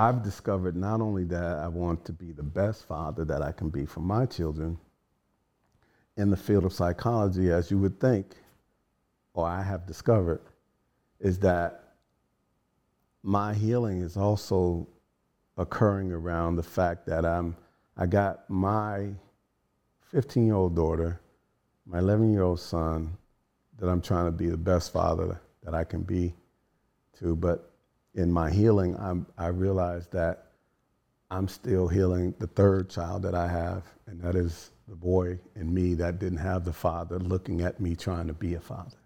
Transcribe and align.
I've 0.00 0.22
discovered 0.22 0.76
not 0.76 1.02
only 1.02 1.24
that 1.24 1.58
I 1.58 1.68
want 1.68 2.06
to 2.06 2.12
be 2.14 2.32
the 2.32 2.42
best 2.42 2.86
father 2.86 3.22
that 3.26 3.42
I 3.42 3.52
can 3.52 3.68
be 3.68 3.84
for 3.84 4.00
my 4.00 4.24
children 4.24 4.78
in 6.16 6.30
the 6.30 6.38
field 6.38 6.64
of 6.64 6.72
psychology, 6.72 7.50
as 7.50 7.70
you 7.70 7.76
would 7.76 8.00
think, 8.00 8.34
or 9.34 9.46
I 9.46 9.62
have 9.62 9.86
discovered, 9.86 10.40
is 11.18 11.38
that 11.40 11.96
my 13.22 13.52
healing 13.52 14.00
is 14.00 14.16
also 14.16 14.88
occurring 15.58 16.12
around 16.12 16.56
the 16.56 16.62
fact 16.62 17.04
that 17.04 17.26
I'm, 17.26 17.54
I 17.94 18.06
got 18.06 18.48
my 18.48 19.10
15 20.12 20.46
year 20.46 20.54
old 20.54 20.74
daughter, 20.74 21.20
my 21.84 21.98
11 21.98 22.32
year 22.32 22.44
old 22.44 22.60
son, 22.60 23.18
that 23.78 23.90
I'm 23.90 24.00
trying 24.00 24.24
to 24.24 24.32
be 24.32 24.48
the 24.48 24.56
best 24.56 24.94
father 24.94 25.38
that 25.62 25.74
I 25.74 25.84
can 25.84 26.00
be 26.00 26.32
to. 27.18 27.36
But 27.36 27.69
in 28.14 28.32
my 28.32 28.50
healing, 28.50 28.96
I'm, 28.98 29.26
I 29.38 29.48
realized 29.48 30.12
that 30.12 30.46
I'm 31.30 31.48
still 31.48 31.88
healing 31.88 32.34
the 32.38 32.48
third 32.48 32.90
child 32.90 33.22
that 33.22 33.34
I 33.34 33.48
have, 33.48 33.84
and 34.06 34.20
that 34.22 34.34
is 34.36 34.70
the 34.88 34.96
boy 34.96 35.38
in 35.56 35.72
me 35.72 35.94
that 35.94 36.18
didn't 36.18 36.38
have 36.38 36.64
the 36.64 36.72
father 36.72 37.18
looking 37.20 37.62
at 37.62 37.80
me 37.80 37.96
trying 37.96 38.26
to 38.26 38.32
be 38.34 38.54
a 38.54 38.60
father. 38.60 38.96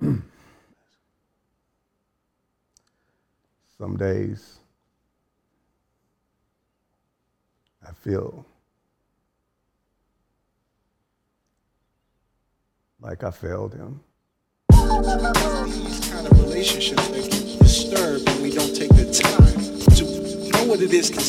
Some 3.78 3.96
days 3.98 4.60
I 7.86 7.92
feel 8.04 8.44
like 13.00 13.24
I 13.24 13.30
failed 13.30 13.72
him. 13.72 14.00
These 14.70 16.10
kind 16.10 16.26
of 16.26 16.38
relationships 16.42 17.08
that 17.08 17.30
get 17.30 17.58
disturbed 17.60 18.28
when 18.28 18.42
we 18.42 18.50
don't 18.50 18.76
take 18.76 18.90
the 18.90 19.10
time 19.10 19.56
to 19.96 20.04
know 20.50 20.64
what 20.70 20.82
it 20.82 20.92
is 20.92 21.08
to 21.08 21.20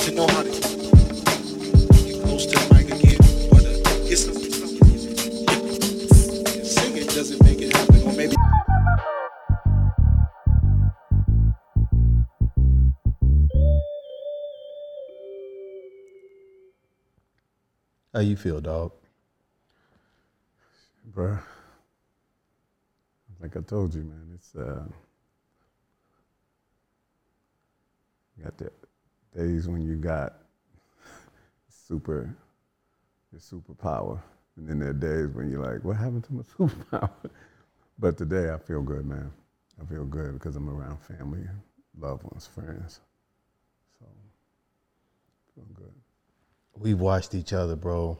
to 0.00 0.10
know 0.12 0.26
how 0.26 0.42
to 0.42 0.50
get 0.50 2.22
close 2.24 2.46
to 2.46 2.67
How 18.12 18.20
you 18.20 18.36
feel, 18.36 18.60
dog? 18.60 18.92
Bruh, 21.10 21.40
like 23.40 23.56
I 23.56 23.60
told 23.60 23.94
you, 23.94 24.02
man, 24.02 24.30
it's 24.34 24.54
uh, 24.54 24.84
got 28.42 28.56
the 28.58 28.70
days 29.36 29.68
when 29.68 29.82
you 29.82 29.96
got 29.96 30.34
super, 31.68 32.34
your 33.32 33.40
superpower, 33.40 34.20
and 34.56 34.68
then 34.68 34.78
there 34.78 34.90
are 34.90 34.92
days 34.92 35.34
when 35.34 35.50
you're 35.50 35.64
like, 35.64 35.84
what 35.84 35.96
happened 35.96 36.24
to 36.24 36.34
my 36.34 36.42
superpower? 36.58 37.10
but 37.98 38.16
today 38.18 38.50
I 38.52 38.58
feel 38.58 38.82
good, 38.82 39.06
man. 39.06 39.30
I 39.80 39.86
feel 39.86 40.04
good 40.04 40.34
because 40.34 40.56
I'm 40.56 40.68
around 40.68 41.00
family, 41.00 41.42
loved 41.98 42.24
ones, 42.24 42.46
friends. 42.46 43.00
So, 43.98 44.06
feeling 45.54 45.70
good. 45.74 45.92
We've 46.78 46.98
watched 47.00 47.34
each 47.34 47.52
other, 47.52 47.74
bro. 47.74 48.18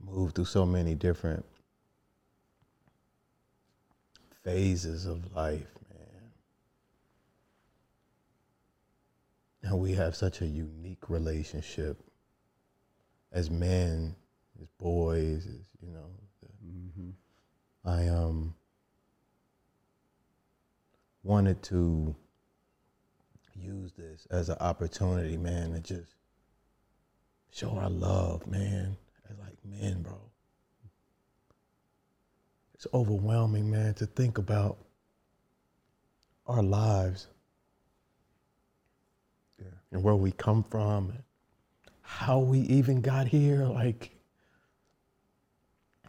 Move 0.00 0.32
through 0.32 0.46
so 0.46 0.64
many 0.64 0.94
different 0.94 1.44
phases 4.42 5.04
of 5.04 5.34
life, 5.34 5.68
man. 5.90 6.32
And 9.62 9.78
we 9.78 9.92
have 9.92 10.16
such 10.16 10.40
a 10.40 10.46
unique 10.46 11.10
relationship 11.10 12.02
as 13.32 13.50
men, 13.50 14.16
as 14.60 14.66
boys, 14.78 15.46
as 15.46 15.60
you 15.82 15.92
know. 15.92 16.06
I 17.84 18.08
um 18.08 18.54
wanted 21.22 21.62
to 21.64 22.14
use 23.60 23.92
this 23.92 24.26
as 24.30 24.48
an 24.48 24.56
opportunity, 24.60 25.36
man, 25.36 25.72
to 25.72 25.80
just 25.80 26.14
show 27.52 27.70
our 27.70 27.90
love, 27.90 28.46
man, 28.46 28.96
as 29.30 29.38
like 29.38 29.56
men, 29.64 30.02
bro. 30.02 30.18
It's 32.74 32.86
overwhelming, 32.94 33.70
man, 33.70 33.94
to 33.94 34.06
think 34.06 34.38
about 34.38 34.78
our 36.46 36.62
lives 36.62 37.26
Yeah. 39.58 39.66
and 39.92 40.02
where 40.02 40.16
we 40.16 40.32
come 40.32 40.62
from 40.64 41.10
and 41.10 41.22
how 42.00 42.38
we 42.38 42.60
even 42.60 43.02
got 43.02 43.28
here, 43.28 43.64
like 43.66 44.10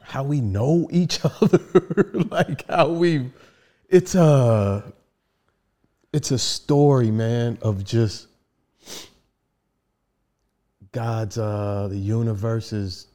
how 0.01 0.23
we 0.23 0.41
know 0.41 0.87
each 0.91 1.19
other, 1.41 2.09
like 2.29 2.65
how 2.67 2.89
we 2.89 3.29
it's 3.89 4.15
a 4.15 4.93
it's 6.13 6.31
a 6.31 6.37
story, 6.39 7.11
man, 7.11 7.57
of 7.61 7.83
just 7.83 8.27
God's 10.91 11.37
uh 11.37 11.87
the 11.89 11.97
universe's 11.97 13.07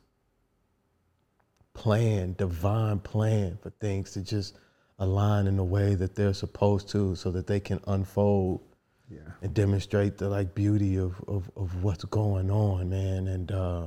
plan, 1.74 2.34
divine 2.38 2.98
plan 3.00 3.58
for 3.62 3.70
things 3.70 4.12
to 4.12 4.22
just 4.22 4.56
align 4.98 5.46
in 5.46 5.56
the 5.56 5.64
way 5.64 5.94
that 5.94 6.14
they're 6.14 6.32
supposed 6.32 6.88
to 6.88 7.14
so 7.14 7.30
that 7.30 7.46
they 7.46 7.60
can 7.60 7.78
unfold 7.86 8.62
Yeah. 9.10 9.18
and 9.42 9.52
demonstrate 9.52 10.16
the 10.16 10.28
like 10.30 10.54
beauty 10.54 10.96
of, 10.98 11.22
of, 11.28 11.50
of 11.54 11.82
what's 11.84 12.04
going 12.04 12.50
on, 12.50 12.88
man. 12.88 13.28
And 13.28 13.52
uh, 13.52 13.86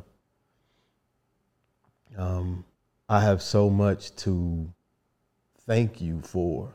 um, 2.15 2.63
I 3.09 3.21
have 3.21 3.41
so 3.41 3.71
much 3.71 4.15
to 4.17 4.71
thank 5.65 5.99
you 5.99 6.21
for. 6.21 6.71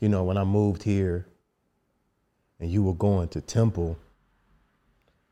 You 0.00 0.08
know, 0.08 0.24
when 0.24 0.36
I 0.36 0.44
moved 0.44 0.82
here 0.82 1.26
and 2.60 2.70
you 2.70 2.82
were 2.82 2.94
going 2.94 3.28
to 3.28 3.40
Temple, 3.40 3.98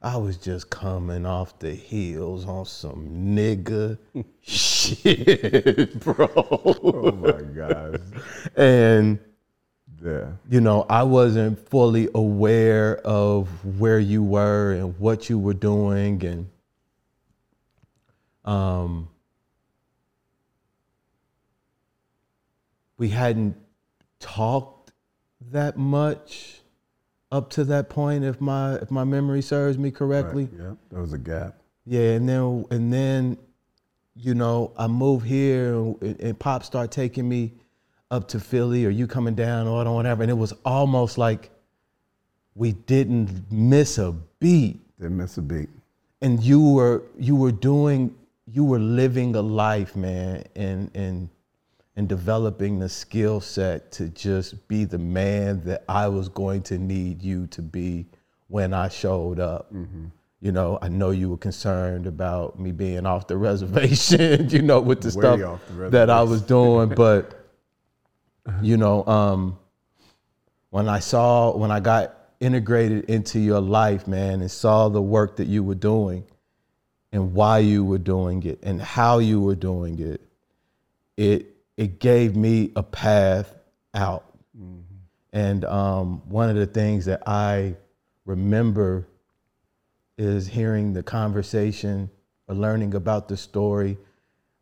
I 0.01 0.17
was 0.17 0.37
just 0.37 0.71
coming 0.71 1.25
off 1.27 1.59
the 1.59 1.75
heels 1.75 2.47
on 2.47 2.67
some 2.67 3.07
nigga 3.37 3.99
shit, 4.43 5.99
bro. 6.01 6.29
Oh 6.35 7.13
my 7.13 7.43
gosh. 7.43 8.01
And 8.57 9.19
Yeah. 10.05 10.33
you 10.51 10.61
know, 10.61 10.85
I 10.91 11.03
wasn't 11.05 11.59
fully 11.71 12.09
aware 12.15 12.97
of 12.99 13.49
where 13.79 13.99
you 13.99 14.23
were 14.23 14.73
and 14.73 14.99
what 14.99 15.31
you 15.31 15.39
were 15.39 15.55
doing 15.55 16.23
and 16.25 16.51
um 18.45 19.09
we 22.99 23.09
hadn't 23.09 23.57
talked 24.25 24.93
that 25.53 25.77
much 25.77 26.61
up 27.31 27.51
to 27.51 27.65
that 27.65 27.89
point 27.91 28.25
if 28.25 28.41
my 28.41 28.75
if 28.77 28.91
my 28.91 29.05
memory 29.05 29.43
serves 29.43 29.77
me 29.79 29.91
correctly. 29.91 30.49
Right. 30.53 30.63
Yeah. 30.65 30.75
There 30.91 31.01
was 31.01 31.13
a 31.13 31.19
gap. 31.19 31.57
Yeah, 31.85 32.13
and 32.13 32.29
then 32.29 32.65
and 32.71 32.93
then, 32.93 33.37
you 34.17 34.35
know, 34.35 34.73
I 34.79 34.87
move 34.87 35.23
here 35.23 35.75
and, 35.75 36.21
and 36.21 36.39
Pop 36.39 36.65
start 36.65 36.91
taking 36.91 37.29
me 37.29 37.53
up 38.11 38.29
to 38.29 38.41
Philly 38.41 38.87
or 38.87 38.91
you 38.91 39.07
coming 39.07 39.35
down 39.35 39.67
or 39.67 39.95
whatever, 39.95 40.23
and 40.23 40.31
it 40.31 40.35
was 40.47 40.53
almost 40.65 41.19
like 41.19 41.51
we 42.55 42.73
didn't 42.73 43.51
miss 43.51 43.99
a 43.99 44.13
beat, 44.39 44.81
Didn't 44.99 45.17
miss 45.19 45.37
a 45.37 45.43
beat. 45.43 45.69
and 46.23 46.43
you 46.43 46.63
were 46.63 47.03
you 47.19 47.37
were 47.37 47.53
doing 47.53 48.15
you 48.47 48.65
were 48.65 48.79
living 48.79 49.35
a 49.37 49.43
life, 49.43 49.97
man, 49.97 50.45
and 50.55 50.91
and 50.95 51.29
and 51.97 52.09
developing 52.09 52.79
the 52.79 52.89
skill 52.89 53.41
set 53.41 53.93
to 53.93 54.09
just 54.09 54.67
be 54.67 54.85
the 54.85 54.99
man 54.99 55.63
that 55.65 55.85
I 55.89 56.09
was 56.09 56.29
going 56.29 56.63
to 56.65 56.79
need 56.79 57.23
you 57.23 57.47
to 57.49 57.63
be 57.63 58.07
when 58.49 58.75
I 58.75 58.89
showed 58.89 59.39
up. 59.39 59.73
You 60.41 60.53
know, 60.53 60.79
I 60.83 60.89
know 60.89 61.11
you 61.11 61.31
were 61.31 61.39
concerned 61.39 62.07
about 62.07 62.59
me 62.59 62.73
being 62.73 63.07
off 63.07 63.27
the 63.27 63.37
reservation, 63.51 64.51
you 64.51 64.63
know, 64.63 64.81
with 64.81 65.01
the 65.01 65.17
Way 65.17 65.23
stuff 65.37 65.61
the 65.69 65.91
that 65.91 66.11
I 66.11 66.23
was 66.23 66.43
doing, 66.43 66.89
but 66.97 67.51
you 68.61 68.77
know, 68.77 69.07
um, 69.07 69.59
when 70.71 70.89
I 70.89 70.99
saw 70.99 71.57
when 71.57 71.71
I 71.71 71.81
got 71.81 72.15
integrated 72.41 73.05
into 73.05 73.39
your 73.39 73.61
life, 73.61 74.07
man, 74.07 74.41
and 74.41 74.51
saw 74.51 74.89
the 74.89 75.01
work 75.01 75.37
that 75.37 75.47
you 75.47 75.63
were 75.63 75.77
doing 75.77 76.25
and 77.13 77.33
why 77.33 77.59
you 77.59 77.85
were 77.85 77.99
doing 77.99 78.43
it 78.43 78.59
and 78.63 78.83
how 78.83 79.19
you 79.19 79.41
were 79.41 79.55
doing 79.55 79.99
it, 80.01 80.21
it 81.17 81.54
it 81.77 81.99
gave 81.99 82.37
me 82.37 82.73
a 82.77 82.83
path 82.83 83.55
out. 83.95 84.25
And 85.33 85.65
um, 85.65 86.23
one 86.29 86.49
of 86.49 86.57
the 86.57 86.67
things 86.67 87.07
that 87.07 87.23
I 87.27 87.75
remember 88.25 89.09
is 90.17 90.47
hearing 90.47 90.93
the 90.93 91.03
conversation 91.03 92.09
or 92.47 92.55
learning 92.55 92.95
about 92.95 93.29
the 93.29 93.37
story 93.37 93.99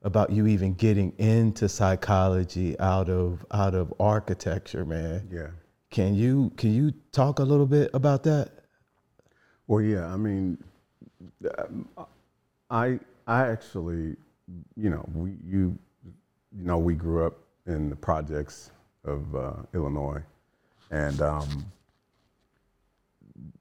about 0.02 0.30
you 0.30 0.46
even 0.46 0.74
getting 0.74 1.12
into 1.18 1.68
psychology 1.68 2.78
out 2.80 3.08
of 3.08 3.44
out 3.52 3.74
of 3.74 3.92
architecture, 4.00 4.84
man. 4.84 5.28
Yeah. 5.30 5.48
Can 5.90 6.14
you 6.14 6.50
can 6.56 6.72
you 6.72 6.92
talk 7.12 7.38
a 7.38 7.44
little 7.44 7.66
bit 7.66 7.90
about 7.94 8.22
that? 8.24 8.50
Well, 9.66 9.82
yeah. 9.82 10.06
I 10.06 10.16
mean, 10.16 10.58
um, 11.58 11.88
I 12.70 12.98
I 13.26 13.46
actually, 13.48 14.16
you 14.76 14.90
know, 14.90 15.06
we 15.14 15.36
you 15.44 15.78
you 16.56 16.64
know 16.64 16.78
we 16.78 16.94
grew 16.94 17.26
up 17.26 17.38
in 17.66 17.88
the 17.88 17.96
projects 17.96 18.70
of 19.04 19.34
uh, 19.34 19.52
Illinois, 19.74 20.22
and 20.90 21.20
um, 21.20 21.72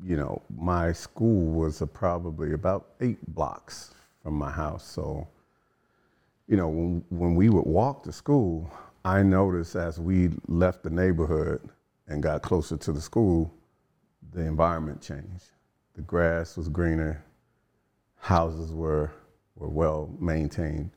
you 0.03 0.17
know 0.17 0.41
my 0.55 0.91
school 0.91 1.45
was 1.51 1.81
probably 1.93 2.53
about 2.53 2.87
eight 3.01 3.19
blocks 3.33 3.93
from 4.23 4.35
my 4.35 4.51
house. 4.51 4.83
So, 4.83 5.27
you 6.47 6.57
know, 6.57 6.67
when 6.67 7.03
when 7.09 7.35
we 7.35 7.49
would 7.49 7.65
walk 7.65 8.03
to 8.03 8.11
school, 8.11 8.71
I 9.05 9.23
noticed 9.23 9.75
as 9.75 9.99
we 9.99 10.31
left 10.47 10.83
the 10.83 10.89
neighborhood 10.89 11.61
and 12.07 12.21
got 12.21 12.41
closer 12.41 12.77
to 12.77 12.91
the 12.91 13.01
school, 13.01 13.53
the 14.33 14.41
environment 14.41 15.01
changed. 15.01 15.51
The 15.95 16.01
grass 16.01 16.57
was 16.57 16.69
greener, 16.69 17.23
houses 18.17 18.71
were 18.73 19.11
were 19.55 19.69
well 19.69 20.09
maintained, 20.19 20.91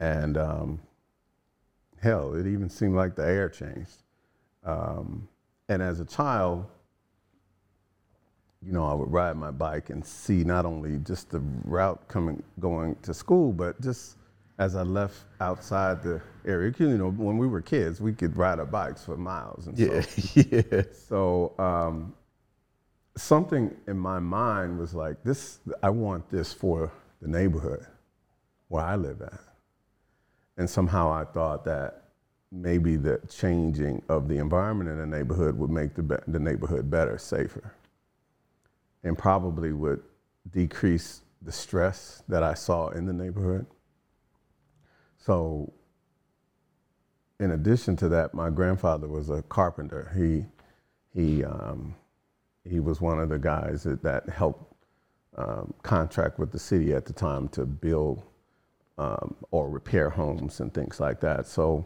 and 0.00 0.36
um, 0.36 0.80
hell, 2.04 2.34
it 2.34 2.46
even 2.46 2.68
seemed 2.70 2.94
like 2.94 3.16
the 3.16 3.26
air 3.26 3.48
changed. 3.48 4.02
Um, 4.64 5.28
and 5.68 5.82
as 5.82 6.00
a 6.00 6.04
child, 6.04 6.66
you 8.62 8.72
know, 8.72 8.84
I 8.86 8.94
would 8.94 9.10
ride 9.12 9.36
my 9.36 9.50
bike 9.50 9.90
and 9.90 10.04
see 10.04 10.44
not 10.44 10.66
only 10.66 10.98
just 10.98 11.30
the 11.30 11.40
route 11.64 12.06
coming 12.08 12.42
going 12.60 12.96
to 13.02 13.12
school, 13.14 13.52
but 13.52 13.80
just 13.80 14.16
as 14.58 14.76
I 14.76 14.82
left 14.82 15.16
outside 15.40 16.02
the 16.02 16.22
area. 16.46 16.72
You 16.78 16.96
know, 16.98 17.10
when 17.10 17.38
we 17.38 17.46
were 17.46 17.60
kids, 17.60 18.00
we 18.00 18.12
could 18.12 18.36
ride 18.36 18.58
our 18.58 18.66
bikes 18.66 19.04
for 19.04 19.16
miles. 19.16 19.66
And 19.66 19.78
Yeah, 19.78 20.00
so, 20.02 20.40
yeah. 20.50 20.82
so 20.92 21.54
um, 21.58 22.14
something 23.16 23.74
in 23.88 23.98
my 23.98 24.18
mind 24.18 24.78
was 24.78 24.94
like, 24.94 25.22
this. 25.24 25.58
I 25.82 25.90
want 25.90 26.30
this 26.30 26.52
for 26.52 26.92
the 27.20 27.28
neighborhood 27.28 27.86
where 28.68 28.84
I 28.84 28.96
live 28.96 29.22
at. 29.22 29.40
And 30.56 30.68
somehow 30.68 31.12
I 31.12 31.24
thought 31.24 31.64
that 31.64 32.04
maybe 32.52 32.96
the 32.96 33.20
changing 33.28 34.02
of 34.08 34.28
the 34.28 34.38
environment 34.38 34.88
in 34.88 34.98
the 34.98 35.06
neighborhood 35.06 35.58
would 35.58 35.70
make 35.70 35.94
the, 35.94 36.02
be- 36.02 36.16
the 36.28 36.38
neighborhood 36.38 36.90
better, 36.90 37.18
safer, 37.18 37.74
and 39.02 39.18
probably 39.18 39.72
would 39.72 40.02
decrease 40.50 41.22
the 41.42 41.52
stress 41.52 42.22
that 42.28 42.42
I 42.42 42.54
saw 42.54 42.88
in 42.88 43.06
the 43.06 43.12
neighborhood. 43.12 43.66
So, 45.18 45.72
in 47.40 47.50
addition 47.50 47.96
to 47.96 48.08
that, 48.10 48.34
my 48.34 48.50
grandfather 48.50 49.08
was 49.08 49.30
a 49.30 49.42
carpenter. 49.42 50.12
He, 50.16 50.44
he, 51.12 51.44
um, 51.44 51.94
he 52.64 52.78
was 52.78 53.00
one 53.00 53.18
of 53.18 53.28
the 53.28 53.38
guys 53.38 53.82
that, 53.82 54.02
that 54.02 54.28
helped 54.28 54.72
um, 55.36 55.74
contract 55.82 56.38
with 56.38 56.52
the 56.52 56.58
city 56.58 56.94
at 56.94 57.04
the 57.04 57.12
time 57.12 57.48
to 57.48 57.66
build 57.66 58.22
um, 58.98 59.34
or 59.50 59.68
repair 59.68 60.10
homes 60.10 60.60
and 60.60 60.72
things 60.72 61.00
like 61.00 61.20
that. 61.20 61.46
So, 61.46 61.84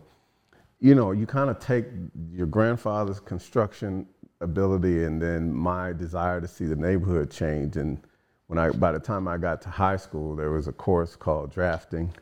you 0.80 0.94
know, 0.94 1.12
you 1.12 1.26
kind 1.26 1.50
of 1.50 1.58
take 1.58 1.86
your 2.32 2.46
grandfather's 2.46 3.20
construction 3.20 4.06
ability 4.40 5.04
and 5.04 5.20
then 5.20 5.52
my 5.52 5.92
desire 5.92 6.40
to 6.40 6.48
see 6.48 6.66
the 6.66 6.76
neighborhood 6.76 7.30
change. 7.30 7.76
And 7.76 8.00
when 8.46 8.58
I, 8.58 8.70
by 8.70 8.92
the 8.92 9.00
time 9.00 9.26
I 9.26 9.36
got 9.36 9.60
to 9.62 9.68
high 9.68 9.96
school, 9.96 10.36
there 10.36 10.50
was 10.50 10.68
a 10.68 10.72
course 10.72 11.16
called 11.16 11.52
drafting. 11.52 12.12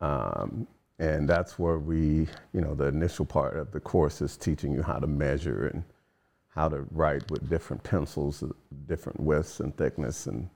Um, 0.00 0.66
and 0.98 1.28
that's 1.28 1.58
where 1.58 1.78
we, 1.78 2.26
you 2.52 2.60
know, 2.60 2.74
the 2.74 2.86
initial 2.86 3.24
part 3.24 3.56
of 3.56 3.70
the 3.70 3.80
course 3.80 4.22
is 4.22 4.36
teaching 4.36 4.72
you 4.72 4.82
how 4.82 4.98
to 4.98 5.06
measure 5.06 5.68
and 5.72 5.84
how 6.48 6.68
to 6.68 6.86
write 6.90 7.30
with 7.30 7.48
different 7.50 7.82
pencils, 7.82 8.42
different 8.86 9.20
widths 9.20 9.60
and 9.60 9.76
thickness, 9.76 10.26
and 10.26 10.48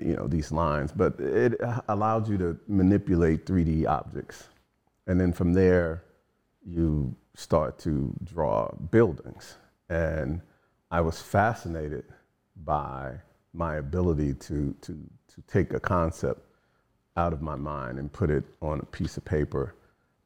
you 0.00 0.16
know 0.16 0.26
these 0.26 0.52
lines. 0.52 0.92
But 0.92 1.18
it 1.20 1.60
allowed 1.88 2.28
you 2.28 2.38
to 2.38 2.58
manipulate 2.68 3.46
3D 3.46 3.86
objects, 3.86 4.48
and 5.06 5.20
then 5.20 5.32
from 5.32 5.52
there, 5.52 6.04
you 6.66 7.14
start 7.34 7.78
to 7.80 8.14
draw 8.24 8.72
buildings. 8.90 9.56
And 9.88 10.40
I 10.90 11.00
was 11.00 11.20
fascinated 11.20 12.04
by 12.64 13.14
my 13.52 13.76
ability 13.76 14.34
to 14.34 14.74
to 14.82 14.92
to 15.34 15.42
take 15.48 15.72
a 15.72 15.80
concept 15.80 16.40
out 17.16 17.32
of 17.32 17.42
my 17.42 17.56
mind 17.56 17.98
and 17.98 18.12
put 18.12 18.30
it 18.30 18.44
on 18.60 18.80
a 18.80 18.86
piece 18.86 19.16
of 19.16 19.24
paper, 19.24 19.74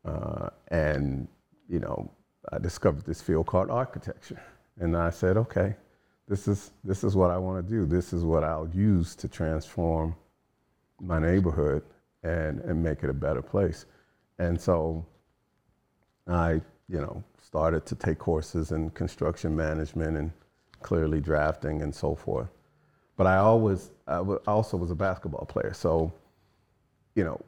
uh, 0.05 0.49
and 0.69 1.29
you 1.69 1.81
know 1.81 2.11
I 2.53 2.59
discovered 2.59 3.05
this 3.05 3.21
field 3.21 3.47
called 3.47 3.71
architecture. 3.71 4.41
And 4.81 4.97
I 4.97 5.11
said, 5.11 5.37
okay, 5.37 5.75
this 6.29 6.47
is, 6.47 6.71
this 6.85 7.05
is 7.05 7.17
what 7.17 7.31
I 7.31 7.39
want 7.39 7.67
to 7.67 7.73
do. 7.73 7.87
This 7.87 8.13
is 8.13 8.25
what 8.25 8.45
I'll 8.45 8.69
use 8.69 9.17
to 9.17 9.29
transform 9.29 10.15
my 11.01 11.19
neighborhood 11.19 11.83
and, 12.23 12.61
and 12.61 12.83
make 12.83 13.03
it 13.03 13.11
a 13.11 13.15
better 13.15 13.43
place. 13.43 13.87
And 14.39 14.61
so 14.61 15.05
I, 16.27 16.61
you 16.89 17.01
know, 17.01 17.23
started 17.43 17.87
to 17.87 17.95
take 17.95 18.19
courses 18.19 18.73
in 18.73 18.91
construction 18.91 19.57
management 19.57 20.17
and 20.19 20.31
clearly 20.83 21.21
drafting 21.21 21.83
and 21.83 21.95
so 21.95 22.15
forth. 22.15 22.49
But 23.17 23.27
I 23.27 23.39
always, 23.39 23.91
I 24.07 24.17
w- 24.17 24.41
also 24.47 24.77
was 24.77 24.91
a 24.91 24.95
basketball 24.95 25.47
player. 25.47 25.73
So, 25.73 26.13
you 27.15 27.25
know, 27.25 27.41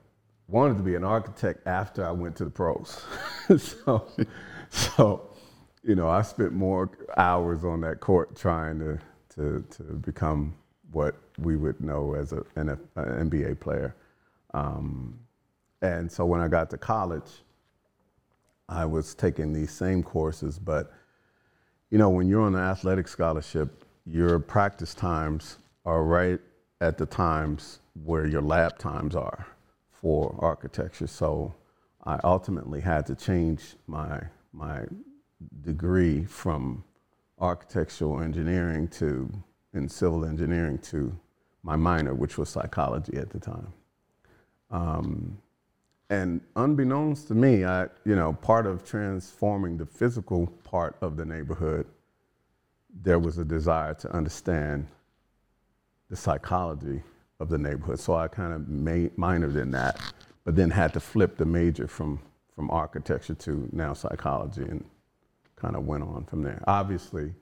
wanted 0.49 0.79
to 0.79 0.83
be 0.83 0.95
an 0.95 1.05
architect 1.05 1.67
after 1.67 2.05
I 2.05 2.11
went 2.11 2.35
to 2.37 2.45
the 2.45 2.51
pros. 2.51 3.05
so, 3.59 4.07
so, 4.71 5.30
you 5.83 5.95
know, 5.95 6.09
I 6.09 6.23
spent 6.23 6.53
more 6.53 6.91
hours 7.17 7.65
on 7.65 7.81
that 7.83 8.01
court 8.01 8.37
trying 8.37 8.79
to, 8.81 8.99
to, 9.37 9.65
to 9.71 9.83
become 9.83 10.55
what 10.93 11.17
we 11.39 11.57
would 11.57 11.81
know 11.81 12.15
as 12.15 12.33
a, 12.33 12.45
an, 12.57 12.69
an 12.97 13.31
NBA 13.31 13.61
player. 13.61 13.95
Um, 14.53 15.19
and 15.83 16.11
so 16.11 16.27
when 16.27 16.41
I 16.41 16.49
got 16.49 16.71
to 16.71 16.79
college, 16.79 17.43
I 18.69 18.85
was 18.85 19.15
taking 19.15 19.53
these 19.53 19.71
same 19.71 20.03
courses, 20.03 20.59
but 20.59 20.93
you 21.91 21.99
know, 21.99 22.11
when 22.11 22.29
you're 22.29 22.43
on 22.43 22.55
an 22.55 22.61
athletic 22.61 23.09
scholarship, 23.09 23.85
your 24.07 24.39
practice 24.39 24.95
times 24.95 25.59
are 25.85 26.05
right 26.05 26.41
at 26.81 26.99
the 26.99 27.07
times 27.07 27.81
where 28.05 28.27
your 28.27 28.43
lab 28.43 28.79
times 28.79 29.17
are 29.17 29.47
for 29.91 30.37
architecture. 30.39 31.07
So 31.07 31.55
I 32.05 32.21
ultimately 32.23 32.81
had 32.81 33.07
to 33.07 33.15
change 33.15 33.75
my 33.87 34.21
my 34.53 34.85
degree 35.63 36.25
from 36.25 36.85
architectural 37.39 38.21
engineering 38.21 38.89
to 38.89 39.31
in 39.73 39.89
civil 39.89 40.25
engineering 40.25 40.79
to 40.79 41.17
my 41.63 41.77
minor, 41.77 42.15
which 42.15 42.39
was 42.39 42.49
psychology 42.49 43.17
at 43.17 43.31
the 43.31 43.39
time. 43.39 43.73
Um, 44.71 45.39
and 46.09 46.41
unbeknownst 46.57 47.29
to 47.29 47.35
me, 47.35 47.65
I, 47.65 47.85
you 48.05 48.17
know, 48.17 48.33
part 48.33 48.67
of 48.67 48.85
transforming 48.85 49.77
the 49.77 49.87
physical 49.87 50.49
part 50.65 50.97
of 51.01 51.17
the 51.17 51.25
neighborhood, 51.25 51.87
there 53.03 53.19
was 53.19 53.39
a 53.39 53.45
desire 53.45 53.95
to 53.95 54.11
understand 54.13 54.89
the 56.09 56.17
psychology 56.17 57.03
of 57.39 57.49
the 57.49 57.59
neighborhood. 57.59 58.01
So 58.01 58.15
I 58.15 58.27
kind 58.27 58.53
of 58.53 58.69
ma- 58.69 59.11
minored 59.17 59.61
in 59.61 59.71
that, 59.71 60.01
but 60.45 60.57
then 60.57 60.71
had 60.71 60.93
to 60.95 61.01
flip 61.01 61.37
the 61.37 61.45
major 61.45 61.87
from, 61.87 62.21
from 62.57 62.71
architecture 62.71 63.35
to 63.35 63.69
now 63.73 63.93
psychology 63.93 64.63
and 64.63 64.85
kind 65.61 65.77
of 65.77 65.87
went 65.87 66.03
on 66.03 66.25
from 66.25 66.43
there. 66.43 66.63
Obviously, 66.67 67.33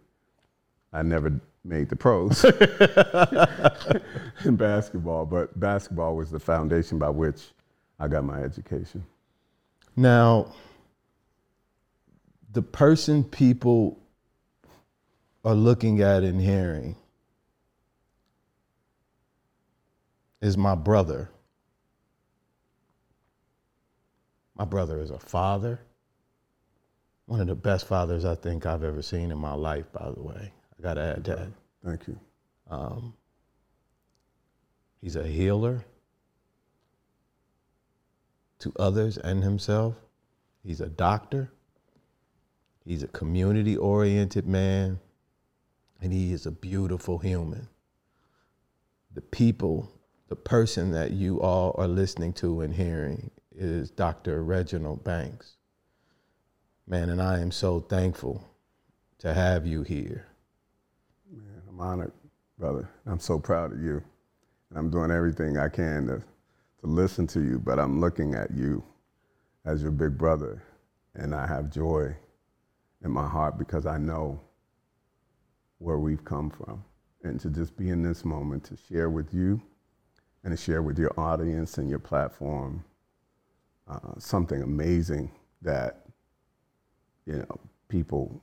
I 0.92 1.02
never 1.02 1.40
made 1.64 1.88
the 1.88 1.96
pros 1.96 2.44
in 4.44 4.56
basketball, 4.56 5.26
but 5.26 5.58
basketball 5.58 6.16
was 6.16 6.30
the 6.30 6.40
foundation 6.40 6.98
by 6.98 7.10
which 7.10 7.48
I 7.98 8.08
got 8.08 8.24
my 8.24 8.42
education. 8.42 9.04
Now, 9.96 10.52
the 12.52 12.62
person 12.62 13.22
people 13.22 13.98
are 15.44 15.54
looking 15.54 16.00
at 16.00 16.24
and 16.24 16.40
hearing 16.40 16.96
is 20.40 20.56
my 20.56 20.74
brother. 20.74 21.30
My 24.56 24.64
brother 24.64 25.00
is 25.00 25.10
a 25.10 25.18
father. 25.18 25.80
One 27.28 27.42
of 27.42 27.46
the 27.46 27.54
best 27.54 27.86
fathers 27.86 28.24
I 28.24 28.34
think 28.34 28.64
I've 28.64 28.82
ever 28.82 29.02
seen 29.02 29.30
in 29.30 29.36
my 29.36 29.52
life, 29.52 29.84
by 29.92 30.10
the 30.10 30.22
way. 30.22 30.50
I 30.78 30.82
got 30.82 30.94
to 30.94 31.02
add 31.02 31.24
that. 31.24 31.48
Thank 31.84 32.08
you. 32.08 32.18
Um, 32.70 33.12
he's 35.02 35.14
a 35.14 35.26
healer 35.26 35.84
to 38.60 38.72
others 38.78 39.18
and 39.18 39.44
himself. 39.44 39.94
He's 40.64 40.80
a 40.80 40.88
doctor. 40.88 41.52
He's 42.86 43.02
a 43.02 43.08
community 43.08 43.76
oriented 43.76 44.46
man, 44.46 44.98
and 46.00 46.14
he 46.14 46.32
is 46.32 46.46
a 46.46 46.50
beautiful 46.50 47.18
human. 47.18 47.68
The 49.12 49.20
people, 49.20 49.92
the 50.28 50.36
person 50.36 50.92
that 50.92 51.10
you 51.10 51.42
all 51.42 51.74
are 51.76 51.88
listening 51.88 52.32
to 52.34 52.62
and 52.62 52.74
hearing 52.74 53.30
is 53.54 53.90
Dr. 53.90 54.42
Reginald 54.42 55.04
Banks. 55.04 55.57
Man, 56.90 57.10
and 57.10 57.20
I 57.20 57.40
am 57.40 57.50
so 57.50 57.80
thankful 57.80 58.42
to 59.18 59.34
have 59.34 59.66
you 59.66 59.82
here. 59.82 60.26
Man, 61.30 61.62
I'm 61.68 61.78
honored, 61.78 62.12
brother. 62.58 62.88
I'm 63.04 63.20
so 63.20 63.38
proud 63.38 63.74
of 63.74 63.82
you. 63.82 64.02
And 64.70 64.78
I'm 64.78 64.88
doing 64.88 65.10
everything 65.10 65.58
I 65.58 65.68
can 65.68 66.06
to, 66.06 66.22
to 66.80 66.86
listen 66.86 67.26
to 67.26 67.40
you, 67.40 67.58
but 67.58 67.78
I'm 67.78 68.00
looking 68.00 68.34
at 68.34 68.52
you 68.52 68.82
as 69.66 69.82
your 69.82 69.90
big 69.90 70.16
brother, 70.16 70.62
and 71.14 71.34
I 71.34 71.46
have 71.46 71.70
joy 71.70 72.16
in 73.04 73.10
my 73.10 73.28
heart 73.28 73.58
because 73.58 73.84
I 73.84 73.98
know 73.98 74.40
where 75.80 75.98
we've 75.98 76.24
come 76.24 76.48
from. 76.48 76.82
And 77.22 77.38
to 77.40 77.50
just 77.50 77.76
be 77.76 77.90
in 77.90 78.02
this 78.02 78.24
moment 78.24 78.64
to 78.64 78.78
share 78.88 79.10
with 79.10 79.34
you 79.34 79.60
and 80.42 80.56
to 80.56 80.62
share 80.62 80.80
with 80.80 80.98
your 80.98 81.12
audience 81.20 81.76
and 81.76 81.90
your 81.90 81.98
platform 81.98 82.82
uh, 83.86 84.18
something 84.18 84.62
amazing 84.62 85.30
that 85.60 86.07
you 87.28 87.36
know 87.36 87.60
people 87.88 88.42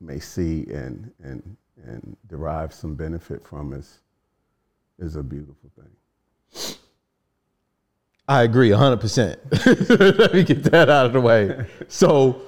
may 0.00 0.18
see 0.18 0.66
and 0.70 1.10
and 1.22 1.56
and 1.86 2.16
derive 2.28 2.74
some 2.74 2.94
benefit 2.94 3.46
from 3.46 3.72
is 3.72 4.00
is 4.98 5.16
a 5.16 5.22
beautiful 5.22 5.70
thing. 5.76 6.76
I 8.26 8.42
agree 8.44 8.70
100%. 8.70 10.18
Let 10.18 10.32
me 10.32 10.44
get 10.44 10.62
that 10.64 10.88
out 10.88 11.04
of 11.04 11.12
the 11.12 11.20
way. 11.20 11.66
So, 11.88 12.40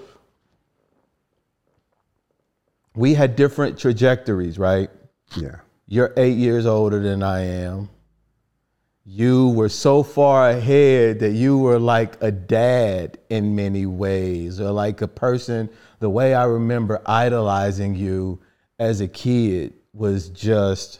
we 2.94 3.12
had 3.12 3.36
different 3.36 3.78
trajectories, 3.78 4.58
right? 4.58 4.88
Yeah. 5.36 5.56
You're 5.86 6.14
eight 6.16 6.38
years 6.38 6.64
older 6.64 7.00
than 7.00 7.22
I 7.22 7.40
am. 7.40 7.90
You 9.08 9.50
were 9.50 9.68
so 9.68 10.02
far 10.02 10.50
ahead 10.50 11.20
that 11.20 11.30
you 11.30 11.58
were 11.58 11.78
like 11.78 12.20
a 12.20 12.32
dad 12.32 13.18
in 13.30 13.54
many 13.54 13.86
ways, 13.86 14.60
or 14.60 14.72
like 14.72 15.00
a 15.00 15.06
person. 15.06 15.70
The 16.00 16.10
way 16.10 16.34
I 16.34 16.44
remember 16.44 17.00
idolizing 17.06 17.94
you 17.94 18.40
as 18.80 19.00
a 19.00 19.06
kid 19.06 19.74
was 19.92 20.28
just, 20.30 20.98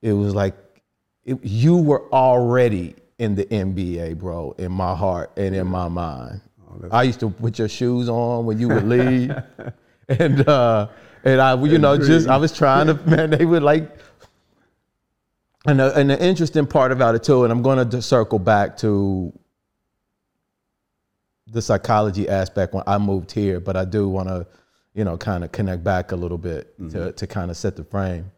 it 0.00 0.14
was 0.14 0.34
like 0.34 0.54
it, 1.26 1.38
you 1.44 1.76
were 1.76 2.10
already 2.12 2.94
in 3.18 3.34
the 3.34 3.44
NBA, 3.44 4.18
bro, 4.18 4.54
in 4.56 4.72
my 4.72 4.94
heart 4.94 5.30
and 5.36 5.54
in 5.54 5.66
my 5.66 5.88
mind. 5.88 6.40
I 6.90 7.02
used 7.02 7.20
to 7.20 7.28
put 7.28 7.58
your 7.58 7.68
shoes 7.68 8.08
on 8.08 8.46
when 8.46 8.58
you 8.58 8.68
would 8.68 8.88
leave, 8.88 9.36
and 10.08 10.48
uh, 10.48 10.88
and 11.24 11.40
I, 11.42 11.62
you 11.62 11.78
know, 11.78 11.98
just 11.98 12.26
I 12.26 12.38
was 12.38 12.56
trying 12.56 12.86
to, 12.86 12.94
man. 13.08 13.30
They 13.30 13.44
would 13.44 13.62
like, 13.62 13.98
and 15.66 15.80
the, 15.80 15.94
and 15.98 16.10
the 16.10 16.22
interesting 16.24 16.66
part 16.66 16.92
about 16.92 17.14
it 17.14 17.22
too, 17.22 17.44
and 17.44 17.52
I'm 17.52 17.62
going 17.62 17.88
to 17.88 18.02
circle 18.02 18.38
back 18.38 18.76
to 18.78 19.32
the 21.46 21.62
psychology 21.62 22.28
aspect 22.28 22.74
when 22.74 22.84
I 22.86 22.98
moved 22.98 23.32
here, 23.32 23.58
but 23.60 23.76
I 23.76 23.84
do 23.84 24.08
want 24.08 24.28
to, 24.28 24.46
you 24.94 25.04
know, 25.04 25.16
kind 25.16 25.44
of 25.44 25.52
connect 25.52 25.82
back 25.82 26.12
a 26.12 26.16
little 26.16 26.38
bit 26.38 26.76
to 26.76 26.82
mm-hmm. 26.82 27.10
to 27.10 27.26
kind 27.26 27.50
of 27.50 27.56
set 27.56 27.76
the 27.76 27.84
frame. 27.84 28.30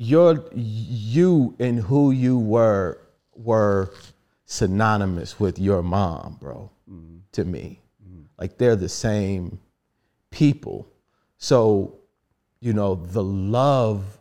your 0.00 0.42
you 0.54 1.54
and 1.58 1.78
who 1.78 2.10
you 2.10 2.38
were 2.38 2.98
were 3.34 3.92
synonymous 4.46 5.38
with 5.38 5.58
your 5.58 5.82
mom, 5.82 6.38
bro. 6.40 6.70
Mm-hmm. 6.90 7.18
To 7.32 7.44
me, 7.44 7.80
mm-hmm. 8.02 8.22
like 8.38 8.56
they're 8.56 8.76
the 8.76 8.88
same 8.88 9.60
people. 10.30 10.88
So, 11.36 11.99
you 12.60 12.72
know, 12.72 12.94
the 12.94 13.22
love 13.22 14.18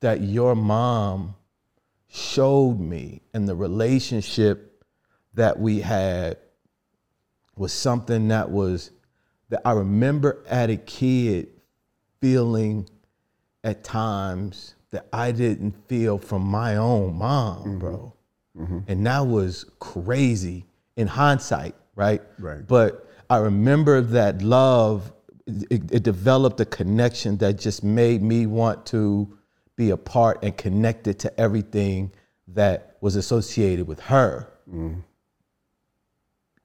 that 0.00 0.20
your 0.20 0.54
mom 0.54 1.34
showed 2.08 2.78
me 2.78 3.22
and 3.32 3.48
the 3.48 3.54
relationship 3.54 4.84
that 5.34 5.58
we 5.58 5.80
had 5.80 6.36
was 7.56 7.72
something 7.72 8.28
that 8.28 8.50
was 8.50 8.90
that 9.48 9.62
I 9.64 9.72
remember 9.72 10.42
as 10.48 10.70
a 10.70 10.76
kid 10.76 11.48
feeling 12.20 12.88
at 13.64 13.84
times 13.84 14.74
that 14.90 15.06
I 15.12 15.32
didn't 15.32 15.72
feel 15.88 16.18
from 16.18 16.42
my 16.42 16.76
own 16.76 17.14
mom, 17.14 17.58
mm-hmm. 17.58 17.78
bro. 17.78 18.14
Mm-hmm. 18.58 18.78
And 18.86 19.06
that 19.06 19.26
was 19.26 19.64
crazy 19.78 20.66
in 20.96 21.06
hindsight, 21.06 21.74
right? 21.94 22.22
Right. 22.38 22.66
But 22.66 23.08
I 23.30 23.38
remember 23.38 24.00
that 24.00 24.42
love, 24.42 25.12
it, 25.46 25.82
it 25.92 26.02
developed 26.02 26.60
a 26.60 26.64
connection 26.64 27.36
that 27.38 27.58
just 27.58 27.82
made 27.82 28.22
me 28.22 28.46
want 28.46 28.86
to 28.86 29.28
be 29.76 29.90
a 29.90 29.96
part 29.96 30.42
and 30.42 30.56
connected 30.56 31.18
to 31.20 31.40
everything 31.40 32.12
that 32.48 32.96
was 33.00 33.16
associated 33.16 33.86
with 33.86 34.00
her. 34.00 34.48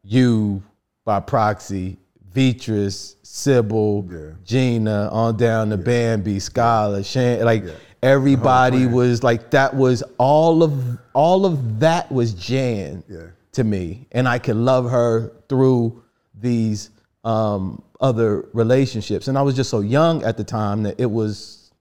You, 0.03 0.63
by 1.05 1.19
proxy, 1.19 1.97
Beatrice, 2.33 3.15
Sybil, 3.23 4.07
Yeah. 4.11 4.31
Gina, 4.45 5.09
on 5.11 5.37
down 5.37 5.69
to 5.71 5.77
Bambi, 5.77 6.37
Skylar, 6.37 7.05
Shan, 7.05 7.43
like 7.43 7.63
everybody 8.03 8.85
was 8.85 9.23
like 9.23 9.51
that 9.51 9.73
was 9.75 10.03
all 10.17 10.61
of 10.63 10.99
all 11.13 11.45
of 11.45 11.79
that 11.79 12.11
was 12.11 12.33
Jan 12.33 13.03
Yeah. 13.09 13.27
to 13.53 13.63
me, 13.63 14.07
and 14.11 14.27
I 14.27 14.37
could 14.39 14.55
love 14.55 14.89
her 14.91 15.31
through 15.49 16.03
these 16.39 16.91
um, 17.23 17.81
other 17.99 18.47
relationships. 18.53 19.27
And 19.27 19.37
I 19.37 19.41
was 19.41 19.55
just 19.55 19.69
so 19.69 19.79
young 19.79 20.23
at 20.23 20.37
the 20.37 20.43
time 20.43 20.83
that 20.83 20.99
it 20.99 21.09
was, 21.09 21.71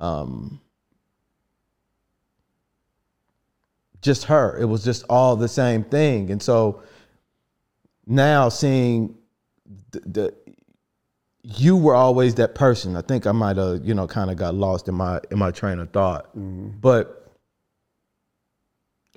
um, 0.00 0.60
just 4.02 4.24
her. 4.24 4.56
It 4.58 4.66
was 4.66 4.84
just 4.84 5.04
all 5.10 5.36
the 5.36 5.48
same 5.48 5.82
thing. 5.84 6.30
And 6.30 6.40
so 6.42 6.82
now 8.06 8.48
seeing 8.48 9.16
the, 9.90 10.00
the 10.00 10.34
you 11.42 11.76
were 11.76 11.94
always 11.94 12.34
that 12.36 12.54
person. 12.54 12.96
I 12.96 13.02
think 13.02 13.26
I 13.26 13.32
might 13.32 13.56
have, 13.56 13.84
you 13.84 13.94
know, 13.94 14.06
kind 14.06 14.30
of 14.30 14.36
got 14.36 14.54
lost 14.54 14.88
in 14.88 14.94
my 14.94 15.20
in 15.30 15.38
my 15.38 15.50
train 15.50 15.78
of 15.78 15.90
thought. 15.90 16.28
But 16.80 17.30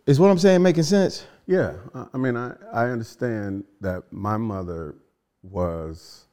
is 0.05 0.19
what 0.19 0.29
I'm 0.31 0.37
saying 0.39 0.61
making 0.63 0.83
sense? 0.83 1.25
Yeah, 1.47 1.73
I- 1.93 2.05
I 2.13 2.17
mean, 2.17 2.37
I, 2.37 2.53
I 2.71 2.85
understand 2.89 3.63
that 3.81 4.03
my 4.11 4.37
mother 4.37 4.95
was, 5.43 6.25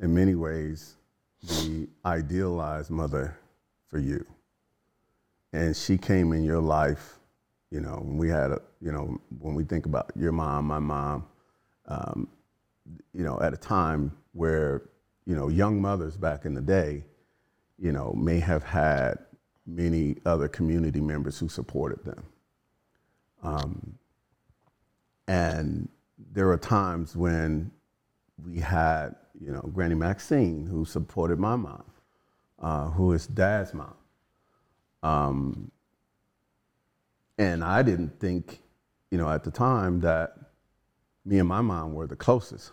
in 0.00 0.14
many 0.14 0.34
ways, 0.34 0.96
the 1.42 1.88
idealized 2.04 2.90
mother 2.90 3.38
for 3.88 3.98
you. 3.98 4.26
And 5.52 5.76
she 5.76 5.98
came 5.98 6.32
in 6.32 6.44
your 6.44 6.60
life, 6.60 7.18
you 7.70 7.80
know, 7.80 8.00
when 8.02 8.18
we 8.18 8.28
had 8.28 8.50
a, 8.50 8.60
you 8.80 8.92
know, 8.92 9.20
when 9.38 9.54
we 9.54 9.64
think 9.64 9.86
about 9.86 10.10
your 10.16 10.32
mom, 10.32 10.66
my 10.66 10.78
mom, 10.78 11.26
um, 11.86 12.28
you 13.12 13.24
know, 13.24 13.40
at 13.40 13.52
a 13.52 13.56
time 13.56 14.12
where, 14.32 14.82
you 15.26 15.36
know, 15.36 15.48
young 15.48 15.80
mothers 15.80 16.16
back 16.16 16.44
in 16.44 16.54
the 16.54 16.60
day, 16.60 17.04
you 17.78 17.92
know, 17.92 18.12
may 18.12 18.40
have 18.40 18.62
had 18.62 19.18
many 19.66 20.16
other 20.26 20.48
community 20.48 21.00
members 21.00 21.38
who 21.38 21.48
supported 21.48 22.04
them. 22.04 22.24
And 25.26 25.88
there 26.32 26.50
are 26.50 26.58
times 26.58 27.16
when 27.16 27.70
we 28.42 28.58
had, 28.58 29.14
you 29.40 29.52
know, 29.52 29.62
Granny 29.72 29.94
Maxine, 29.94 30.66
who 30.66 30.84
supported 30.84 31.38
my 31.38 31.56
mom, 31.56 31.84
uh, 32.60 32.90
who 32.90 33.12
is 33.12 33.26
dad's 33.26 33.74
mom. 33.74 33.94
Um, 35.02 35.70
and 37.38 37.62
I 37.62 37.82
didn't 37.82 38.18
think, 38.20 38.60
you 39.10 39.18
know, 39.18 39.28
at 39.28 39.44
the 39.44 39.50
time 39.50 40.00
that 40.00 40.36
me 41.24 41.38
and 41.38 41.48
my 41.48 41.60
mom 41.60 41.94
were 41.94 42.06
the 42.06 42.16
closest. 42.16 42.72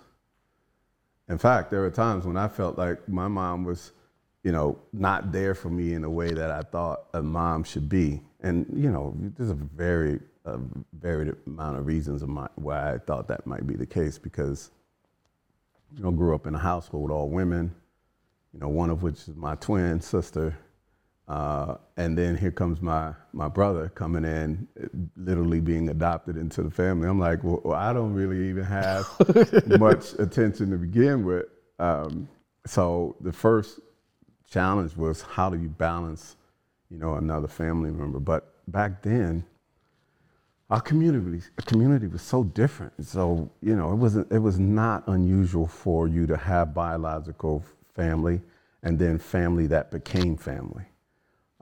In 1.29 1.37
fact, 1.37 1.71
there 1.71 1.81
were 1.81 1.91
times 1.91 2.25
when 2.25 2.37
I 2.37 2.47
felt 2.47 2.77
like 2.77 3.07
my 3.07 3.27
mom 3.27 3.63
was, 3.63 3.91
you 4.43 4.51
know, 4.51 4.79
not 4.91 5.31
there 5.31 5.53
for 5.55 5.69
me 5.69 5.93
in 5.93 6.03
a 6.03 6.09
way 6.09 6.33
that 6.33 6.51
I 6.51 6.61
thought 6.61 7.05
a 7.13 7.21
mom 7.21 7.63
should 7.63 7.87
be. 7.87 8.21
And, 8.41 8.65
you 8.73 8.91
know, 8.91 9.15
there's 9.37 9.51
a 9.51 9.55
very, 9.55 10.19
a 10.45 10.59
varied 10.93 11.35
amount 11.47 11.77
of 11.77 11.85
reasons 11.85 12.21
of 12.21 12.29
my, 12.29 12.47
why 12.55 12.93
I 12.93 12.97
thought 12.97 13.27
that 13.29 13.45
might 13.45 13.65
be 13.65 13.75
the 13.75 13.85
case 13.85 14.17
because, 14.17 14.71
you 15.95 16.03
know, 16.03 16.11
grew 16.11 16.33
up 16.35 16.47
in 16.47 16.55
a 16.55 16.59
household, 16.59 17.11
all 17.11 17.29
women, 17.29 17.73
you 18.53 18.59
know, 18.59 18.69
one 18.69 18.89
of 18.89 19.03
which 19.03 19.27
is 19.27 19.35
my 19.35 19.55
twin 19.55 20.01
sister. 20.01 20.57
Uh, 21.27 21.77
and 21.95 22.17
then 22.17 22.35
here 22.35 22.51
comes 22.51 22.81
my, 22.81 23.13
my 23.31 23.47
brother 23.47 23.89
coming 23.89 24.25
in, 24.25 24.67
literally 25.15 25.61
being 25.61 25.89
adopted 25.89 26.35
into 26.35 26.61
the 26.61 26.71
family. 26.71 27.07
I'm 27.07 27.19
like, 27.19 27.43
well, 27.43 27.61
well, 27.63 27.77
I 27.77 27.93
don't 27.93 28.13
really 28.13 28.49
even 28.49 28.65
have 28.65 29.07
much 29.79 30.13
attention 30.19 30.71
to 30.71 30.77
begin 30.77 31.23
with. 31.25 31.45
Um, 31.79 32.27
so 32.65 33.15
the 33.21 33.31
first 33.31 33.79
challenge 34.49 34.95
was 34.97 35.21
how 35.21 35.49
do 35.49 35.57
you 35.57 35.69
balance, 35.69 36.35
you 36.89 36.97
know, 36.97 37.15
another 37.15 37.47
family 37.47 37.91
member? 37.91 38.19
But 38.19 38.53
back 38.67 39.01
then, 39.01 39.45
our 40.71 40.79
community, 40.79 41.45
our 41.59 41.65
community 41.65 42.07
was 42.07 42.21
so 42.21 42.45
different. 42.45 42.93
So 43.05 43.51
you 43.61 43.75
know, 43.75 43.91
it 43.91 43.95
wasn't. 43.95 44.31
It 44.31 44.39
was 44.39 44.57
not 44.57 45.03
unusual 45.07 45.67
for 45.67 46.07
you 46.07 46.25
to 46.27 46.37
have 46.37 46.73
biological 46.73 47.63
family, 47.93 48.41
and 48.81 48.97
then 48.97 49.19
family 49.19 49.67
that 49.67 49.91
became 49.91 50.37
family, 50.37 50.85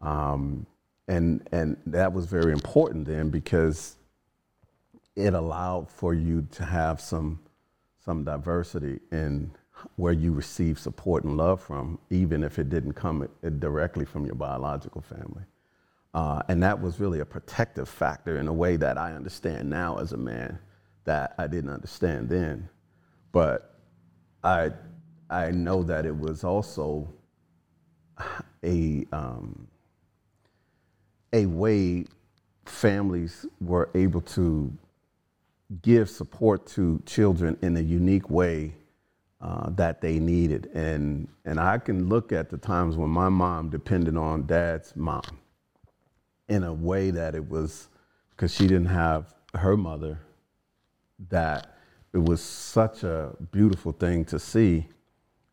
um, 0.01 0.67
and 1.07 1.45
and 1.51 1.75
that 1.87 2.13
was 2.13 2.27
very 2.27 2.53
important 2.53 3.05
then 3.05 3.29
because 3.29 3.97
it 5.15 5.33
allowed 5.33 5.89
for 5.89 6.13
you 6.13 6.47
to 6.51 6.63
have 6.63 7.01
some 7.01 7.39
some 8.05 8.23
diversity 8.23 8.99
in 9.11 9.51
where 9.95 10.13
you 10.13 10.31
receive 10.31 10.77
support 10.77 11.23
and 11.23 11.35
love 11.35 11.61
from, 11.61 11.97
even 12.09 12.43
if 12.43 12.59
it 12.59 12.69
didn't 12.69 12.93
come 12.93 13.27
directly 13.59 14.05
from 14.05 14.25
your 14.25 14.35
biological 14.35 15.01
family. 15.01 15.43
Uh, 16.13 16.41
and 16.47 16.63
that 16.63 16.81
was 16.81 16.99
really 16.99 17.19
a 17.19 17.25
protective 17.25 17.87
factor 17.87 18.37
in 18.37 18.47
a 18.47 18.53
way 18.53 18.75
that 18.75 18.97
I 18.97 19.13
understand 19.13 19.69
now 19.69 19.97
as 19.97 20.11
a 20.11 20.17
man 20.17 20.57
that 21.05 21.35
I 21.37 21.47
didn't 21.47 21.69
understand 21.69 22.29
then. 22.29 22.67
But 23.31 23.75
I, 24.43 24.71
I 25.29 25.51
know 25.51 25.83
that 25.83 26.05
it 26.05 26.17
was 26.17 26.43
also 26.43 27.07
a, 28.63 29.05
um, 29.11 29.67
a 31.31 31.45
way 31.45 32.05
families 32.65 33.45
were 33.61 33.89
able 33.93 34.21
to 34.21 34.73
give 35.83 36.09
support 36.09 36.65
to 36.65 37.01
children 37.05 37.55
in 37.61 37.77
a 37.77 37.81
unique 37.81 38.31
way 38.31 38.73
uh, 39.41 39.69
that 39.69 40.01
they 40.01 40.17
needed. 40.19 40.71
And, 40.73 41.27
and 41.45 41.59
I 41.59 41.77
can 41.77 42.09
look 42.09 42.31
at 42.31 42.49
the 42.49 42.57
times 42.57 42.97
when 42.97 43.11
my 43.11 43.29
mom 43.29 43.69
depended 43.69 44.17
on 44.17 44.47
dad's 44.47 44.95
mom 44.95 45.21
in 46.49 46.63
a 46.63 46.73
way 46.73 47.11
that 47.11 47.35
it 47.35 47.49
was 47.49 47.87
because 48.31 48.53
she 48.53 48.67
didn't 48.67 48.87
have 48.87 49.33
her 49.53 49.77
mother, 49.77 50.19
that 51.29 51.77
it 52.13 52.17
was 52.17 52.41
such 52.41 53.03
a 53.03 53.35
beautiful 53.51 53.91
thing 53.91 54.25
to 54.25 54.39
see. 54.39 54.87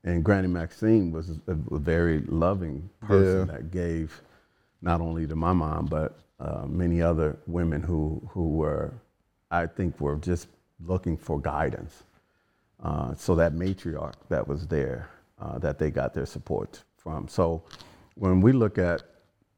And 0.04 0.24
Granny 0.24 0.48
Maxine 0.48 1.10
was 1.10 1.30
a, 1.48 1.52
a 1.52 1.78
very 1.78 2.20
loving 2.20 2.88
person 3.00 3.46
yeah. 3.46 3.54
that 3.54 3.70
gave 3.70 4.22
not 4.80 5.00
only 5.00 5.26
to 5.26 5.36
my 5.36 5.52
mom, 5.52 5.86
but 5.86 6.18
uh, 6.38 6.64
many 6.66 7.02
other 7.02 7.36
women 7.46 7.82
who, 7.82 8.22
who 8.30 8.50
were, 8.50 8.94
I 9.50 9.66
think, 9.66 10.00
were 10.00 10.16
just 10.16 10.48
looking 10.84 11.16
for 11.16 11.40
guidance. 11.40 12.04
Uh, 12.82 13.14
so 13.14 13.34
that 13.34 13.54
matriarch 13.54 14.14
that 14.28 14.46
was 14.46 14.66
there, 14.66 15.08
uh, 15.40 15.58
that 15.58 15.78
they 15.78 15.90
got 15.90 16.14
their 16.14 16.26
support 16.26 16.84
from. 16.96 17.26
So 17.26 17.64
when 18.14 18.40
we 18.40 18.52
look 18.52 18.78
at 18.78 19.02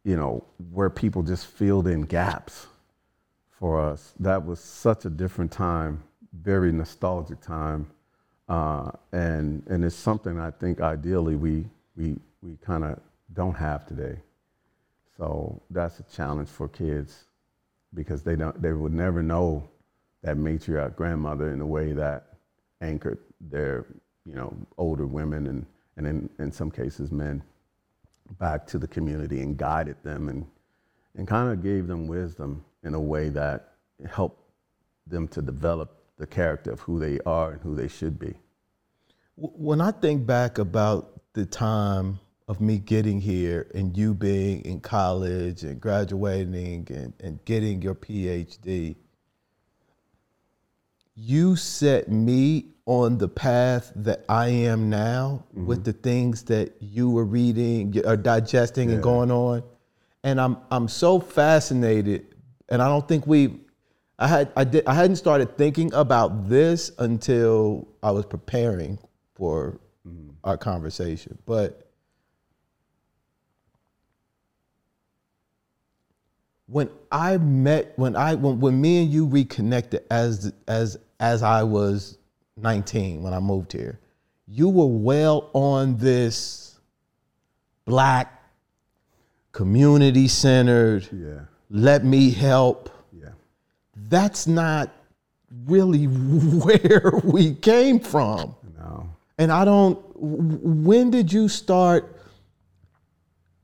you 0.09 0.17
know, 0.17 0.43
where 0.73 0.89
people 0.89 1.23
just 1.23 1.47
filled 1.47 1.87
in 1.87 2.01
gaps 2.01 2.67
for 3.51 3.79
us. 3.79 4.15
That 4.19 4.47
was 4.47 4.59
such 4.59 5.05
a 5.05 5.11
different 5.11 5.53
time, 5.53 6.03
very 6.33 6.73
nostalgic 6.73 7.43
time. 7.43 7.91
Uh, 8.49 8.91
and, 9.13 9.63
and 9.67 9.85
it's 9.85 9.95
something 9.95 10.41
I 10.41 10.51
think 10.51 10.81
ideally 10.81 11.37
we, 11.37 11.67
we, 11.95 12.17
we 12.41 12.57
kind 12.65 12.85
of 12.85 12.99
don't 13.35 13.53
have 13.53 13.87
today. 13.87 14.19
So 15.19 15.61
that's 15.69 16.01
a 16.01 16.05
challenge 16.05 16.49
for 16.49 16.69
kids 16.69 17.25
because 17.93 18.23
they, 18.23 18.35
don't, 18.35 18.63
they 18.63 18.73
would 18.73 18.95
never 18.95 19.23
know 19.23 19.69
that 20.23 20.39
matriarch 20.39 20.97
grandmother 20.97 21.53
in 21.53 21.61
a 21.61 21.67
way 21.67 21.93
that 21.93 22.29
anchored 22.81 23.19
their 23.43 23.85
you 24.25 24.33
know, 24.33 24.57
older 24.79 25.07
women 25.07 25.49
and, 25.49 25.67
and 25.99 26.07
in, 26.07 26.31
in 26.39 26.51
some 26.51 26.71
cases 26.71 27.13
men 27.13 27.43
back 28.39 28.67
to 28.69 28.79
the 28.79 28.89
community 28.89 29.41
and 29.41 29.57
guided 29.57 29.97
them 30.03 30.29
and, 30.29 30.47
and 31.17 31.27
kind 31.27 31.53
of 31.53 31.63
gave 31.63 31.87
them 31.87 32.07
wisdom 32.07 32.65
in 32.85 32.95
a 32.95 33.01
way 33.01 33.29
that 33.29 33.75
helped 34.11 34.43
them 35.07 35.27
to 35.29 35.43
develop 35.43 36.03
the 36.19 36.27
character 36.27 36.71
of 36.71 36.81
who 36.81 36.99
they 36.99 37.19
are 37.27 37.53
and 37.53 37.63
who 37.63 37.75
they 37.75 37.89
should 37.89 38.19
be. 38.19 38.35
When 39.37 39.81
I 39.81 39.93
think 39.93 40.27
back 40.27 40.59
about 40.59 41.21
the 41.33 41.47
time 41.47 42.19
of 42.49 42.61
me 42.61 42.79
getting 42.79 43.21
here 43.21 43.71
and 43.75 43.97
you 43.97 44.15
being 44.15 44.63
in 44.63 44.81
college 44.81 45.63
and 45.63 45.81
graduating 45.81 46.87
and, 46.91 47.13
and 47.21 47.45
getting 47.45 47.83
your 47.83 47.95
PhD, 47.95 48.97
you 51.21 51.57
set 51.57 52.09
me 52.09 52.67
on 52.87 53.19
the 53.19 53.29
path 53.29 53.93
that 53.97 54.25
I 54.29 54.49
am 54.49 54.89
now 54.89 55.45
mm-hmm. 55.51 55.67
with 55.67 55.85
the 55.85 55.93
things 55.93 56.45
that 56.45 56.77
you 56.81 57.11
were 57.11 57.25
reading 57.25 58.01
or 58.07 58.17
digesting 58.17 58.89
yeah. 58.89 58.95
and 58.95 59.03
going 59.03 59.31
on. 59.31 59.65
And 60.23 60.41
I'm 60.41 60.59
I'm 60.71 60.87
so 60.87 61.19
fascinated 61.19 62.35
and 62.69 62.81
I 62.81 62.89
don't 62.89 63.07
think 63.09 63.27
we 63.27 63.61
I 64.19 64.29
had 64.29 64.53
I 64.57 64.65
did 64.65 64.87
I 64.87 64.95
hadn't 64.95 65.17
started 65.17 65.59
thinking 65.59 65.93
about 65.93 66.49
this 66.49 66.93
until 66.99 67.89
I 68.03 68.13
was 68.13 68.25
preparing 68.25 68.99
for 69.35 69.81
mm-hmm. 70.07 70.31
our 70.45 70.57
conversation. 70.57 71.37
But 71.47 71.91
when 76.67 76.91
I 77.11 77.39
met 77.39 77.93
when 77.97 78.15
I 78.15 78.35
when, 78.35 78.61
when 78.61 78.81
me 78.81 79.03
and 79.03 79.11
you 79.11 79.27
reconnected 79.27 80.05
as 80.11 80.53
as 80.69 80.99
as 81.21 81.43
I 81.43 81.63
was 81.63 82.19
19 82.57 83.23
when 83.23 83.33
I 83.33 83.41
moved 83.41 83.73
here, 83.73 83.99
you 84.47 84.69
were 84.69 84.87
well 84.87 85.51
on 85.53 85.97
this 85.99 86.79
black, 87.85 88.43
community 89.53 90.29
centered, 90.29 91.09
yeah. 91.13 91.41
let 91.71 92.05
me 92.05 92.31
help. 92.31 92.91
Yeah. 93.13 93.31
That's 93.97 94.47
not 94.47 94.95
really 95.67 96.05
where 96.07 97.13
we 97.25 97.55
came 97.55 98.01
from. 98.01 98.55
No. 98.79 99.09
And 99.39 99.51
I 99.51 99.65
don't, 99.65 99.99
when 100.17 101.11
did 101.11 101.33
you 101.33 101.49
start 101.49 102.17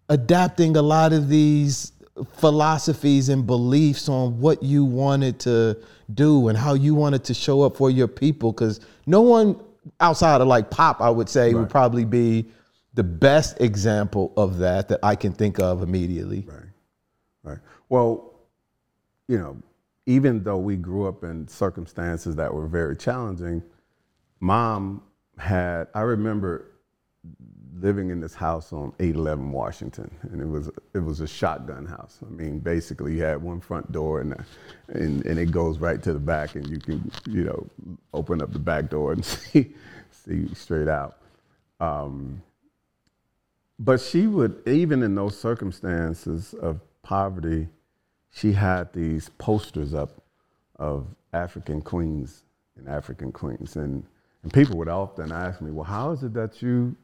adapting 0.08 0.76
a 0.76 0.82
lot 0.82 1.12
of 1.12 1.28
these 1.28 1.92
philosophies 2.34 3.28
and 3.28 3.46
beliefs 3.46 4.08
on 4.08 4.38
what 4.40 4.62
you 4.62 4.84
wanted 4.84 5.40
to 5.40 5.76
do 6.14 6.48
and 6.48 6.56
how 6.56 6.74
you 6.74 6.94
wanted 6.94 7.24
to 7.24 7.34
show 7.34 7.62
up 7.62 7.76
for 7.76 7.90
your 7.90 8.06
people 8.06 8.52
because 8.52 8.80
no 9.06 9.20
one 9.20 9.60
outside 10.00 10.40
of 10.40 10.46
like 10.46 10.70
pop 10.70 11.00
i 11.00 11.10
would 11.10 11.28
say 11.28 11.46
right. 11.52 11.60
would 11.60 11.68
probably 11.68 12.04
be 12.04 12.46
the 12.94 13.02
best 13.02 13.60
example 13.60 14.32
of 14.36 14.58
that 14.58 14.88
that 14.88 15.00
i 15.02 15.16
can 15.16 15.32
think 15.32 15.58
of 15.58 15.82
immediately. 15.82 16.46
Right. 16.46 16.58
Right. 17.42 17.58
Well 17.88 18.32
you 19.26 19.38
know 19.38 19.56
even 20.06 20.44
though 20.44 20.58
we 20.58 20.76
grew 20.76 21.08
up 21.08 21.24
in 21.24 21.48
circumstances 21.48 22.36
that 22.36 22.52
were 22.52 22.68
very 22.68 22.96
challenging 22.96 23.60
mom 24.38 25.02
had 25.36 25.88
i 25.94 26.00
remember 26.02 26.73
living 27.80 28.10
in 28.10 28.20
this 28.20 28.34
house 28.34 28.72
on 28.72 28.92
811 29.00 29.50
Washington, 29.50 30.10
and 30.30 30.40
it 30.40 30.46
was 30.46 30.70
it 30.94 30.98
was 30.98 31.20
a 31.20 31.26
shotgun 31.26 31.86
house. 31.86 32.18
I 32.24 32.30
mean, 32.30 32.58
basically, 32.58 33.14
you 33.14 33.22
had 33.22 33.42
one 33.42 33.60
front 33.60 33.90
door, 33.92 34.20
and 34.20 34.34
and 34.88 35.24
and 35.26 35.38
it 35.38 35.50
goes 35.50 35.78
right 35.78 36.02
to 36.02 36.12
the 36.12 36.18
back, 36.18 36.54
and 36.54 36.66
you 36.68 36.78
can 36.78 37.10
you 37.28 37.44
know 37.44 37.66
open 38.12 38.42
up 38.42 38.52
the 38.52 38.58
back 38.58 38.90
door 38.90 39.12
and 39.12 39.24
see 39.24 39.72
see 40.10 40.52
straight 40.54 40.88
out. 40.88 41.18
Um, 41.80 42.42
but 43.78 44.00
she 44.00 44.26
would 44.26 44.66
even 44.68 45.02
in 45.02 45.14
those 45.14 45.38
circumstances 45.38 46.54
of 46.54 46.80
poverty, 47.02 47.68
she 48.30 48.52
had 48.52 48.92
these 48.92 49.28
posters 49.38 49.94
up 49.94 50.22
of 50.76 51.06
African 51.32 51.80
queens 51.80 52.44
and 52.76 52.88
African 52.88 53.32
queens, 53.32 53.76
and 53.76 54.04
and 54.42 54.52
people 54.52 54.76
would 54.76 54.88
often 54.88 55.32
ask 55.32 55.60
me, 55.60 55.70
well, 55.70 55.84
how 55.84 56.10
is 56.12 56.22
it 56.22 56.34
that 56.34 56.62
you 56.62 56.94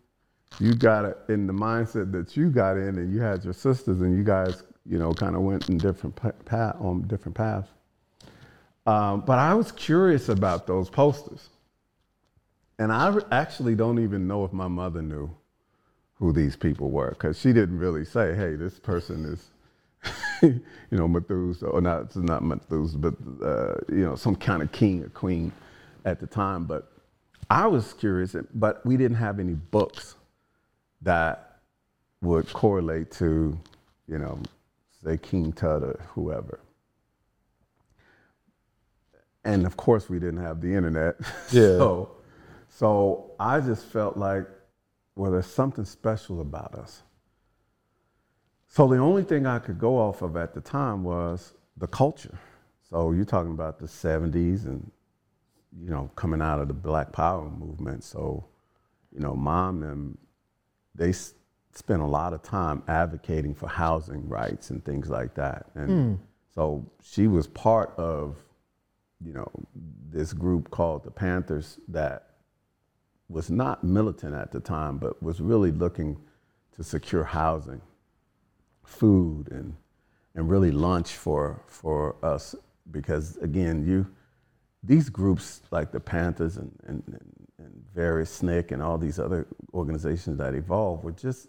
you 0.58 0.74
got 0.74 1.04
it 1.04 1.18
in 1.28 1.46
the 1.46 1.52
mindset 1.52 2.12
that 2.12 2.36
you 2.36 2.50
got 2.50 2.76
in, 2.76 2.98
and 2.98 3.12
you 3.12 3.20
had 3.20 3.44
your 3.44 3.52
sisters, 3.52 4.00
and 4.00 4.16
you 4.16 4.24
guys, 4.24 4.64
you 4.84 4.98
know, 4.98 5.12
kind 5.12 5.36
of 5.36 5.42
went 5.42 5.68
in 5.68 5.78
different 5.78 6.16
path 6.44 6.76
on 6.80 7.02
different 7.02 7.36
paths. 7.36 7.68
Um, 8.86 9.20
but 9.20 9.38
I 9.38 9.54
was 9.54 9.72
curious 9.72 10.28
about 10.28 10.66
those 10.66 10.90
posters, 10.90 11.48
and 12.78 12.92
I 12.92 13.14
actually 13.30 13.74
don't 13.74 14.02
even 14.02 14.26
know 14.26 14.44
if 14.44 14.52
my 14.52 14.68
mother 14.68 15.02
knew 15.02 15.30
who 16.14 16.32
these 16.32 16.56
people 16.56 16.90
were 16.90 17.10
because 17.10 17.38
she 17.38 17.52
didn't 17.52 17.78
really 17.78 18.04
say, 18.04 18.34
"Hey, 18.34 18.56
this 18.56 18.78
person 18.78 19.24
is." 19.24 19.46
you 20.42 20.62
know, 20.90 21.06
Methuselah, 21.06 21.70
or 21.70 21.82
not, 21.82 22.04
it's 22.04 22.16
not 22.16 22.42
Methuselah, 22.42 22.98
but, 22.98 23.46
uh, 23.46 23.74
you 23.94 24.02
know, 24.02 24.14
some 24.14 24.34
kind 24.34 24.62
of 24.62 24.72
king 24.72 25.04
or 25.04 25.10
queen 25.10 25.52
at 26.06 26.20
the 26.20 26.26
time. 26.26 26.64
But 26.64 26.90
I 27.50 27.66
was 27.66 27.92
curious, 27.92 28.34
but 28.54 28.84
we 28.86 28.96
didn't 28.96 29.18
have 29.18 29.38
any 29.38 29.52
books 29.52 30.14
that 31.02 31.60
would 32.20 32.52
correlate 32.52 33.10
to, 33.12 33.58
you 34.06 34.18
know, 34.18 34.38
say 35.02 35.16
King 35.16 35.52
Tut 35.52 35.82
or 35.82 36.00
whoever. 36.14 36.60
And 39.44 39.64
of 39.66 39.76
course, 39.76 40.08
we 40.08 40.18
didn't 40.18 40.42
have 40.42 40.60
the 40.60 40.74
internet. 40.74 41.16
Yeah. 41.50 41.78
so, 41.78 42.10
so 42.68 43.32
I 43.40 43.60
just 43.60 43.86
felt 43.86 44.16
like, 44.16 44.46
well, 45.16 45.30
there's 45.30 45.46
something 45.46 45.84
special 45.84 46.40
about 46.40 46.74
us. 46.74 47.02
So 48.68 48.86
the 48.86 48.98
only 48.98 49.24
thing 49.24 49.46
I 49.46 49.58
could 49.58 49.78
go 49.78 49.98
off 49.98 50.22
of 50.22 50.36
at 50.36 50.54
the 50.54 50.60
time 50.60 51.02
was 51.02 51.54
the 51.76 51.88
culture. 51.88 52.38
so 52.88 53.10
you're 53.12 53.24
talking 53.24 53.50
about 53.52 53.78
the 53.80 53.86
70s 53.86 54.66
and, 54.66 54.88
you 55.82 55.90
know, 55.90 56.10
coming 56.14 56.40
out 56.40 56.60
of 56.60 56.68
the 56.68 56.74
Black 56.74 57.12
Power 57.12 57.48
movement. 57.50 58.04
So, 58.04 58.44
you 59.12 59.20
know, 59.20 59.34
mom 59.34 59.82
and 59.82 60.16
they 61.00 61.08
s- 61.08 61.32
spent 61.72 62.02
a 62.02 62.06
lot 62.06 62.34
of 62.34 62.42
time 62.42 62.82
advocating 62.86 63.54
for 63.54 63.66
housing 63.66 64.28
rights 64.28 64.68
and 64.68 64.84
things 64.84 65.08
like 65.08 65.34
that. 65.34 65.66
And 65.74 65.90
hmm. 65.90 66.14
so 66.54 66.84
she 67.02 67.26
was 67.26 67.46
part 67.46 67.94
of, 67.96 68.36
you 69.24 69.32
know, 69.32 69.50
this 70.10 70.34
group 70.34 70.70
called 70.70 71.02
the 71.02 71.10
Panthers 71.10 71.80
that 71.88 72.26
was 73.30 73.50
not 73.50 73.82
militant 73.82 74.34
at 74.34 74.52
the 74.52 74.60
time, 74.60 74.98
but 74.98 75.22
was 75.22 75.40
really 75.40 75.72
looking 75.72 76.18
to 76.76 76.84
secure 76.84 77.24
housing, 77.24 77.80
food, 78.84 79.48
and 79.50 79.74
and 80.34 80.48
really 80.50 80.70
lunch 80.70 81.12
for 81.12 81.62
for 81.66 82.14
us 82.22 82.54
because 82.90 83.38
again, 83.38 83.86
you 83.86 84.06
these 84.82 85.08
groups 85.08 85.62
like 85.70 85.92
the 85.92 86.00
Panthers 86.00 86.58
and 86.58 86.72
and, 86.86 87.02
and, 87.06 87.48
and 87.58 87.84
various 87.94 88.42
SNCC 88.42 88.72
and 88.72 88.82
all 88.82 88.98
these 88.98 89.18
other 89.18 89.46
organizations 89.72 90.38
that 90.38 90.54
evolved 90.54 91.04
were 91.04 91.12
just 91.12 91.48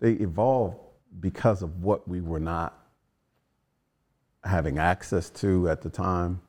they 0.00 0.12
evolved 0.12 0.76
because 1.20 1.62
of 1.62 1.82
what 1.82 2.06
we 2.06 2.20
were 2.20 2.40
not 2.40 2.86
having 4.44 4.78
access 4.78 5.30
to 5.30 5.68
at 5.68 5.82
the 5.82 5.90
time. 5.90 6.40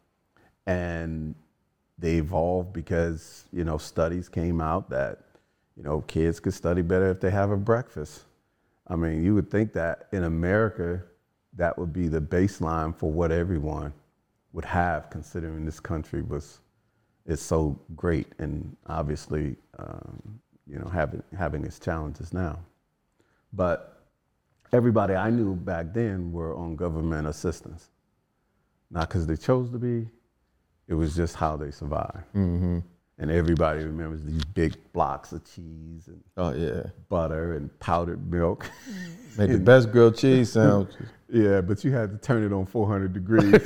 And 0.66 1.36
they 1.98 2.16
evolved 2.16 2.74
because 2.74 3.46
you 3.52 3.64
know 3.64 3.78
studies 3.78 4.30
came 4.30 4.62
out 4.62 4.90
that 4.90 5.20
you 5.76 5.84
know 5.84 6.02
kids 6.02 6.40
could 6.40 6.54
study 6.54 6.82
better 6.82 7.10
if 7.10 7.20
they 7.20 7.32
have 7.32 7.52
a 7.52 7.58
breakfast. 7.58 8.26
I 8.88 8.96
mean 8.96 9.24
you 9.24 9.34
would 9.36 9.50
think 9.50 9.74
that 9.74 10.08
in 10.12 10.24
america 10.24 11.04
that 11.54 11.78
would 11.78 11.92
be 11.92 12.08
the 12.08 12.22
baseline 12.22 12.96
for 12.96 13.12
what 13.12 13.32
everyone 13.32 13.92
would 14.54 14.66
have 14.66 15.10
considering 15.10 15.66
this 15.66 15.80
country 15.80 16.22
was 16.22 16.60
is 17.26 17.42
so 17.42 17.78
great 17.96 18.28
and 18.40 18.76
obviously 18.88 19.56
um, 19.80 20.40
you 20.70 20.78
know 20.80 20.88
having 20.88 21.24
having 21.38 21.64
its 21.66 21.80
challenges 21.80 22.34
now 22.34 22.60
but 23.54 24.04
everybody 24.74 25.16
i 25.16 25.30
knew 25.30 25.56
back 25.56 25.94
then 25.94 26.32
were 26.32 26.56
on 26.56 26.76
government 26.76 27.28
assistance 27.28 27.90
not 28.92 29.08
because 29.08 29.26
they 29.28 29.36
chose 29.38 29.70
to 29.72 29.78
be 29.78 30.08
it 30.88 30.94
was 30.94 31.16
just 31.16 31.36
how 31.36 31.58
they 31.58 31.70
survived. 31.72 32.24
Mm-hmm. 32.34 32.80
And 33.20 33.32
everybody 33.32 33.84
remembers 33.84 34.24
these 34.24 34.44
big 34.46 34.76
blocks 34.94 35.32
of 35.34 35.44
cheese 35.44 36.08
and 36.08 36.22
Oh 36.38 36.54
yeah. 36.54 36.84
butter 37.10 37.56
and 37.56 37.78
powdered 37.80 38.32
milk. 38.32 38.70
Make 39.38 39.52
the 39.52 39.58
best 39.72 39.92
grilled 39.92 40.18
cheese 40.18 40.52
sandwiches. 40.54 40.96
yeah, 41.30 41.62
but 41.62 41.84
you 41.84 41.92
had 41.92 42.12
to 42.12 42.18
turn 42.20 42.44
it 42.44 42.54
on 42.54 42.66
400 42.66 43.12
degrees 43.14 43.52
to 43.52 43.62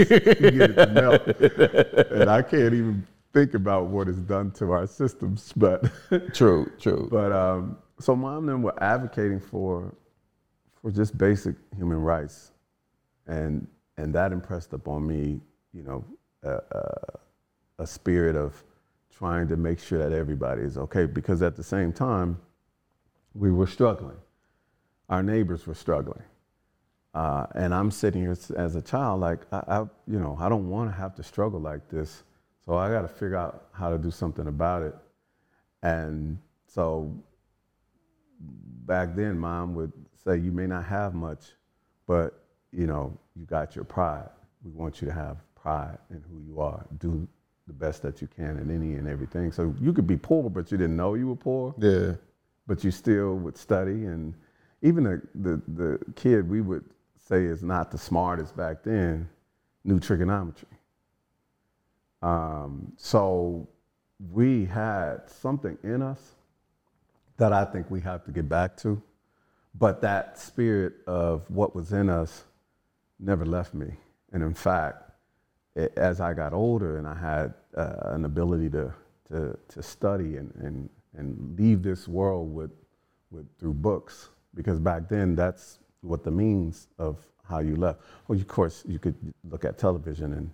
get 0.51 0.71
it 0.71 0.73
to 0.75 0.87
melt. 0.87 2.11
And 2.21 2.29
I 2.29 2.41
can't 2.41 2.73
even 2.73 3.05
think 3.33 3.53
about 3.53 3.87
what 3.87 4.07
it's 4.07 4.19
done 4.19 4.51
to 4.51 4.71
our 4.71 4.87
systems. 4.87 5.53
But, 5.57 5.85
True, 6.33 6.71
true. 6.79 7.07
but 7.11 7.31
um, 7.31 7.77
so 7.99 8.15
mom 8.15 8.39
and 8.39 8.49
them 8.49 8.61
were 8.63 8.83
advocating 8.83 9.39
for, 9.39 9.93
for 10.81 10.91
just 10.91 11.17
basic 11.17 11.55
human 11.75 12.01
rights. 12.01 12.51
And, 13.27 13.67
and 13.97 14.13
that 14.15 14.31
impressed 14.31 14.73
upon 14.73 15.05
me, 15.07 15.39
you 15.73 15.83
know, 15.83 16.03
a, 16.43 16.59
a, 16.71 17.19
a 17.79 17.87
spirit 17.87 18.35
of 18.35 18.61
trying 19.15 19.47
to 19.47 19.55
make 19.55 19.79
sure 19.79 19.99
that 19.99 20.11
everybody 20.11 20.63
is 20.63 20.77
okay. 20.77 21.05
Because 21.05 21.41
at 21.41 21.55
the 21.55 21.63
same 21.63 21.93
time, 21.93 22.37
we 23.33 23.51
were 23.51 23.67
struggling. 23.67 24.17
Our 25.09 25.23
neighbors 25.23 25.67
were 25.67 25.75
struggling. 25.75 26.23
Uh, 27.13 27.45
and 27.55 27.73
I'm 27.73 27.91
sitting 27.91 28.21
here 28.21 28.37
as 28.55 28.75
a 28.75 28.81
child, 28.81 29.19
like, 29.21 29.41
I, 29.51 29.63
I 29.67 29.79
you 30.07 30.19
know, 30.19 30.37
I 30.39 30.49
don't 30.49 30.69
want 30.69 30.89
to 30.89 30.95
have 30.95 31.13
to 31.15 31.23
struggle 31.23 31.59
like 31.59 31.89
this. 31.89 32.23
So 32.65 32.75
I 32.75 32.89
got 32.89 33.01
to 33.01 33.07
figure 33.07 33.35
out 33.37 33.65
how 33.71 33.89
to 33.89 33.97
do 33.97 34.11
something 34.11 34.47
about 34.47 34.83
it. 34.83 34.95
And 35.83 36.37
so 36.67 37.11
back 38.85 39.15
then, 39.15 39.37
mom 39.37 39.73
would 39.75 39.91
say, 40.23 40.37
You 40.37 40.51
may 40.51 40.67
not 40.67 40.85
have 40.85 41.13
much, 41.13 41.45
but, 42.07 42.43
you 42.71 42.87
know, 42.87 43.17
you 43.35 43.45
got 43.45 43.75
your 43.75 43.85
pride. 43.85 44.29
We 44.63 44.71
want 44.71 45.01
you 45.01 45.07
to 45.07 45.13
have 45.13 45.37
pride 45.55 45.97
in 46.09 46.23
who 46.29 46.39
you 46.41 46.61
are. 46.61 46.85
Do 46.99 47.27
the 47.67 47.73
best 47.73 48.01
that 48.03 48.21
you 48.21 48.27
can 48.27 48.57
in 48.57 48.69
any 48.69 48.95
and 48.95 49.07
everything. 49.07 49.51
So 49.51 49.73
you 49.79 49.93
could 49.93 50.07
be 50.07 50.17
poor, 50.17 50.49
but 50.49 50.71
you 50.71 50.77
didn't 50.77 50.97
know 50.97 51.13
you 51.15 51.27
were 51.27 51.35
poor 51.35 51.73
Yeah. 51.77 52.13
but 52.67 52.83
you 52.83 52.91
still 52.91 53.35
would 53.37 53.57
study 53.57 54.05
and 54.05 54.33
even 54.81 55.03
the, 55.03 55.21
the, 55.35 55.61
the 55.75 55.99
kid 56.15 56.49
we 56.49 56.61
would 56.61 56.83
say 57.17 57.45
is 57.45 57.61
not 57.63 57.91
the 57.91 57.97
smartest 57.97 58.57
back 58.57 58.83
then 58.83 59.29
knew 59.83 59.99
trigonometry 59.99 60.67
um, 62.21 62.91
so 62.97 63.67
we 64.31 64.65
had 64.65 65.21
something 65.27 65.77
in 65.83 66.01
us 66.01 66.35
that 67.37 67.51
i 67.51 67.65
think 67.65 67.89
we 67.89 67.99
have 67.99 68.23
to 68.23 68.31
get 68.31 68.47
back 68.47 68.77
to 68.77 69.01
but 69.73 70.01
that 70.01 70.37
spirit 70.37 70.93
of 71.07 71.49
what 71.49 71.75
was 71.75 71.91
in 71.91 72.09
us 72.09 72.43
never 73.19 73.45
left 73.45 73.73
me 73.73 73.87
and 74.31 74.43
in 74.43 74.53
fact 74.53 75.11
it, 75.75 75.93
as 75.97 76.19
I 76.19 76.33
got 76.33 76.53
older 76.53 76.97
and 76.97 77.07
I 77.07 77.15
had 77.15 77.53
uh, 77.75 78.13
an 78.13 78.25
ability 78.25 78.69
to, 78.71 78.93
to, 79.29 79.57
to 79.69 79.83
study 79.83 80.37
and, 80.37 80.53
and, 80.61 80.89
and 81.17 81.57
leave 81.57 81.81
this 81.81 82.07
world 82.07 82.53
with, 82.53 82.71
with, 83.31 83.47
through 83.59 83.75
books, 83.75 84.29
because 84.53 84.79
back 84.79 85.07
then 85.07 85.35
that's 85.35 85.79
what 86.01 86.23
the 86.23 86.31
means 86.31 86.87
of 86.97 87.17
how 87.47 87.59
you 87.59 87.75
left. 87.75 88.01
Well, 88.27 88.37
of 88.37 88.47
course, 88.47 88.83
you 88.87 88.99
could 88.99 89.15
look 89.49 89.65
at 89.65 89.77
television 89.77 90.33
and, 90.33 90.51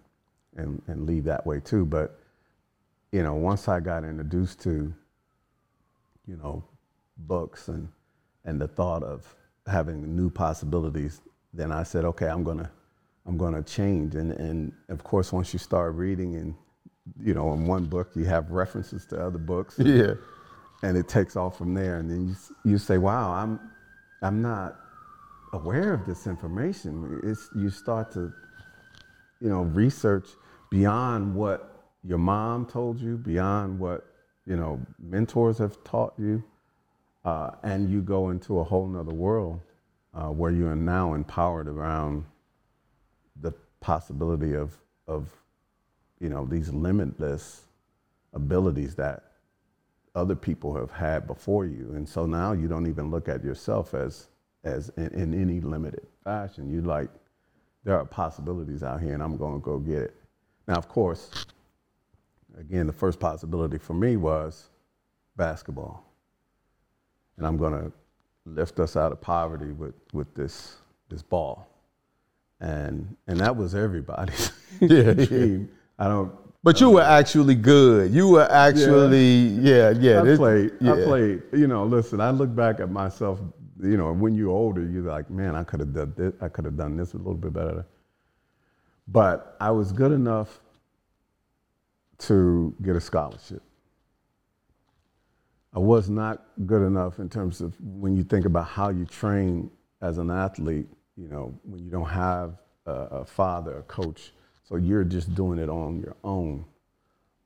and, 0.57 0.81
and 0.87 1.05
leave 1.05 1.23
that 1.25 1.45
way 1.45 1.59
too, 1.59 1.85
but 1.85 2.19
you 3.11 3.23
know, 3.23 3.35
once 3.35 3.67
I 3.67 3.79
got 3.79 4.03
introduced 4.03 4.61
to, 4.63 4.93
you 6.27 6.35
know, 6.35 6.63
books 7.19 7.67
and, 7.69 7.87
and 8.43 8.59
the 8.59 8.67
thought 8.67 9.01
of 9.03 9.33
having 9.65 10.15
new 10.15 10.29
possibilities, 10.29 11.21
then 11.53 11.71
I 11.71 11.83
said, 11.83 12.03
okay, 12.05 12.27
I'm 12.27 12.43
gonna, 12.43 12.69
I'm 13.25 13.37
gonna 13.37 13.63
change. 13.63 14.15
And, 14.15 14.33
and 14.33 14.73
of 14.89 15.03
course, 15.03 15.31
once 15.31 15.53
you 15.53 15.59
start 15.59 15.95
reading 15.95 16.35
and, 16.35 16.53
you 17.21 17.33
know, 17.33 17.53
in 17.53 17.65
one 17.65 17.85
book, 17.85 18.11
you 18.15 18.25
have 18.25 18.51
references 18.51 19.05
to 19.07 19.23
other 19.25 19.37
books 19.39 19.75
Yeah. 19.79 20.15
and 20.83 20.97
it 20.97 21.07
takes 21.07 21.35
off 21.37 21.57
from 21.57 21.73
there. 21.73 21.97
And 21.99 22.11
then 22.11 22.27
you, 22.27 22.35
you 22.71 22.77
say, 22.77 22.97
wow, 22.97 23.31
I'm, 23.31 23.59
I'm 24.21 24.41
not 24.41 24.75
aware 25.53 25.93
of 25.93 26.05
this 26.05 26.27
information. 26.27 27.21
It's, 27.23 27.49
you 27.55 27.69
start 27.69 28.11
to, 28.13 28.33
you 29.39 29.49
know, 29.49 29.61
research 29.63 30.27
beyond 30.69 31.33
what 31.35 31.77
your 32.03 32.17
mom 32.17 32.65
told 32.65 32.99
you, 32.99 33.17
beyond 33.17 33.79
what, 33.79 34.05
you 34.45 34.55
know, 34.55 34.79
mentors 34.99 35.57
have 35.57 35.83
taught 35.83 36.13
you. 36.17 36.43
Uh, 37.25 37.51
and 37.63 37.89
you 37.89 38.01
go 38.01 38.29
into 38.29 38.59
a 38.59 38.63
whole 38.63 38.87
nother 38.87 39.13
world 39.13 39.59
uh, 40.13 40.29
where 40.29 40.51
you 40.51 40.65
are 40.65 40.75
now 40.75 41.13
empowered 41.13 41.67
around 41.67 42.23
the 43.41 43.51
possibility 43.81 44.55
of, 44.55 44.77
of, 45.07 45.29
you 46.19 46.29
know, 46.29 46.45
these 46.45 46.71
limitless 46.71 47.65
abilities 48.33 48.95
that 48.95 49.23
other 50.15 50.35
people 50.35 50.73
have 50.75 50.91
had 50.91 51.27
before 51.27 51.65
you. 51.65 51.91
And 51.95 52.07
so 52.07 52.25
now 52.25 52.53
you 52.53 52.67
don't 52.67 52.87
even 52.87 53.11
look 53.11 53.27
at 53.27 53.43
yourself 53.43 53.93
as, 53.93 54.27
as 54.63 54.89
in, 54.97 55.07
in 55.07 55.33
any 55.33 55.59
limited 55.59 56.07
fashion. 56.23 56.71
You 56.71 56.81
like, 56.81 57.09
there 57.83 57.97
are 57.97 58.05
possibilities 58.05 58.83
out 58.83 59.01
here 59.01 59.13
and 59.13 59.21
I'm 59.21 59.37
going 59.37 59.53
to 59.53 59.63
go 59.63 59.79
get 59.79 60.01
it. 60.01 60.15
Now, 60.67 60.75
of 60.75 60.89
course, 60.89 61.45
again, 62.59 62.87
the 62.87 62.93
first 62.93 63.19
possibility 63.19 63.77
for 63.77 63.93
me 63.93 64.17
was 64.17 64.69
basketball. 65.35 66.03
And 67.37 67.45
I'm 67.45 67.57
going 67.57 67.73
to 67.73 67.91
lift 68.45 68.79
us 68.79 68.95
out 68.95 69.11
of 69.11 69.21
poverty 69.21 69.71
with, 69.71 69.95
with 70.13 70.33
this, 70.33 70.77
this 71.09 71.21
ball. 71.21 71.67
And, 72.59 73.15
and 73.27 73.39
that 73.39 73.55
was 73.55 73.75
everybody's 73.75 74.51
Yeah, 74.81 75.11
yeah. 75.11 75.13
dream. 75.13 75.69
I 75.99 76.07
don't, 76.07 76.31
But 76.63 76.81
you 76.81 76.89
were 76.89 77.01
actually 77.01 77.55
good. 77.55 78.11
You 78.11 78.29
were 78.29 78.51
actually, 78.51 79.47
yeah, 79.61 79.91
yeah. 79.91 80.21
I 80.21 80.23
this- 80.23 80.37
played. 80.39 80.71
I 80.81 81.03
played. 81.03 81.43
You 81.53 81.67
know, 81.67 81.85
listen. 81.85 82.19
I 82.19 82.31
look 82.31 82.53
back 82.55 82.79
at 82.79 82.89
myself. 82.91 83.39
You 83.81 83.95
know, 83.95 84.11
when 84.11 84.33
you're 84.33 84.49
older, 84.49 84.83
you're 84.83 85.03
like, 85.03 85.29
man, 85.29 85.55
I 85.55 85.63
could 85.63 85.79
have 85.79 85.93
done 85.93 86.13
this. 86.17 86.33
I 86.41 86.47
could 86.49 86.65
have 86.65 86.75
done 86.75 86.97
this 86.97 87.13
a 87.13 87.17
little 87.17 87.35
bit 87.35 87.53
better. 87.53 87.85
But 89.07 89.55
I 89.59 89.71
was 89.71 89.91
good 89.91 90.11
enough 90.11 90.59
to 92.19 92.75
get 92.81 92.95
a 92.95 93.01
scholarship. 93.01 93.61
I 95.73 95.79
was 95.79 96.09
not 96.09 96.43
good 96.65 96.81
enough 96.81 97.19
in 97.19 97.29
terms 97.29 97.61
of 97.61 97.73
when 97.79 98.15
you 98.15 98.23
think 98.23 98.45
about 98.45 98.67
how 98.67 98.89
you 98.89 99.05
train 99.05 99.69
as 100.01 100.17
an 100.17 100.31
athlete. 100.31 100.87
You 101.15 101.29
know, 101.29 101.53
when 101.63 101.83
you 101.83 101.89
don't 101.89 102.09
have 102.09 102.57
a, 102.85 102.91
a 102.91 103.25
father, 103.25 103.77
a 103.77 103.83
coach, 103.83 104.33
so 104.63 104.75
you're 104.75 105.03
just 105.03 105.33
doing 105.35 105.59
it 105.59 105.69
on 105.69 105.99
your 105.99 106.15
own 106.23 106.65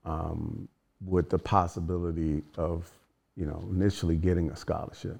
um, 0.05 0.67
with 1.05 1.29
the 1.29 1.37
possibility 1.37 2.41
of, 2.57 2.89
you 3.35 3.45
know, 3.45 3.63
initially 3.71 4.15
getting 4.15 4.49
a 4.49 4.55
scholarship. 4.55 5.19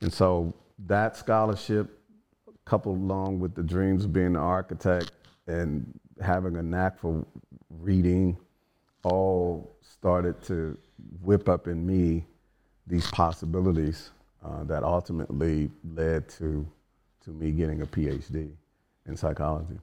And 0.00 0.12
so 0.12 0.54
that 0.86 1.16
scholarship, 1.16 1.98
coupled 2.64 2.98
along 2.98 3.40
with 3.40 3.54
the 3.54 3.62
dreams 3.62 4.04
of 4.04 4.12
being 4.12 4.28
an 4.28 4.36
architect 4.36 5.12
and 5.46 5.98
having 6.20 6.56
a 6.56 6.62
knack 6.62 6.98
for 6.98 7.24
reading 7.80 8.36
all 9.04 9.76
started 9.80 10.42
to 10.42 10.76
whip 11.22 11.48
up 11.48 11.66
in 11.66 11.86
me 11.86 12.24
these 12.86 13.06
possibilities 13.10 14.10
uh, 14.44 14.64
that 14.64 14.82
ultimately 14.82 15.70
led 15.94 16.28
to 16.28 16.66
to 17.24 17.30
me 17.30 17.50
getting 17.52 17.80
a 17.80 17.86
PhD 17.86 18.50
in 19.06 19.16
psychology. 19.16 19.78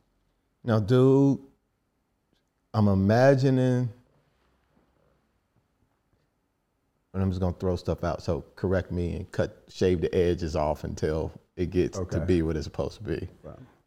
Now, 0.64 0.80
dude, 0.80 1.40
I'm 2.74 2.88
imagining, 2.88 3.90
and 7.14 7.24
I'm 7.24 7.30
just 7.30 7.42
gonna 7.42 7.56
throw 7.60 7.76
stuff 7.76 8.04
out. 8.04 8.22
So 8.22 8.46
correct 8.56 8.92
me 8.92 9.16
and 9.16 9.32
cut, 9.32 9.64
shave 9.70 10.02
the 10.02 10.14
edges 10.14 10.56
off 10.56 10.84
until 10.84 11.32
it 11.56 11.72
gets 11.72 11.98
to 12.12 12.20
be 12.20 12.42
what 12.44 12.56
it's 12.56 12.66
supposed 12.66 12.98
to 12.98 13.04
be. 13.04 13.28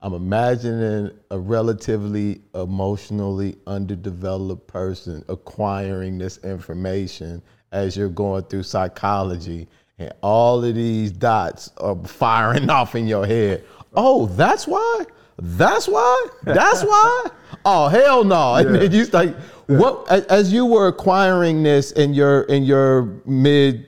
I'm 0.05 0.13
imagining 0.13 1.11
a 1.31 1.39
relatively 1.39 2.43
emotionally 2.55 3.57
underdeveloped 3.67 4.67
person 4.67 5.25
acquiring 5.31 6.19
this 6.19 6.37
information 6.45 7.41
as 7.73 7.97
you're 7.97 8.11
going 8.11 8.43
through 8.45 8.65
psychology, 8.65 9.67
and 9.99 10.13
all 10.21 10.63
of 10.63 10.75
these 10.75 11.11
dots 11.11 11.71
are 11.79 11.97
firing 12.05 12.69
off 12.79 12.95
in 12.95 13.07
your 13.07 13.25
head. 13.27 13.65
Oh, 13.95 14.27
that's 14.27 14.67
why. 14.67 15.05
That's 15.39 15.89
why. 15.89 16.27
That's 16.43 16.83
why. 16.93 17.27
Oh 17.65 17.89
hell 17.89 18.25
no! 18.25 18.55
And 18.57 18.75
then 18.75 18.93
you 18.93 19.07
like 19.07 19.35
what? 19.69 20.07
As 20.31 20.53
you 20.53 20.67
were 20.67 20.89
acquiring 20.89 21.63
this 21.63 21.93
in 21.93 22.13
your 22.13 22.43
in 22.43 22.65
your 22.65 23.05
mid 23.25 23.87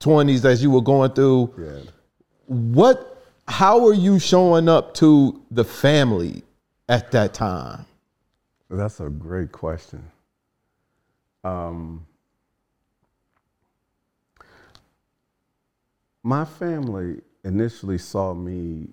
twenties, 0.00 0.46
as 0.46 0.62
you 0.62 0.70
were 0.70 0.80
going 0.80 1.10
through 1.12 1.52
Yeah. 1.58 1.90
what 2.46 3.17
how 3.48 3.86
are 3.86 3.94
you 3.94 4.18
showing 4.18 4.68
up 4.68 4.94
to 4.94 5.42
the 5.50 5.64
family 5.64 6.42
at 6.88 7.10
that 7.12 7.34
time 7.34 7.84
That's 8.70 9.00
a 9.00 9.08
great 9.08 9.50
question. 9.50 10.04
Um, 11.42 12.06
my 16.22 16.44
family 16.44 17.22
initially 17.44 17.96
saw 17.96 18.34
me 18.34 18.88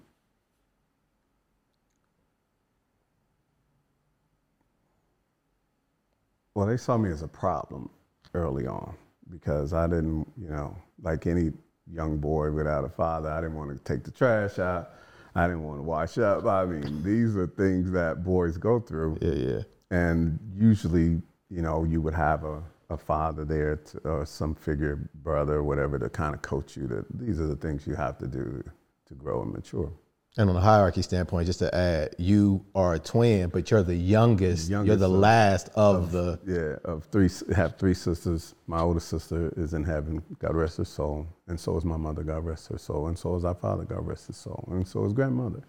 well 6.54 6.66
they 6.66 6.78
saw 6.78 6.98
me 6.98 7.10
as 7.10 7.24
a 7.24 7.28
problem 7.28 7.90
early 8.34 8.68
on 8.68 8.96
because 9.30 9.74
i 9.74 9.88
didn't 9.88 10.32
you 10.38 10.48
know 10.48 10.78
like 11.02 11.28
any 11.28 11.52
young 11.92 12.18
boy 12.18 12.52
without 12.52 12.84
a 12.84 12.90
father. 12.90 13.30
I 13.30 13.42
didn't 13.42 13.56
want 13.56 13.72
to 13.72 13.84
take 13.84 14.04
the 14.04 14.12
trash 14.12 14.60
out. 14.60 14.92
I 15.36 15.48
didn't 15.48 15.64
want 15.64 15.80
to 15.80 15.84
wash 15.84 16.18
up. 16.18 16.46
I 16.46 16.66
mean 16.66 17.04
these 17.04 17.36
are 17.36 17.48
things 17.48 17.92
that 17.92 18.24
boys 18.24 18.58
go 18.58 18.80
through. 18.80 19.18
Yeah 19.22 19.34
yeah. 19.34 19.62
And 19.92 20.40
usually, 20.56 21.22
you 21.50 21.62
know, 21.62 21.84
you 21.84 22.02
would 22.02 22.14
have 22.14 22.44
a, 22.44 22.62
a 22.90 22.98
father 22.98 23.46
there 23.46 23.78
to, 23.78 23.98
or 24.00 24.26
some 24.26 24.56
figure, 24.56 25.10
brother, 25.16 25.56
or 25.56 25.64
whatever, 25.64 26.00
to 26.00 26.10
kind 26.10 26.34
of 26.34 26.42
coach 26.42 26.76
you 26.76 26.88
that 26.88 27.06
these 27.20 27.40
are 27.40 27.48
the 27.48 27.56
things 27.56 27.86
you 27.86 27.96
have 27.96 28.18
to 28.20 28.28
do 28.28 28.64
to 29.08 29.14
grow 29.14 29.44
and 29.44 29.54
mature. 29.54 29.92
And 30.38 30.50
on 30.50 30.56
a 30.56 30.60
hierarchy 30.60 31.02
standpoint 31.02 31.46
just 31.46 31.60
to 31.60 31.74
add 31.74 32.14
you 32.18 32.66
are 32.76 32.96
a 32.96 33.00
twin 33.00 33.50
but 33.50 33.72
you're 33.72 33.84
the 33.84 33.96
youngest, 33.96 34.70
youngest 34.70 34.88
you're 34.88 34.98
the 34.98 35.06
of- 35.06 35.20
last 35.20 35.70
of, 35.76 36.12
the 36.12 36.40
Yeah, 36.46 36.92
of 36.92 37.06
three, 37.06 37.30
have 37.56 37.78
three 37.78 37.94
sisters. 37.94 38.54
My 38.68 38.80
oldest 38.82 39.08
sister 39.10 39.54
is 39.56 39.74
in 39.74 39.84
heaven, 39.84 40.22
God 40.40 40.56
rest 40.56 40.78
her 40.78 40.86
soul, 40.86 41.26
and 41.48 41.60
so 41.60 41.78
is 41.78 41.86
my 41.86 41.98
mother, 41.98 42.24
God 42.24 42.44
rest 42.46 42.68
her 42.70 42.78
soul, 42.78 43.08
and 43.08 43.18
so 43.18 43.36
is 43.36 43.46
our 43.46 43.56
father, 43.56 43.84
God 43.86 44.06
rest 44.06 44.28
his 44.28 44.38
soul, 44.38 44.68
and 44.72 44.88
so 44.88 45.06
is 45.06 45.14
grandmother. 45.14 45.64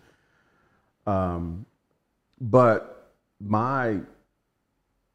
Um, 1.07 1.65
but 2.41 3.13
my 3.41 4.01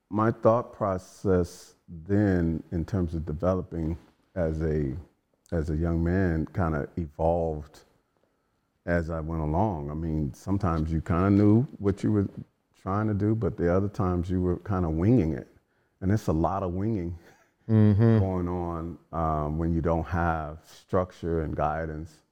my 0.10 0.32
thought 0.32 0.74
process 0.74 1.76
then, 1.88 2.64
in 2.72 2.86
terms 2.86 3.16
of 3.16 3.26
developing 3.26 3.98
as 4.36 4.62
a 4.62 4.94
as 5.52 5.70
a 5.70 5.76
young 5.76 6.02
man, 6.04 6.48
kind 6.54 6.76
of 6.76 6.88
evolved 6.98 7.82
as 8.86 9.10
I 9.10 9.20
went 9.20 9.42
along. 9.42 9.92
I 9.92 9.94
mean, 9.94 10.34
sometimes 10.34 10.92
you 10.92 11.02
kind 11.02 11.26
of 11.26 11.34
knew 11.34 11.64
what 11.78 12.04
you 12.04 12.12
were 12.12 12.28
trying 12.82 13.08
to 13.08 13.14
do, 13.14 13.36
but 13.36 13.58
the 13.58 13.74
other 13.74 13.88
times 13.88 14.30
you 14.30 14.42
were 14.42 14.58
kind 14.58 14.86
of 14.86 14.92
winging 14.92 15.34
it. 15.34 15.48
And 16.02 16.12
it's 16.12 16.28
a 16.28 16.34
lot 16.34 16.64
of 16.64 16.74
winging 16.74 17.16
going 18.20 18.48
on 18.48 18.98
um, 19.14 19.58
when 19.58 19.74
you 19.74 19.82
don't 19.82 20.08
have 20.08 20.58
structure 20.66 21.42
and 21.44 21.56
guidance. 21.56 22.24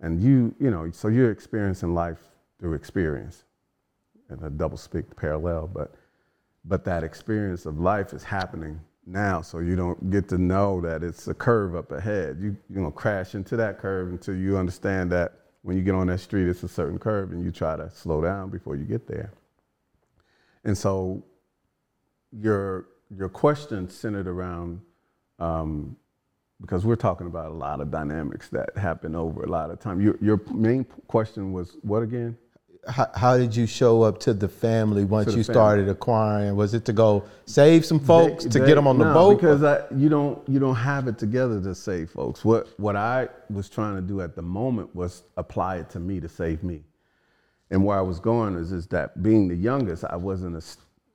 And 0.00 0.22
you, 0.22 0.54
you 0.60 0.70
know, 0.70 0.90
so 0.92 1.08
you're 1.08 1.30
experiencing 1.30 1.94
life 1.94 2.20
through 2.60 2.74
experience, 2.74 3.44
and 4.28 4.42
a 4.42 4.50
double 4.50 4.76
speak 4.76 5.16
parallel, 5.16 5.68
but 5.72 5.94
but 6.64 6.84
that 6.84 7.02
experience 7.02 7.66
of 7.66 7.80
life 7.80 8.12
is 8.12 8.22
happening 8.22 8.78
now, 9.06 9.40
so 9.40 9.58
you 9.60 9.74
don't 9.74 10.10
get 10.10 10.28
to 10.28 10.38
know 10.38 10.80
that 10.82 11.02
it's 11.02 11.28
a 11.28 11.34
curve 11.34 11.74
up 11.74 11.92
ahead. 11.92 12.38
You 12.40 12.56
you 12.68 12.80
know 12.80 12.90
crash 12.90 13.34
into 13.34 13.56
that 13.56 13.78
curve 13.78 14.10
until 14.10 14.36
you 14.36 14.58
understand 14.58 15.10
that 15.12 15.32
when 15.68 15.76
you 15.76 15.82
get 15.82 15.94
on 15.94 16.06
that 16.06 16.18
street, 16.18 16.48
it's 16.48 16.62
a 16.62 16.68
certain 16.68 16.98
curve, 16.98 17.30
and 17.30 17.44
you 17.44 17.50
try 17.50 17.76
to 17.76 17.90
slow 17.90 18.22
down 18.22 18.48
before 18.48 18.74
you 18.74 18.84
get 18.84 19.06
there. 19.06 19.30
And 20.64 20.76
so, 20.76 21.22
your 22.32 22.86
your 23.14 23.28
question 23.28 23.90
centered 23.90 24.26
around 24.26 24.80
um, 25.38 25.94
because 26.58 26.86
we're 26.86 26.96
talking 26.96 27.26
about 27.26 27.50
a 27.50 27.54
lot 27.54 27.82
of 27.82 27.90
dynamics 27.90 28.48
that 28.48 28.78
happen 28.78 29.14
over 29.14 29.42
a 29.42 29.46
lot 29.46 29.70
of 29.70 29.78
time. 29.78 30.00
Your 30.00 30.16
your 30.22 30.40
main 30.54 30.84
question 31.06 31.52
was 31.52 31.76
what 31.82 32.02
again? 32.02 32.38
How, 32.88 33.10
how 33.14 33.36
did 33.36 33.54
you 33.54 33.66
show 33.66 34.02
up 34.02 34.18
to 34.20 34.32
the 34.34 34.48
family 34.48 35.04
once 35.04 35.26
the 35.26 35.38
you 35.38 35.44
family. 35.44 35.54
started 35.54 35.88
acquiring 35.88 36.56
was 36.56 36.74
it 36.74 36.84
to 36.86 36.92
go 36.92 37.24
save 37.46 37.84
some 37.84 38.00
folks 38.00 38.44
They- 38.44 38.50
to 38.50 38.58
they- 38.60 38.66
get 38.66 38.74
them 38.76 38.86
on 38.86 38.98
the 38.98 39.04
boat 39.04 39.36
because 39.36 39.62
I, 39.62 39.84
you 39.94 40.08
don't 40.08 40.46
you 40.48 40.58
don't 40.58 40.74
have 40.76 41.06
it 41.08 41.18
together 41.18 41.60
to 41.62 41.74
save 41.74 42.10
folks. 42.10 42.44
What 42.44 42.68
what 42.78 42.96
I 42.96 43.28
was 43.50 43.68
trying 43.68 43.96
to 43.96 44.02
do 44.02 44.20
at 44.20 44.34
the 44.34 44.42
moment 44.42 44.94
was 44.94 45.22
apply 45.36 45.76
it 45.76 45.90
to 45.90 46.00
me 46.00 46.20
to 46.20 46.28
save 46.28 46.62
me. 46.62 46.82
And 47.70 47.84
where 47.84 47.98
I 47.98 48.02
was 48.02 48.18
going 48.20 48.56
is 48.56 48.72
is 48.72 48.86
that 48.88 49.22
being 49.22 49.48
the 49.48 49.56
youngest, 49.56 50.04
I 50.04 50.16
wasn't 50.16 50.56
a 50.56 50.64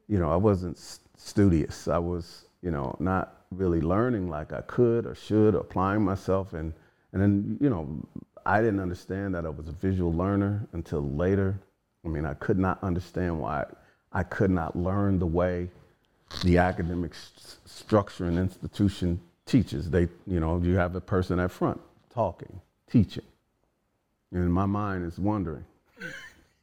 you 0.08 0.20
know 0.20 0.30
I 0.32 0.36
wasn't 0.38 0.78
studious. 1.18 1.88
I 1.88 1.98
was 1.98 2.46
you 2.62 2.72
know 2.72 2.96
not 3.00 3.46
really 3.52 3.82
learning 3.82 4.30
like 4.30 4.54
I 4.54 4.62
could 4.62 5.06
or 5.06 5.16
should, 5.16 5.56
applying 5.56 6.04
myself, 6.04 6.54
and 6.54 6.74
and 7.12 7.22
then 7.22 7.58
you 7.60 7.70
know 7.70 7.88
I 8.46 8.62
didn't 8.62 8.80
understand 8.80 9.36
that 9.36 9.46
I 9.46 9.50
was 9.50 9.68
a 9.68 9.72
visual 9.74 10.14
learner 10.14 10.68
until 10.74 11.02
later. 11.02 11.60
I 12.06 12.10
mean, 12.10 12.26
I 12.26 12.34
could 12.36 12.60
not 12.60 12.84
understand 12.84 13.40
why 13.40 13.66
I 14.12 14.24
could 14.24 14.52
not 14.52 14.76
learn 14.76 15.20
the 15.20 15.26
way 15.26 15.70
the 16.44 16.58
academic 16.58 17.12
s- 17.12 17.58
structure 17.66 18.26
and 18.26 18.38
institution 18.38 19.20
teaches. 19.46 19.90
They, 19.90 20.08
you 20.28 20.40
know, 20.40 20.60
you 20.62 20.76
have 20.76 20.96
a 20.96 21.02
person 21.02 21.40
at 21.40 21.52
front 21.52 21.80
talking, 22.14 22.60
teaching, 22.90 23.24
and 24.32 24.52
my 24.54 24.66
mind 24.66 25.06
is 25.06 25.20
wondering. 25.20 25.66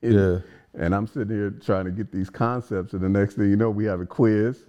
Yeah. 0.02 0.38
And 0.72 0.94
I'm 0.94 1.06
sitting 1.06 1.28
here 1.36 1.50
trying 1.50 1.84
to 1.84 1.90
get 1.90 2.10
these 2.10 2.30
concepts, 2.30 2.94
and 2.94 3.02
the 3.02 3.08
next 3.10 3.34
thing 3.34 3.50
you 3.50 3.56
know, 3.56 3.68
we 3.68 3.84
have 3.84 4.00
a 4.00 4.06
quiz, 4.06 4.64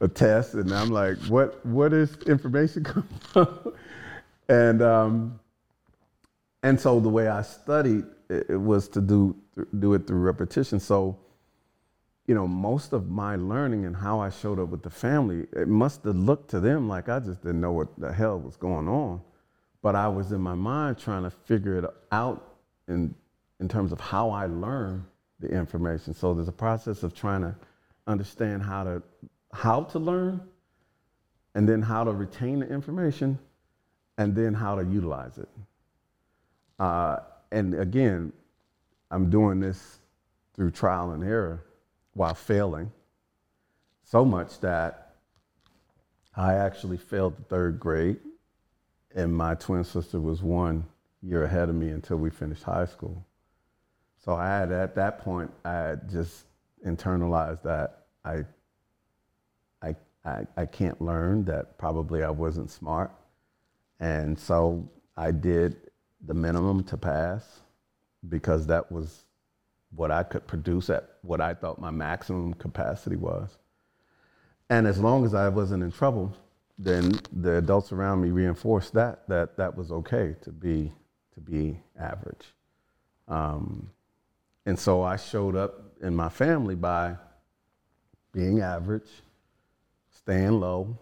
a 0.00 0.08
test, 0.08 0.54
and 0.54 0.72
I'm 0.74 0.88
like, 0.90 1.16
what 1.28 1.64
what 1.64 1.92
is 1.92 2.16
information 2.26 2.82
come 2.82 3.06
from? 3.20 3.72
and 4.48 4.82
um, 4.82 5.38
and 6.66 6.80
so 6.80 7.00
the 7.00 7.08
way 7.08 7.28
I 7.28 7.42
studied 7.42 8.04
it, 8.28 8.60
was 8.60 8.88
to 8.88 9.00
do 9.00 9.36
do 9.78 9.94
it 9.94 10.06
through 10.06 10.18
repetition. 10.18 10.80
So 10.80 11.18
you 12.26 12.34
know, 12.34 12.48
most 12.48 12.92
of 12.92 13.08
my 13.08 13.36
learning 13.36 13.84
and 13.84 13.94
how 13.94 14.18
I 14.18 14.30
showed 14.30 14.58
up 14.58 14.70
with 14.70 14.82
the 14.82 14.90
family, 14.90 15.46
it 15.52 15.68
must 15.68 16.02
have 16.04 16.16
looked 16.16 16.50
to 16.50 16.60
them 16.60 16.88
like 16.88 17.08
I 17.08 17.20
just 17.20 17.42
didn't 17.42 17.60
know 17.60 17.72
what 17.72 17.88
the 17.98 18.12
hell 18.12 18.40
was 18.40 18.56
going 18.56 18.88
on. 18.88 19.20
But 19.80 19.94
I 19.94 20.08
was 20.08 20.32
in 20.32 20.40
my 20.40 20.54
mind 20.54 20.98
trying 20.98 21.22
to 21.22 21.30
figure 21.30 21.78
it 21.78 21.84
out 22.10 22.56
in, 22.88 23.14
in 23.60 23.68
terms 23.68 23.92
of 23.92 24.00
how 24.00 24.30
I 24.30 24.46
learn 24.46 25.06
the 25.38 25.48
information. 25.48 26.14
So 26.14 26.34
there's 26.34 26.48
a 26.48 26.52
process 26.66 27.04
of 27.04 27.14
trying 27.14 27.42
to 27.42 27.54
understand 28.08 28.62
how 28.62 28.82
to, 28.82 29.02
how 29.52 29.84
to 29.84 30.00
learn 30.00 30.40
and 31.54 31.68
then 31.68 31.80
how 31.80 32.02
to 32.02 32.10
retain 32.10 32.58
the 32.58 32.68
information 32.68 33.38
and 34.18 34.34
then 34.34 34.52
how 34.52 34.74
to 34.74 34.84
utilize 34.84 35.38
it. 35.38 35.48
Uh, 36.78 37.18
and 37.50 37.74
again, 37.74 38.32
I'm 39.10 39.30
doing 39.30 39.60
this 39.60 39.98
through 40.54 40.72
trial 40.72 41.12
and 41.12 41.22
error 41.22 41.64
while 42.14 42.34
failing 42.34 42.90
so 44.04 44.24
much 44.24 44.60
that 44.60 45.14
I 46.36 46.54
actually 46.54 46.96
failed 46.96 47.36
the 47.36 47.42
third 47.42 47.80
grade, 47.80 48.18
and 49.14 49.34
my 49.34 49.54
twin 49.54 49.84
sister 49.84 50.20
was 50.20 50.42
one 50.42 50.84
year 51.22 51.44
ahead 51.44 51.68
of 51.68 51.74
me 51.74 51.88
until 51.88 52.18
we 52.18 52.30
finished 52.30 52.62
high 52.62 52.84
school. 52.84 53.24
So 54.24 54.34
I 54.34 54.46
had 54.46 54.72
at 54.72 54.94
that 54.96 55.20
point, 55.20 55.50
I 55.64 55.96
just 56.10 56.44
internalized 56.84 57.62
that 57.62 58.06
I, 58.24 58.44
I, 59.82 59.94
I, 60.24 60.46
I 60.56 60.66
can't 60.66 61.00
learn, 61.00 61.44
that 61.46 61.78
probably 61.78 62.22
I 62.22 62.30
wasn't 62.30 62.70
smart. 62.70 63.10
And 63.98 64.38
so 64.38 64.88
I 65.16 65.30
did 65.30 65.85
the 66.24 66.34
minimum 66.34 66.82
to 66.84 66.96
pass 66.96 67.60
because 68.28 68.66
that 68.66 68.90
was 68.90 69.24
what 69.94 70.10
I 70.10 70.22
could 70.22 70.46
produce 70.46 70.90
at 70.90 71.08
what 71.22 71.40
I 71.40 71.54
thought 71.54 71.80
my 71.80 71.90
maximum 71.90 72.54
capacity 72.54 73.16
was. 73.16 73.56
And 74.68 74.86
as 74.86 74.98
long 74.98 75.24
as 75.24 75.34
I 75.34 75.48
wasn't 75.48 75.82
in 75.82 75.92
trouble, 75.92 76.34
then 76.78 77.12
the 77.32 77.56
adults 77.56 77.92
around 77.92 78.20
me 78.20 78.30
reinforced 78.30 78.92
that 78.94 79.26
that 79.28 79.56
that 79.56 79.76
was 79.76 79.90
okay 79.90 80.36
to 80.42 80.50
be 80.50 80.92
to 81.34 81.40
be 81.40 81.80
average. 81.98 82.52
Um, 83.28 83.90
and 84.66 84.78
so 84.78 85.02
I 85.02 85.16
showed 85.16 85.56
up 85.56 85.74
in 86.02 86.14
my 86.14 86.28
family 86.28 86.74
by 86.74 87.16
being 88.32 88.60
average, 88.60 89.08
staying 90.10 90.60
low. 90.60 90.98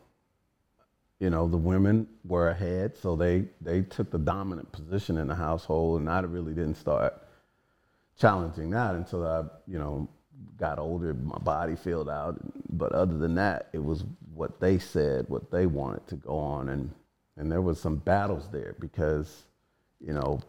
You 1.24 1.30
know, 1.30 1.48
the 1.48 1.56
women 1.56 2.06
were 2.26 2.50
ahead, 2.50 2.98
so 2.98 3.16
they 3.16 3.46
they 3.62 3.80
took 3.80 4.10
the 4.10 4.18
dominant 4.18 4.70
position 4.72 5.16
in 5.16 5.26
the 5.28 5.34
household, 5.34 6.00
and 6.00 6.10
I 6.10 6.20
really 6.20 6.52
didn't 6.52 6.74
start 6.74 7.14
challenging 8.18 8.68
that 8.72 8.94
until 8.94 9.26
I, 9.26 9.44
you 9.66 9.78
know, 9.78 10.06
got 10.58 10.78
older, 10.78 11.14
my 11.14 11.38
body 11.38 11.76
filled 11.76 12.10
out. 12.10 12.38
But 12.68 12.92
other 12.92 13.16
than 13.16 13.34
that, 13.36 13.70
it 13.72 13.82
was 13.82 14.04
what 14.34 14.60
they 14.60 14.78
said, 14.78 15.24
what 15.30 15.50
they 15.50 15.64
wanted 15.64 16.06
to 16.08 16.16
go 16.16 16.36
on, 16.36 16.68
and 16.68 16.90
and 17.38 17.50
there 17.50 17.62
was 17.62 17.80
some 17.80 17.96
battles 17.96 18.50
there 18.52 18.76
because, 18.78 19.44
you 20.06 20.12
know, 20.12 20.42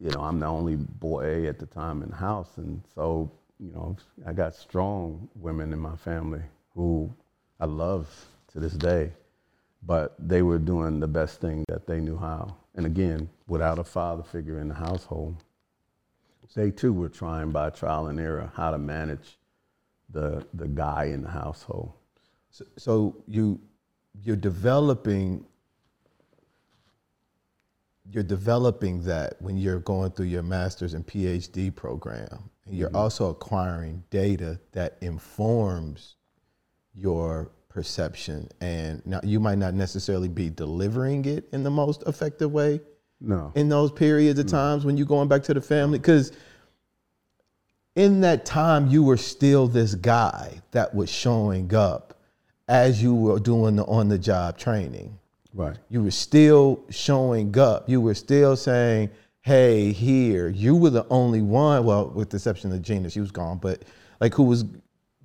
you 0.00 0.10
know, 0.10 0.22
I'm 0.22 0.40
the 0.40 0.46
only 0.46 0.74
boy 0.74 1.46
at 1.46 1.60
the 1.60 1.66
time 1.66 2.02
in 2.02 2.10
the 2.10 2.16
house, 2.16 2.56
and 2.56 2.82
so 2.92 3.30
you 3.60 3.70
know, 3.72 3.96
I 4.26 4.32
got 4.32 4.56
strong 4.56 5.28
women 5.36 5.72
in 5.72 5.78
my 5.78 5.94
family 5.94 6.42
who 6.74 7.08
I 7.60 7.66
love 7.66 8.08
to 8.52 8.58
this 8.58 8.72
day, 8.72 9.12
but 9.84 10.14
they 10.18 10.42
were 10.42 10.58
doing 10.58 11.00
the 11.00 11.08
best 11.08 11.40
thing 11.40 11.64
that 11.68 11.86
they 11.86 12.00
knew 12.00 12.16
how. 12.16 12.56
And 12.74 12.86
again, 12.86 13.28
without 13.46 13.78
a 13.78 13.84
father 13.84 14.22
figure 14.22 14.58
in 14.58 14.68
the 14.68 14.74
household, 14.74 15.42
they 16.54 16.70
too 16.70 16.92
were 16.92 17.08
trying 17.08 17.50
by 17.50 17.70
trial 17.70 18.08
and 18.08 18.20
error 18.20 18.52
how 18.54 18.70
to 18.70 18.78
manage 18.78 19.38
the 20.10 20.46
the 20.52 20.68
guy 20.68 21.04
in 21.04 21.22
the 21.22 21.30
household. 21.30 21.92
So, 22.50 22.64
so 22.76 23.16
you 23.26 23.60
you're 24.22 24.36
developing 24.36 25.46
you're 28.10 28.22
developing 28.22 29.02
that 29.04 29.40
when 29.40 29.56
you're 29.56 29.80
going 29.80 30.10
through 30.10 30.26
your 30.26 30.42
master's 30.42 30.94
and 30.94 31.06
PhD 31.06 31.74
program. 31.74 32.50
And 32.66 32.76
you're 32.76 32.88
mm-hmm. 32.88 32.96
also 32.96 33.30
acquiring 33.30 34.04
data 34.10 34.60
that 34.72 34.98
informs 35.00 36.16
your 36.94 37.50
perception. 37.72 38.48
And 38.60 39.04
now 39.06 39.20
you 39.22 39.40
might 39.40 39.58
not 39.58 39.74
necessarily 39.74 40.28
be 40.28 40.50
delivering 40.50 41.24
it 41.24 41.48
in 41.52 41.62
the 41.62 41.70
most 41.70 42.02
effective 42.06 42.52
way 42.52 42.80
No. 43.20 43.52
in 43.54 43.68
those 43.68 43.90
periods 43.92 44.38
of 44.38 44.46
times 44.46 44.84
when 44.84 44.96
you're 44.96 45.06
going 45.06 45.28
back 45.28 45.42
to 45.44 45.54
the 45.54 45.60
family 45.60 45.98
because 45.98 46.32
in 47.94 48.20
that 48.22 48.44
time 48.44 48.88
you 48.88 49.02
were 49.02 49.16
still 49.16 49.66
this 49.68 49.94
guy 49.94 50.60
that 50.70 50.94
was 50.94 51.10
showing 51.10 51.74
up 51.74 52.14
as 52.68 53.02
you 53.02 53.14
were 53.14 53.38
doing 53.38 53.76
the 53.76 53.84
on 53.84 54.08
the 54.08 54.18
job 54.18 54.56
training 54.58 55.18
Right. 55.54 55.76
you 55.90 56.02
were 56.02 56.10
still 56.10 56.82
showing 56.88 57.56
up 57.58 57.86
you 57.88 58.00
were 58.00 58.14
still 58.14 58.56
saying 58.56 59.10
hey 59.42 59.92
here 59.92 60.48
you 60.48 60.74
were 60.74 60.88
the 60.90 61.06
only 61.10 61.42
one 61.42 61.84
well 61.84 62.08
with 62.08 62.30
the 62.30 62.36
exception 62.38 62.72
of 62.72 62.80
gina 62.80 63.10
she 63.10 63.20
was 63.20 63.30
gone 63.30 63.58
but 63.58 63.82
like 64.20 64.32
who 64.34 64.44
was 64.44 64.64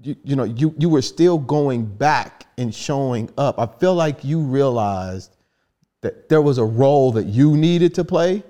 you, 0.02 0.16
you 0.24 0.36
know 0.36 0.44
you 0.44 0.74
you 0.78 0.90
were 0.90 1.02
still 1.02 1.38
going 1.38 1.86
back 1.86 2.46
and 2.58 2.74
showing 2.74 3.30
up 3.38 3.60
i 3.60 3.66
feel 3.80 3.96
like 3.96 4.24
you 4.24 4.40
realized 4.40 5.36
that 6.02 6.30
there 6.30 6.42
was 6.42 6.58
a 6.58 6.64
role 6.66 7.12
that 7.12 7.26
you 7.26 7.56
needed 7.58 7.94
to 7.96 8.04
play 8.04 8.44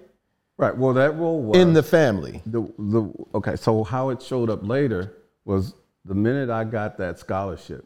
Right. 0.59 0.75
Well, 0.75 0.93
that 0.95 1.15
role 1.17 1.39
was 1.43 1.61
in 1.61 1.73
the 1.73 1.83
family. 1.83 2.41
the, 2.47 2.61
the 2.79 3.13
okay 3.35 3.55
so 3.55 3.83
how 3.83 4.09
it 4.09 4.21
showed 4.23 4.49
up 4.49 4.67
later 4.67 5.13
was 5.45 5.75
the 6.03 6.15
minute 6.15 6.49
i 6.49 6.63
got 6.63 6.97
that 6.97 7.19
scholarship 7.19 7.85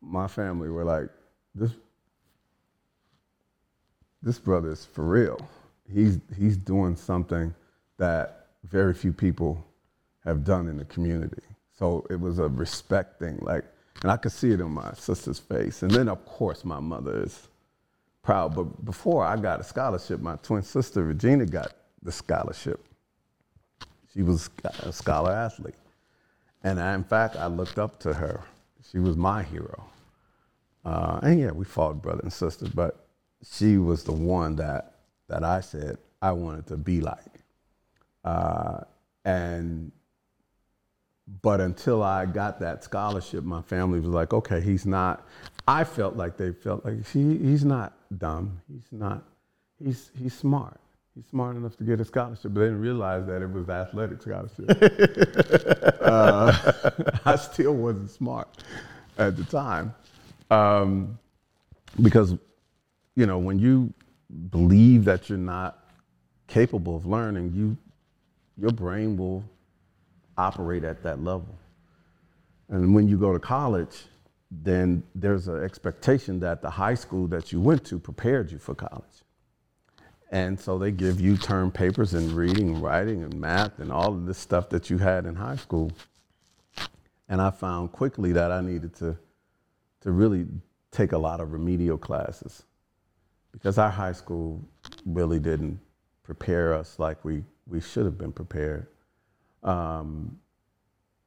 my 0.00 0.28
family 0.28 0.68
were 0.68 0.84
like 0.84 1.08
this 1.56 1.72
this 4.22 4.38
brother 4.38 4.70
is 4.70 4.84
for 4.84 5.04
real 5.04 5.40
he's 5.92 6.20
he's 6.36 6.56
doing 6.56 6.94
something 6.94 7.52
that 7.96 8.46
very 8.64 8.94
few 8.94 9.12
people 9.12 9.64
have 10.28 10.44
done 10.44 10.68
in 10.68 10.76
the 10.76 10.84
community 10.84 11.42
so 11.76 12.06
it 12.10 12.20
was 12.20 12.38
a 12.38 12.48
respect 12.48 13.18
thing 13.18 13.38
like 13.42 13.64
and 14.02 14.10
i 14.10 14.16
could 14.16 14.32
see 14.32 14.50
it 14.52 14.60
in 14.60 14.70
my 14.70 14.92
sister's 14.94 15.38
face 15.38 15.82
and 15.82 15.90
then 15.90 16.08
of 16.08 16.24
course 16.24 16.64
my 16.64 16.80
mother 16.80 17.22
is 17.24 17.48
proud. 18.28 18.54
But 18.54 18.84
before 18.84 19.24
I 19.24 19.36
got 19.36 19.58
a 19.58 19.64
scholarship, 19.64 20.20
my 20.20 20.36
twin 20.42 20.62
sister 20.62 21.02
Regina 21.02 21.46
got 21.46 21.72
the 22.02 22.12
scholarship. 22.12 22.84
She 24.12 24.22
was 24.22 24.50
a 24.80 24.92
scholar 24.92 25.32
athlete, 25.32 25.80
and 26.62 26.78
I, 26.78 26.94
in 26.94 27.04
fact, 27.04 27.36
I 27.36 27.46
looked 27.46 27.78
up 27.78 27.98
to 28.00 28.12
her. 28.12 28.44
She 28.90 28.98
was 28.98 29.16
my 29.16 29.42
hero. 29.44 29.82
Uh, 30.84 31.20
and 31.22 31.40
yeah, 31.40 31.52
we 31.52 31.64
fought 31.64 32.02
brother 32.02 32.20
and 32.20 32.32
sister, 32.32 32.66
but 32.74 33.06
she 33.50 33.78
was 33.78 34.04
the 34.04 34.12
one 34.12 34.56
that 34.56 34.96
that 35.28 35.42
I 35.42 35.62
said 35.62 35.96
I 36.20 36.32
wanted 36.32 36.66
to 36.66 36.76
be 36.76 37.00
like. 37.00 37.34
Uh, 38.24 38.80
and 39.24 39.90
but 41.42 41.60
until 41.60 42.02
I 42.02 42.24
got 42.26 42.58
that 42.60 42.82
scholarship, 42.84 43.44
my 43.44 43.60
family 43.62 44.00
was 44.00 44.08
like, 44.08 44.32
okay, 44.32 44.60
he's 44.60 44.86
not. 44.86 45.26
I 45.66 45.84
felt 45.84 46.16
like 46.16 46.36
they 46.38 46.52
felt 46.52 46.84
like 46.84 47.06
he, 47.08 47.36
he's 47.36 47.64
not 47.64 47.92
dumb. 48.16 48.60
He's 48.72 48.88
not. 48.90 49.22
He's 49.82 50.10
he's 50.18 50.34
smart. 50.34 50.80
He's 51.14 51.26
smart 51.26 51.56
enough 51.56 51.76
to 51.76 51.84
get 51.84 52.00
a 52.00 52.04
scholarship, 52.04 52.54
but 52.54 52.60
they 52.60 52.66
didn't 52.66 52.80
realize 52.80 53.26
that 53.26 53.42
it 53.42 53.50
was 53.50 53.68
athletic 53.68 54.22
scholarship. 54.22 54.66
uh, 56.00 56.72
I 57.24 57.36
still 57.36 57.74
wasn't 57.74 58.10
smart 58.10 58.48
at 59.18 59.36
the 59.36 59.44
time, 59.44 59.94
um, 60.50 61.18
because 62.00 62.36
you 63.16 63.26
know 63.26 63.38
when 63.38 63.58
you 63.58 63.92
believe 64.50 65.04
that 65.04 65.28
you're 65.28 65.36
not 65.36 65.84
capable 66.46 66.96
of 66.96 67.04
learning, 67.04 67.52
you 67.54 67.76
your 68.56 68.72
brain 68.72 69.16
will 69.16 69.44
operate 70.38 70.84
at 70.84 71.02
that 71.02 71.22
level. 71.22 71.58
And 72.68 72.94
when 72.94 73.08
you 73.08 73.18
go 73.18 73.32
to 73.32 73.38
college, 73.38 74.04
then 74.50 75.02
there's 75.14 75.48
an 75.48 75.62
expectation 75.62 76.40
that 76.40 76.62
the 76.62 76.70
high 76.70 76.94
school 76.94 77.26
that 77.28 77.52
you 77.52 77.60
went 77.60 77.84
to 77.86 77.98
prepared 77.98 78.50
you 78.50 78.58
for 78.58 78.74
college. 78.74 79.04
And 80.30 80.58
so 80.58 80.78
they 80.78 80.90
give 80.90 81.20
you 81.20 81.36
term 81.36 81.70
papers 81.70 82.14
in 82.14 82.34
reading 82.34 82.80
writing 82.80 83.22
and 83.22 83.34
math 83.40 83.78
and 83.78 83.90
all 83.90 84.12
of 84.12 84.26
this 84.26 84.38
stuff 84.38 84.68
that 84.70 84.90
you 84.90 84.98
had 84.98 85.26
in 85.26 85.34
high 85.34 85.56
school. 85.56 85.90
And 87.28 87.40
I 87.40 87.50
found 87.50 87.92
quickly 87.92 88.32
that 88.32 88.52
I 88.52 88.60
needed 88.60 88.94
to, 88.96 89.16
to 90.02 90.10
really 90.10 90.46
take 90.90 91.12
a 91.12 91.18
lot 91.18 91.40
of 91.40 91.52
remedial 91.52 91.98
classes 91.98 92.62
because 93.52 93.78
our 93.78 93.90
high 93.90 94.12
school 94.12 94.62
really 95.04 95.38
didn't 95.38 95.80
prepare 96.22 96.74
us 96.74 96.98
like 96.98 97.24
we, 97.24 97.42
we 97.66 97.80
should 97.80 98.04
have 98.04 98.18
been 98.18 98.32
prepared. 98.32 98.86
Um, 99.62 100.38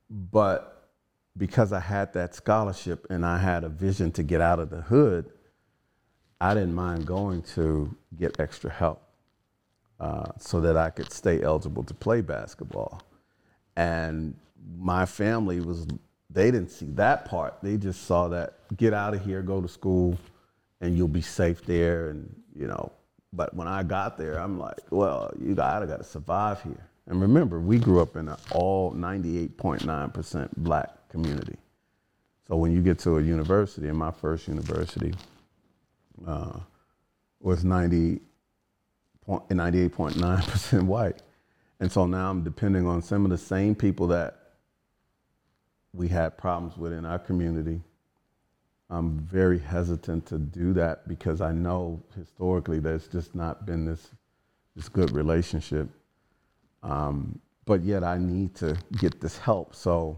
but 0.10 0.90
because 1.38 1.72
I 1.72 1.80
had 1.80 2.14
that 2.14 2.36
scholarship 2.36 3.08
and 3.10 3.26
I 3.26 3.38
had 3.38 3.64
a 3.64 3.70
vision 3.70 4.12
to 4.14 4.24
get 4.24 4.42
out 4.42 4.60
of 4.60 4.70
the 4.70 4.82
hood, 4.82 5.32
I 6.40 6.54
didn't 6.54 6.74
mind 6.74 7.06
going 7.06 7.44
to 7.56 7.96
get 8.18 8.40
extra 8.40 8.70
help 8.70 9.02
uh, 10.00 10.32
so 10.40 10.60
that 10.62 10.76
I 10.76 10.90
could 10.90 11.12
stay 11.12 11.42
eligible 11.42 11.84
to 11.84 11.94
play 11.94 12.22
basketball. 12.22 13.02
And 13.76 14.36
my 14.78 15.06
family 15.06 15.62
was, 15.62 15.88
they 16.30 16.52
didn't 16.52 16.72
see 16.72 16.88
that 16.94 17.26
part. 17.26 17.56
They 17.62 17.78
just 17.78 18.06
saw 18.06 18.28
that 18.30 18.56
get 18.76 18.94
out 18.94 19.14
of 19.14 19.24
here, 19.24 19.42
go 19.42 19.62
to 19.62 19.68
school, 19.68 20.18
and 20.82 20.98
you'll 20.98 21.08
be 21.08 21.22
safe 21.22 21.64
there. 21.66 22.10
And, 22.10 22.36
you 22.56 22.68
know, 22.68 22.92
but 23.32 23.54
when 23.54 23.68
I 23.68 23.84
got 23.84 24.18
there, 24.18 24.38
I'm 24.40 24.60
like, 24.60 24.80
well, 24.90 25.32
you 25.40 25.56
gotta, 25.56 25.88
gotta 25.88 26.04
survive 26.04 26.62
here. 26.64 26.88
And 27.12 27.22
remember, 27.22 27.60
we 27.60 27.78
grew 27.78 28.02
up 28.02 28.16
in 28.16 28.30
an 28.30 28.38
all 28.54 28.94
98.9% 28.94 30.50
black 30.56 31.10
community. 31.10 31.58
So 32.48 32.56
when 32.56 32.72
you 32.72 32.82
get 32.82 33.00
to 33.00 33.18
a 33.18 33.22
university, 33.22 33.90
and 33.90 33.98
my 33.98 34.12
first 34.12 34.48
university 34.48 35.14
uh, 36.26 36.58
was 37.42 37.66
90, 37.66 38.22
98.9% 39.28 40.84
white. 40.86 41.22
And 41.82 41.92
so 41.92 42.06
now 42.06 42.30
I'm 42.30 42.46
depending 42.46 42.88
on 42.88 43.02
some 43.02 43.26
of 43.26 43.32
the 43.32 43.38
same 43.38 43.76
people 43.76 44.08
that 44.08 44.54
we 45.92 46.08
had 46.08 46.38
problems 46.38 46.78
with 46.78 46.94
in 46.94 47.06
our 47.06 47.20
community. 47.20 47.82
I'm 48.90 49.20
very 49.20 49.60
hesitant 49.60 50.28
to 50.28 50.38
do 50.38 50.72
that 50.76 51.10
because 51.10 51.42
I 51.42 51.52
know 51.52 52.02
historically 52.16 52.80
there's 52.80 53.10
just 53.10 53.36
not 53.36 53.66
been 53.66 53.84
this, 53.84 54.12
this 54.78 54.88
good 54.88 55.12
relationship. 55.12 55.90
Um, 56.84 57.40
but 57.66 57.84
yet 57.84 58.04
I 58.04 58.18
need 58.18 58.56
to 58.56 58.78
get 58.98 59.22
this 59.22 59.38
help. 59.38 59.76
So, 59.76 60.18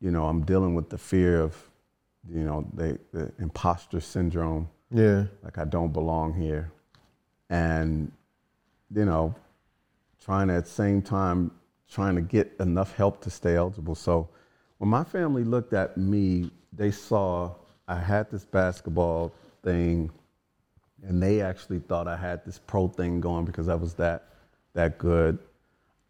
you 0.00 0.10
know, 0.10 0.26
I'm 0.26 0.42
dealing 0.44 0.74
with 0.74 0.88
the 0.90 0.98
fear 0.98 1.40
of, 1.40 1.56
you 2.28 2.44
know, 2.44 2.66
the, 2.74 2.98
the 3.12 3.32
imposter 3.38 4.00
syndrome, 4.00 4.68
Yeah. 4.90 5.24
like 5.42 5.58
I 5.58 5.64
don't 5.64 5.92
belong 5.92 6.34
here. 6.34 6.70
And, 7.50 8.12
you 8.94 9.04
know, 9.04 9.34
trying 10.22 10.48
to 10.48 10.54
at 10.54 10.64
the 10.64 10.70
same 10.70 11.02
time 11.02 11.50
trying 11.90 12.14
to 12.14 12.20
get 12.20 12.52
enough 12.60 12.94
help 12.94 13.20
to 13.22 13.30
stay 13.30 13.56
eligible. 13.56 13.94
So 13.94 14.28
when 14.78 14.90
my 14.90 15.04
family 15.04 15.42
looked 15.44 15.72
at 15.72 15.96
me, 15.96 16.50
they 16.72 16.90
saw 16.90 17.54
I 17.88 17.96
had 17.98 18.30
this 18.30 18.44
basketball 18.44 19.32
thing, 19.62 20.10
and 21.02 21.22
they 21.22 21.40
actually 21.40 21.78
thought 21.78 22.06
I 22.06 22.16
had 22.16 22.44
this 22.44 22.58
pro 22.58 22.88
thing 22.88 23.20
going 23.20 23.46
because 23.46 23.68
I 23.68 23.74
was 23.74 23.94
that 23.94 24.28
that 24.74 24.98
good. 24.98 25.38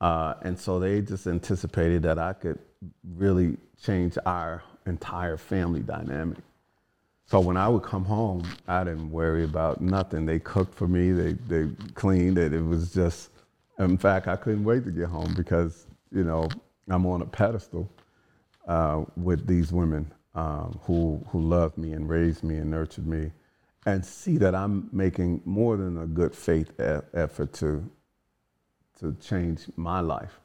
Uh, 0.01 0.35
and 0.43 0.59
so 0.59 0.79
they 0.79 1.01
just 1.01 1.27
anticipated 1.27 2.03
that 2.03 2.19
I 2.19 2.33
could 2.33 2.59
really 3.17 3.57
change 3.83 4.17
our 4.27 4.63
entire 4.87 5.37
family 5.37 5.81
dynamic. 5.81 6.39
So 7.27 7.41
when 7.41 7.57
I 7.57 7.69
would 7.69 7.83
come 7.83 8.05
home, 8.05 8.43
I 8.67 8.85
didn't 8.85 9.11
worry 9.11 9.45
about 9.45 9.81
nothing. 9.83 10.25
They 10.25 10.39
cooked 10.39 10.75
for 10.75 10.89
me, 10.89 11.13
they, 11.13 11.33
they 11.33 11.69
cleaned 11.95 12.39
it. 12.39 12.55
It 12.55 12.63
was 12.63 12.95
just, 12.95 13.31
in 13.79 13.99
fact, 13.99 14.29
I 14.29 14.37
couldn't 14.37 14.65
wait 14.65 14.85
to 14.85 14.91
get 14.91 15.09
home 15.09 15.35
because, 15.37 15.87
you 16.11 16.25
know, 16.25 16.49
I'm 16.89 17.05
on 17.07 17.21
a 17.21 17.27
pedestal 17.27 17.91
uh, 18.67 19.05
with 19.17 19.47
these 19.47 19.73
women 19.73 20.11
um, 20.35 20.79
who, 20.85 21.23
who 21.29 21.41
loved 21.41 21.77
me 21.77 21.93
and 21.93 22.09
raised 22.09 22.43
me 22.45 22.57
and 22.57 22.71
nurtured 22.71 23.07
me 23.07 23.33
and 23.85 24.05
see 24.05 24.39
that 24.39 24.55
I'm 24.55 24.89
making 24.93 25.43
more 25.45 25.77
than 25.77 25.99
a 25.99 26.07
good 26.07 26.35
faith 26.35 26.71
e- 26.81 27.01
effort 27.15 27.53
to, 27.55 27.89
to 29.01 29.15
change 29.21 29.67
my 29.77 30.01
life 30.01 30.41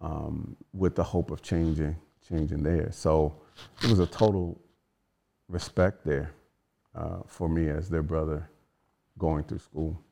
um, 0.00 0.56
with 0.72 0.94
the 0.94 1.04
hope 1.04 1.30
of 1.30 1.42
changing, 1.42 1.96
changing 2.28 2.62
theirs. 2.62 2.96
So 2.96 3.40
it 3.82 3.90
was 3.90 3.98
a 3.98 4.06
total 4.06 4.60
respect 5.48 6.04
there 6.04 6.32
uh, 6.94 7.20
for 7.26 7.48
me 7.48 7.68
as 7.68 7.88
their 7.88 8.02
brother 8.02 8.48
going 9.18 9.44
through 9.44 9.58
school. 9.58 10.02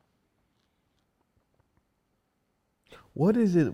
What 3.12 3.36
is 3.36 3.56
it? 3.56 3.72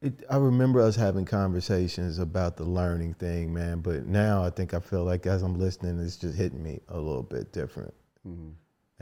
it? 0.00 0.24
I 0.30 0.36
remember 0.36 0.80
us 0.80 0.94
having 0.94 1.24
conversations 1.24 2.18
about 2.18 2.56
the 2.56 2.64
learning 2.64 3.14
thing, 3.14 3.52
man. 3.52 3.80
But 3.80 4.06
now 4.06 4.44
I 4.44 4.50
think 4.50 4.74
I 4.74 4.80
feel 4.80 5.04
like 5.04 5.26
as 5.26 5.42
I'm 5.42 5.58
listening, 5.58 5.98
it's 6.00 6.16
just 6.16 6.36
hitting 6.36 6.62
me 6.62 6.80
a 6.88 6.96
little 6.96 7.22
bit 7.24 7.52
different. 7.52 7.94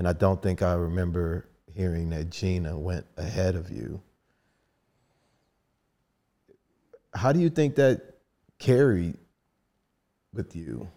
And 0.00 0.08
I 0.08 0.14
don't 0.14 0.40
think 0.42 0.62
I 0.62 0.72
remember 0.72 1.44
hearing 1.74 2.08
that 2.08 2.30
Gina 2.30 2.78
went 2.78 3.04
ahead 3.18 3.54
of 3.54 3.70
you. 3.70 4.00
How 7.12 7.32
do 7.32 7.38
you 7.38 7.50
think 7.50 7.74
that 7.74 8.14
carried 8.58 9.18
with 10.32 10.56
you? 10.56 10.88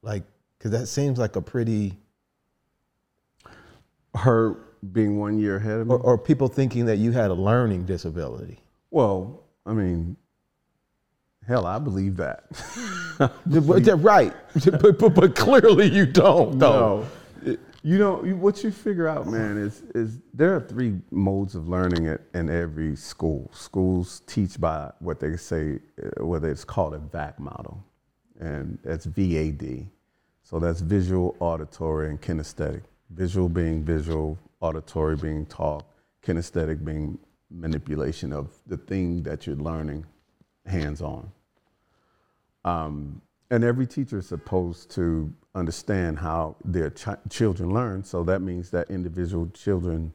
Like, 0.00 0.22
because 0.56 0.70
that 0.70 0.86
seems 0.86 1.18
like 1.18 1.36
a 1.36 1.42
pretty, 1.42 1.98
Her 4.14 4.56
being 4.94 5.18
one 5.18 5.38
year 5.38 5.56
ahead 5.56 5.80
of 5.80 5.86
me. 5.86 5.92
or, 5.92 5.98
or 5.98 6.16
people 6.16 6.48
thinking 6.48 6.86
that 6.86 6.96
you 6.96 7.12
had 7.12 7.30
a 7.30 7.34
learning 7.34 7.84
disability. 7.84 8.60
well, 8.90 9.42
I 9.66 9.74
mean, 9.74 10.16
hell, 11.46 11.66
I 11.66 11.78
believe 11.78 12.16
that. 12.16 12.44
Right, 13.46 14.32
but, 14.64 14.98
but, 14.98 15.14
but 15.14 15.34
clearly 15.34 15.90
you 15.90 16.06
don't, 16.06 16.58
though. 16.58 17.00
No. 17.00 17.06
You 17.82 17.98
know, 17.98 18.16
what 18.16 18.64
you 18.64 18.72
figure 18.72 19.06
out, 19.06 19.26
man, 19.28 19.56
is 19.56 19.82
is 19.94 20.18
there 20.34 20.54
are 20.56 20.60
three 20.60 20.96
modes 21.12 21.54
of 21.54 21.68
learning 21.68 22.06
in 22.34 22.50
every 22.50 22.96
school. 22.96 23.48
Schools 23.54 24.22
teach 24.26 24.60
by 24.60 24.90
what 24.98 25.20
they 25.20 25.36
say, 25.36 25.78
uh, 26.02 26.24
whether 26.24 26.50
it's 26.50 26.64
called 26.64 26.94
a 26.94 26.98
VAC 26.98 27.38
model, 27.38 27.84
and 28.40 28.78
that's 28.82 29.06
VAD. 29.06 29.86
So 30.42 30.58
that's 30.58 30.80
visual, 30.80 31.36
auditory, 31.38 32.10
and 32.10 32.20
kinesthetic. 32.20 32.82
Visual 33.10 33.48
being 33.48 33.84
visual, 33.84 34.38
auditory 34.60 35.16
being 35.16 35.46
talk, 35.46 35.84
kinesthetic 36.22 36.84
being 36.84 37.18
manipulation 37.50 38.32
of 38.32 38.50
the 38.66 38.76
thing 38.76 39.22
that 39.22 39.46
you're 39.46 39.56
learning 39.56 40.04
hands 40.66 41.00
on. 41.00 41.30
Um, 42.64 43.22
and 43.50 43.64
every 43.64 43.86
teacher 43.86 44.18
is 44.18 44.26
supposed 44.26 44.90
to 44.92 45.32
understand 45.58 46.18
how 46.18 46.56
their 46.64 46.90
ch- 46.90 47.08
children 47.28 47.72
learn. 47.72 48.04
So 48.04 48.24
that 48.24 48.40
means 48.40 48.70
that 48.70 48.90
individual 48.90 49.48
children 49.48 50.12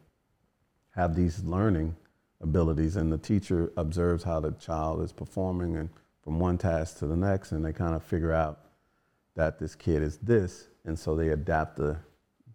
have 0.95 1.15
these 1.15 1.43
learning 1.43 1.95
abilities, 2.41 2.95
and 2.95 3.11
the 3.11 3.17
teacher 3.17 3.71
observes 3.77 4.23
how 4.23 4.39
the 4.39 4.51
child 4.51 5.01
is 5.01 5.11
performing 5.11 5.77
and 5.77 5.89
from 6.23 6.39
one 6.39 6.57
task 6.57 6.99
to 6.99 7.07
the 7.07 7.15
next, 7.15 7.51
and 7.51 7.63
they 7.65 7.73
kind 7.73 7.95
of 7.95 8.03
figure 8.03 8.31
out 8.31 8.59
that 9.35 9.59
this 9.59 9.75
kid 9.75 10.01
is 10.01 10.17
this, 10.17 10.67
and 10.85 10.97
so 10.97 11.15
they 11.15 11.29
adapt 11.29 11.77
the 11.77 11.97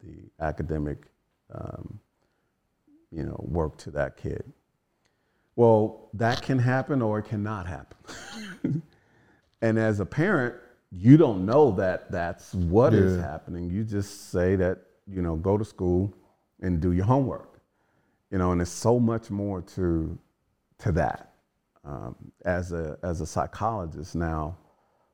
the 0.01 0.30
academic, 0.41 0.99
um, 1.53 1.99
you 3.11 3.24
know, 3.24 3.36
work 3.49 3.76
to 3.78 3.91
that 3.91 4.16
kid. 4.16 4.53
Well, 5.57 6.09
that 6.14 6.41
can 6.43 6.59
happen 6.59 7.03
or 7.03 7.18
it 7.18 7.24
cannot 7.24 7.66
happen. 7.66 8.82
and 9.61 9.78
as 9.78 9.99
a 9.99 10.07
parent, 10.07 10.55
you 10.91 11.16
don't 11.16 11.45
know 11.45 11.70
that 11.72 12.11
that's 12.11 12.55
what 12.55 12.95
is 12.95 13.16
Yeah. 13.16 13.22
happening. 13.22 13.70
You 13.70 13.84
just 13.84 14.30
say 14.30 14.57
that, 14.57 14.78
you 15.07 15.22
know, 15.22 15.36
go 15.36 15.59
to 15.59 15.64
school 15.64 16.12
and 16.61 16.80
do 16.80 16.93
your 16.93 17.05
homework. 17.05 17.61
You 18.30 18.39
know, 18.39 18.53
and 18.53 18.61
there's 18.61 18.68
so 18.70 18.99
much 18.99 19.30
more 19.30 19.62
to 19.62 20.18
to 20.78 20.93
that. 20.93 21.34
Um, 21.84 22.14
as 22.45 22.72
a 22.72 22.99
as 23.03 23.20
a 23.20 23.26
psychologist 23.26 24.14
now, 24.14 24.57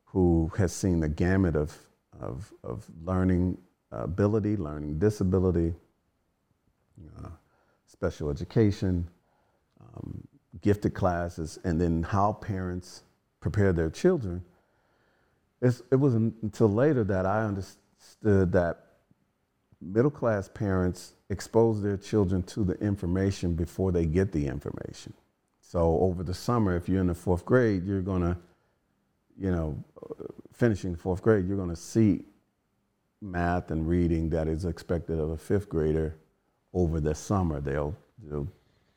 who 0.05 0.51
has 0.57 0.73
seen 0.73 0.99
the 0.99 1.09
gamut 1.09 1.55
of 1.55 1.77
of, 2.19 2.53
of 2.63 2.85
learning 3.03 3.57
ability, 3.91 4.57
learning 4.57 4.99
disability, 4.99 5.73
uh, 7.17 7.29
special 7.85 8.29
education, 8.29 9.07
um, 9.81 10.25
gifted 10.61 10.93
classes, 10.93 11.59
and 11.63 11.79
then 11.79 12.03
how 12.03 12.33
parents 12.33 13.03
prepare 13.39 13.71
their 13.73 13.89
children. 13.89 14.43
It's, 15.61 15.81
it 15.91 15.95
wasn't 15.95 16.35
until 16.41 16.69
later 16.69 17.03
that 17.05 17.25
I 17.25 17.43
understood 17.43 18.51
that 18.51 18.85
middle 19.81 20.11
class 20.11 20.49
parents 20.49 21.13
expose 21.29 21.81
their 21.81 21.97
children 21.97 22.43
to 22.43 22.63
the 22.63 22.73
information 22.75 23.53
before 23.53 23.91
they 23.91 24.05
get 24.05 24.31
the 24.31 24.47
information. 24.47 25.13
So 25.61 25.99
over 25.99 26.23
the 26.23 26.33
summer, 26.33 26.75
if 26.75 26.87
you're 26.87 27.01
in 27.01 27.07
the 27.07 27.15
fourth 27.15 27.45
grade, 27.45 27.85
you're 27.85 28.01
gonna, 28.01 28.37
you 29.37 29.51
know, 29.51 29.83
uh, 30.01 30.25
finishing 30.53 30.95
fourth 30.95 31.21
grade, 31.21 31.47
you're 31.47 31.57
gonna 31.57 31.75
see 31.75 32.23
math 33.21 33.71
and 33.71 33.87
reading 33.87 34.29
that 34.29 34.47
is 34.47 34.65
expected 34.65 35.19
of 35.19 35.31
a 35.31 35.37
fifth 35.37 35.69
grader 35.69 36.15
over 36.73 36.99
the 36.99 37.15
summer. 37.15 37.59
They'll, 37.59 37.95
they'll 38.23 38.47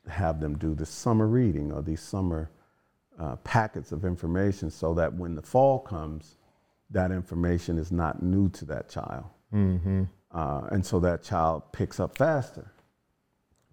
have 0.07 0.39
them 0.39 0.57
do 0.57 0.75
the 0.75 0.85
summer 0.85 1.27
reading 1.27 1.71
or 1.71 1.81
these 1.81 2.01
summer 2.01 2.49
uh, 3.19 3.35
packets 3.37 3.91
of 3.91 4.05
information 4.05 4.69
so 4.69 4.93
that 4.93 5.13
when 5.13 5.35
the 5.35 5.41
fall 5.41 5.79
comes, 5.79 6.37
that 6.91 7.11
information 7.11 7.77
is 7.77 7.91
not 7.91 8.21
new 8.23 8.49
to 8.49 8.65
that 8.65 8.89
child. 8.89 9.25
Uh, 10.31 10.67
and 10.71 10.85
so 10.85 10.99
that 10.99 11.23
child 11.23 11.63
picks 11.71 11.99
up 11.99 12.17
faster. 12.17 12.71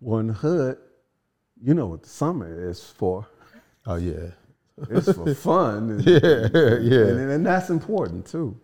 Well, 0.01 0.21
in 0.21 0.29
the 0.29 0.33
hood, 0.33 0.79
you 1.63 1.75
know 1.75 1.87
what 1.87 2.03
the 2.03 2.09
summer 2.09 2.69
is 2.71 2.83
for. 2.83 3.27
Oh 3.87 3.97
yeah, 3.97 4.31
It's 4.91 5.11
for 5.13 5.35
fun. 5.35 5.91
And, 5.91 6.07
yeah, 6.07 6.21
yeah. 6.23 7.07
and, 7.09 7.31
and 7.31 7.47
that's 7.47 7.71
important 7.71 8.27
too. 8.27 8.59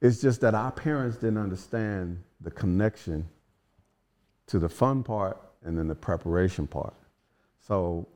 It's 0.00 0.20
just 0.20 0.40
that 0.40 0.54
our 0.54 0.72
parents 0.72 1.16
didn't 1.18 1.38
understand 1.38 2.22
the 2.40 2.50
connection 2.50 3.28
to 4.46 4.58
the 4.58 4.68
fun 4.68 5.02
part 5.02 5.38
and 5.62 5.76
then 5.76 5.88
the 5.88 5.94
preparation 5.94 6.66
part. 6.66 6.94
So 7.60 8.08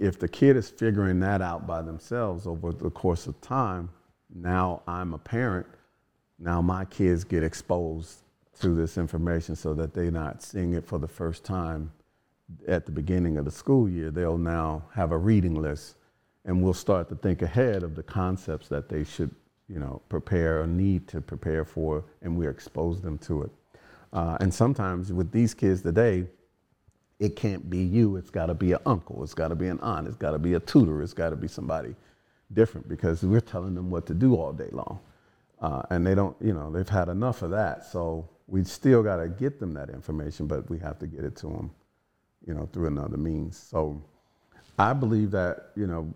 if 0.00 0.18
the 0.18 0.28
kid 0.28 0.56
is 0.56 0.70
figuring 0.70 1.18
that 1.20 1.42
out 1.42 1.66
by 1.66 1.82
themselves 1.82 2.46
over 2.46 2.72
the 2.72 2.90
course 2.90 3.26
of 3.26 3.40
time, 3.40 3.90
now 4.34 4.82
I'm 4.86 5.14
a 5.14 5.18
parent, 5.18 5.66
now 6.38 6.60
my 6.62 6.84
kids 6.84 7.24
get 7.24 7.42
exposed 7.42 8.18
to 8.60 8.74
this 8.74 8.98
information 8.98 9.56
so 9.56 9.74
that 9.74 9.94
they're 9.94 10.10
not 10.10 10.42
seeing 10.42 10.74
it 10.74 10.84
for 10.84 10.98
the 10.98 11.08
first 11.08 11.44
time 11.44 11.92
at 12.66 12.86
the 12.86 12.92
beginning 12.92 13.36
of 13.36 13.44
the 13.44 13.50
school 13.50 13.88
year. 13.88 14.10
They'll 14.10 14.38
now 14.38 14.84
have 14.94 15.12
a 15.12 15.18
reading 15.18 15.54
list 15.54 15.96
and 16.44 16.62
we'll 16.62 16.74
start 16.74 17.08
to 17.10 17.14
think 17.16 17.42
ahead 17.42 17.82
of 17.82 17.94
the 17.94 18.02
concepts 18.02 18.68
that 18.68 18.88
they 18.88 19.04
should, 19.04 19.34
you 19.68 19.78
know, 19.78 20.00
prepare 20.08 20.62
or 20.62 20.66
need 20.66 21.06
to 21.08 21.20
prepare 21.20 21.64
for, 21.64 22.04
and 22.22 22.36
we 22.36 22.48
expose 22.48 23.00
them 23.00 23.18
to 23.18 23.42
it. 23.42 23.50
Uh, 24.12 24.38
and 24.40 24.52
sometimes 24.52 25.12
with 25.12 25.30
these 25.30 25.52
kids 25.52 25.82
today, 25.82 26.26
it 27.18 27.36
can't 27.36 27.68
be 27.68 27.82
you. 27.82 28.16
It's 28.16 28.30
got 28.30 28.46
to 28.46 28.54
be 28.54 28.72
an 28.72 28.78
uncle. 28.86 29.22
It's 29.22 29.34
got 29.34 29.48
to 29.48 29.54
be 29.54 29.66
an 29.66 29.78
aunt. 29.80 30.06
It's 30.06 30.16
got 30.16 30.30
to 30.30 30.38
be 30.38 30.54
a 30.54 30.60
tutor. 30.60 31.02
It's 31.02 31.12
got 31.12 31.30
to 31.30 31.36
be 31.36 31.48
somebody 31.48 31.94
different 32.52 32.88
because 32.88 33.22
we're 33.22 33.40
telling 33.40 33.74
them 33.74 33.90
what 33.90 34.06
to 34.06 34.14
do 34.14 34.34
all 34.34 34.52
day 34.52 34.68
long. 34.72 35.00
Uh, 35.60 35.82
and 35.90 36.06
they 36.06 36.14
don't, 36.14 36.36
you 36.40 36.52
know, 36.52 36.70
they've 36.70 36.88
had 36.88 37.08
enough 37.08 37.42
of 37.42 37.50
that. 37.50 37.84
So 37.84 38.28
we 38.46 38.64
still 38.64 39.02
got 39.02 39.16
to 39.16 39.28
get 39.28 39.58
them 39.58 39.74
that 39.74 39.90
information, 39.90 40.46
but 40.46 40.68
we 40.70 40.78
have 40.78 40.98
to 41.00 41.06
get 41.06 41.24
it 41.24 41.36
to 41.36 41.46
them, 41.46 41.70
you 42.46 42.54
know, 42.54 42.68
through 42.72 42.86
another 42.86 43.16
means. 43.16 43.58
So 43.58 44.00
I 44.78 44.92
believe 44.92 45.30
that, 45.32 45.70
you 45.74 45.86
know, 45.86 46.12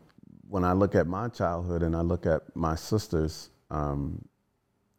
when 0.49 0.65
I 0.65 0.73
look 0.73 0.95
at 0.95 1.07
my 1.07 1.29
childhood 1.29 1.83
and 1.83 1.97
I 1.97 2.01
look 2.03 2.27
at 2.27 2.55
my 2.55 2.77
sisters, 2.77 3.51
um, 3.71 4.23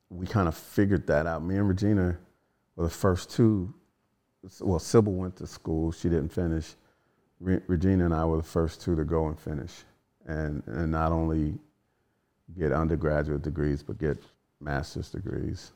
we 0.10 0.28
kind 0.28 0.48
of 0.48 0.58
figured 0.58 1.08
that 1.08 1.26
out. 1.26 1.44
Me 1.44 1.56
and 1.56 1.68
Regina 1.68 2.18
were 2.76 2.84
the 2.84 2.90
first 2.90 3.32
two 3.32 3.74
well, 4.60 4.80
Sybil 4.80 5.14
went 5.14 5.38
to 5.38 5.48
school. 5.48 5.92
She 5.92 6.10
didn't 6.10 6.30
finish. 6.30 6.76
Re- 7.40 7.62
Regina 7.68 8.06
and 8.06 8.14
I 8.14 8.26
were 8.26 8.38
the 8.38 8.44
first 8.44 8.82
two 8.82 8.96
to 8.96 9.04
go 9.04 9.28
and 9.28 9.40
finish, 9.40 9.72
and 10.26 10.64
and 10.68 10.92
not 10.92 11.12
only 11.12 11.58
get 12.58 12.72
undergraduate 12.72 13.42
degrees, 13.42 13.84
but 13.84 13.98
get 13.98 14.22
master's 14.60 15.10
degrees, 15.10 15.72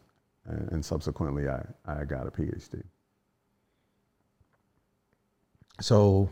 and, 0.45 0.71
and 0.71 0.85
subsequently, 0.85 1.47
I 1.47 1.63
I 1.85 2.03
got 2.05 2.27
a 2.27 2.31
PhD. 2.31 2.83
So, 5.79 6.29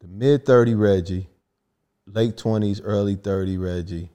the 0.00 0.08
mid 0.08 0.44
30 0.44 0.74
Reggie, 0.74 1.28
late 2.06 2.36
20s, 2.36 2.80
early 2.82 3.14
30 3.14 3.56
Reggie, 3.58 4.10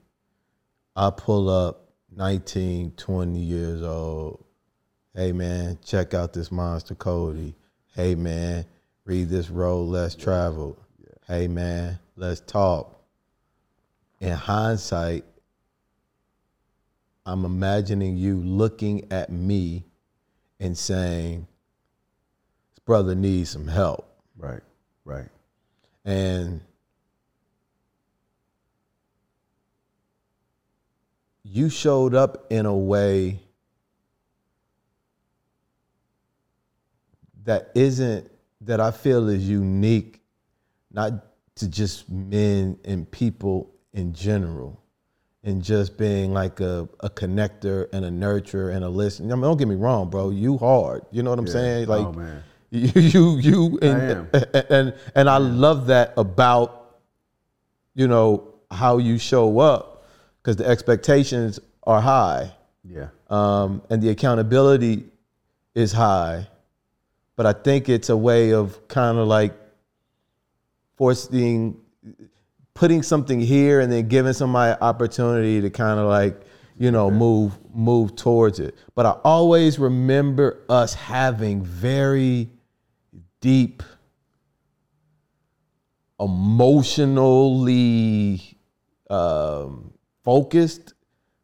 I 0.94 1.10
pull 1.10 1.48
up 1.48 1.86
19, 2.14 2.92
20 2.92 3.38
years 3.38 3.82
old. 3.82 4.44
Hey 5.14 5.32
man, 5.32 5.78
check 5.84 6.12
out 6.12 6.32
this 6.34 6.52
Monster 6.52 6.94
Kody. 6.94 7.54
Hey 7.94 8.14
man, 8.14 8.66
read 9.04 9.28
this 9.30 9.48
road 9.48 9.84
less 9.84 10.14
traveled. 10.14 10.76
Hey 11.26 11.48
man, 11.48 11.98
let's 12.16 12.40
talk. 12.40 12.92
In 14.20 14.32
hindsight, 14.32 15.24
I'm 17.26 17.44
imagining 17.44 18.16
you 18.16 18.36
looking 18.36 19.12
at 19.12 19.30
me 19.30 19.84
and 20.58 20.76
saying, 20.76 21.46
this 22.74 22.78
brother 22.84 23.14
needs 23.14 23.50
some 23.50 23.68
help. 23.68 24.08
Right, 24.38 24.62
right. 25.04 25.28
And 26.04 26.60
you 31.42 31.68
showed 31.68 32.14
up 32.14 32.46
in 32.50 32.64
a 32.64 32.76
way 32.76 33.40
that 37.44 37.70
isn't 37.74 38.30
that 38.62 38.80
I 38.80 38.90
feel 38.90 39.28
is 39.28 39.48
unique, 39.48 40.20
not 40.90 41.12
to 41.56 41.68
just 41.68 42.08
men 42.10 42.78
and 42.84 43.10
people 43.10 43.74
in 43.92 44.12
general, 44.12 44.80
and 45.42 45.62
just 45.62 45.96
being 45.96 46.32
like 46.32 46.60
a, 46.60 46.88
a 47.00 47.08
connector 47.10 47.88
and 47.92 48.04
a 48.04 48.10
nurturer 48.10 48.74
and 48.74 48.84
a 48.84 48.88
listener. 48.88 49.32
I 49.32 49.36
mean, 49.36 49.42
don't 49.42 49.56
get 49.56 49.68
me 49.68 49.74
wrong, 49.76 50.10
bro. 50.10 50.30
You 50.30 50.58
hard. 50.58 51.02
You 51.10 51.22
know 51.22 51.30
what 51.30 51.38
I'm 51.38 51.46
Yeah. 51.46 51.52
saying? 51.52 51.88
Like 51.88 52.06
oh 52.06 52.12
man, 52.12 52.42
you 52.70 53.00
you 53.00 53.36
you 53.38 53.78
and 53.82 54.28
and, 54.32 54.46
and 54.70 54.94
and 55.14 55.30
I 55.30 55.38
love 55.38 55.86
that 55.86 56.12
about 56.16 56.98
you 57.94 58.06
know 58.08 58.54
how 58.70 58.98
you 58.98 59.18
show 59.18 59.58
up 59.60 60.04
because 60.42 60.56
the 60.56 60.66
expectations 60.66 61.58
are 61.84 62.00
high 62.00 62.52
yeah, 62.88 63.08
um, 63.30 63.82
and 63.90 64.02
the 64.02 64.10
accountability 64.10 65.04
is 65.74 65.92
high, 65.92 66.46
but 67.36 67.46
I 67.46 67.52
think 67.52 67.88
it's 67.88 68.08
a 68.10 68.16
way 68.16 68.52
of 68.52 68.86
kind 68.88 69.18
of 69.18 69.26
like 69.28 69.54
forcing, 70.96 71.76
putting 72.74 73.02
something 73.02 73.40
here 73.40 73.80
and 73.80 73.90
then 73.92 74.08
giving 74.08 74.32
somebody 74.32 74.78
opportunity 74.80 75.60
to 75.60 75.70
kind 75.70 75.98
of 75.98 76.06
like 76.06 76.42
you 76.78 76.90
know 76.90 77.10
move 77.10 77.58
move 77.74 78.16
towards 78.16 78.58
it. 78.60 78.74
But 78.94 79.06
I 79.06 79.10
always 79.24 79.78
remember 79.78 80.62
us 80.68 80.94
having 80.94 81.64
very 81.64 82.50
deep, 83.40 83.82
emotionally 86.18 87.38
um, 89.08 89.92
focused 90.24 90.94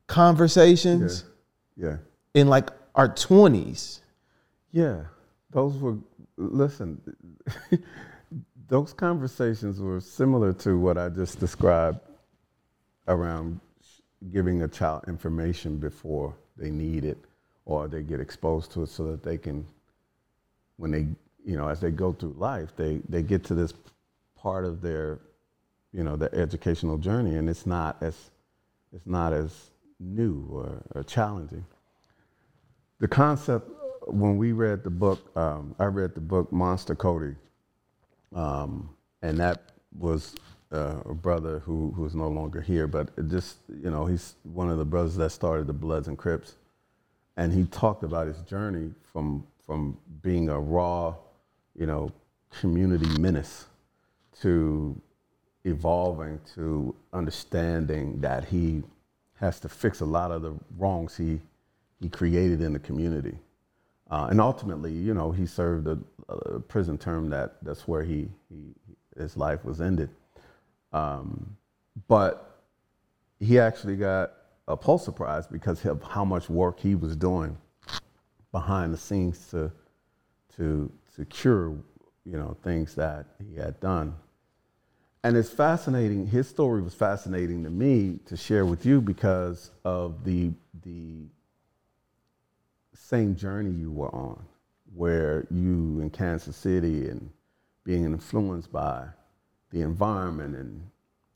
conversations 0.06 1.24
yeah. 1.76 1.96
in 2.34 2.48
like 2.48 2.70
our 2.94 3.08
20s. 3.08 4.00
Yeah, 4.70 5.04
those 5.50 5.76
were. 5.76 5.98
Listen, 6.38 7.00
those 8.72 8.94
conversations 8.94 9.80
were 9.80 10.00
similar 10.00 10.50
to 10.50 10.78
what 10.78 10.96
I 10.96 11.10
just 11.10 11.38
described 11.38 12.00
around 13.06 13.60
giving 14.32 14.62
a 14.62 14.68
child 14.68 15.04
information 15.08 15.76
before 15.76 16.34
they 16.56 16.70
need 16.70 17.04
it 17.04 17.18
or 17.66 17.86
they 17.86 18.00
get 18.00 18.18
exposed 18.18 18.72
to 18.72 18.84
it, 18.84 18.88
so 18.88 19.04
that 19.10 19.22
they 19.22 19.36
can, 19.36 19.66
when 20.78 20.90
they, 20.90 21.06
you 21.44 21.54
know, 21.54 21.68
as 21.68 21.80
they 21.80 21.90
go 21.90 22.14
through 22.14 22.34
life, 22.38 22.74
they 22.74 23.02
they 23.10 23.22
get 23.22 23.44
to 23.44 23.54
this 23.54 23.74
part 24.34 24.64
of 24.64 24.80
their, 24.80 25.20
you 25.92 26.02
know, 26.02 26.16
their 26.16 26.34
educational 26.34 26.96
journey, 26.96 27.34
and 27.34 27.50
it's 27.50 27.66
not 27.66 28.02
as, 28.02 28.30
it's 28.90 29.06
not 29.06 29.34
as 29.34 29.70
new 30.00 30.48
or, 30.50 30.82
or 30.94 31.02
challenging. 31.02 31.66
The 33.00 33.08
concept 33.08 33.68
when 34.06 34.38
we 34.38 34.52
read 34.52 34.82
the 34.82 34.90
book, 34.90 35.20
um, 35.36 35.74
I 35.78 35.84
read 35.84 36.14
the 36.14 36.22
book 36.22 36.50
Monster 36.50 36.94
Kody, 36.94 37.36
um, 38.34 38.90
and 39.22 39.38
that 39.38 39.72
was 39.98 40.34
uh, 40.72 40.96
a 41.04 41.14
brother 41.14 41.58
who 41.60 41.92
who 41.94 42.04
is 42.06 42.14
no 42.14 42.28
longer 42.28 42.60
here, 42.60 42.86
but 42.86 43.28
just 43.28 43.58
you 43.68 43.90
know 43.90 44.06
he's 44.06 44.36
one 44.42 44.70
of 44.70 44.78
the 44.78 44.84
brothers 44.84 45.16
that 45.16 45.30
started 45.30 45.66
the 45.66 45.72
Bloods 45.72 46.08
and 46.08 46.16
Crips, 46.16 46.56
and 47.36 47.52
he 47.52 47.64
talked 47.64 48.02
about 48.02 48.26
his 48.26 48.38
journey 48.42 48.92
from 49.12 49.46
from 49.64 49.96
being 50.22 50.48
a 50.48 50.58
raw, 50.58 51.14
you 51.78 51.86
know, 51.86 52.10
community 52.50 53.06
menace 53.20 53.66
to 54.40 55.00
evolving 55.64 56.40
to 56.54 56.94
understanding 57.12 58.20
that 58.20 58.44
he 58.44 58.82
has 59.34 59.60
to 59.60 59.68
fix 59.68 60.00
a 60.00 60.04
lot 60.04 60.30
of 60.30 60.42
the 60.42 60.54
wrongs 60.78 61.16
he 61.16 61.40
he 62.00 62.08
created 62.08 62.60
in 62.60 62.72
the 62.72 62.78
community. 62.78 63.38
Uh, 64.12 64.26
and 64.30 64.42
ultimately, 64.42 64.92
you 64.92 65.14
know, 65.14 65.32
he 65.32 65.46
served 65.46 65.86
a, 65.86 65.98
a 66.28 66.60
prison 66.60 66.98
term 66.98 67.30
that 67.30 67.56
that's 67.62 67.88
where 67.88 68.04
he, 68.04 68.28
he 68.50 68.74
his 69.16 69.38
life 69.38 69.64
was 69.64 69.80
ended. 69.80 70.10
Um, 70.92 71.56
but 72.08 72.60
he 73.40 73.58
actually 73.58 73.96
got 73.96 74.34
a 74.68 74.76
Pulitzer 74.76 75.12
Prize 75.12 75.46
because 75.46 75.82
of 75.86 76.02
how 76.02 76.26
much 76.26 76.50
work 76.50 76.78
he 76.78 76.94
was 76.94 77.16
doing 77.16 77.56
behind 78.52 78.92
the 78.92 78.98
scenes 78.98 79.48
to 79.50 79.72
to 80.56 80.92
to 81.16 81.24
cure, 81.24 81.70
you 82.26 82.36
know, 82.36 82.54
things 82.62 82.94
that 82.96 83.24
he 83.48 83.56
had 83.56 83.80
done. 83.80 84.14
And 85.24 85.38
it's 85.38 85.48
fascinating. 85.48 86.26
His 86.26 86.46
story 86.46 86.82
was 86.82 86.92
fascinating 86.92 87.64
to 87.64 87.70
me 87.70 88.18
to 88.26 88.36
share 88.36 88.66
with 88.66 88.84
you 88.84 89.00
because 89.00 89.70
of 89.86 90.22
the 90.22 90.50
the 90.84 91.28
same 93.12 93.36
journey 93.36 93.70
you 93.70 93.92
were 93.92 94.14
on, 94.14 94.42
where 94.94 95.46
you 95.50 96.00
in 96.00 96.08
Kansas 96.08 96.56
City 96.56 97.08
and 97.08 97.28
being 97.84 98.04
influenced 98.04 98.72
by 98.72 99.06
the 99.70 99.82
environment 99.82 100.56
and 100.56 100.88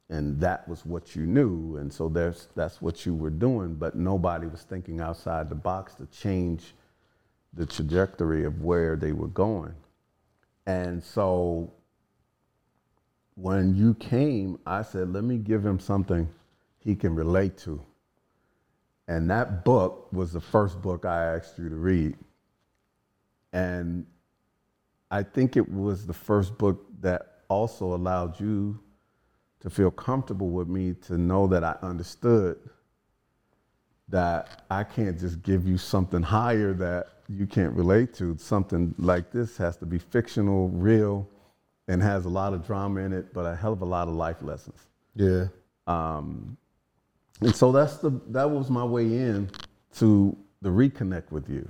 and 0.09 0.41
that 0.41 0.68
was 0.68 0.87
what 0.87 1.16
you 1.16 1.27
knew, 1.27 1.79
and 1.79 1.93
so 1.93 2.09
there's 2.09 2.47
that's 2.55 2.81
what 2.81 3.05
you 3.05 3.12
were 3.12 3.29
doing, 3.31 3.74
but 3.74 3.97
nobody 3.97 4.47
was 4.47 4.62
thinking 4.62 5.01
outside 5.01 5.49
the 5.49 5.57
box 5.57 5.95
to 5.97 6.07
change 6.07 6.74
the 7.53 7.66
trajectory 7.66 8.45
of 8.45 8.62
where 8.62 8.95
they 8.95 9.12
were 9.12 9.27
going. 9.27 9.74
And 10.64 11.03
so 11.03 11.72
when 13.35 13.74
you 13.74 13.95
came, 13.95 14.59
I 14.64 14.83
said, 14.83 15.12
let 15.12 15.24
me 15.24 15.39
give 15.39 15.66
him 15.66 15.81
something 15.81 16.29
he 16.79 16.95
can 16.95 17.14
relate 17.16 17.59
to. 17.59 17.83
And 19.09 19.31
that 19.31 19.65
book 19.65 20.09
was 20.13 20.33
the 20.33 20.41
first 20.41 20.81
book 20.83 21.05
I 21.05 21.37
asked 21.37 21.59
you 21.59 21.69
to 21.69 21.77
read. 21.77 22.17
And 23.53 24.07
I 25.11 25.23
think 25.23 25.57
it 25.57 25.69
was 25.71 26.07
the 26.07 26.13
first 26.13 26.59
book 26.59 26.85
that 27.01 27.43
also 27.49 27.95
allowed 27.95 28.41
you 28.41 28.81
to 29.61 29.71
feel 29.71 29.91
comfortable 29.91 30.51
with 30.51 30.69
me 30.69 30.95
to 31.07 31.17
know 31.17 31.47
that 31.47 31.63
I 31.63 31.77
understood 31.83 32.59
that 34.09 34.65
I 34.71 34.85
can't 34.85 35.19
just 35.19 35.43
give 35.43 35.67
you 35.67 35.79
something 35.79 36.23
higher 36.23 36.73
that 36.75 37.07
you 37.29 37.47
can't 37.47 37.73
relate 37.73 38.15
to. 38.15 38.37
Something 38.39 38.95
like 38.99 39.33
this 39.33 39.57
has 39.57 39.77
to 39.79 39.87
be 39.87 39.99
fictional, 39.99 40.69
real, 40.69 41.29
and 41.89 42.03
has 42.03 42.25
a 42.25 42.29
lot 42.29 42.53
of 42.53 42.67
drama 42.67 43.01
in 43.01 43.13
it, 43.13 43.33
but 43.33 43.47
a 43.47 43.57
hell 43.57 43.73
of 43.73 43.83
a 43.83 43.85
lot 43.85 44.09
of 44.09 44.15
life 44.15 44.43
lessons. 44.43 44.79
Yeah. 45.15 45.47
Um, 45.87 46.57
and 47.41 47.55
so 47.55 47.72
that's 47.72 47.99
the 47.99 48.11
that 48.28 48.51
was 48.51 48.70
my 48.70 48.84
way 48.84 49.05
in 49.05 49.51
to 49.97 50.37
the 50.62 50.70
reconnect 50.70 51.30
with 51.30 51.49
you. 51.49 51.68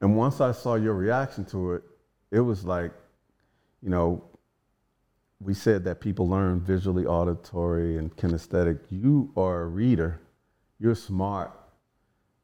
And 0.00 0.16
once 0.16 0.40
I 0.40 0.52
saw 0.52 0.74
your 0.76 0.94
reaction 0.94 1.44
to 1.46 1.74
it, 1.74 1.82
it 2.30 2.40
was 2.40 2.64
like, 2.64 2.92
you 3.82 3.90
know, 3.90 4.22
we 5.40 5.54
said 5.54 5.84
that 5.84 6.00
people 6.00 6.28
learn 6.28 6.60
visually, 6.60 7.06
auditory, 7.06 7.96
and 7.96 8.14
kinesthetic. 8.16 8.80
You 8.90 9.30
are 9.36 9.62
a 9.62 9.66
reader. 9.66 10.20
You're 10.78 10.94
smart. 10.94 11.52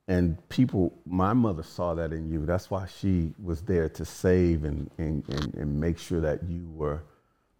And 0.06 0.36
people, 0.48 0.92
my 1.06 1.32
mother 1.32 1.62
saw 1.62 1.94
that 1.94 2.12
in 2.12 2.30
you. 2.30 2.44
That's 2.44 2.70
why 2.70 2.86
she 2.86 3.32
was 3.42 3.62
there 3.62 3.88
to 3.90 4.04
save 4.04 4.64
and, 4.64 4.90
and, 4.98 5.24
and, 5.28 5.54
and 5.54 5.80
make 5.80 5.98
sure 5.98 6.20
that 6.20 6.42
you 6.44 6.68
were 6.74 7.02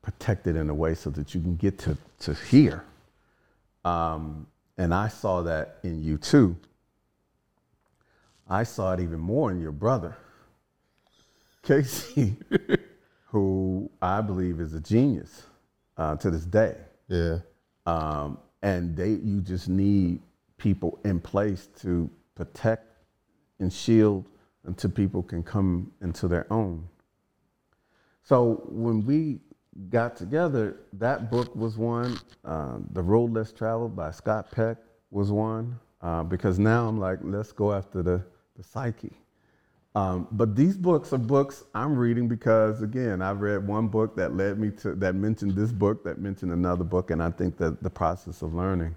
protected 0.02 0.54
in 0.54 0.68
a 0.68 0.74
way 0.74 0.94
so 0.94 1.10
that 1.10 1.34
you 1.34 1.40
can 1.40 1.56
get 1.56 1.78
to, 1.80 1.96
to 2.20 2.34
hear. 2.34 2.84
Um, 3.84 4.46
and 4.76 4.92
I 4.92 5.08
saw 5.08 5.42
that 5.42 5.78
in 5.82 6.02
you 6.02 6.18
too. 6.18 6.56
I 8.48 8.64
saw 8.64 8.92
it 8.92 9.00
even 9.00 9.20
more 9.20 9.50
in 9.50 9.60
your 9.60 9.72
brother. 9.72 10.16
Casey, 11.62 12.36
who 13.26 13.90
I 14.02 14.20
believe 14.20 14.60
is 14.60 14.74
a 14.74 14.80
genius 14.80 15.44
uh, 15.96 16.16
to 16.16 16.30
this 16.30 16.44
day. 16.44 16.76
Yeah. 17.08 17.38
Um, 17.86 18.38
and 18.62 18.96
they, 18.96 19.10
you 19.10 19.40
just 19.40 19.68
need 19.68 20.20
people 20.58 20.98
in 21.04 21.20
place 21.20 21.68
to 21.80 22.10
protect 22.34 22.86
and 23.60 23.72
shield 23.72 24.26
until 24.64 24.90
people 24.90 25.22
can 25.22 25.42
come 25.42 25.92
into 26.00 26.28
their 26.28 26.50
own. 26.52 26.88
So 28.22 28.62
when 28.68 29.04
we 29.04 29.40
got 29.90 30.16
together, 30.16 30.76
that 30.94 31.30
book 31.30 31.54
was 31.54 31.76
one. 31.76 32.18
Uh, 32.44 32.78
the 32.92 33.02
Road 33.02 33.32
Less 33.32 33.52
Traveled 33.52 33.96
by 33.96 34.10
Scott 34.10 34.50
Peck 34.50 34.78
was 35.10 35.30
one. 35.30 35.78
Uh, 36.00 36.22
because 36.22 36.58
now 36.58 36.86
I'm 36.86 37.00
like, 37.00 37.18
let's 37.22 37.50
go 37.50 37.72
after 37.72 38.02
the, 38.02 38.22
the 38.56 38.62
psyche. 38.62 39.12
Um, 39.94 40.28
but 40.32 40.54
these 40.54 40.76
books 40.76 41.12
are 41.12 41.18
books 41.18 41.64
I'm 41.74 41.96
reading 41.96 42.28
because, 42.28 42.82
again, 42.82 43.22
I've 43.22 43.40
read 43.40 43.66
one 43.66 43.88
book 43.88 44.14
that 44.16 44.36
led 44.36 44.58
me 44.58 44.70
to, 44.82 44.94
that 44.96 45.14
mentioned 45.14 45.54
this 45.54 45.72
book, 45.72 46.04
that 46.04 46.18
mentioned 46.18 46.52
another 46.52 46.84
book, 46.84 47.10
and 47.10 47.22
I 47.22 47.30
think 47.30 47.56
that 47.58 47.82
the 47.82 47.88
process 47.88 48.42
of 48.42 48.54
learning 48.54 48.94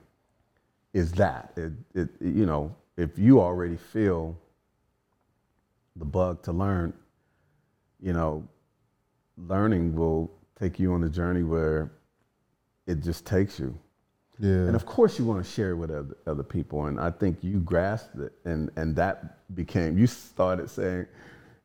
is 0.94 1.14
that. 1.14 1.54
It, 1.56 1.72
it, 1.94 2.10
you 2.20 2.46
know, 2.46 2.76
if 2.98 3.18
you 3.18 3.40
already 3.40 3.78
feel 3.78 4.38
the 5.96 6.06
bug 6.06 6.42
to 6.44 6.52
learn, 6.52 6.94
you 8.02 8.14
know, 8.14 8.48
learning 9.38 9.96
will 9.96 10.32
take 10.60 10.80
you 10.80 10.94
on 10.94 11.04
a 11.04 11.10
journey 11.10 11.44
where 11.44 11.92
it 12.86 13.02
just 13.02 13.26
takes 13.26 13.60
you. 13.60 13.78
Yeah. 14.40 14.52
And 14.52 14.76
of 14.76 14.86
course, 14.86 15.18
you 15.18 15.26
want 15.26 15.44
to 15.44 15.52
share 15.52 15.72
it 15.72 15.76
with 15.76 15.92
other, 15.92 16.16
other 16.26 16.44
people. 16.44 16.86
And 16.86 17.00
I 17.00 17.12
think 17.12 17.40
you 17.42 17.60
grasped 17.60 18.18
it, 18.18 18.34
and, 18.46 18.70
and 18.76 18.96
that 18.96 19.56
became, 19.56 19.98
you 19.98 20.08
started 20.08 20.70
saying, 20.70 21.08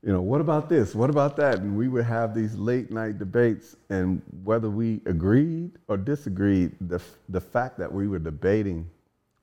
you 0.03 0.12
know, 0.12 0.22
what 0.22 0.40
about 0.40 0.68
this? 0.68 0.95
What 0.95 1.11
about 1.11 1.36
that? 1.36 1.59
And 1.59 1.76
we 1.76 1.88
would 1.88 2.05
have 2.05 2.34
these 2.34 2.57
late 2.57 2.90
night 2.90 3.18
debates, 3.18 3.76
and 3.88 4.20
whether 4.43 4.68
we 4.68 5.01
agreed 5.07 5.72
or 5.86 5.97
disagreed, 5.97 6.72
the, 6.80 7.01
the 7.28 7.40
fact 7.40 7.78
that 7.78 7.93
we 7.93 8.09
were 8.09 8.18
debating 8.18 8.90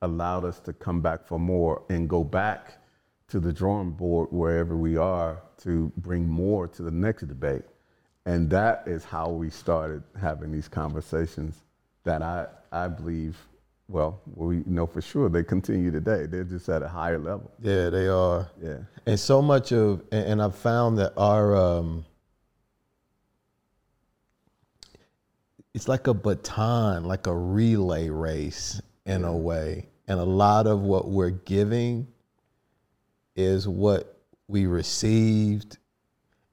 allowed 0.02 0.44
us 0.44 0.60
to 0.62 0.74
come 0.74 1.02
back 1.02 1.26
for 1.26 1.40
more 1.40 1.84
and 1.90 2.10
go 2.10 2.24
back 2.24 2.78
to 3.30 3.40
the 3.40 3.54
drawing 3.54 3.92
board 3.92 4.28
wherever 4.32 4.76
we 4.76 4.98
are 4.98 5.42
to 5.60 5.92
bring 5.98 6.28
more 6.28 6.68
to 6.68 6.82
the 6.82 6.92
next 6.92 7.24
debate. 7.28 7.64
And 8.30 8.48
that 8.52 8.84
is 8.86 9.04
how 9.04 9.30
we 9.30 9.50
started 9.50 10.04
having 10.22 10.52
these 10.52 10.68
conversations 10.68 11.64
that 12.04 12.22
I, 12.22 12.46
I 12.72 12.88
believe, 12.88 13.36
well, 13.88 14.22
we 14.36 14.62
know 14.68 14.86
for 14.86 15.02
sure 15.02 15.30
they 15.30 15.44
continue 15.44 15.90
today. 15.90 16.28
They're 16.28 16.44
just 16.44 16.70
at 16.70 16.84
a 16.84 16.88
higher 16.88 17.18
level. 17.18 17.52
Yeah, 17.60 17.90
they 17.90 18.08
are. 18.08 18.48
Yeah. 18.62 18.82
And 19.08 19.20
so 19.20 19.42
much 19.42 19.72
of, 19.72 20.04
and 20.12 20.28
and 20.28 20.44
I've 20.44 20.54
found 20.54 21.00
that 21.00 21.14
our, 21.18 21.56
um, 21.56 22.06
it's 25.74 25.88
like 25.88 26.06
a 26.06 26.14
baton, 26.14 27.06
like 27.06 27.26
a 27.26 27.36
relay 27.36 28.10
race 28.10 28.80
in 29.08 29.24
a 29.24 29.36
way. 29.36 29.88
And 30.08 30.20
a 30.20 30.24
lot 30.24 30.68
of 30.68 30.82
what 30.82 31.08
we're 31.08 31.32
giving 31.32 32.08
is 33.36 33.68
what 33.68 34.20
we 34.48 34.68
received 34.68 35.79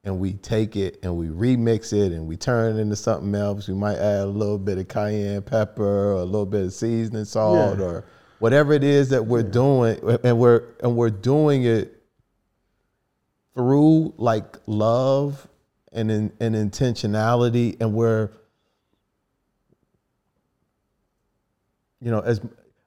and 0.07 0.19
we 0.19 0.33
take 0.35 0.77
it 0.77 0.97
and 1.03 1.15
we 1.17 1.27
remix 1.27 1.91
it 1.91 2.13
and 2.13 2.25
we 2.25 2.37
turn 2.37 2.77
it 2.77 2.79
into 2.79 2.95
something 2.95 3.35
else. 3.35 3.67
We 3.67 3.73
might 3.73 3.97
add 3.97 4.21
a 4.21 4.25
little 4.25 4.57
bit 4.57 4.77
of 4.77 4.87
cayenne 4.87 5.41
pepper 5.41 5.83
or 5.83 6.11
a 6.13 6.23
little 6.23 6.45
bit 6.45 6.63
of 6.65 6.73
seasoning 6.73 7.25
salt 7.25 7.77
Yeah. 7.77 7.85
or 7.85 8.05
whatever 8.39 8.71
it 8.71 8.85
is 8.85 9.09
that 9.09 9.25
we're 9.25 9.43
doing 9.43 9.99
and 10.23 10.39
we're 10.39 10.63
and 10.81 10.95
we're 10.95 11.09
doing 11.09 11.65
it 11.65 12.01
through 13.53 14.13
like 14.17 14.57
love 14.65 15.45
and 15.91 16.09
in, 16.09 16.31
and 16.39 16.55
intentionality 16.55 17.75
and 17.81 17.93
we're 17.93 18.29
you 21.99 22.11
know 22.11 22.21
as 22.21 22.39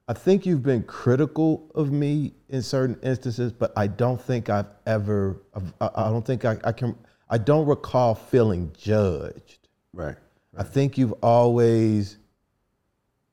I 0.07 0.13
think 0.13 0.45
you've 0.47 0.63
been 0.63 0.83
critical 0.83 1.71
of 1.75 1.89
me 1.91 2.33
in 2.49 2.61
certain 2.63 2.99
instances, 3.01 3.53
but 3.53 3.71
I 3.77 3.87
don't 3.87 4.19
think 4.21 4.49
I've 4.49 4.65
ever, 4.85 5.41
I've- 5.55 5.71
I 5.79 5.89
I 5.95 6.09
don't 6.09 6.25
think 6.25 6.43
I, 6.43 6.57
I 6.65 6.73
can, 6.73 6.97
I 7.31 7.37
don't 7.37 7.65
recall 7.65 8.13
feeling 8.13 8.71
judged. 8.77 9.69
Right. 9.93 10.17
I 10.55 10.63
think 10.63 10.97
you've 10.97 11.13
always 11.23 12.17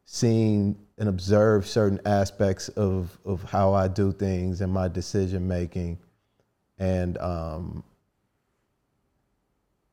seen 0.05 0.79
and 0.97 1.09
observed 1.09 1.67
certain 1.67 2.01
aspects 2.07 2.69
of, 2.71 3.19
of 3.25 3.43
how 3.43 3.75
I 3.75 3.89
do 3.89 4.13
things 4.13 4.61
and 4.61 4.73
my 4.73 4.89
decision 4.89 5.47
making 5.47 5.99
and, 6.79 7.19
um, 7.19 7.85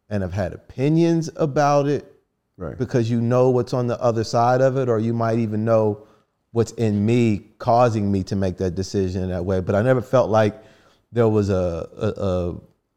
and 0.08 0.22
have 0.22 0.34
had 0.34 0.54
opinions 0.54 1.30
about 1.36 1.88
it 1.88 2.12
Right. 2.58 2.78
because 2.78 3.12
you 3.12 3.20
know 3.20 3.50
what's 3.50 3.74
on 3.74 3.88
the 3.88 4.02
other 4.02 4.24
side 4.24 4.62
of 4.62 4.78
it, 4.78 4.88
or 4.88 4.98
you 4.98 5.14
might 5.14 5.40
even 5.40 5.66
know 5.66 6.08
what's 6.52 6.72
in 6.74 7.06
me 7.06 7.40
causing 7.58 8.10
me 8.10 8.24
to 8.24 8.36
make 8.38 8.56
that 8.58 8.76
decision 8.76 9.24
in 9.24 9.30
that 9.30 9.44
way. 9.44 9.60
But 9.60 9.76
I 9.76 9.82
never 9.82 10.02
felt 10.02 10.30
like 10.30 10.64
there 11.12 11.28
was 11.28 11.50
a 11.50 11.90
a, 11.98 12.24
a, 12.24 12.56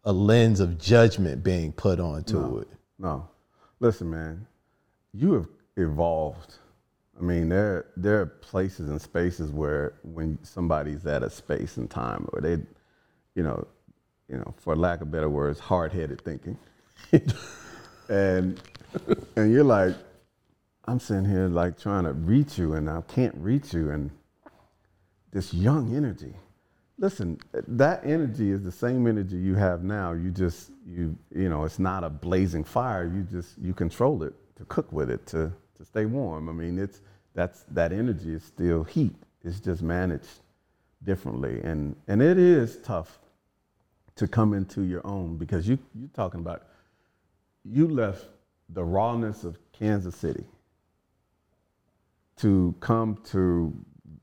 a 0.09 0.13
lens 0.13 0.59
of 0.59 0.79
judgment 0.79 1.45
being 1.45 1.71
put 1.71 2.01
onto 2.01 2.61
it. 2.61 2.69
No. 2.99 3.29
Listen, 3.79 4.09
man, 4.09 4.47
you 5.13 5.35
have 5.35 5.47
evolved. 5.77 6.55
I 7.19 7.23
mean, 7.23 7.51
there 7.51 7.85
there 7.95 8.23
are 8.23 8.27
places 8.27 8.89
and 8.89 8.99
spaces 9.01 9.51
where 9.51 9.99
when 10.03 10.39
somebody's 10.43 11.05
at 11.05 11.23
a 11.23 11.29
space 11.29 11.77
and 11.77 11.91
time 11.91 12.27
or 12.33 12.41
they, 12.41 12.53
you 13.35 13.43
know, 13.43 13.67
you 14.31 14.39
know, 14.39 14.55
for 14.57 14.75
lack 14.75 15.03
of 15.03 15.11
better 15.11 15.29
words, 15.29 15.61
hard 15.61 15.93
headed 15.93 16.23
thinking. 16.23 16.57
and 18.09 18.59
and 19.37 19.53
you're 19.53 19.63
like, 19.63 19.95
I'm 20.87 21.01
sitting 21.01 21.27
here 21.27 21.49
like 21.49 21.79
trying 21.79 22.05
to 22.05 22.15
reach 22.15 22.57
you 22.57 22.73
and 22.73 22.89
I 22.89 23.03
can't 23.03 23.35
reach 23.37 23.75
you 23.75 23.91
and 23.91 24.11
this 25.33 25.53
young 25.53 25.95
energy. 25.95 26.33
Listen, 26.99 27.39
that 27.53 28.05
energy 28.05 28.51
is 28.51 28.63
the 28.63 28.73
same 28.73 29.07
energy 29.07 29.37
you 29.37 29.55
have 29.55 29.85
now. 29.85 30.13
You 30.13 30.31
just 30.31 30.73
you 30.87 31.17
you 31.35 31.49
know, 31.49 31.65
it's 31.65 31.79
not 31.79 32.05
a 32.05 32.11
blazing 32.11 32.65
fire. 32.65 33.05
You 33.07 33.23
just 33.23 33.57
you 33.59 33.73
control 33.73 34.23
it 34.25 34.35
to 34.57 34.65
cook 34.65 34.93
with 34.93 35.11
it 35.11 35.27
to 35.29 35.53
to 35.77 35.85
stay 35.85 36.07
warm. 36.07 36.49
I 36.49 36.53
mean, 36.53 36.79
it's 36.79 37.01
that's 37.35 37.65
that 37.71 37.93
energy 37.93 38.35
is 38.35 38.43
still 38.43 38.83
heat. 38.85 39.15
It's 39.45 39.61
just 39.61 39.83
managed 39.83 40.43
differently 41.05 41.61
and 41.63 41.95
and 42.09 42.21
it 42.21 42.39
is 42.39 42.79
tough 42.79 43.21
to 44.17 44.27
come 44.27 44.53
into 44.53 44.83
your 44.83 45.07
own 45.07 45.37
because 45.37 45.69
you 45.69 45.79
you're 45.95 46.09
talking 46.09 46.41
about 46.41 46.65
you 47.65 47.87
left 47.87 48.27
the 48.71 48.83
rawness 48.83 49.45
of 49.45 49.59
Kansas 49.73 50.17
City 50.17 50.45
to 52.37 52.75
come 52.81 53.19
to 53.25 53.73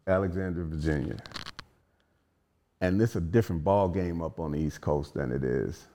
Alexandria, 0.07 0.65
Virginia. 0.65 1.17
And 2.82 2.99
this 2.99 3.11
is 3.11 3.15
a 3.17 3.21
different 3.21 3.63
ball 3.63 3.88
game 3.89 4.21
up 4.21 4.39
on 4.39 4.51
the 4.51 4.59
East 4.59 4.82
Coast 4.82 5.13
than 5.13 5.32
it 5.32 5.43
is 5.43 5.86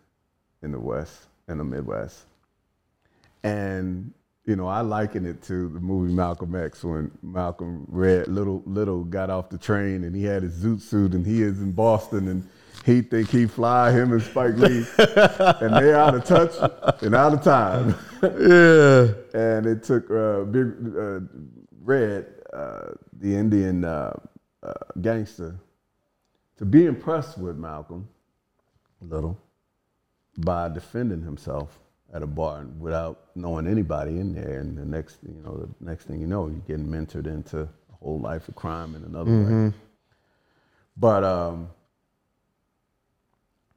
in 0.63 0.73
the 0.73 0.81
West, 0.81 1.27
in 1.49 1.59
the 1.59 1.65
Midwest. 1.65 2.25
And 3.43 4.13
you 4.47 4.57
know, 4.57 4.67
I 4.67 4.81
liken 4.81 5.27
it 5.27 5.43
to 5.45 5.69
the 5.69 5.81
movie 5.81 6.13
Malcolm 6.13 6.57
X 6.57 6.83
when 6.83 7.11
Malcolm 7.23 7.87
read 7.89 8.27
little 8.27 8.63
little 8.67 9.05
got 9.05 9.31
off 9.31 9.51
the 9.51 9.59
train 9.59 10.05
and 10.05 10.17
he 10.17 10.25
had 10.25 10.43
his 10.43 10.65
zoot 10.65 10.81
suit 10.81 11.13
and 11.13 11.25
he 11.27 11.43
is 11.43 11.61
in 11.61 11.73
Boston 11.73 12.29
and 12.29 12.49
he 12.85 13.03
think 13.03 13.29
he 13.29 13.47
fly 13.47 13.93
him 13.93 14.13
and 14.13 14.23
Spike 14.23 14.57
Lee 14.57 14.85
and 14.99 15.77
they 15.77 15.93
out 15.93 16.15
of 16.15 16.25
touch 16.25 16.55
and 17.03 17.15
out 17.15 17.35
of 17.35 17.43
time. 17.43 17.95
Yeah. 18.23 19.13
and 19.35 19.67
it 19.67 19.83
took 19.83 20.11
uh, 20.11 20.45
Big 20.45 20.73
uh, 20.97 21.21
Red, 21.83 22.27
uh, 22.53 22.93
the 23.13 23.35
Indian 23.35 23.85
uh, 23.85 24.19
uh, 24.63 24.73
gangster, 25.01 25.57
to 26.61 26.67
be 26.67 26.85
impressed 26.87 27.39
with 27.39 27.57
Malcolm 27.57 28.07
a 29.01 29.05
Little 29.07 29.41
by 30.37 30.69
defending 30.69 31.23
himself 31.23 31.79
at 32.13 32.23
a 32.23 32.27
bar 32.27 32.67
without 32.79 33.31
knowing 33.35 33.67
anybody 33.67 34.19
in 34.21 34.35
there. 34.35 34.61
And 34.61 34.77
the 34.77 34.85
next, 34.85 35.17
you 35.27 35.43
know, 35.43 35.57
the 35.57 35.85
next 35.85 36.05
thing 36.05 36.21
you 36.21 36.27
know, 36.27 36.49
you're 36.49 36.61
getting 36.69 36.87
mentored 36.87 37.27
into 37.27 37.63
a 37.63 37.69
whole 38.03 38.21
life 38.21 38.47
of 38.49 38.57
crime 38.57 38.95
in 38.95 39.05
another 39.05 39.31
way. 39.31 39.73
But 40.99 41.25
um, 41.25 41.71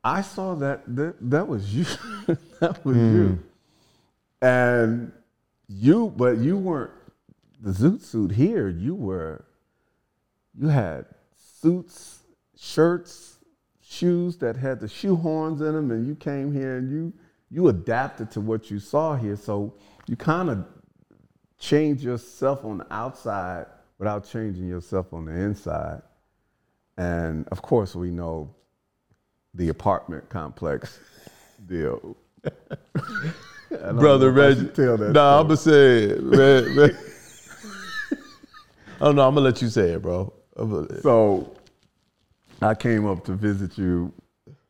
I 0.03 0.21
saw 0.21 0.55
that 0.55 0.83
that, 0.93 1.15
that 1.29 1.47
was 1.47 1.73
you. 1.73 1.85
that 2.59 2.83
was 2.83 2.97
you. 2.97 3.39
And 4.41 5.13
you, 5.69 6.13
but 6.17 6.37
you 6.39 6.57
weren't 6.57 6.91
the 7.61 7.71
zoot 7.71 8.01
suit 8.01 8.31
here. 8.33 8.67
You 8.67 8.93
were, 8.93 9.45
you 10.59 10.67
had 10.67 11.05
suits, 11.61 12.12
shirts, 12.63 13.39
shoes 13.81 14.37
that 14.37 14.55
had 14.55 14.79
the 14.79 14.87
shoe 14.87 15.15
horns 15.15 15.61
in 15.61 15.73
them, 15.73 15.91
and 15.91 16.07
you 16.07 16.15
came 16.15 16.51
here 16.53 16.77
and 16.77 16.89
you 16.89 17.13
you 17.49 17.67
adapted 17.67 18.31
to 18.31 18.41
what 18.41 18.71
you 18.71 18.79
saw 18.79 19.15
here. 19.15 19.35
So 19.35 19.73
you 20.07 20.15
kind 20.15 20.49
of 20.49 20.65
changed 21.59 22.03
yourself 22.03 22.65
on 22.65 22.79
the 22.79 22.93
outside 22.93 23.65
without 23.99 24.25
changing 24.25 24.67
yourself 24.67 25.13
on 25.13 25.25
the 25.25 25.33
inside. 25.33 26.01
And 26.97 27.47
of 27.49 27.61
course, 27.61 27.95
we 27.95 28.09
know 28.09 28.55
the 29.53 29.69
apartment 29.69 30.29
complex 30.29 30.99
deal. 31.67 32.17
Brother 33.69 34.31
know 34.31 34.41
I 34.41 34.47
Reggie. 34.47 34.67
Tell 34.69 34.97
that 34.97 35.11
Nah, 35.11 35.39
I'm 35.39 35.47
gonna 35.47 35.57
say 35.57 36.03
it. 36.03 36.19
Reg, 36.23 36.75
Reg. 36.77 36.95
oh 39.01 39.11
no, 39.11 39.27
I'm 39.27 39.33
gonna 39.35 39.41
let 39.41 39.61
you 39.61 39.69
say 39.69 39.91
it, 39.91 40.01
bro. 40.01 40.31
Gonna- 40.57 41.01
So 41.01 41.55
I 42.63 42.75
came 42.75 43.05
up 43.05 43.23
to 43.25 43.33
visit 43.33 43.77
you 43.77 44.13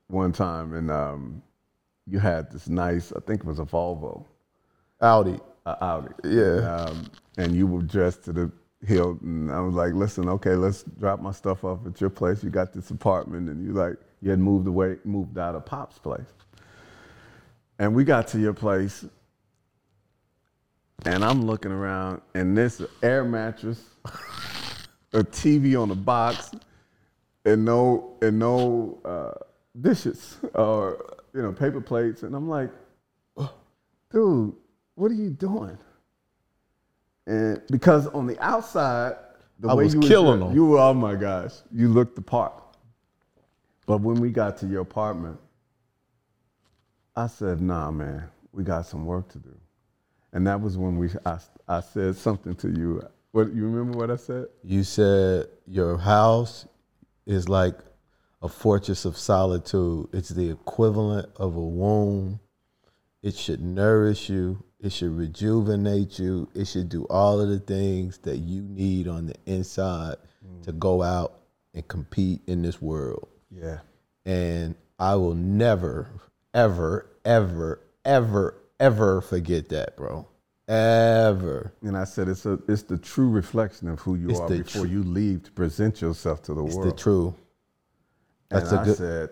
one 0.08 0.32
time, 0.32 0.74
and 0.74 0.90
um, 0.92 1.44
you 2.08 2.20
had 2.20 2.52
this 2.52 2.68
nice, 2.68 3.12
I 3.12 3.20
think 3.22 3.42
it 3.42 3.46
was 3.46 3.60
a 3.60 3.66
Volvo, 3.66 4.26
Audi. 5.02 5.40
uh, 5.66 5.76
Audi. 5.82 6.14
Yeah. 6.24 6.76
Um, 6.76 7.06
and 7.38 7.56
you 7.56 7.68
were 7.68 7.82
dressed 7.82 8.24
to 8.26 8.34
the 8.34 8.52
hilt, 8.86 9.22
and 9.22 9.52
I 9.52 9.60
was 9.60 9.76
like, 9.76 9.94
listen, 9.94 10.28
okay, 10.30 10.56
let's 10.56 10.84
drop 11.00 11.22
my 11.22 11.32
stuff 11.32 11.64
off 11.64 11.80
at 11.86 12.00
your 12.02 12.10
place. 12.10 12.44
You 12.44 12.50
got 12.50 12.74
this 12.74 12.92
apartment, 12.92 13.50
and 13.50 13.66
you 13.66 13.74
like, 13.74 13.98
you 14.22 14.30
had 14.30 14.40
moved 14.40 14.68
away, 14.68 14.98
moved 15.04 15.38
out 15.38 15.56
of 15.56 15.66
Pop's 15.66 16.00
place. 16.00 16.34
And 17.80 17.96
we 17.96 18.04
got 18.04 18.28
to 18.30 18.40
your 18.40 18.54
place, 18.54 19.06
and 21.06 21.24
I'm 21.24 21.46
looking 21.46 21.72
around, 21.72 22.22
and 22.34 22.58
this 22.58 22.82
air 23.02 23.24
mattress, 23.24 23.84
a 25.14 25.24
TV 25.24 25.82
on 25.82 25.90
the 25.90 25.96
box, 25.96 26.52
and 27.46 27.66
no 27.66 28.18
and 28.22 28.40
no 28.40 29.00
uh, 29.06 29.34
dishes 29.80 30.38
or 30.56 31.18
you 31.34 31.42
know 31.42 31.52
paper 31.52 31.82
plates, 31.82 32.24
and 32.24 32.36
I'm 32.36 32.48
like, 32.48 32.70
dude, 34.12 34.54
what 34.96 35.12
are 35.12 35.16
you 35.16 35.30
doing? 35.30 35.78
And 37.26 37.62
because 37.70 38.08
on 38.08 38.28
the 38.28 38.40
outside, 38.44 39.16
the 39.60 39.70
I 39.70 39.74
way 39.74 39.86
was 39.86 39.94
you 39.94 40.02
were 40.02 40.08
killing 40.08 40.40
them. 40.40 40.54
You 40.54 40.66
were, 40.66 40.80
oh 40.80 40.94
my 40.94 41.16
gosh, 41.16 41.54
you 41.72 41.88
looked 41.88 42.16
the 42.16 42.22
part. 42.22 42.54
But 43.86 44.02
when 44.02 44.16
we 44.16 44.30
got 44.30 44.58
to 44.58 44.68
your 44.68 44.82
apartment, 44.82 45.40
I 47.16 47.28
said, 47.28 47.62
nah, 47.62 47.92
man, 47.92 48.24
we 48.52 48.64
got 48.64 48.86
some 48.86 49.06
work 49.06 49.30
to 49.30 49.38
do. 49.40 49.56
And 50.32 50.48
that 50.48 50.60
was 50.60 50.78
when 50.78 50.98
we 50.98 51.10
I, 51.26 51.38
I 51.68 51.82
said 51.82 52.16
something 52.16 52.56
to 52.56 52.70
you. 52.70 53.04
What 53.32 53.54
you 53.54 53.66
remember 53.66 53.98
what 53.98 54.12
I 54.12 54.16
said? 54.16 54.48
You 54.64 54.84
said 54.84 55.48
your 55.68 55.98
house 55.98 56.66
is 57.26 57.50
like 57.50 57.76
a 58.42 58.50
fortress 58.50 59.06
of 59.06 59.18
solitude. 59.18 60.08
It's 60.14 60.30
the 60.30 60.50
equivalent 60.50 61.30
of 61.38 61.56
a 61.56 61.62
womb. 61.62 62.40
It 63.22 63.36
should 63.36 63.62
nourish 63.62 64.30
you. 64.30 64.64
It 64.80 64.92
should 64.92 65.18
rejuvenate 65.18 66.20
you. 66.20 66.50
It 66.54 66.66
should 66.68 66.90
do 66.90 67.06
all 67.06 67.40
of 67.40 67.48
the 67.48 67.60
things 67.60 68.18
that 68.20 68.38
you 68.38 68.62
need 68.62 69.08
on 69.08 69.28
the 69.28 69.36
inside 69.46 70.18
to 70.64 70.74
mm. 70.74 70.80
go 70.80 71.02
out 71.02 71.40
and 71.74 71.88
compete 71.88 72.42
in 72.48 72.62
this 72.62 72.82
world. 72.82 73.30
Yeah. 73.50 73.80
And 74.26 74.76
I 75.00 75.16
will 75.16 75.36
never, 75.36 76.10
ever, 76.54 77.10
ever, 77.24 77.80
ever, 78.04 78.58
ever 78.80 79.22
forget 79.22 79.70
that, 79.70 79.96
bro. 79.96 80.28
Ever. 80.68 81.74
And 81.82 81.98
I 81.98 82.06
said 82.06 82.30
it's 82.30 82.46
a 82.46 82.58
it's 82.68 82.84
the 82.84 82.98
true 82.98 83.30
reflection 83.30 83.90
of 83.90 84.00
who 84.00 84.16
you 84.16 84.30
It's 84.30 84.40
are 84.40 84.48
before 84.48 84.84
tru- 84.84 84.90
you 84.92 85.04
leave 85.04 85.44
to 85.44 85.52
present 85.52 86.02
yourself 86.02 86.42
to 86.44 86.54
the 86.54 86.64
It's 86.64 86.76
world. 86.76 86.88
It's 86.94 86.98
the 86.98 87.04
true. 87.04 87.36
That's 88.50 88.72
and 88.72 88.80
a 88.80 88.82
I 88.82 88.86
good- 88.86 88.98
said, 88.98 89.30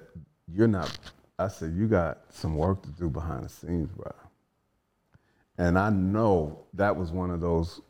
you're 0.51 0.67
not. 0.67 0.97
I 1.39 1.47
said 1.47 1.73
you 1.73 1.87
got 1.87 2.19
some 2.29 2.55
work 2.55 2.81
to 2.83 2.89
do 2.89 3.09
behind 3.09 3.45
the 3.45 3.49
scenes, 3.49 3.89
bro. 3.91 4.11
And 5.57 5.79
I 5.79 5.89
know 5.89 6.59
that 6.73 6.95
was 6.95 7.11
one 7.11 7.31
of 7.31 7.39
those 7.39 7.81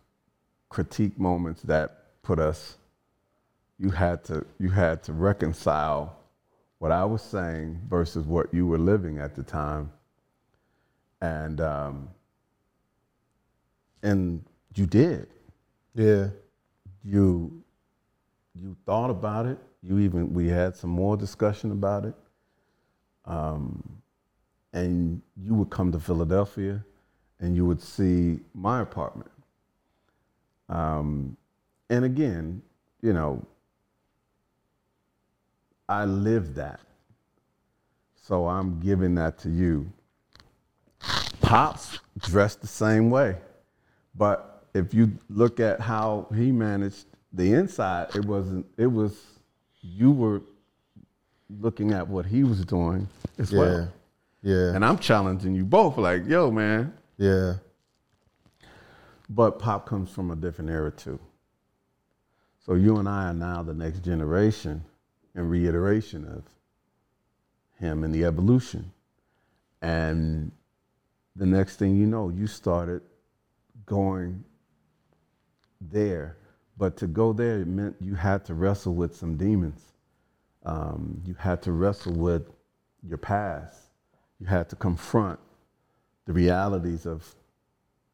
critique 0.69 1.17
moments 1.19 1.61
that 1.63 2.21
put 2.21 2.37
us. 2.39 2.77
You 3.79 3.89
had 3.89 4.23
to 4.25 4.45
you 4.59 4.69
had 4.69 5.01
to 5.03 5.13
reconcile 5.13 6.15
what 6.77 6.91
I 6.91 7.05
was 7.05 7.21
saying 7.23 7.81
versus 7.89 8.25
what 8.27 8.53
you 8.53 8.67
were 8.67 8.77
living 8.77 9.17
at 9.17 9.35
the 9.35 9.43
time, 9.43 9.91
and 11.21 11.59
um, 11.59 12.09
and 14.03 14.43
you 14.75 14.85
did 14.85 15.27
Yeah. 15.93 16.29
you 17.03 17.63
you 18.53 18.75
thought 18.85 19.09
about 19.09 19.45
it. 19.45 19.57
You 19.81 19.99
even 19.99 20.33
we 20.33 20.47
had 20.47 20.75
some 20.75 20.89
more 20.89 21.17
discussion 21.17 21.71
about 21.71 22.05
it. 22.05 22.15
Um, 23.25 24.01
and 24.73 25.21
you 25.37 25.53
would 25.55 25.69
come 25.69 25.91
to 25.91 25.99
Philadelphia, 25.99 26.83
and 27.39 27.55
you 27.55 27.65
would 27.65 27.81
see 27.81 28.39
my 28.53 28.81
apartment. 28.81 29.31
Um, 30.69 31.35
and 31.89 32.05
again, 32.05 32.61
you 33.01 33.13
know, 33.13 33.45
I 35.89 36.05
lived 36.05 36.55
that, 36.55 36.79
so 38.15 38.47
I'm 38.47 38.79
giving 38.79 39.15
that 39.15 39.37
to 39.39 39.49
you. 39.49 39.91
Pops 41.41 41.99
dressed 42.19 42.61
the 42.61 42.67
same 42.67 43.09
way. 43.09 43.37
But 44.15 44.65
if 44.73 44.93
you 44.93 45.11
look 45.29 45.59
at 45.59 45.79
how 45.79 46.27
he 46.35 46.51
managed 46.51 47.05
the 47.33 47.53
inside, 47.53 48.15
it 48.15 48.25
wasn't, 48.25 48.65
it 48.77 48.87
was, 48.87 49.21
you 49.81 50.11
were 50.11 50.41
looking 51.59 51.91
at 51.93 52.07
what 52.07 52.25
he 52.25 52.43
was 52.43 52.63
doing 52.65 53.07
as 53.37 53.51
Yeah. 53.51 53.59
well. 53.59 53.93
Yeah. 54.43 54.73
And 54.73 54.83
I'm 54.83 54.97
challenging 54.97 55.53
you 55.53 55.63
both, 55.65 55.97
like, 55.97 56.25
yo, 56.27 56.51
man. 56.51 56.93
yeah. 57.17 57.55
But 59.29 59.59
Pop 59.59 59.85
comes 59.85 60.09
from 60.09 60.29
a 60.31 60.35
different 60.35 60.69
era 60.71 60.91
too. 60.91 61.19
So 62.65 62.73
you 62.75 62.97
and 62.97 63.07
I 63.07 63.29
are 63.29 63.33
now 63.33 63.63
the 63.63 63.73
next 63.73 63.99
generation 64.03 64.83
and 65.35 65.49
reiteration 65.49 66.25
of 66.27 66.43
him 67.79 68.03
and 68.03 68.13
the 68.13 68.25
evolution. 68.25 68.91
And 69.81 70.51
the 71.35 71.45
next 71.45 71.77
thing 71.77 71.95
you 71.95 72.05
know, 72.07 72.27
you 72.29 72.45
started 72.45 73.01
going 73.85 74.43
there. 75.79 76.37
But 76.77 76.97
to 76.97 77.07
go 77.07 77.33
there, 77.33 77.59
it 77.59 77.67
meant 77.67 77.95
you 77.99 78.15
had 78.15 78.45
to 78.45 78.53
wrestle 78.53 78.93
with 78.93 79.15
some 79.15 79.37
demons. 79.37 79.81
Um, 80.65 81.21
you 81.25 81.33
had 81.35 81.61
to 81.63 81.71
wrestle 81.71 82.13
with 82.13 82.51
your 83.07 83.17
past. 83.17 83.77
You 84.39 84.47
had 84.47 84.69
to 84.69 84.75
confront 84.75 85.39
the 86.25 86.33
realities 86.33 87.05
of 87.05 87.35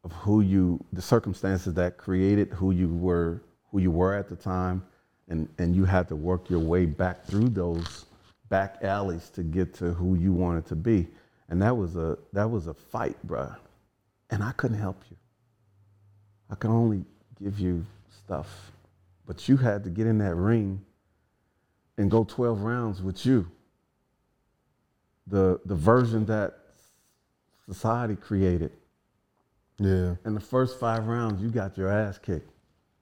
of 0.04 0.12
who 0.12 0.40
you 0.40 0.82
the 0.92 1.02
circumstances 1.02 1.74
that 1.74 1.98
created 1.98 2.48
who 2.52 2.70
you 2.70 2.88
were 2.88 3.42
who 3.70 3.78
you 3.80 3.90
were 3.90 4.14
at 4.14 4.28
the 4.28 4.36
time 4.36 4.82
and 5.28 5.48
and 5.58 5.74
you 5.74 5.84
had 5.84 6.08
to 6.08 6.16
work 6.16 6.48
your 6.48 6.60
way 6.60 6.86
back 6.86 7.24
through 7.24 7.48
those 7.48 8.06
back 8.48 8.78
alleys 8.82 9.28
to 9.30 9.42
get 9.42 9.74
to 9.74 9.92
who 9.92 10.14
you 10.14 10.32
wanted 10.32 10.64
to 10.66 10.76
be 10.76 11.06
and 11.48 11.60
that 11.60 11.76
was 11.76 11.96
a 11.96 12.16
that 12.32 12.48
was 12.50 12.66
a 12.66 12.74
fight 12.74 13.16
bruh 13.26 13.56
and 14.30 14.42
i 14.42 14.52
couldn't 14.52 14.78
help 14.78 15.02
you 15.10 15.16
i 16.50 16.54
could 16.54 16.70
only 16.70 17.04
give 17.42 17.58
you 17.58 17.84
stuff 18.24 18.72
but 19.26 19.48
you 19.48 19.56
had 19.56 19.84
to 19.84 19.90
get 19.90 20.06
in 20.06 20.18
that 20.18 20.34
ring 20.34 20.80
and 21.96 22.10
go 22.10 22.24
12 22.24 22.62
rounds 22.62 23.02
with 23.02 23.24
you 23.26 23.46
the 25.26 25.60
the 25.66 25.74
version 25.74 26.24
that 26.26 26.58
society 27.66 28.16
created 28.16 28.72
Yeah. 29.78 30.14
in 30.24 30.34
the 30.34 30.40
first 30.40 30.80
five 30.80 31.06
rounds, 31.06 31.42
you 31.42 31.50
got 31.50 31.76
your 31.76 31.88
ass 31.88 32.18
kicked. 32.18 32.50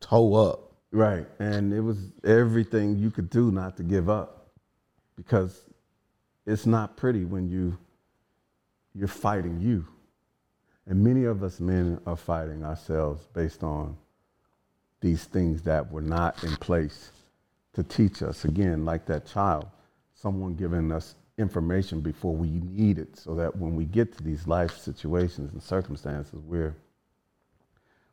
Toe 0.01 0.34
up. 0.34 0.72
Right. 0.90 1.26
And 1.38 1.72
it 1.72 1.80
was 1.80 2.11
everything 2.24 2.97
you 2.99 3.11
could 3.11 3.30
do 3.30 3.51
not 3.53 3.76
to 3.76 3.82
give 3.82 4.11
up 4.11 4.49
because 5.16 5.64
it's 6.47 6.66
not 6.66 6.97
pretty 6.97 7.24
when 7.24 7.49
you 7.49 7.78
you're 8.94 9.09
fighting 9.09 9.61
you. 9.61 9.86
And 10.87 11.03
many 11.03 11.24
of 11.24 11.43
us 11.43 11.59
men 11.61 12.01
are 12.07 12.16
fighting 12.16 12.64
ourselves 12.64 13.26
based 13.32 13.62
on 13.62 13.97
these 15.01 15.24
things 15.24 15.62
that 15.62 15.91
were 15.91 16.03
not 16.03 16.43
in 16.45 16.55
place 16.57 17.11
to 17.74 17.82
teach 17.82 18.22
us. 18.22 18.45
Again, 18.45 18.84
like 18.84 19.07
that 19.07 19.26
child, 19.26 19.66
someone 20.14 20.55
giving 20.55 20.93
us 20.93 21.14
information 21.39 22.01
before 22.01 22.34
we 22.34 22.49
need 22.49 22.99
it 22.99 23.18
so 23.18 23.34
that 23.34 23.55
when 23.57 23.74
we 23.76 23.84
get 23.84 24.16
to 24.16 24.22
these 24.22 24.47
life 24.47 24.78
situations 24.78 25.53
and 25.53 25.62
circumstances, 25.62 26.41
we're 26.47 26.74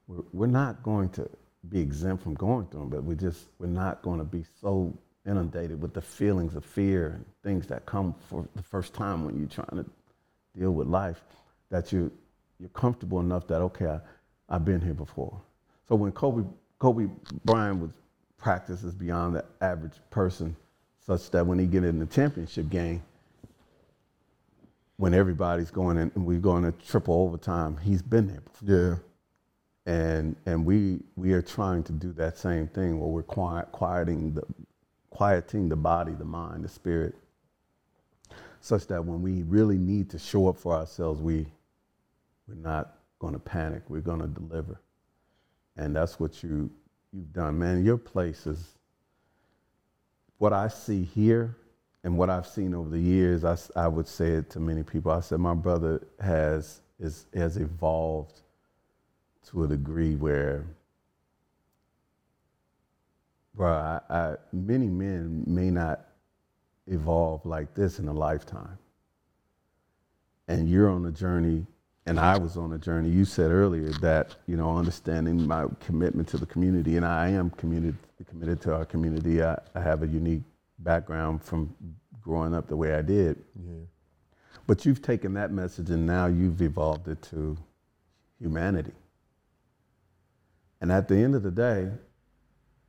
we're, 0.07 0.23
we're 0.33 0.47
not 0.47 0.83
going 0.83 1.09
to 1.09 1.29
be 1.69 1.79
exempt 1.79 2.23
from 2.23 2.33
going 2.33 2.65
through 2.67 2.81
them, 2.81 2.89
but 2.89 3.03
we 3.03 3.15
just 3.15 3.45
we're 3.59 3.67
not 3.67 4.01
going 4.01 4.19
to 4.19 4.25
be 4.25 4.43
so 4.59 4.93
inundated 5.25 5.81
with 5.81 5.93
the 5.93 6.01
feelings 6.01 6.55
of 6.55 6.65
fear 6.65 7.13
and 7.15 7.25
things 7.43 7.67
that 7.67 7.85
come 7.85 8.13
for 8.27 8.45
the 8.55 8.63
first 8.63 8.93
time 8.93 9.23
when 9.23 9.37
you're 9.37 9.47
trying 9.47 9.83
to 9.83 9.85
deal 10.59 10.71
with 10.71 10.87
life 10.87 11.23
that 11.69 11.93
you 11.93 12.11
you're 12.63 12.71
comfortable 12.71 13.19
enough 13.21 13.47
that 13.49 13.61
okay, 13.61 13.87
I, 13.87 14.01
I've 14.49 14.65
been 14.65 14.81
here 14.81 14.95
before. 14.95 15.41
So 15.89 15.95
when 15.95 16.13
Kobe 16.13 16.45
Kobe 16.79 17.09
Bryant 17.45 17.81
was 17.81 17.91
practices 18.39 18.95
beyond 18.95 19.35
the 19.35 19.45
average 19.61 19.95
person, 20.11 20.55
such 21.05 21.29
that 21.31 21.45
when 21.45 21.59
he 21.59 21.67
get 21.67 21.83
in 21.83 21.99
the 21.99 22.07
championship 22.07 22.69
game, 22.69 23.03
when 24.97 25.13
everybody's 25.13 25.71
going 25.71 25.97
in 25.97 26.11
and 26.15 26.25
we're 26.25 26.39
going 26.39 26.63
to 26.63 26.71
triple 26.87 27.15
overtime, 27.15 27.77
he's 27.77 28.01
been 28.03 28.27
there 28.27 28.41
before 28.41 28.69
Yeah. 29.85 29.93
and 29.93 30.35
and 30.45 30.65
we 30.65 31.01
we 31.17 31.33
are 31.33 31.43
trying 31.43 31.83
to 31.83 31.93
do 31.93 32.13
that 32.13 32.37
same 32.37 32.67
thing 32.69 32.99
where 32.99 33.09
we're 33.09 33.23
quiet, 33.23 33.71
quieting 33.73 34.33
the 34.35 34.43
quieting 35.11 35.69
the 35.69 35.77
body, 35.77 36.13
the 36.13 36.25
mind, 36.25 36.63
the 36.63 36.69
spirit, 36.69 37.15
such 38.61 38.87
that 38.87 39.05
when 39.05 39.21
we 39.21 39.43
really 39.43 39.77
need 39.77 40.09
to 40.11 40.19
show 40.19 40.47
up 40.49 40.57
for 40.57 40.75
ourselves, 40.75 41.21
we 41.21 41.47
we're 42.47 42.55
not 42.55 42.97
going 43.19 43.33
to 43.33 43.39
panic. 43.39 43.83
We're 43.87 44.01
going 44.01 44.21
to 44.21 44.27
deliver, 44.27 44.79
and 45.77 45.95
that's 45.95 46.19
what 46.19 46.43
you 46.43 46.69
you've 47.11 47.33
done, 47.33 47.57
man. 47.59 47.85
Your 47.85 47.97
place 47.97 48.47
is 48.47 48.75
what 50.37 50.53
I 50.53 50.67
see 50.67 51.03
here 51.03 51.55
and 52.03 52.17
what 52.17 52.29
I've 52.29 52.47
seen 52.47 52.73
over 52.73 52.89
the 52.89 52.99
years. 52.99 53.45
I, 53.45 53.57
I 53.75 53.87
would 53.87 54.07
say 54.07 54.31
it 54.31 54.49
to 54.51 54.59
many 54.59 54.83
people. 54.83 55.11
I 55.11 55.21
said 55.21 55.39
my 55.39 55.53
brother 55.53 56.05
has 56.19 56.81
is 56.99 57.25
has 57.33 57.57
evolved 57.57 58.41
to 59.47 59.63
a 59.63 59.67
degree 59.67 60.15
where 60.15 60.65
bro, 63.55 63.71
I, 63.71 64.01
I, 64.09 64.35
many 64.51 64.87
men 64.87 65.43
may 65.45 65.69
not 65.69 66.01
evolve 66.87 67.45
like 67.45 67.73
this 67.73 67.99
in 67.99 68.07
a 68.07 68.13
lifetime. 68.13 68.77
And 70.47 70.69
you're 70.69 70.89
on 70.89 71.05
a 71.05 71.11
journey, 71.11 71.65
and 72.05 72.19
I 72.19 72.37
was 72.37 72.57
on 72.57 72.73
a 72.73 72.77
journey. 72.77 73.09
You 73.09 73.25
said 73.25 73.51
earlier 73.51 73.89
that, 74.01 74.35
you 74.47 74.57
know, 74.57 74.77
understanding 74.77 75.47
my 75.47 75.65
commitment 75.79 76.27
to 76.29 76.37
the 76.37 76.45
community, 76.45 76.97
and 76.97 77.05
I 77.05 77.29
am 77.29 77.49
committed, 77.51 77.95
committed 78.29 78.61
to 78.61 78.75
our 78.75 78.85
community. 78.85 79.41
I, 79.43 79.57
I 79.75 79.81
have 79.81 80.03
a 80.03 80.07
unique 80.07 80.43
background 80.79 81.43
from 81.43 81.73
growing 82.21 82.53
up 82.53 82.67
the 82.67 82.75
way 82.75 82.93
I 82.95 83.01
did. 83.01 83.41
Yeah. 83.55 83.85
But 84.65 84.85
you've 84.85 85.01
taken 85.01 85.33
that 85.33 85.51
message 85.51 85.89
and 85.89 86.05
now 86.05 86.27
you've 86.27 86.61
evolved 86.61 87.07
it 87.07 87.21
to 87.23 87.57
humanity. 88.39 88.93
And 90.81 90.91
at 90.91 91.07
the 91.07 91.15
end 91.15 91.35
of 91.35 91.43
the 91.43 91.51
day, 91.51 91.89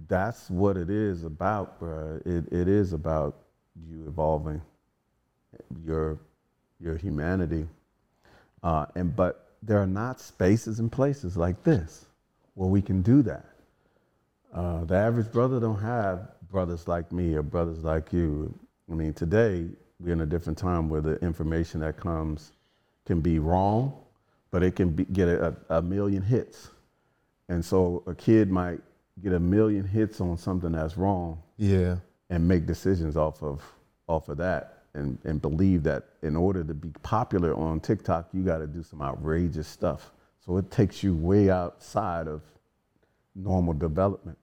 that's 0.08 0.50
what 0.50 0.76
it 0.76 0.90
is 0.90 1.24
about, 1.24 1.78
bro. 1.78 2.20
It, 2.24 2.52
it 2.52 2.68
is 2.68 2.92
about 2.92 3.36
you 3.88 4.04
evolving 4.06 4.60
your 5.84 6.18
your 6.80 6.96
humanity. 6.96 7.66
Uh, 8.64 8.86
and 8.96 9.14
but 9.14 9.52
there 9.62 9.78
are 9.78 9.86
not 9.86 10.18
spaces 10.20 10.80
and 10.80 10.90
places 10.90 11.36
like 11.36 11.62
this 11.62 12.06
where 12.54 12.68
we 12.68 12.82
can 12.82 13.02
do 13.02 13.22
that. 13.22 13.44
Uh, 14.52 14.84
the 14.84 14.94
average 14.96 15.30
brother 15.30 15.60
don't 15.60 15.80
have 15.80 16.28
brothers 16.50 16.88
like 16.88 17.12
me 17.12 17.34
or 17.34 17.42
brothers 17.42 17.84
like 17.84 18.12
you. 18.12 18.52
I 18.90 18.94
mean, 18.94 19.12
today 19.12 19.66
we're 20.00 20.12
in 20.12 20.20
a 20.22 20.26
different 20.26 20.58
time 20.58 20.88
where 20.88 21.00
the 21.00 21.16
information 21.16 21.80
that 21.80 21.96
comes 21.98 22.52
can 23.06 23.20
be 23.20 23.38
wrong, 23.38 23.92
but 24.50 24.62
it 24.62 24.76
can 24.76 24.90
be, 24.90 25.04
get 25.04 25.28
a, 25.28 25.54
a 25.68 25.82
million 25.82 26.22
hits. 26.22 26.70
And 27.48 27.64
so 27.64 28.02
a 28.06 28.14
kid 28.14 28.50
might 28.50 28.80
get 29.22 29.32
a 29.34 29.40
million 29.40 29.84
hits 29.86 30.20
on 30.20 30.38
something 30.38 30.72
that's 30.72 30.96
wrong 30.96 31.42
Yeah. 31.58 31.96
and 32.30 32.48
make 32.48 32.66
decisions 32.66 33.16
off 33.16 33.42
of 33.42 33.62
off 34.08 34.28
of 34.28 34.36
that 34.38 34.83
and, 34.94 35.18
and 35.24 35.42
believe 35.42 35.82
that 35.82 36.04
in 36.22 36.36
order 36.36 36.62
to 36.64 36.74
be 36.74 36.90
popular 37.02 37.54
on 37.54 37.80
TikTok, 37.80 38.28
you 38.32 38.42
got 38.42 38.58
to 38.58 38.66
do 38.66 38.82
some 38.82 39.02
outrageous 39.02 39.66
stuff. 39.66 40.12
So 40.44 40.56
it 40.56 40.70
takes 40.70 41.02
you 41.02 41.14
way 41.14 41.50
outside 41.50 42.28
of 42.28 42.42
normal 43.34 43.74
development. 43.74 44.38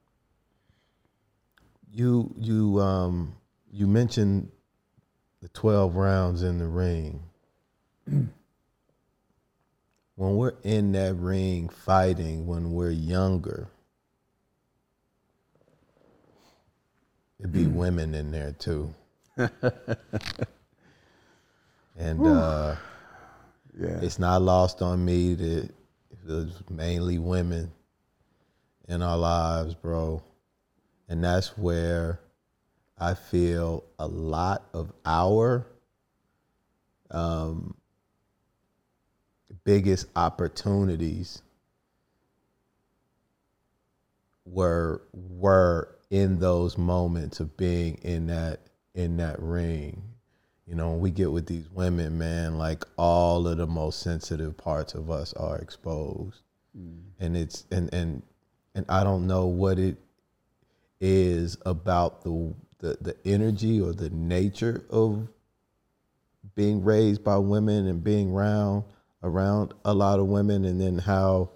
You 1.94 2.34
you 2.38 2.80
um 2.80 3.36
you 3.72 3.88
mentioned 3.88 4.50
the 5.42 5.50
twelve 5.50 5.96
rounds 5.96 6.44
in 6.44 6.58
the 6.58 6.68
ring. 6.68 7.22
when 8.06 8.30
we're 10.16 10.54
in 10.64 10.92
that 10.94 11.16
ring 11.16 11.70
fighting, 11.70 12.48
when 12.48 12.72
we're 12.72 12.92
younger, 12.92 13.68
it'd 17.40 17.52
be 17.52 17.68
women 17.68 18.16
in 18.16 18.32
there 18.32 18.54
too. 18.54 18.94
and 21.98 22.26
uh, 22.26 22.76
Yeah. 23.80 24.00
it's 24.02 24.20
not 24.20 24.42
lost 24.42 24.82
on 24.82 25.04
me 25.04 25.34
that 25.36 25.64
it 25.66 25.76
was 26.28 26.54
mainly 26.70 27.18
women 27.18 27.72
in 28.88 29.02
our 29.02 29.18
lives, 29.18 29.74
bro. 29.74 30.22
And 31.08 31.24
that's 31.24 31.58
where 31.58 32.20
I 33.00 33.14
feel 33.16 33.84
a 34.00 34.08
lot 34.08 34.64
of 34.74 34.92
our 35.06 35.66
um, 37.10 37.76
biggest 39.64 40.08
opportunities 40.16 41.42
were 44.46 45.02
were 45.14 45.96
in 46.10 46.40
those 46.40 46.78
moments 46.78 47.40
of 47.40 47.56
being 47.58 47.96
in 48.04 48.28
that 48.28 48.60
in 48.94 49.18
that 49.18 49.40
ring. 49.42 50.02
You 50.68 50.76
know, 50.76 50.92
when 50.92 51.00
we 51.00 51.12
get 51.12 51.32
with 51.32 51.48
these 51.48 51.70
women, 51.70 52.18
man, 52.18 52.58
like 52.58 52.86
all 52.98 53.48
of 53.48 53.58
the 53.58 53.68
most 53.68 54.00
sensitive 54.00 54.56
parts 54.58 54.94
of 54.94 55.10
us 55.10 55.34
are 55.34 55.58
exposed. 55.58 56.42
Mm. 56.78 57.02
And 57.20 57.36
it's 57.36 57.66
and 57.72 57.94
and 57.94 58.24
and 58.74 58.86
I 58.88 59.04
don't 59.04 59.28
know 59.28 59.48
what 59.48 59.80
it 59.80 59.98
is 61.00 61.58
about 61.66 62.24
the 62.24 62.54
the, 62.80 62.98
the 63.02 63.18
energy 63.26 63.82
or 63.82 63.94
the 63.94 64.10
nature 64.10 64.84
of 64.90 65.28
being 66.56 66.84
raised 66.84 67.24
by 67.24 67.38
women 67.38 67.88
and 67.88 68.04
being 68.04 68.32
around 68.32 68.84
around 69.24 69.74
a 69.86 69.94
lot 69.94 70.20
of 70.20 70.28
women 70.28 70.66
and 70.66 70.82
then 70.82 70.98
how 70.98 71.50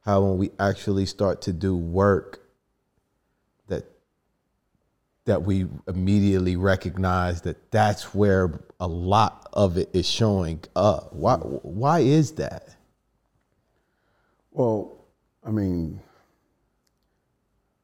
how 0.00 0.22
when 0.22 0.38
we 0.38 0.50
actually 0.58 1.06
start 1.06 1.42
to 1.42 1.52
do 1.52 1.76
work 1.76 2.40
that 5.28 5.42
we 5.42 5.66
immediately 5.86 6.56
recognize 6.56 7.42
that 7.42 7.70
that's 7.70 8.14
where 8.14 8.64
a 8.80 8.88
lot 8.88 9.46
of 9.52 9.76
it 9.76 9.90
is 9.92 10.08
showing 10.08 10.64
up. 10.74 11.12
Why 11.12 11.36
why 11.36 12.00
is 12.00 12.32
that? 12.32 12.74
Well, 14.50 15.04
I 15.44 15.50
mean, 15.50 16.00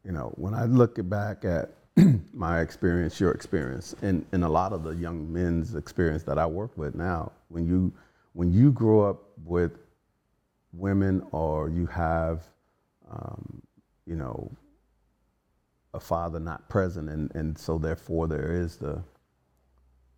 you 0.05 0.13
know, 0.13 0.33
when 0.37 0.55
I 0.55 0.65
look 0.65 0.97
back 1.11 1.45
at 1.45 1.71
my 2.33 2.61
experience, 2.61 3.21
your 3.21 3.33
experience, 3.33 3.95
and, 4.01 4.25
and 4.33 4.43
a 4.43 4.49
lot 4.49 4.73
of 4.73 4.83
the 4.83 4.95
young 4.95 5.31
men's 5.31 5.75
experience 5.75 6.23
that 6.23 6.39
I 6.39 6.47
work 6.47 6.77
with 6.79 6.95
now, 6.95 7.31
when 7.49 7.67
you 7.67 7.93
when 8.33 8.55
you 8.55 8.73
grow 8.73 9.03
up 9.03 9.23
with 9.45 9.73
women 10.73 11.23
or 11.31 11.69
you 11.69 11.85
have, 11.87 12.43
um, 13.11 13.61
you 14.07 14.17
know, 14.17 14.51
a 15.95 16.01
father 16.01 16.41
not 16.41 16.69
present, 16.69 17.09
and, 17.09 17.35
and 17.35 17.57
so 17.57 17.79
therefore 17.79 18.29
there 18.29 18.53
is 18.53 18.77
the 18.77 19.03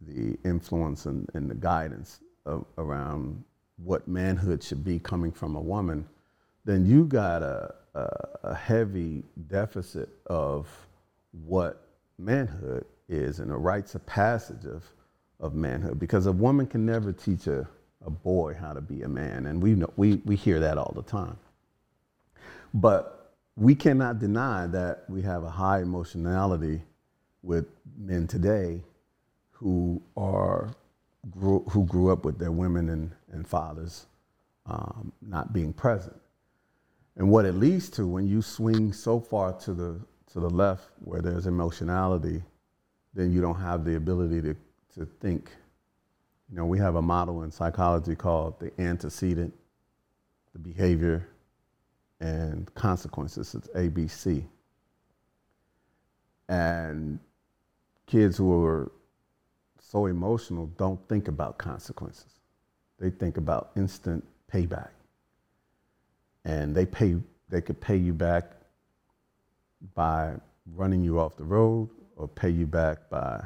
the 0.00 0.36
influence 0.44 1.06
and, 1.06 1.28
and 1.34 1.50
the 1.50 1.54
guidance 1.54 2.20
of, 2.44 2.64
around 2.78 3.42
what 3.76 4.06
manhood 4.06 4.62
should 4.62 4.84
be 4.84 4.98
coming 4.98 5.32
from 5.32 5.56
a 5.56 5.60
woman, 5.60 6.06
then 6.64 6.86
you 6.86 7.04
got 7.04 7.42
a, 7.42 7.74
a, 7.94 8.28
a 8.44 8.54
heavy 8.54 9.22
deficit 9.48 10.08
of 10.26 10.68
what 11.44 11.86
manhood 12.18 12.84
is 13.08 13.40
and 13.40 13.50
the 13.50 13.56
rites 13.56 13.94
of 13.94 14.04
passage 14.06 14.64
of, 14.64 14.84
of 15.40 15.54
manhood. 15.54 15.98
Because 15.98 16.26
a 16.26 16.32
woman 16.32 16.66
can 16.66 16.84
never 16.86 17.12
teach 17.12 17.46
a, 17.46 17.66
a 18.04 18.10
boy 18.10 18.54
how 18.54 18.72
to 18.72 18.80
be 18.80 19.02
a 19.02 19.08
man, 19.08 19.46
and 19.46 19.62
we, 19.62 19.74
know, 19.74 19.90
we, 19.96 20.16
we 20.24 20.36
hear 20.36 20.60
that 20.60 20.78
all 20.78 20.92
the 20.94 21.02
time. 21.02 21.38
But 22.74 23.15
we 23.56 23.74
cannot 23.74 24.18
deny 24.18 24.66
that 24.66 25.04
we 25.08 25.22
have 25.22 25.42
a 25.42 25.50
high 25.50 25.80
emotionality 25.80 26.82
with 27.42 27.66
men 27.98 28.26
today 28.26 28.82
who 29.50 30.02
are 30.16 30.70
grew, 31.30 31.64
who 31.70 31.84
grew 31.86 32.12
up 32.12 32.24
with 32.24 32.38
their 32.38 32.52
women 32.52 32.90
and, 32.90 33.10
and 33.32 33.48
fathers 33.48 34.06
um, 34.66 35.12
not 35.22 35.52
being 35.52 35.72
present. 35.72 36.16
And 37.16 37.30
what 37.30 37.46
it 37.46 37.54
leads 37.54 37.88
to 37.90 38.06
when 38.06 38.28
you 38.28 38.42
swing 38.42 38.92
so 38.92 39.18
far 39.18 39.54
to 39.60 39.72
the 39.72 40.00
to 40.32 40.40
the 40.40 40.50
left 40.50 40.90
where 40.98 41.22
there's 41.22 41.46
emotionality, 41.46 42.42
then 43.14 43.32
you 43.32 43.40
don't 43.40 43.58
have 43.58 43.84
the 43.84 43.96
ability 43.96 44.42
to, 44.42 44.56
to 44.94 45.06
think. 45.20 45.50
You 46.50 46.56
know, 46.56 46.66
we 46.66 46.78
have 46.78 46.96
a 46.96 47.02
model 47.02 47.42
in 47.42 47.50
psychology 47.50 48.14
called 48.14 48.60
the 48.60 48.70
antecedent, 48.78 49.54
the 50.52 50.58
behavior, 50.58 51.26
and 52.20 52.72
consequences. 52.74 53.54
It's 53.54 53.68
ABC. 53.68 54.44
And 56.48 57.18
kids 58.06 58.36
who 58.36 58.64
are 58.64 58.92
so 59.80 60.06
emotional 60.06 60.66
don't 60.78 61.00
think 61.08 61.28
about 61.28 61.58
consequences. 61.58 62.40
They 62.98 63.10
think 63.10 63.36
about 63.36 63.70
instant 63.76 64.24
payback. 64.52 64.90
And 66.44 66.74
they 66.74 66.86
pay 66.86 67.16
they 67.48 67.60
could 67.60 67.80
pay 67.80 67.96
you 67.96 68.12
back 68.12 68.52
by 69.94 70.34
running 70.74 71.02
you 71.02 71.20
off 71.20 71.36
the 71.36 71.44
road 71.44 71.88
or 72.16 72.26
pay 72.26 72.50
you 72.50 72.66
back 72.66 73.08
by 73.08 73.44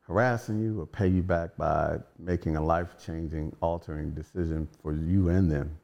harassing 0.00 0.58
you 0.58 0.80
or 0.80 0.86
pay 0.86 1.06
you 1.06 1.22
back 1.22 1.56
by 1.56 1.98
making 2.18 2.56
a 2.56 2.64
life-changing 2.64 3.54
altering 3.60 4.10
decision 4.12 4.68
for 4.82 4.92
you 4.92 5.28
and 5.28 5.50
them. 5.50 5.78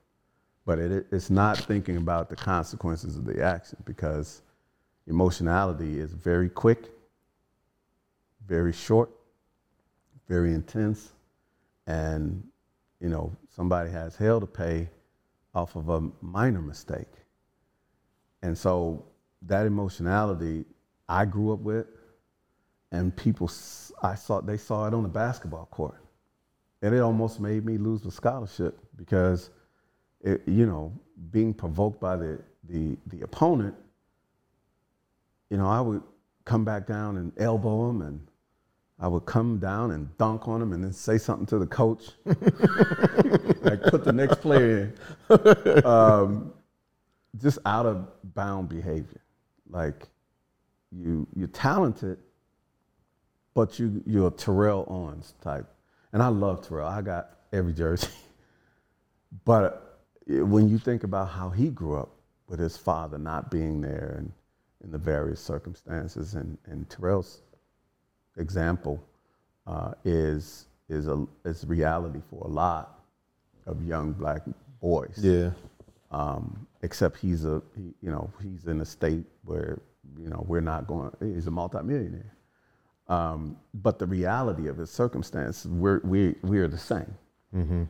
But 0.69 0.79
it, 0.81 1.07
it's 1.11 1.31
not 1.31 1.57
thinking 1.57 1.97
about 1.97 2.29
the 2.29 2.37
consequences 2.37 3.17
of 3.17 3.25
the 3.25 3.43
action 3.43 3.79
because 3.87 4.43
emotionality 5.07 5.99
is 5.99 6.13
very 6.13 6.51
quick, 6.51 6.91
very 8.47 8.75
short, 8.75 9.09
very 10.29 10.53
intense, 10.53 11.13
and 11.87 12.47
you 13.01 13.09
know 13.09 13.35
somebody 13.49 13.91
has 13.91 14.15
hell 14.15 14.41
to 14.41 14.47
pay 14.47 14.91
off 15.55 15.75
of 15.75 15.89
a 15.89 16.03
minor 16.21 16.61
mistake. 16.61 17.15
And 18.43 18.57
so 18.57 19.07
that 19.41 19.65
emotionality 19.65 20.67
I 21.09 21.25
grew 21.25 21.55
up 21.55 21.61
with, 21.61 21.87
and 22.93 23.17
people 23.17 23.51
I 24.03 24.17
saw 24.17 24.43
they 24.43 24.59
saw 24.59 24.87
it 24.87 24.93
on 24.93 25.03
the 25.03 25.09
basketball 25.09 25.65
court, 25.71 26.03
and 26.83 26.95
it 26.95 27.01
almost 27.01 27.41
made 27.41 27.65
me 27.65 27.79
lose 27.79 28.03
the 28.03 28.11
scholarship 28.11 28.79
because, 28.97 29.49
it, 30.23 30.43
you 30.47 30.67
know, 30.67 30.93
being 31.31 31.55
provoked 31.55 32.01
by 32.01 32.17
the 32.17 32.41
the 32.69 32.97
the 33.07 33.23
opponent, 33.23 33.75
you 35.51 35.57
know, 35.57 35.67
I 35.67 35.81
would 35.81 36.03
come 36.45 36.65
back 36.65 36.87
down 36.87 37.17
and 37.17 37.33
elbow 37.39 37.91
him, 37.91 38.03
and 38.03 38.27
I 38.99 39.09
would 39.09 39.27
come 39.27 39.59
down 39.59 39.93
and 39.93 40.17
dunk 40.19 40.49
on 40.49 40.61
him, 40.61 40.73
and 40.73 40.83
then 40.83 40.93
say 40.93 41.19
something 41.19 41.47
to 41.47 41.59
the 41.59 41.67
coach, 41.67 42.11
like 42.25 43.83
put 43.85 44.05
the 44.05 44.13
next 44.13 44.41
player 44.41 44.93
in. 45.29 45.87
Um, 45.87 46.53
just 47.41 47.59
out 47.65 47.87
of 47.87 48.09
bound 48.35 48.69
behavior. 48.69 49.21
Like 49.71 50.09
you 50.91 51.27
you're 51.35 51.49
talented, 51.49 52.19
but 53.55 53.79
you 53.79 54.03
you're 54.07 54.29
a 54.29 54.31
Terrell 54.31 54.87
Owens 54.89 55.35
type. 55.41 55.67
And 56.13 56.23
I 56.23 56.29
love 56.29 56.67
Terrell. 56.67 56.89
I 56.89 57.03
got 57.03 57.31
every 57.53 57.75
jersey. 57.75 58.09
but 59.45 59.88
when 60.29 60.69
you 60.69 60.79
think 60.79 61.05
about 61.05 61.31
how 61.31 61.51
he 61.51 61.71
grew 61.71 61.99
up 61.99 62.11
with 62.49 62.61
his 62.61 62.77
father 62.77 63.19
not 63.19 63.51
being 63.51 63.81
there 63.81 64.17
and 64.19 64.33
in 64.85 64.93
the 64.93 64.99
various 64.99 65.41
circumstances, 65.41 66.35
and, 66.35 66.59
and 66.67 66.89
Terrell's 66.89 67.43
example 68.39 69.03
uh, 69.67 69.93
is 70.05 70.67
is 70.89 71.09
a 71.09 71.27
is 71.45 71.67
reality 71.67 72.21
for 72.31 72.45
a 72.47 72.49
lot 72.51 73.01
of 73.67 73.85
young 73.85 74.13
black 74.13 74.43
boys. 74.81 75.19
Yeah. 75.23 75.51
um, 76.11 76.67
except 76.83 77.19
he's 77.19 77.45
a 77.45 77.63
he, 77.77 77.95
you 78.03 78.11
know 78.11 78.31
he's 78.43 78.67
in 78.67 78.81
a 78.81 78.85
state 78.85 79.25
where 79.45 79.81
you 80.19 80.29
know 80.31 80.45
we're 80.49 80.61
not 80.61 80.87
going 80.87 81.11
he's 81.21 81.47
a 81.47 81.51
multimillionaire. 81.51 82.35
Um, 83.09 83.57
but 83.75 83.99
the 83.99 84.07
reality 84.07 84.69
of 84.69 84.79
his 84.79 84.91
circumstance 84.91 85.67
we're 85.67 86.01
we 86.05 86.37
we're 86.43 86.69
the 86.69 86.79
same 86.79 87.15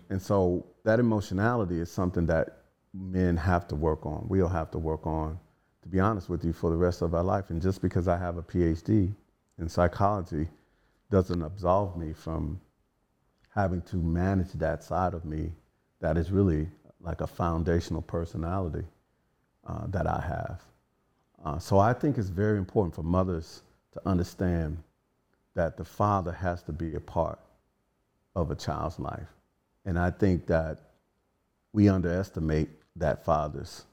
and 0.08 0.20
so 0.20 0.64
that 0.84 1.00
emotionality 1.00 1.80
is 1.80 1.90
something 1.90 2.26
that 2.26 2.62
men 2.94 3.36
have 3.36 3.66
to 3.68 3.74
work 3.74 4.06
on 4.06 4.24
we'll 4.28 4.48
have 4.48 4.70
to 4.70 4.78
work 4.78 5.06
on 5.06 5.38
to 5.82 5.88
be 5.88 6.00
honest 6.00 6.28
with 6.28 6.44
you 6.44 6.52
for 6.52 6.70
the 6.70 6.76
rest 6.76 7.02
of 7.02 7.14
our 7.14 7.24
life 7.24 7.50
and 7.50 7.60
just 7.60 7.82
because 7.82 8.08
i 8.08 8.16
have 8.16 8.36
a 8.36 8.42
phd 8.42 9.12
in 9.58 9.68
psychology 9.68 10.48
doesn't 11.10 11.42
absolve 11.42 11.96
me 11.96 12.12
from 12.12 12.60
having 13.54 13.82
to 13.82 13.96
manage 13.96 14.52
that 14.52 14.84
side 14.84 15.14
of 15.14 15.24
me 15.24 15.50
that 16.00 16.16
is 16.16 16.30
really 16.30 16.68
like 17.00 17.20
a 17.20 17.26
foundational 17.26 18.02
personality 18.02 18.84
uh, 19.66 19.86
that 19.88 20.06
I 20.06 20.20
have. 20.20 20.62
Uh, 21.44 21.58
so 21.58 21.78
I 21.78 21.92
think 21.92 22.18
it's 22.18 22.28
very 22.28 22.58
important 22.58 22.94
for 22.94 23.02
mothers 23.02 23.62
to 23.92 24.00
understand 24.06 24.78
that 25.54 25.76
the 25.76 25.84
father 25.84 26.32
has 26.32 26.62
to 26.64 26.72
be 26.72 26.94
a 26.94 27.00
part 27.00 27.38
of 28.34 28.50
a 28.50 28.54
child's 28.54 28.98
life. 28.98 29.28
And 29.88 29.98
I 29.98 30.10
think 30.10 30.48
that 30.48 30.80
we 31.72 31.88
underestimate 31.88 32.68
that 32.96 33.24
father's 33.24 33.86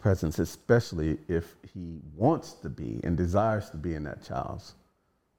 presence, 0.00 0.40
especially 0.40 1.18
if 1.28 1.54
he 1.72 2.00
wants 2.16 2.54
to 2.54 2.68
be 2.68 2.98
and 3.04 3.16
desires 3.16 3.70
to 3.70 3.76
be 3.76 3.94
in 3.94 4.02
that 4.02 4.24
child's 4.24 4.74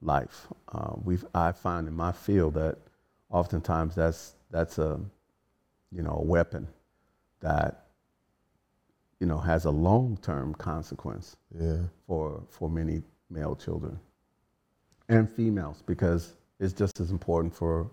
life. 0.00 0.46
Uh, 0.72 0.94
we've, 1.04 1.26
I 1.34 1.52
find 1.52 1.86
in 1.86 1.92
my 1.92 2.12
field 2.12 2.54
that 2.54 2.78
oftentimes 3.28 3.94
that's, 3.94 4.32
that's 4.50 4.78
a, 4.78 4.98
you 5.90 6.02
know, 6.02 6.16
a 6.18 6.24
weapon 6.24 6.66
that, 7.40 7.88
you 9.20 9.26
know, 9.26 9.36
has 9.36 9.66
a 9.66 9.70
long-term 9.70 10.54
consequence 10.54 11.36
Yeah. 11.54 11.82
for, 12.06 12.42
for 12.48 12.70
many 12.70 13.02
male 13.28 13.54
children 13.54 13.98
and 15.10 15.28
females 15.28 15.82
because 15.84 16.36
it's 16.58 16.72
just 16.72 17.00
as 17.00 17.10
important 17.10 17.54
for 17.54 17.90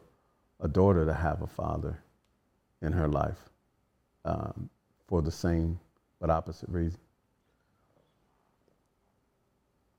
a 0.59 0.67
daughter 0.67 1.05
to 1.05 1.13
have 1.13 1.41
a 1.41 1.47
father 1.47 2.01
in 2.81 2.91
her 2.91 3.07
life 3.07 3.49
um, 4.25 4.69
for 5.07 5.21
the 5.21 5.31
same 5.31 5.79
but 6.19 6.29
opposite 6.29 6.69
reason. 6.69 6.99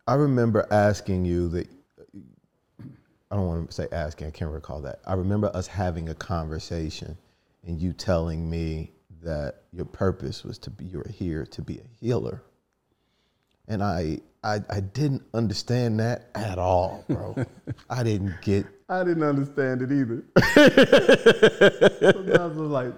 I 0.07 0.15
remember 0.15 0.67
asking 0.71 1.25
you 1.25 1.49
that. 1.51 1.69
I 3.31 3.37
don't 3.37 3.47
want 3.47 3.69
to 3.69 3.73
say 3.73 3.87
asking. 3.93 4.27
I 4.27 4.31
can't 4.31 4.51
recall 4.51 4.81
that. 4.83 5.01
I 5.07 5.15
remember 5.15 5.51
us 5.55 5.69
having 5.69 6.09
a 6.09 6.15
conversation, 6.15 7.17
and 7.65 7.81
you 7.81 7.93
telling 7.93 8.51
me 8.51 8.91
that 9.23 9.63
your 9.73 9.85
purpose 9.85 10.43
was 10.43 10.59
to 10.59 10.71
be. 10.71 10.87
You 10.87 10.99
were 10.99 11.11
here 11.11 11.47
to 11.47 11.63
be 11.63 11.79
a 11.79 11.87
healer, 12.01 12.43
and 13.69 13.85
I, 13.85 14.19
I, 14.43 14.61
I 14.69 14.81
didn't 14.81 15.23
understand 15.33 16.01
that 16.01 16.31
at 16.35 16.59
all, 16.59 17.05
bro. 17.09 17.37
I 17.91 18.03
didn't 18.03 18.35
get. 18.43 18.67
I 18.91 19.05
didn't 19.05 19.23
understand 19.23 19.83
it 19.83 19.93
either. 19.93 20.25
Sometimes 22.13 22.59
I 22.59 22.61
was 22.61 22.71
like, 22.71 22.93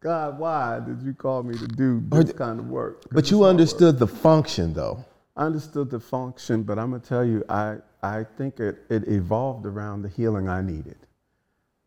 God, 0.00 0.40
why 0.40 0.80
did 0.80 1.00
you 1.02 1.14
call 1.14 1.44
me 1.44 1.56
to 1.56 1.68
do 1.68 2.02
this 2.10 2.32
kind 2.32 2.58
of 2.58 2.66
work? 2.66 3.04
But 3.12 3.30
you 3.30 3.38
hard 3.38 3.46
work. 3.46 3.50
understood 3.50 3.98
the 4.00 4.08
function, 4.08 4.74
though. 4.74 5.04
I 5.36 5.44
understood 5.44 5.88
the 5.88 6.00
function, 6.00 6.64
but 6.64 6.80
I'm 6.80 6.90
gonna 6.90 7.02
tell 7.02 7.24
you, 7.24 7.44
I, 7.48 7.76
I 8.02 8.24
think 8.24 8.58
it, 8.58 8.78
it 8.90 9.06
evolved 9.06 9.66
around 9.66 10.02
the 10.02 10.08
healing 10.08 10.48
I 10.48 10.62
needed 10.62 10.98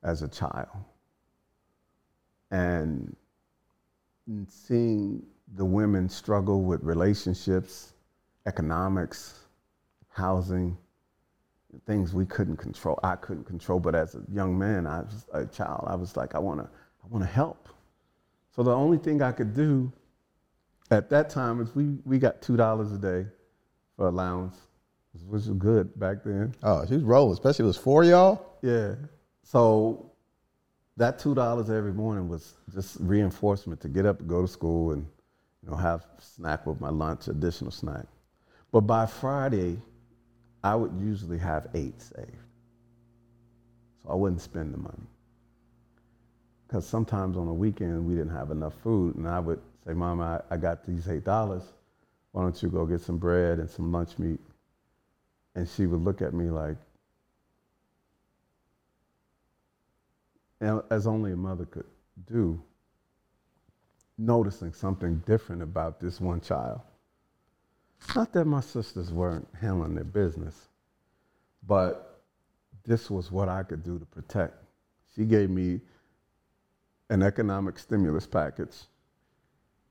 as 0.03 0.21
a 0.21 0.29
child. 0.29 0.85
And 2.51 3.13
seeing 4.47 5.21
the 5.55 5.65
women 5.65 6.07
struggle 6.07 6.61
with 6.61 6.81
relationships, 6.81 7.91
economics, 8.45 9.39
housing, 10.09 10.77
things 11.85 12.13
we 12.13 12.25
couldn't 12.25 12.57
control. 12.57 12.99
I 13.03 13.15
couldn't 13.15 13.45
control, 13.45 13.79
but 13.79 13.95
as 13.95 14.15
a 14.15 14.21
young 14.31 14.57
man, 14.57 14.87
I 14.87 15.01
was 15.01 15.25
a 15.33 15.45
child. 15.45 15.85
I 15.87 15.95
was 15.95 16.17
like, 16.17 16.35
I 16.35 16.39
wanna, 16.39 16.69
I 17.03 17.07
wanna 17.09 17.25
help. 17.25 17.69
So 18.55 18.63
the 18.63 18.73
only 18.73 18.97
thing 18.97 19.21
I 19.21 19.31
could 19.31 19.53
do 19.53 19.91
at 20.91 21.09
that 21.09 21.29
time 21.29 21.61
is 21.61 21.73
we, 21.75 21.97
we 22.05 22.17
got 22.17 22.41
two 22.41 22.57
dollars 22.57 22.91
a 22.91 22.97
day 22.97 23.27
for 23.95 24.07
allowance, 24.07 24.57
which 25.13 25.23
was 25.23 25.47
good 25.49 25.97
back 25.99 26.23
then. 26.23 26.55
Oh, 26.63 26.85
she 26.85 26.95
was 26.95 27.03
rolling, 27.03 27.33
especially 27.33 27.63
it 27.63 27.67
was 27.67 27.77
for 27.77 28.03
y'all. 28.03 28.57
Yeah. 28.61 28.95
So 29.43 30.11
that 30.97 31.19
two 31.19 31.35
dollars 31.35 31.69
every 31.69 31.93
morning 31.93 32.27
was 32.27 32.55
just 32.73 32.97
reinforcement 32.99 33.79
to 33.81 33.87
get 33.87 34.05
up 34.05 34.19
and 34.19 34.27
go 34.29 34.41
to 34.41 34.47
school 34.47 34.91
and 34.91 35.05
you 35.63 35.69
know 35.69 35.77
have 35.77 36.05
snack 36.19 36.65
with 36.65 36.81
my 36.81 36.89
lunch, 36.89 37.27
additional 37.27 37.71
snack. 37.71 38.05
But 38.71 38.81
by 38.81 39.05
Friday, 39.05 39.77
I 40.63 40.75
would 40.75 40.93
usually 40.99 41.37
have 41.37 41.67
eight 41.73 42.01
saved. 42.01 42.43
So 44.03 44.11
I 44.11 44.15
wouldn't 44.15 44.41
spend 44.41 44.73
the 44.73 44.77
money. 44.77 45.07
Because 46.67 46.85
sometimes 46.85 47.37
on 47.37 47.47
the 47.47 47.53
weekend 47.53 48.05
we 48.05 48.13
didn't 48.13 48.35
have 48.35 48.51
enough 48.51 48.73
food, 48.83 49.15
and 49.15 49.27
I 49.27 49.39
would 49.39 49.59
say, 49.85 49.93
Mom, 49.93 50.21
I, 50.21 50.41
I 50.51 50.57
got 50.57 50.85
these 50.85 51.07
eight 51.07 51.23
dollars. 51.23 51.63
Why 52.31 52.43
don't 52.43 52.61
you 52.61 52.69
go 52.69 52.85
get 52.85 53.01
some 53.01 53.17
bread 53.17 53.59
and 53.59 53.69
some 53.69 53.91
lunch 53.91 54.19
meat? 54.19 54.39
And 55.55 55.67
she 55.67 55.87
would 55.87 56.01
look 56.01 56.21
at 56.21 56.33
me 56.33 56.49
like, 56.49 56.77
and 60.61 60.81
as 60.91 61.07
only 61.07 61.31
a 61.31 61.35
mother 61.35 61.65
could 61.65 61.87
do, 62.31 62.61
noticing 64.17 64.73
something 64.73 65.23
different 65.25 65.61
about 65.63 65.99
this 65.99 66.21
one 66.21 66.41
child. 66.41 66.81
Not 68.15 68.33
that 68.33 68.45
my 68.45 68.61
sisters 68.61 69.11
weren't 69.11 69.47
handling 69.59 69.95
their 69.95 70.03
business, 70.03 70.67
but 71.65 72.21
this 72.85 73.09
was 73.09 73.31
what 73.31 73.49
I 73.49 73.63
could 73.63 73.83
do 73.83 73.99
to 73.99 74.05
protect. 74.05 74.55
She 75.15 75.25
gave 75.25 75.49
me 75.49 75.81
an 77.09 77.23
economic 77.23 77.77
stimulus 77.77 78.25
package 78.25 78.75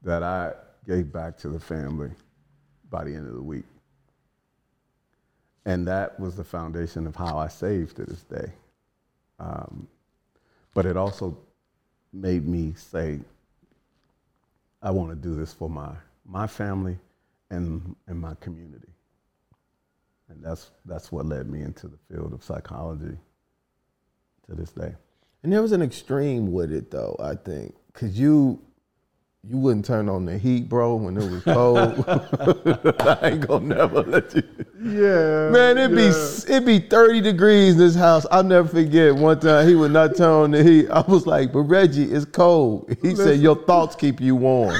that 0.02 0.22
I 0.22 0.52
gave 0.86 1.12
back 1.12 1.36
to 1.38 1.48
the 1.48 1.60
family 1.60 2.10
by 2.90 3.04
the 3.04 3.14
end 3.14 3.28
of 3.28 3.34
the 3.34 3.42
week. 3.42 3.64
And 5.64 5.86
that 5.86 6.18
was 6.18 6.36
the 6.36 6.44
foundation 6.44 7.06
of 7.06 7.14
how 7.14 7.36
I 7.38 7.48
saved 7.48 7.96
to 7.96 8.04
this 8.04 8.22
day. 8.22 8.52
Um, 9.38 9.86
but 10.72 10.86
it 10.86 10.96
also 10.96 11.36
made 12.12 12.46
me 12.46 12.72
say, 12.74 13.20
I 14.80 14.90
want 14.90 15.10
to 15.10 15.16
do 15.16 15.34
this 15.34 15.52
for 15.52 15.68
my, 15.68 15.94
my 16.24 16.46
family 16.46 16.98
and, 17.50 17.96
and 18.06 18.18
my 18.18 18.34
community. 18.40 18.92
And 20.28 20.44
that's, 20.44 20.70
that's 20.84 21.10
what 21.10 21.26
led 21.26 21.48
me 21.48 21.62
into 21.62 21.88
the 21.88 21.98
field 22.10 22.32
of 22.32 22.42
psychology 22.44 23.16
to 24.46 24.54
this 24.54 24.70
day. 24.72 24.94
And 25.42 25.52
there 25.52 25.62
was 25.62 25.72
an 25.72 25.82
extreme 25.82 26.52
with 26.52 26.72
it 26.72 26.90
though, 26.90 27.16
I 27.18 27.34
think. 27.34 27.74
Cause 27.94 28.18
you 28.18 28.60
you 29.44 29.56
wouldn't 29.56 29.84
turn 29.84 30.08
on 30.08 30.26
the 30.26 30.36
heat, 30.36 30.68
bro, 30.68 30.96
when 30.96 31.16
it 31.16 31.30
was 31.30 31.42
cold. 31.44 32.04
I 33.00 33.30
ain't 33.30 33.46
gonna 33.46 33.64
never 33.64 34.02
let 34.02 34.34
you 34.34 34.42
Yeah, 34.82 35.50
Man, 35.50 35.78
it'd 35.78 35.96
be 35.96 36.08
it'd 36.08 36.66
be 36.66 36.80
30 36.80 37.20
degrees 37.20 37.74
in 37.74 37.78
this 37.78 37.94
house. 37.94 38.26
I'll 38.30 38.42
never 38.42 38.68
forget 38.68 39.14
one 39.14 39.38
time 39.38 39.66
he 39.66 39.74
would 39.74 39.92
not 39.92 40.16
turn 40.16 40.28
on 40.28 40.50
the 40.50 40.62
heat. 40.62 40.90
I 40.90 41.00
was 41.00 41.26
like, 41.26 41.52
but 41.52 41.60
Reggie, 41.60 42.10
it's 42.12 42.24
cold. 42.24 42.94
He 43.00 43.14
said, 43.14 43.40
Your 43.40 43.56
thoughts 43.56 43.94
keep 43.94 44.20
you 44.20 44.34
warm. 44.34 44.74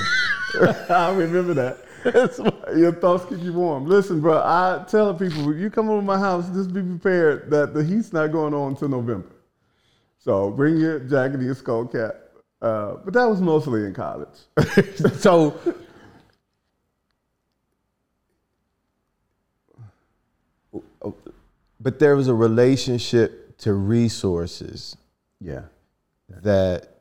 I 0.91 1.13
remember 1.15 1.55
that. 1.55 1.85
Your 2.05 2.93
thoughts 2.93 3.25
keep 3.27 3.41
you 3.43 3.53
warm. 3.53 3.87
Listen, 3.87 4.21
bro, 4.21 4.39
I 4.39 4.85
tell 4.89 5.15
people, 5.15 5.51
if 5.51 5.59
you 5.59 5.71
come 5.71 5.89
over 5.89 6.01
to 6.01 6.07
my 6.07 6.19
house, 6.19 6.49
just 6.51 6.73
be 6.73 6.83
prepared 6.83 7.51
that 7.51 7.75
the 7.75 7.83
heat's 7.83 8.13
not 8.13 8.29
going 8.29 8.55
on 8.55 8.73
until 8.73 8.89
November. 8.89 9.31
So 10.19 10.51
bring 10.51 10.77
your 10.77 11.01
jacket 11.01 11.35
and 11.35 11.45
your 11.45 11.55
skull 11.55 11.87
cap. 11.87 12.15
Uh, 12.61 12.95
but 13.05 13.15
that 13.15 13.25
was 13.25 13.41
mostly 13.41 13.85
in 13.85 13.95
college. 13.95 14.29
so 15.17 15.59
but 21.81 21.99
there 21.99 22.17
was 22.17 22.29
a 22.29 22.35
relationship 22.35 23.57
to 23.59 23.73
resources 23.73 24.97
yeah. 25.41 25.63
that 26.29 26.98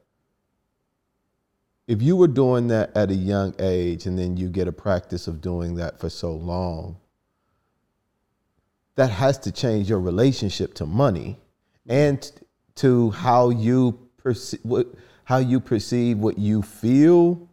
if 1.88 2.02
you 2.02 2.18
were 2.18 2.28
doing 2.28 2.68
that 2.68 2.96
at 2.96 3.10
a 3.10 3.16
young 3.16 3.56
age 3.60 4.06
and 4.06 4.20
then 4.20 4.36
you 4.36 4.50
get 4.50 4.68
a 4.68 4.72
practice 4.72 5.28
of 5.28 5.42
doing 5.42 5.76
that 5.76 6.00
for 6.00 6.10
so 6.10 6.34
long 6.34 6.98
that 8.96 9.10
has 9.10 9.38
to 9.38 9.52
change 9.52 9.90
your 9.90 10.00
relationship 10.00 10.74
to 10.74 10.86
money 10.86 11.38
and 11.88 12.32
to 12.76 13.12
how 13.12 13.50
you 13.50 13.98
perceive 14.18 14.60
what 14.64 14.88
how 15.24 15.38
you 15.38 15.60
perceive 15.60 16.18
what 16.18 16.38
you 16.38 16.62
feel 16.62 17.48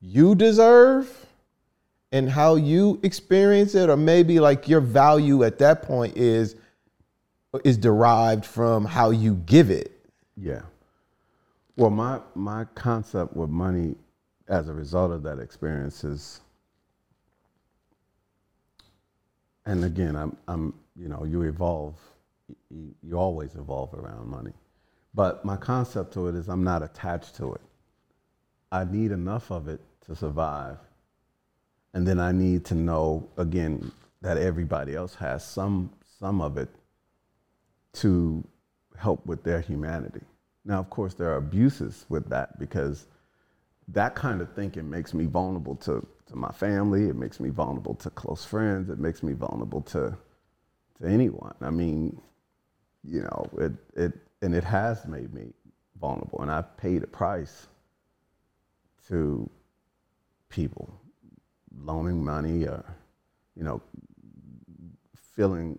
you 0.00 0.34
deserve 0.34 1.26
and 2.12 2.28
how 2.30 2.56
you 2.56 3.00
experience 3.02 3.74
it 3.74 3.88
or 3.88 3.96
maybe 3.96 4.40
like 4.40 4.68
your 4.68 4.80
value 4.80 5.44
at 5.44 5.58
that 5.58 5.82
point 5.82 6.16
is 6.16 6.56
is 7.62 7.76
derived 7.76 8.44
from 8.44 8.84
how 8.84 9.10
you 9.10 9.34
give 9.46 9.70
it 9.70 9.92
Yeah. 10.36 10.62
Well, 11.76 11.90
my 11.90 12.20
my 12.36 12.66
concept 12.76 13.36
with 13.36 13.50
money 13.50 13.96
as 14.48 14.68
a 14.68 14.72
result 14.74 15.10
of 15.10 15.24
that 15.24 15.40
experience 15.40 16.04
is, 16.04 16.40
and 19.66 19.84
again, 19.84 20.14
I'm 20.14 20.36
I'm 20.46 20.74
you 20.94 21.08
know 21.08 21.24
you 21.24 21.42
evolve, 21.42 21.96
you, 22.70 22.94
you 23.02 23.18
always 23.18 23.56
evolve 23.56 23.92
around 23.94 24.28
money, 24.28 24.52
but 25.14 25.44
my 25.44 25.56
concept 25.56 26.12
to 26.14 26.28
it 26.28 26.36
is 26.36 26.48
I'm 26.48 26.62
not 26.62 26.82
attached 26.84 27.34
to 27.36 27.54
it. 27.54 27.60
I 28.70 28.84
need 28.84 29.10
enough 29.10 29.50
of 29.50 29.66
it 29.66 29.80
to 30.06 30.14
survive, 30.14 30.78
and 31.92 32.06
then 32.06 32.20
I 32.20 32.30
need 32.30 32.64
to 32.66 32.76
know 32.76 33.28
again 33.36 33.90
that 34.22 34.38
everybody 34.38 34.94
else 34.94 35.16
has 35.16 35.44
some 35.44 35.90
some 36.20 36.40
of 36.40 36.56
it 36.56 36.68
to 37.94 38.44
help 38.96 39.26
with 39.26 39.42
their 39.42 39.60
humanity. 39.60 40.20
Now, 40.64 40.78
of 40.78 40.88
course, 40.90 41.14
there 41.14 41.30
are 41.30 41.36
abuses 41.36 42.06
with 42.08 42.28
that 42.30 42.58
because 42.58 43.06
that 43.88 44.14
kind 44.14 44.40
of 44.40 44.52
thinking 44.54 44.88
makes 44.88 45.12
me 45.12 45.26
vulnerable 45.26 45.76
to, 45.76 46.06
to 46.26 46.36
my 46.36 46.50
family. 46.52 47.08
It 47.08 47.16
makes 47.16 47.38
me 47.38 47.50
vulnerable 47.50 47.94
to 47.96 48.10
close 48.10 48.44
friends. 48.44 48.88
It 48.88 48.98
makes 48.98 49.22
me 49.22 49.34
vulnerable 49.34 49.82
to, 49.82 50.16
to 51.00 51.06
anyone. 51.06 51.54
I 51.60 51.70
mean, 51.70 52.20
you 53.02 53.22
know, 53.22 53.50
it, 53.58 53.72
it, 53.94 54.12
and 54.40 54.54
it 54.54 54.64
has 54.64 55.06
made 55.06 55.34
me 55.34 55.52
vulnerable. 56.00 56.40
And 56.40 56.50
I've 56.50 56.76
paid 56.78 57.02
a 57.02 57.06
price 57.06 57.66
to 59.08 59.50
people 60.48 60.98
loaning 61.76 62.24
money 62.24 62.64
or, 62.64 62.84
you 63.54 63.64
know, 63.64 63.82
feeling, 65.36 65.78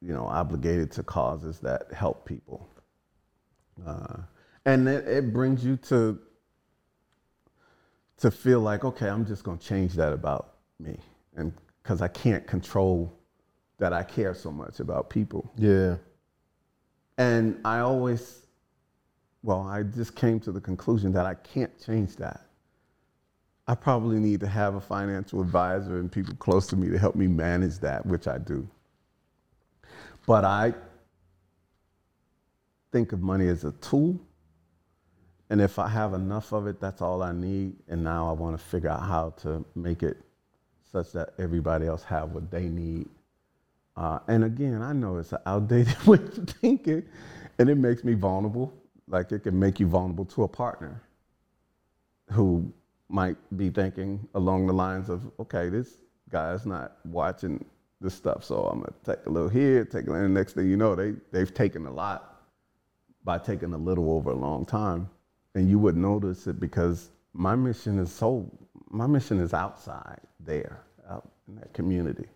you 0.00 0.14
know, 0.14 0.24
obligated 0.26 0.90
to 0.92 1.02
causes 1.02 1.58
that 1.60 1.92
help 1.92 2.24
people. 2.24 2.68
Uh, 3.86 4.16
and 4.64 4.88
it, 4.88 5.08
it 5.08 5.32
brings 5.32 5.64
you 5.64 5.76
to 5.76 6.18
to 8.18 8.30
feel 8.30 8.60
like, 8.60 8.84
okay, 8.84 9.08
I'm 9.08 9.26
just 9.26 9.42
going 9.42 9.58
to 9.58 9.66
change 9.66 9.94
that 9.94 10.12
about 10.12 10.54
me, 10.78 10.98
and 11.36 11.52
because 11.82 12.00
I 12.00 12.08
can't 12.08 12.46
control 12.46 13.12
that 13.78 13.92
I 13.92 14.04
care 14.04 14.32
so 14.34 14.52
much 14.52 14.78
about 14.78 15.10
people. 15.10 15.52
yeah 15.56 15.96
And 17.18 17.60
I 17.64 17.80
always, 17.80 18.46
well, 19.42 19.62
I 19.62 19.82
just 19.82 20.14
came 20.14 20.38
to 20.40 20.52
the 20.52 20.60
conclusion 20.60 21.12
that 21.14 21.26
I 21.26 21.34
can't 21.34 21.76
change 21.84 22.14
that. 22.16 22.46
I 23.66 23.74
probably 23.74 24.20
need 24.20 24.40
to 24.40 24.46
have 24.46 24.76
a 24.76 24.80
financial 24.80 25.40
advisor 25.40 25.98
and 25.98 26.10
people 26.10 26.34
close 26.36 26.68
to 26.68 26.76
me 26.76 26.90
to 26.90 26.98
help 26.98 27.16
me 27.16 27.26
manage 27.26 27.78
that, 27.80 28.06
which 28.06 28.28
I 28.28 28.38
do. 28.38 28.68
But 30.26 30.44
I 30.44 30.74
think 32.92 33.12
of 33.12 33.20
money 33.20 33.48
as 33.48 33.64
a 33.64 33.72
tool. 33.72 34.20
And 35.50 35.60
if 35.60 35.78
I 35.78 35.88
have 35.88 36.14
enough 36.14 36.52
of 36.52 36.66
it, 36.66 36.80
that's 36.80 37.02
all 37.02 37.22
I 37.22 37.32
need. 37.32 37.74
And 37.88 38.04
now 38.04 38.28
I 38.28 38.32
want 38.32 38.58
to 38.58 38.64
figure 38.64 38.90
out 38.90 39.02
how 39.02 39.30
to 39.38 39.64
make 39.74 40.02
it 40.02 40.18
such 40.90 41.12
that 41.12 41.30
everybody 41.38 41.86
else 41.86 42.04
have 42.04 42.32
what 42.32 42.50
they 42.50 42.68
need. 42.68 43.08
Uh, 43.96 44.18
and 44.28 44.44
again, 44.44 44.80
I 44.80 44.92
know 44.92 45.18
it's 45.18 45.32
an 45.32 45.40
outdated 45.46 46.00
way 46.06 46.18
of 46.18 46.48
thinking, 46.60 47.02
and 47.58 47.68
it 47.68 47.76
makes 47.76 48.04
me 48.04 48.14
vulnerable. 48.14 48.72
Like 49.08 49.32
it 49.32 49.40
can 49.40 49.58
make 49.58 49.80
you 49.80 49.86
vulnerable 49.86 50.24
to 50.26 50.44
a 50.44 50.48
partner 50.48 51.02
who 52.30 52.72
might 53.08 53.36
be 53.56 53.68
thinking 53.68 54.26
along 54.34 54.66
the 54.66 54.72
lines 54.72 55.10
of, 55.10 55.30
okay, 55.38 55.68
this 55.68 55.98
guy's 56.30 56.64
not 56.64 56.96
watching 57.04 57.62
this 58.00 58.14
stuff, 58.14 58.42
so 58.42 58.64
I'm 58.64 58.80
gonna 58.80 58.92
take 59.04 59.26
a 59.26 59.30
little 59.30 59.50
here, 59.50 59.84
take 59.84 60.06
a 60.06 60.10
little. 60.10 60.24
And 60.24 60.34
next 60.34 60.54
thing 60.54 60.68
you 60.68 60.76
know, 60.76 60.94
they 60.94 61.12
they've 61.30 61.52
taken 61.52 61.86
a 61.86 61.92
lot 61.92 62.31
by 63.24 63.38
taking 63.38 63.72
a 63.72 63.78
little 63.78 64.10
over 64.12 64.30
a 64.30 64.36
long 64.36 64.64
time, 64.66 65.08
and 65.54 65.68
you 65.68 65.78
would 65.78 65.96
notice 65.96 66.46
it 66.46 66.60
because 66.60 67.10
my 67.34 67.54
mission 67.54 67.98
is 67.98 68.12
so. 68.12 68.50
My 68.90 69.06
mission 69.06 69.40
is 69.40 69.54
outside 69.54 70.20
there, 70.40 70.82
out 71.10 71.30
in 71.48 71.56
that 71.56 71.72
community. 71.72 72.26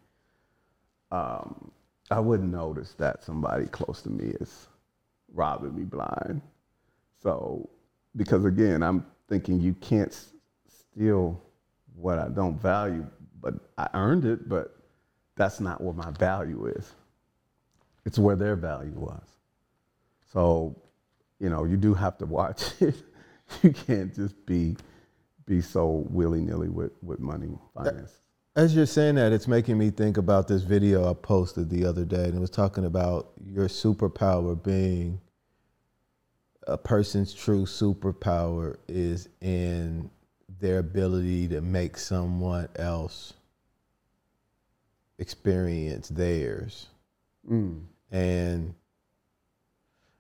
Um, 1.12 1.70
I 2.10 2.20
wouldn't 2.20 2.52
notice 2.52 2.94
that 2.94 3.22
somebody 3.24 3.66
close 3.66 4.02
to 4.02 4.10
me 4.10 4.34
is 4.40 4.68
robbing 5.34 5.76
me 5.76 5.84
blind. 5.84 6.40
So, 7.22 7.68
because 8.16 8.44
again, 8.44 8.82
I'm 8.82 9.06
thinking 9.28 9.60
you 9.60 9.74
can't 9.74 10.10
s- 10.12 10.32
steal 10.68 11.40
what 11.94 12.18
I 12.18 12.28
don't 12.28 12.60
value, 12.60 13.06
but 13.40 13.54
I 13.78 13.88
earned 13.94 14.24
it, 14.24 14.48
but 14.48 14.76
that's 15.36 15.60
not 15.60 15.80
where 15.82 15.94
my 15.94 16.10
value 16.12 16.66
is. 16.66 16.92
It's 18.04 18.18
where 18.18 18.36
their 18.36 18.56
value 18.56 18.94
was. 18.96 19.35
So, 20.36 20.76
you 21.40 21.48
know, 21.48 21.64
you 21.64 21.78
do 21.78 21.94
have 21.94 22.18
to 22.18 22.26
watch 22.26 22.72
it. 22.82 22.94
you 23.62 23.72
can't 23.72 24.14
just 24.14 24.44
be 24.44 24.76
be 25.46 25.62
so 25.62 26.04
willy 26.10 26.42
nilly 26.42 26.68
with, 26.68 26.92
with 27.02 27.20
money 27.20 27.56
finance. 27.74 28.20
As 28.54 28.76
you're 28.76 28.84
saying 28.84 29.14
that, 29.14 29.32
it's 29.32 29.48
making 29.48 29.78
me 29.78 29.88
think 29.90 30.18
about 30.18 30.46
this 30.46 30.60
video 30.60 31.08
I 31.08 31.14
posted 31.14 31.70
the 31.70 31.86
other 31.86 32.04
day, 32.04 32.24
and 32.24 32.34
it 32.34 32.40
was 32.40 32.50
talking 32.50 32.84
about 32.84 33.30
your 33.46 33.66
superpower 33.68 34.62
being 34.62 35.20
a 36.66 36.76
person's 36.76 37.32
true 37.32 37.64
superpower 37.64 38.76
is 38.88 39.30
in 39.40 40.10
their 40.60 40.80
ability 40.80 41.48
to 41.48 41.62
make 41.62 41.96
someone 41.96 42.68
else 42.76 43.32
experience 45.18 46.08
theirs. 46.08 46.88
Mm. 47.50 47.84
And, 48.10 48.74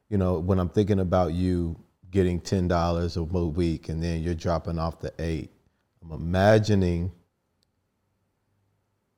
you 0.08 0.18
know, 0.18 0.38
when 0.38 0.58
I'm 0.58 0.68
thinking 0.68 1.00
about 1.00 1.32
you 1.32 1.76
getting 2.10 2.40
$10 2.40 3.16
a 3.16 3.22
week 3.22 3.88
and 3.88 4.02
then 4.02 4.22
you're 4.22 4.34
dropping 4.34 4.78
off 4.78 5.00
the 5.00 5.12
eight, 5.18 5.50
I'm 6.02 6.12
imagining 6.12 7.12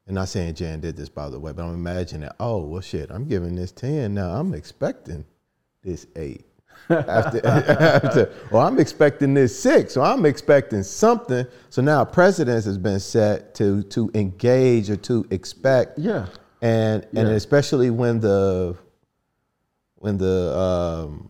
and 0.08 0.14
not 0.14 0.28
saying 0.30 0.54
Jan 0.54 0.80
did 0.80 0.96
this 0.96 1.10
by 1.10 1.28
the 1.28 1.38
way, 1.38 1.52
but 1.52 1.62
I'm 1.62 1.74
imagining, 1.74 2.30
oh 2.40 2.64
well 2.64 2.80
shit, 2.80 3.10
I'm 3.10 3.28
giving 3.28 3.54
this 3.54 3.70
10 3.72 4.14
now. 4.14 4.30
I'm 4.30 4.54
expecting 4.54 5.24
this 5.82 6.06
eight. 6.16 6.46
after, 6.88 7.46
after, 7.46 8.32
or 8.50 8.62
I'm 8.62 8.78
expecting 8.78 9.34
this 9.34 9.58
six, 9.58 9.92
so 9.92 10.02
I'm 10.02 10.24
expecting 10.24 10.82
something. 10.82 11.44
So 11.68 11.82
now 11.82 12.04
precedence 12.06 12.64
has 12.64 12.78
been 12.78 13.00
set 13.00 13.54
to 13.56 13.82
to 13.84 14.10
engage 14.14 14.88
or 14.88 14.96
to 14.96 15.26
expect. 15.30 15.98
Yeah. 15.98 16.26
And 16.62 17.06
and 17.14 17.28
especially 17.28 17.90
when 17.90 18.20
the 18.20 18.76
when 19.98 20.16
the 20.18 20.56
um, 20.56 21.28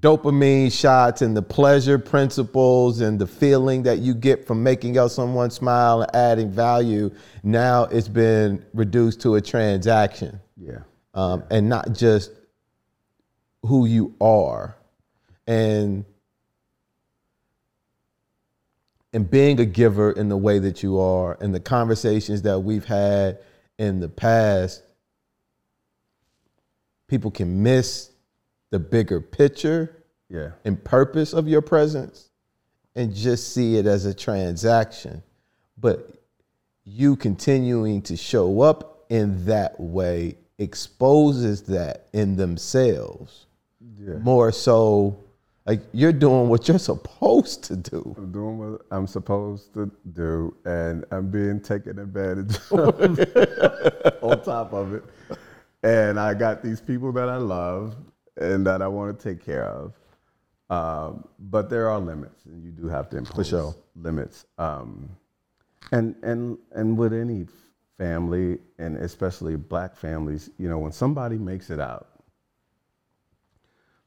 dopamine 0.00 0.72
shots 0.72 1.22
and 1.22 1.36
the 1.36 1.42
pleasure 1.42 1.98
principles 1.98 3.00
and 3.00 3.18
the 3.18 3.26
feeling 3.26 3.82
that 3.84 3.98
you 3.98 4.14
get 4.14 4.46
from 4.46 4.62
making 4.62 4.98
out 4.98 5.10
someone 5.10 5.50
smile 5.50 6.02
and 6.02 6.14
adding 6.14 6.50
value, 6.50 7.10
now 7.42 7.84
it's 7.84 8.08
been 8.08 8.64
reduced 8.74 9.20
to 9.22 9.34
a 9.36 9.40
transaction 9.40 10.40
Yeah. 10.56 10.78
um, 11.14 11.44
and 11.50 11.68
not 11.68 11.92
just 11.92 12.30
who 13.62 13.86
you 13.86 14.14
are. 14.20 14.76
And 15.48 16.04
and 19.12 19.30
being 19.30 19.58
a 19.60 19.64
giver 19.64 20.10
in 20.12 20.28
the 20.28 20.36
way 20.36 20.58
that 20.58 20.82
you 20.82 20.98
are 20.98 21.38
and 21.40 21.54
the 21.54 21.60
conversations 21.60 22.42
that 22.42 22.58
we've 22.60 22.84
had 22.84 23.38
in 23.78 23.98
the 24.00 24.08
past, 24.10 24.82
people 27.08 27.30
can 27.30 27.62
miss 27.62 28.10
the 28.70 28.78
bigger 28.78 29.20
picture 29.20 30.02
Yeah. 30.28 30.50
and 30.64 30.82
purpose 30.82 31.32
of 31.32 31.46
your 31.48 31.62
presence 31.62 32.30
and 32.94 33.14
just 33.14 33.52
see 33.52 33.76
it 33.76 33.86
as 33.86 34.04
a 34.06 34.14
transaction. 34.14 35.22
But 35.78 36.10
you 36.84 37.16
continuing 37.16 38.02
to 38.02 38.16
show 38.16 38.60
up 38.60 39.04
in 39.08 39.44
that 39.46 39.78
way 39.78 40.36
exposes 40.58 41.62
that 41.62 42.06
in 42.12 42.36
themselves 42.36 43.46
Yeah. 44.00 44.14
more 44.18 44.50
so 44.52 45.18
like 45.66 45.80
you're 45.92 46.12
doing 46.12 46.48
what 46.48 46.68
you're 46.68 46.78
supposed 46.78 47.64
to 47.64 47.74
do. 47.76 48.14
I'm 48.16 48.30
doing 48.30 48.58
what 48.58 48.82
I'm 48.92 49.08
supposed 49.08 49.74
to 49.74 49.90
do, 50.12 50.54
and 50.64 51.04
I'm 51.10 51.28
being 51.28 51.60
taken 51.60 51.98
advantage 51.98 52.56
of 52.70 53.00
on 54.22 54.42
top 54.42 54.72
of 54.72 54.94
it. 54.94 55.04
And 55.86 56.18
I 56.18 56.34
got 56.34 56.64
these 56.64 56.80
people 56.80 57.12
that 57.12 57.28
I 57.28 57.36
love 57.36 57.94
and 58.36 58.66
that 58.66 58.82
I 58.82 58.88
want 58.88 59.16
to 59.16 59.28
take 59.28 59.44
care 59.44 59.66
of. 59.66 59.92
Um, 60.68 61.28
but 61.38 61.70
there 61.70 61.88
are 61.88 62.00
limits, 62.00 62.44
and 62.44 62.60
you 62.64 62.72
do 62.72 62.88
have 62.88 63.08
to 63.10 63.18
impose 63.18 63.46
sure. 63.46 63.72
limits. 63.94 64.46
Um, 64.58 65.08
and 65.92 66.16
and 66.24 66.58
and 66.72 66.98
with 66.98 67.12
any 67.12 67.46
family, 67.98 68.58
and 68.78 68.96
especially 68.96 69.54
black 69.54 69.94
families, 69.94 70.50
you 70.58 70.68
know, 70.68 70.78
when 70.78 70.90
somebody 70.90 71.38
makes 71.38 71.70
it 71.70 71.78
out, 71.78 72.08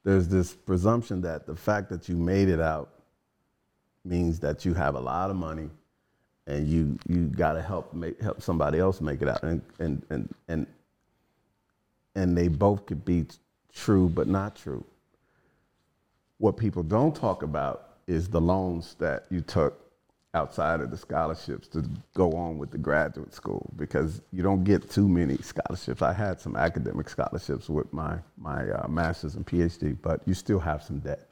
there's 0.03 0.27
this 0.27 0.53
presumption 0.53 1.21
that 1.21 1.47
the 1.47 1.55
fact 1.55 1.89
that 1.91 2.09
you 2.09 2.17
made 2.17 2.49
it 2.49 2.59
out 2.59 2.89
means 4.03 4.41
that 4.41 4.65
you 4.65 4.73
have 4.73 4.95
a 4.95 4.99
lot 4.99 5.29
of 5.29 5.37
money 5.37 5.69
and 6.45 6.67
you 6.67 6.99
you 7.07 7.27
got 7.27 7.53
to 7.53 7.61
help 7.61 7.93
make 7.93 8.21
help 8.21 8.41
somebody 8.41 8.79
else 8.79 8.99
make 8.99 9.21
it 9.21 9.29
out 9.29 9.43
and 9.43 9.61
and 9.79 10.05
and 10.09 10.35
and 10.49 10.67
and 12.19 12.37
they 12.37 12.47
both 12.47 12.85
could 12.85 13.03
be 13.05 13.25
true 13.73 14.09
but 14.09 14.27
not 14.27 14.55
true 14.55 14.83
what 16.37 16.57
people 16.57 16.83
don't 16.83 17.15
talk 17.15 17.43
about 17.43 17.89
is 18.07 18.27
the 18.27 18.41
loans 18.41 18.95
that 18.99 19.25
you 19.29 19.41
took 19.41 19.89
outside 20.33 20.79
of 20.79 20.91
the 20.91 20.97
scholarships 20.97 21.67
to 21.67 21.83
go 22.13 22.31
on 22.33 22.57
with 22.57 22.71
the 22.71 22.77
graduate 22.77 23.33
school 23.33 23.71
because 23.75 24.21
you 24.31 24.43
don't 24.43 24.63
get 24.63 24.89
too 24.89 25.07
many 25.07 25.37
scholarships. 25.37 26.01
I 26.01 26.13
had 26.13 26.39
some 26.39 26.55
academic 26.55 27.09
scholarships 27.09 27.67
with 27.67 27.91
my 27.91 28.19
my 28.37 28.69
uh, 28.69 28.87
master's 28.87 29.35
and 29.35 29.45
PhD, 29.45 29.97
but 30.01 30.21
you 30.25 30.33
still 30.33 30.59
have 30.59 30.83
some 30.83 30.99
debt. 30.99 31.27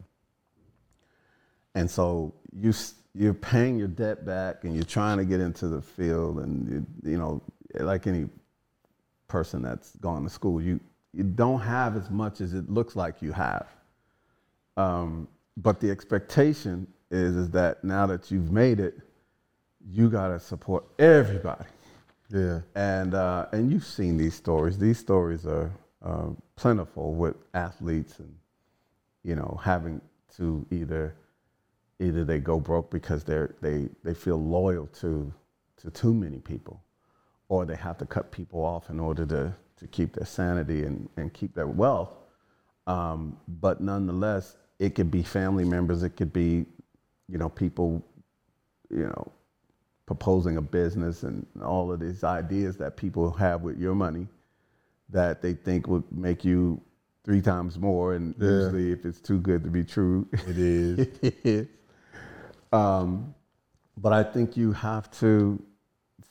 And 1.75 1.89
so 1.89 2.33
you, 2.59 2.73
you're 3.13 3.35
paying 3.35 3.77
your 3.77 3.87
debt 3.87 4.25
back, 4.25 4.63
and 4.63 4.73
you're 4.73 4.83
trying 4.83 5.19
to 5.19 5.25
get 5.25 5.39
into 5.39 5.67
the 5.67 5.81
field, 5.81 6.39
and 6.39 6.67
you, 7.03 7.11
you 7.11 7.17
know, 7.17 7.41
like 7.79 8.07
any 8.07 8.27
person 9.27 9.61
that's 9.61 9.95
gone 9.97 10.23
to 10.23 10.29
school, 10.29 10.61
you 10.61 10.79
you 11.13 11.23
don't 11.23 11.61
have 11.61 11.95
as 11.95 12.09
much 12.09 12.41
as 12.41 12.53
it 12.53 12.69
looks 12.69 12.95
like 12.95 13.21
you 13.21 13.31
have. 13.31 13.67
Um, 14.75 15.27
but 15.57 15.79
the 15.79 15.89
expectation 15.89 16.87
is 17.09 17.35
is 17.35 17.49
that 17.51 17.83
now 17.83 18.05
that 18.07 18.29
you've 18.31 18.51
made 18.51 18.79
it, 18.79 18.99
you 19.89 20.09
got 20.09 20.29
to 20.29 20.39
support 20.39 20.85
everybody. 20.99 21.65
Yeah. 22.29 22.61
And 22.75 23.13
uh, 23.13 23.47
and 23.51 23.71
you've 23.71 23.85
seen 23.85 24.17
these 24.17 24.35
stories. 24.35 24.77
These 24.77 24.99
stories 24.99 25.45
are 25.45 25.71
uh, 26.03 26.29
plentiful 26.55 27.13
with 27.13 27.35
athletes 27.53 28.19
and 28.19 28.35
you 29.23 29.35
know 29.35 29.59
having 29.63 30.01
to 30.37 30.65
either 30.71 31.15
either 31.99 32.23
they 32.23 32.39
go 32.39 32.59
broke 32.59 32.91
because 32.91 33.23
they're 33.23 33.55
they 33.61 33.89
they 34.03 34.13
feel 34.13 34.37
loyal 34.41 34.87
to 34.87 35.33
to 35.77 35.91
too 35.91 36.13
many 36.13 36.39
people, 36.39 36.81
or 37.49 37.65
they 37.65 37.75
have 37.75 37.97
to 37.99 38.05
cut 38.05 38.31
people 38.31 38.63
off 38.65 38.89
in 38.89 38.99
order 38.99 39.25
to 39.25 39.53
to 39.77 39.87
keep 39.87 40.13
their 40.13 40.25
sanity 40.25 40.83
and, 40.85 41.07
and 41.17 41.31
keep 41.33 41.53
their 41.53 41.67
wealth. 41.67 42.09
Um, 42.87 43.37
but 43.47 43.79
nonetheless, 43.79 44.57
it 44.79 44.95
could 44.95 45.11
be 45.11 45.21
family 45.21 45.65
members. 45.65 46.01
It 46.03 46.15
could 46.17 46.33
be 46.33 46.65
you 47.29 47.37
know 47.37 47.49
people 47.49 48.03
you 48.89 49.05
know 49.05 49.31
proposing 50.05 50.55
a 50.57 50.61
business 50.61 51.23
and 51.23 51.45
all 51.63 51.91
of 51.91 51.99
these 51.99 52.23
ideas 52.23 52.77
that 52.77 52.95
people 52.95 53.29
have 53.31 53.61
with 53.61 53.77
your 53.77 53.93
money 53.93 54.25
that 55.09 55.41
they 55.41 55.53
think 55.53 55.87
would 55.87 56.03
make 56.11 56.45
you 56.45 56.81
three 57.25 57.41
times 57.41 57.77
more 57.77 58.13
and 58.13 58.33
Yeah. 58.39 58.47
usually 58.49 58.91
if 58.93 59.05
it's 59.05 59.19
too 59.19 59.39
good 59.39 59.63
to 59.65 59.69
be 59.69 59.83
true 59.83 60.25
It 60.47 60.57
is. 60.57 60.99
it 61.21 61.35
is. 61.43 61.67
Um, 62.71 63.35
but 63.97 64.13
I 64.13 64.23
think 64.23 64.55
you 64.55 64.71
have 64.71 65.11
to 65.19 65.61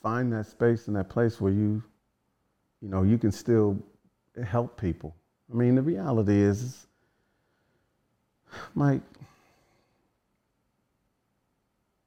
find 0.06 0.32
that 0.32 0.46
space 0.46 0.86
and 0.86 0.94
that 0.94 1.08
place 1.08 1.40
where 1.40 1.52
you, 1.52 1.82
you 2.80 2.88
know, 2.88 3.02
you 3.02 3.18
can 3.18 3.32
still 3.32 3.76
help 4.44 4.80
people. 4.80 5.12
I 5.52 5.56
mean, 5.56 5.74
the 5.74 5.82
reality 5.82 6.40
is, 6.40 6.86
Mike, 8.76 9.02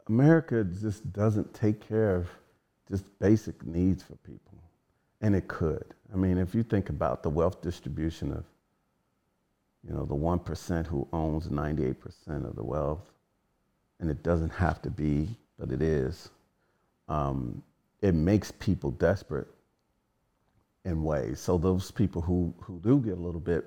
America 0.07 0.63
just 0.63 1.11
doesn't 1.11 1.53
take 1.53 1.85
care 1.85 2.15
of 2.15 2.29
just 2.89 3.03
basic 3.19 3.65
needs 3.65 4.01
for 4.01 4.15
people, 4.31 4.57
and 5.19 5.35
it 5.35 5.49
could. 5.49 5.93
I 6.13 6.15
mean, 6.15 6.37
if 6.37 6.55
you 6.55 6.63
think 6.63 6.89
about 6.89 7.21
the 7.21 7.29
wealth 7.29 7.61
distribution 7.61 8.31
of, 8.31 8.45
you 9.85 9.93
know, 9.93 10.05
the 10.05 10.15
one 10.15 10.39
percent 10.39 10.87
who 10.87 11.05
owns 11.11 11.51
ninety-eight 11.51 11.99
percent 11.99 12.45
of 12.45 12.55
the 12.55 12.63
wealth, 12.63 13.11
and 13.99 14.09
it 14.09 14.23
doesn't 14.23 14.51
have 14.51 14.81
to 14.83 14.89
be, 14.89 15.27
but 15.59 15.69
it 15.69 15.81
is. 15.81 16.29
Um, 17.09 17.61
it 18.01 18.15
makes 18.15 18.51
people 18.51 18.91
desperate 18.91 19.47
in 20.85 21.03
ways. 21.03 21.39
So 21.39 21.57
those 21.57 21.91
people 21.91 22.21
who 22.21 22.53
who 22.61 22.79
do 22.79 22.99
get 22.99 23.13
a 23.13 23.21
little 23.21 23.41
bit, 23.41 23.65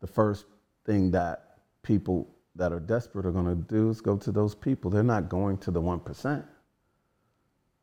the 0.00 0.06
first 0.06 0.46
thing 0.84 1.10
that 1.12 1.58
people 1.82 2.28
that 2.56 2.72
are 2.72 2.80
desperate 2.80 3.26
are 3.26 3.32
going 3.32 3.46
to 3.46 3.54
do 3.54 3.90
is 3.90 4.00
go 4.00 4.16
to 4.16 4.32
those 4.32 4.54
people. 4.54 4.90
They're 4.90 5.02
not 5.02 5.28
going 5.28 5.58
to 5.58 5.70
the 5.70 5.80
one 5.80 6.00
percent. 6.00 6.44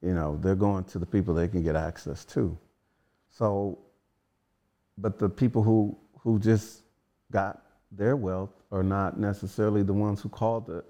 You 0.02 0.14
know, 0.14 0.38
they're 0.42 0.56
going 0.56 0.84
to 0.86 1.00
the 1.00 1.06
people 1.06 1.34
they 1.34 1.48
can 1.48 1.64
get 1.64 1.76
access 1.76 2.26
to. 2.26 2.58
So, 3.30 3.80
but 4.98 5.18
the 5.18 5.30
people 5.30 5.64
who 5.64 5.98
who 6.20 6.40
just 6.40 6.84
got 7.32 7.62
their 7.92 8.16
wealth 8.16 8.52
are 8.72 8.84
not 8.84 9.20
necessarily 9.20 9.84
the 9.84 9.94
ones 9.94 10.22
who 10.22 10.30
called 10.30 10.68
the 10.68 10.84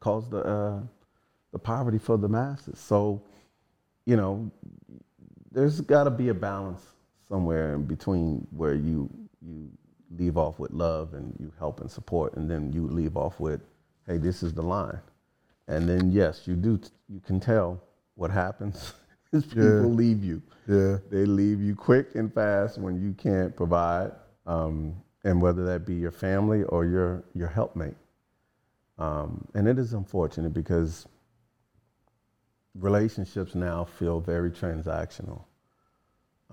caused 0.00 0.30
the 0.30 0.38
uh, 0.38 0.80
the 1.52 1.58
poverty 1.58 1.98
for 1.98 2.16
the 2.16 2.28
masses. 2.28 2.78
So, 2.78 3.22
you 4.06 4.16
know, 4.16 4.50
there's 5.52 5.80
got 5.82 6.04
to 6.04 6.10
be 6.10 6.28
a 6.30 6.34
balance 6.34 6.82
somewhere 7.28 7.74
in 7.74 7.84
between 7.84 8.46
where 8.50 8.74
you 8.74 9.10
you 9.42 9.68
leave 10.16 10.36
off 10.38 10.58
with 10.58 10.70
love 10.70 11.14
and 11.14 11.34
you 11.38 11.52
help 11.58 11.80
and 11.80 11.90
support, 11.90 12.34
and 12.36 12.50
then 12.50 12.72
you 12.72 12.86
leave 12.88 13.16
off 13.16 13.38
with, 13.40 13.60
hey, 14.06 14.16
this 14.18 14.42
is 14.42 14.52
the 14.54 14.62
line, 14.62 14.98
and 15.68 15.88
then 15.88 16.10
yes, 16.12 16.46
you 16.46 16.54
do 16.54 16.80
you 17.08 17.20
can 17.20 17.40
tell 17.40 17.80
what 18.14 18.30
happens 18.30 18.94
is 19.32 19.44
people 19.44 19.64
Yeah. 19.66 19.80
leave 20.02 20.24
you. 20.24 20.42
Yeah. 20.68 20.98
They 21.10 21.26
leave 21.26 21.60
you 21.60 21.74
quick 21.74 22.14
and 22.14 22.32
fast 22.32 22.78
when 22.78 23.00
you 23.00 23.12
can't 23.12 23.54
provide, 23.54 24.12
um, 24.46 24.94
and 25.24 25.42
whether 25.42 25.64
that 25.66 25.84
be 25.84 25.94
your 25.94 26.12
family 26.12 26.62
or 26.64 26.84
your 26.84 27.24
your 27.34 27.48
helpmate. 27.48 27.96
Um, 28.98 29.44
and 29.54 29.68
it 29.68 29.78
is 29.78 29.92
unfortunate 29.92 30.54
because 30.54 31.06
relationships 32.78 33.54
now 33.54 33.84
feel 33.84 34.20
very 34.20 34.50
transactional. 34.50 35.44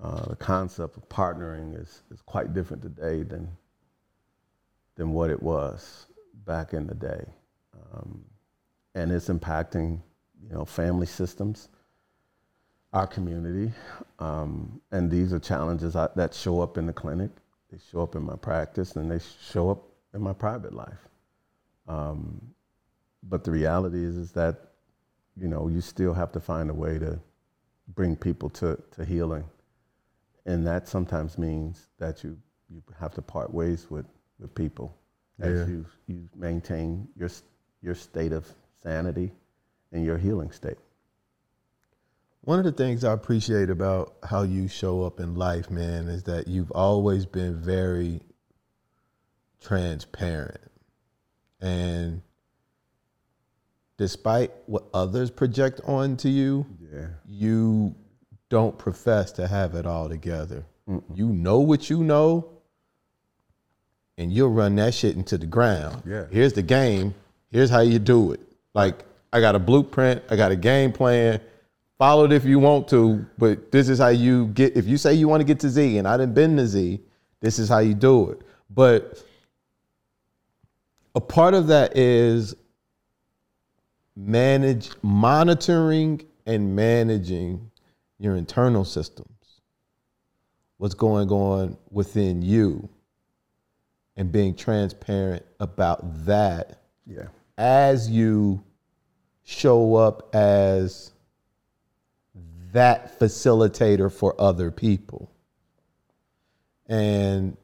Uh, 0.02 0.26
the 0.26 0.36
concept 0.36 0.96
of 0.96 1.08
partnering 1.08 1.80
is, 1.80 2.02
is 2.10 2.20
quite 2.22 2.52
different 2.52 2.82
today 2.82 3.22
than 3.22 3.48
than 4.96 5.12
what 5.12 5.28
it 5.28 5.42
was 5.42 6.06
back 6.44 6.72
in 6.72 6.86
the 6.86 6.94
day, 6.94 7.24
um, 7.92 8.24
and 8.94 9.10
it's 9.10 9.28
impacting 9.28 10.00
you 10.48 10.54
know 10.54 10.64
family 10.64 11.06
systems, 11.06 11.68
our 12.92 13.06
community, 13.06 13.72
um, 14.18 14.80
and 14.92 15.10
these 15.10 15.32
are 15.32 15.38
challenges 15.38 15.96
I, 15.96 16.08
that 16.16 16.34
show 16.34 16.60
up 16.60 16.76
in 16.76 16.86
the 16.86 16.92
clinic. 16.92 17.30
They 17.70 17.78
show 17.90 18.02
up 18.02 18.14
in 18.14 18.22
my 18.22 18.36
practice, 18.36 18.96
and 18.96 19.10
they 19.10 19.20
show 19.50 19.70
up 19.70 19.84
in 20.12 20.20
my 20.20 20.32
private 20.32 20.74
life. 20.74 21.08
Um, 21.86 22.40
but 23.22 23.44
the 23.44 23.50
reality 23.50 24.04
is, 24.04 24.16
is 24.16 24.32
that 24.32 24.73
you 25.36 25.48
know 25.48 25.68
you 25.68 25.80
still 25.80 26.14
have 26.14 26.32
to 26.32 26.40
find 26.40 26.70
a 26.70 26.74
way 26.74 26.98
to 26.98 27.18
bring 27.94 28.16
people 28.16 28.48
to, 28.50 28.78
to 28.92 29.04
healing, 29.04 29.44
and 30.46 30.66
that 30.66 30.88
sometimes 30.88 31.38
means 31.38 31.88
that 31.98 32.24
you 32.24 32.36
you 32.70 32.82
have 32.98 33.12
to 33.14 33.22
part 33.22 33.52
ways 33.52 33.90
with, 33.90 34.06
with 34.38 34.54
people 34.54 34.96
as 35.40 35.60
Yeah. 35.60 35.66
you 35.66 35.86
you 36.06 36.28
maintain 36.34 37.08
your 37.16 37.28
your 37.82 37.94
state 37.94 38.32
of 38.32 38.50
sanity 38.82 39.32
and 39.92 40.04
your 40.04 40.18
healing 40.18 40.50
state. 40.50 40.78
One 42.42 42.58
of 42.58 42.64
the 42.64 42.72
things 42.72 43.04
I 43.04 43.12
appreciate 43.12 43.70
about 43.70 44.16
how 44.22 44.42
you 44.42 44.68
show 44.68 45.02
up 45.04 45.18
in 45.18 45.34
life, 45.34 45.70
man, 45.70 46.08
is 46.08 46.24
that 46.24 46.46
you've 46.46 46.70
always 46.72 47.24
been 47.24 47.56
very 47.56 48.20
transparent. 49.62 50.60
And 51.60 52.20
despite 53.96 54.50
what 54.66 54.84
others 54.92 55.30
project 55.30 55.80
onto 55.84 56.28
you, 56.28 56.66
Yeah. 56.92 57.06
you 57.26 57.94
don't 58.50 58.76
profess 58.78 59.32
to 59.32 59.46
have 59.46 59.74
it 59.74 59.86
all 59.86 60.08
together. 60.08 60.64
You 61.14 61.28
know 61.28 61.60
what 61.60 61.88
you 61.90 62.02
know, 62.04 62.48
and 64.18 64.32
you'll 64.32 64.50
run 64.50 64.76
that 64.76 64.94
shit 64.94 65.16
into 65.16 65.38
the 65.38 65.46
ground. 65.46 66.02
Yeah. 66.06 66.26
Here's 66.30 66.52
the 66.52 66.62
game. 66.62 67.14
Here's 67.50 67.70
how 67.70 67.80
you 67.80 67.98
do 67.98 68.32
it. 68.32 68.40
Like 68.74 69.04
I 69.32 69.40
got 69.40 69.54
a 69.54 69.58
blueprint. 69.58 70.22
I 70.30 70.36
got 70.36 70.52
a 70.52 70.56
game 70.56 70.92
plan. 70.92 71.40
Follow 71.98 72.24
it 72.24 72.32
if 72.32 72.44
you 72.44 72.58
want 72.58 72.88
to, 72.88 73.24
but 73.38 73.70
this 73.72 73.88
is 73.88 73.98
how 73.98 74.08
you 74.08 74.48
get. 74.48 74.76
If 74.76 74.86
you 74.86 74.96
say 74.98 75.14
you 75.14 75.28
want 75.28 75.40
to 75.40 75.44
get 75.44 75.60
to 75.60 75.68
Z, 75.70 75.96
and 75.98 76.06
I 76.08 76.16
didn't 76.16 76.34
been 76.34 76.56
to 76.56 76.66
Z, 76.66 77.00
this 77.40 77.58
is 77.58 77.68
how 77.68 77.78
you 77.78 77.94
do 77.94 78.30
it. 78.30 78.42
But 78.68 79.22
a 81.14 81.20
part 81.20 81.54
of 81.54 81.68
that 81.68 81.96
is 81.96 82.54
manage 84.16 84.90
monitoring 85.02 86.22
and 86.46 86.74
managing 86.76 87.70
your 88.18 88.36
internal 88.36 88.84
systems 88.84 89.28
what's 90.78 90.94
going 90.94 91.30
on 91.30 91.76
within 91.90 92.42
you 92.42 92.88
and 94.16 94.30
being 94.30 94.54
transparent 94.54 95.44
about 95.60 96.24
that 96.26 96.80
Yeah. 97.06 97.28
as 97.58 98.08
you 98.10 98.62
show 99.42 99.94
up 99.96 100.34
as 100.34 101.12
that 102.72 103.18
facilitator 103.18 104.12
for 104.12 104.38
other 104.40 104.70
people 104.70 105.30
and 106.86 107.56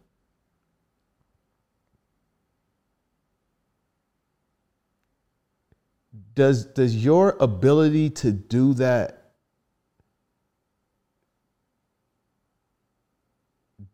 does 6.35 6.65
does 6.67 6.97
your 7.03 7.37
ability 7.41 8.11
to 8.11 8.33
do 8.33 8.75
that 8.75 9.33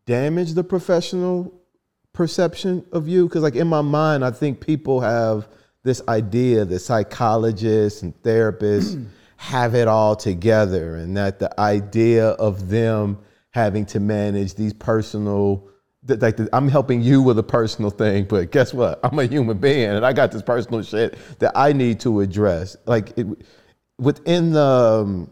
damage 0.05 0.53
the 0.53 0.63
professional 0.63 1.61
perception 2.13 2.85
of 2.91 3.07
you? 3.07 3.27
Because 3.27 3.43
like 3.43 3.55
in 3.55 3.67
my 3.67 3.81
mind 3.81 4.23
i 4.23 4.31
think 4.31 4.59
people 4.59 5.01
have 5.01 5.47
this 5.83 6.01
idea 6.07 6.65
that 6.65 6.79
psychologists 6.79 8.01
and 8.01 8.13
therapists 8.21 9.05
have 9.37 9.75
it 9.75 9.87
all 9.87 10.15
together 10.15 10.95
and 10.95 11.15
that 11.15 11.39
the 11.39 11.59
idea 11.59 12.29
of 12.29 12.69
them 12.69 13.17
having 13.51 13.85
to 13.85 13.99
manage 13.99 14.55
these 14.55 14.73
personal 14.73 15.69
like 16.07 16.39
i'm 16.53 16.67
helping 16.67 17.01
you 17.01 17.21
with 17.21 17.37
a 17.39 17.43
personal 17.43 17.89
thing 17.89 18.23
but 18.25 18.51
guess 18.51 18.73
what? 18.73 18.99
I'm 19.03 19.17
a 19.19 19.25
human 19.25 19.57
being 19.57 19.89
and 19.89 20.05
i 20.05 20.13
got 20.13 20.31
this 20.31 20.41
personal 20.41 20.81
shit 20.83 21.17
that 21.39 21.51
i 21.55 21.73
need 21.73 21.99
to 22.01 22.21
address. 22.21 22.77
Like 22.85 23.17
it, 23.17 23.27
within 23.97 24.51
the 24.51 24.61
um, 24.61 25.31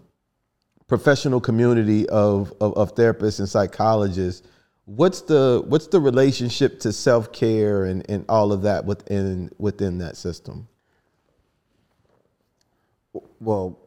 professional 0.87 1.39
community 1.39 2.07
of, 2.09 2.53
of, 2.59 2.75
of 2.75 2.95
therapists 2.95 3.39
and 3.39 3.47
psychologists 3.47 4.47
what's 4.85 5.21
the 5.21 5.63
what's 5.67 5.87
the 5.87 5.99
relationship 5.99 6.79
to 6.79 6.93
self-care 6.93 7.85
and, 7.85 8.09
and 8.09 8.25
all 8.29 8.51
of 8.51 8.61
that 8.61 8.85
within 8.85 9.51
within 9.57 9.97
that 9.97 10.15
system? 10.15 10.67
Well, 13.39 13.79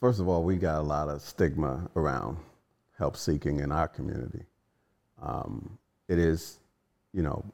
first 0.00 0.20
of 0.20 0.28
all, 0.28 0.44
we 0.44 0.56
got 0.56 0.78
a 0.78 0.82
lot 0.82 1.08
of 1.08 1.20
stigma 1.22 1.90
around 1.96 2.38
help 2.98 3.16
seeking 3.16 3.60
in 3.60 3.72
our 3.72 3.88
community. 3.88 4.44
Um, 5.22 5.78
it 6.08 6.18
is, 6.18 6.58
you 7.12 7.22
know, 7.22 7.44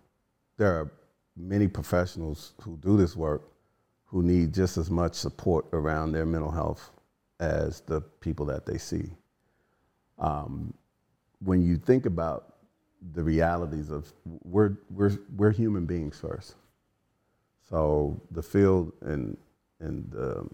there 0.57 0.73
are 0.73 0.91
many 1.37 1.69
professionals 1.69 2.55
who 2.63 2.77
do 2.79 2.97
this 2.97 3.15
work 3.15 3.43
who 4.07 4.23
need 4.23 4.55
just 4.55 4.79
as 4.79 4.91
much 4.91 5.15
support 5.15 5.67
around 5.73 6.13
their 6.13 6.25
mental 6.25 6.51
health 6.51 6.91
as 7.41 7.83
the 7.83 8.01
people 8.01 8.47
that 8.47 8.65
they 8.67 8.79
see. 8.79 9.11
Um, 10.19 10.73
when 11.41 11.63
you 11.65 11.77
think 11.77 12.07
about 12.07 12.57
the 13.13 13.23
realities 13.23 13.91
of 13.91 14.13
we're 14.43 14.77
we're 14.91 15.17
we're 15.37 15.53
human 15.53 15.87
beings 15.87 16.19
first. 16.19 16.57
So 17.69 18.21
the 18.33 18.43
field 18.43 18.93
and 19.03 19.37
and 19.79 20.11
the 20.11 20.49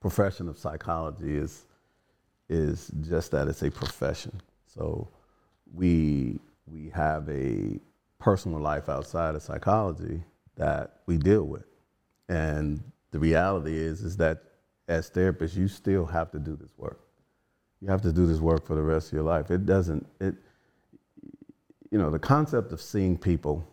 profession 0.00 0.48
of 0.48 0.58
psychology 0.58 1.36
is 1.36 1.64
is 2.50 2.90
just 3.08 3.30
that 3.30 3.48
it's 3.48 3.62
a 3.62 3.70
profession. 3.70 4.38
So 4.66 5.08
we 5.72 6.38
we 6.66 6.90
have 6.90 7.28
a 7.28 7.78
personal 8.18 8.60
life 8.60 8.88
outside 8.88 9.34
of 9.34 9.42
psychology 9.42 10.22
that 10.56 11.00
we 11.06 11.18
deal 11.18 11.44
with. 11.44 11.66
And 12.28 12.82
the 13.10 13.18
reality 13.18 13.76
is 13.76 14.02
is 14.02 14.16
that 14.18 14.42
as 14.88 15.10
therapists 15.10 15.56
you 15.56 15.68
still 15.68 16.04
have 16.04 16.30
to 16.32 16.38
do 16.38 16.56
this 16.56 16.70
work. 16.76 17.00
You 17.80 17.88
have 17.88 18.02
to 18.02 18.12
do 18.12 18.26
this 18.26 18.40
work 18.40 18.66
for 18.66 18.74
the 18.74 18.82
rest 18.82 19.08
of 19.08 19.12
your 19.14 19.22
life. 19.24 19.50
It 19.50 19.66
doesn't 19.66 20.06
it 20.20 20.34
you 21.90 21.98
know, 21.98 22.10
the 22.10 22.18
concept 22.18 22.72
of 22.72 22.80
seeing 22.80 23.16
people 23.16 23.64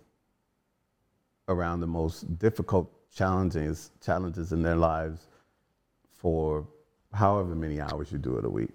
around 1.48 1.80
the 1.80 1.88
most 1.88 2.38
difficult 2.38 2.88
challenges 3.12 3.90
challenges 4.00 4.54
in 4.54 4.62
their 4.62 4.76
lives 4.76 5.28
for 6.12 6.68
however 7.14 7.56
many 7.56 7.82
hours 7.82 8.12
you 8.12 8.20
do 8.20 8.38
it 8.38 8.46
a 8.46 8.50
week. 8.50 8.70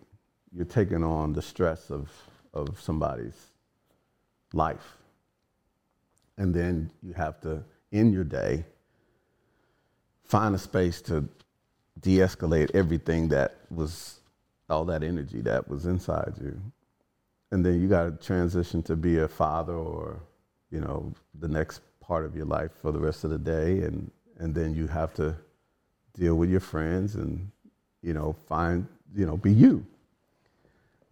You're 0.53 0.65
taking 0.65 1.05
on 1.05 1.33
the 1.33 1.43
stress 1.43 1.91
of, 1.91 2.11
of 2.57 2.81
somebody's 2.81 3.51
life. 4.53 4.97
And 6.39 6.55
then 6.55 6.91
you 7.03 7.13
have 7.13 7.41
to, 7.43 7.63
in 7.93 8.13
your 8.13 8.25
day, 8.25 8.65
find 10.25 10.55
a 10.55 10.59
space 10.59 11.01
to 11.03 11.29
de 12.01 12.19
escalate 12.19 12.71
everything 12.75 13.29
that 13.29 13.57
was, 13.71 14.21
all 14.69 14.85
that 14.87 15.03
energy 15.03 15.41
that 15.43 15.69
was 15.69 15.87
inside 15.87 16.35
you. 16.41 16.61
And 17.51 17.65
then 17.65 17.81
you 17.81 17.89
got 17.89 18.05
to 18.05 18.27
transition 18.27 18.83
to 18.85 18.97
be 18.97 19.19
a 19.19 19.29
father 19.29 19.75
or, 19.75 20.21
you 20.71 20.81
know, 20.81 21.15
the 21.39 21.49
next 21.49 21.81
part 22.01 22.25
of 22.25 22.35
your 22.35 22.47
life 22.47 22.73
for 22.83 22.93
the 22.93 22.99
rest 22.99 23.25
of 23.25 23.31
the 23.31 23.39
day. 23.39 23.81
And, 23.81 24.11
and 24.39 24.55
then 24.55 24.75
you 24.75 24.87
have 24.89 25.15
to 25.15 25.37
deal 26.15 26.35
with 26.35 26.51
your 26.51 26.61
friends 26.61 27.15
and, 27.15 27.51
you 28.03 28.13
know, 28.13 28.35
find, 28.49 28.87
you 29.15 29.27
know, 29.27 29.37
be 29.37 29.53
you. 29.53 29.87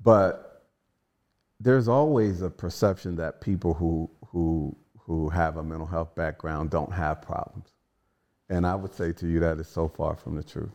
But 0.02 0.53
there's 1.60 1.88
always 1.88 2.42
a 2.42 2.50
perception 2.50 3.16
that 3.16 3.40
people 3.40 3.74
who, 3.74 4.10
who, 4.26 4.76
who 4.98 5.28
have 5.28 5.56
a 5.56 5.62
mental 5.62 5.86
health 5.86 6.14
background 6.14 6.70
don't 6.70 6.92
have 6.92 7.22
problems. 7.22 7.68
And 8.48 8.66
I 8.66 8.74
would 8.74 8.94
say 8.94 9.12
to 9.12 9.26
you 9.26 9.40
that 9.40 9.58
is 9.58 9.68
so 9.68 9.88
far 9.88 10.16
from 10.16 10.36
the 10.36 10.42
truth. 10.42 10.72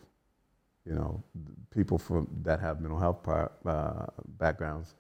You 0.86 0.96
know, 0.96 1.24
people 1.72 1.98
from, 1.98 2.28
that 2.44 2.60
have 2.60 2.82
mental 2.82 3.00
health 3.00 3.28
uh, 3.28 4.06
backgrounds 4.38 4.96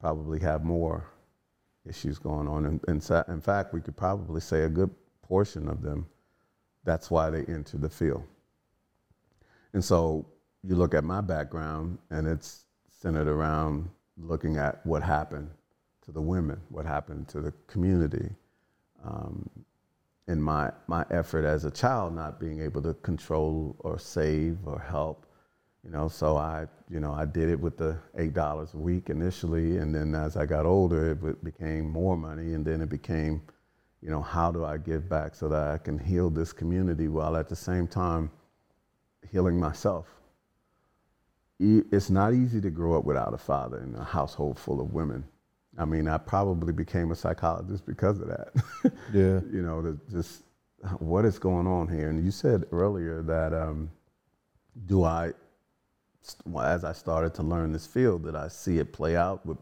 probably 0.00 0.40
have 0.40 0.64
more 0.64 1.06
issues 1.88 2.18
going 2.18 2.48
on. 2.48 2.66
And, 2.66 2.80
and 2.88 3.24
in 3.28 3.40
fact, 3.40 3.72
we 3.72 3.80
could 3.80 3.96
probably 3.96 4.40
say 4.40 4.62
a 4.62 4.68
good 4.68 4.90
portion 5.22 5.68
of 5.68 5.80
them, 5.82 6.06
that's 6.84 7.10
why 7.10 7.30
they 7.30 7.44
enter 7.44 7.78
the 7.78 7.88
field. 7.88 8.24
And 9.72 9.82
so 9.82 10.26
you 10.62 10.74
look 10.74 10.94
at 10.94 11.04
my 11.04 11.20
background, 11.20 11.98
and 12.10 12.26
it's 12.26 12.66
centered 12.90 13.28
around 13.28 13.88
looking 14.16 14.56
at 14.56 14.84
what 14.86 15.02
happened 15.02 15.50
to 16.04 16.12
the 16.12 16.20
women, 16.20 16.60
what 16.68 16.84
happened 16.84 17.28
to 17.28 17.40
the 17.40 17.52
community. 17.66 18.28
Um, 19.04 19.48
in 20.28 20.40
my, 20.40 20.70
my 20.86 21.04
effort 21.10 21.44
as 21.44 21.64
a 21.64 21.70
child, 21.70 22.14
not 22.14 22.38
being 22.38 22.60
able 22.60 22.80
to 22.82 22.94
control 22.94 23.74
or 23.80 23.98
save 23.98 24.56
or 24.64 24.78
help, 24.78 25.26
you 25.84 25.90
know, 25.90 26.06
so 26.08 26.36
I, 26.36 26.66
you 26.88 27.00
know, 27.00 27.12
I 27.12 27.24
did 27.24 27.48
it 27.48 27.58
with 27.58 27.76
the 27.76 27.98
eight 28.16 28.34
dollars 28.34 28.74
a 28.74 28.78
week 28.78 29.10
initially, 29.10 29.78
and 29.78 29.92
then 29.92 30.14
as 30.14 30.36
I 30.36 30.46
got 30.46 30.64
older, 30.64 31.10
it 31.10 31.44
became 31.44 31.90
more 31.90 32.16
money, 32.16 32.54
and 32.54 32.64
then 32.64 32.80
it 32.80 32.88
became, 32.88 33.42
you 34.00 34.10
know, 34.10 34.22
how 34.22 34.52
do 34.52 34.64
I 34.64 34.78
give 34.78 35.08
back 35.08 35.34
so 35.34 35.48
that 35.48 35.68
I 35.68 35.78
can 35.78 35.98
heal 35.98 36.30
this 36.30 36.52
community 36.52 37.08
while 37.08 37.36
at 37.36 37.48
the 37.48 37.56
same 37.56 37.88
time 37.88 38.30
healing 39.28 39.58
myself. 39.58 40.06
It's 41.62 42.10
not 42.10 42.34
easy 42.34 42.60
to 42.60 42.70
grow 42.70 42.98
up 42.98 43.04
without 43.04 43.32
a 43.34 43.38
father 43.38 43.80
in 43.82 43.94
a 43.94 44.02
household 44.02 44.58
full 44.58 44.80
of 44.80 44.92
women. 44.92 45.24
I 45.78 45.84
mean, 45.84 46.08
I 46.08 46.18
probably 46.18 46.72
became 46.72 47.12
a 47.12 47.14
psychologist 47.14 47.86
because 47.86 48.18
of 48.20 48.28
that. 48.28 48.52
Yeah. 49.14 49.40
you 49.52 49.62
know, 49.62 49.96
just 50.10 50.42
what 50.98 51.24
is 51.24 51.38
going 51.38 51.66
on 51.66 51.86
here. 51.86 52.10
And 52.10 52.24
you 52.24 52.30
said 52.30 52.64
earlier 52.72 53.22
that 53.22 53.52
um, 53.54 53.90
do 54.86 55.04
I, 55.04 55.32
well, 56.44 56.64
as 56.64 56.84
I 56.84 56.92
started 56.92 57.32
to 57.34 57.42
learn 57.42 57.72
this 57.72 57.86
field, 57.86 58.24
did 58.24 58.34
I 58.34 58.48
see 58.48 58.78
it 58.78 58.92
play 58.92 59.16
out 59.16 59.46
with 59.46 59.58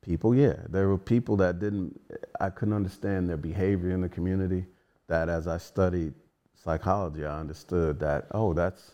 people? 0.00 0.34
Yeah, 0.34 0.56
there 0.70 0.88
were 0.88 0.98
people 0.98 1.36
that 1.38 1.58
didn't, 1.58 2.00
I 2.40 2.48
couldn't 2.50 2.74
understand 2.74 3.28
their 3.28 3.36
behavior 3.36 3.90
in 3.90 4.00
the 4.00 4.08
community. 4.08 4.64
That 5.08 5.28
as 5.28 5.46
I 5.46 5.58
studied 5.58 6.14
psychology, 6.54 7.26
I 7.26 7.38
understood 7.38 8.00
that, 8.00 8.28
oh, 8.30 8.54
that's, 8.54 8.92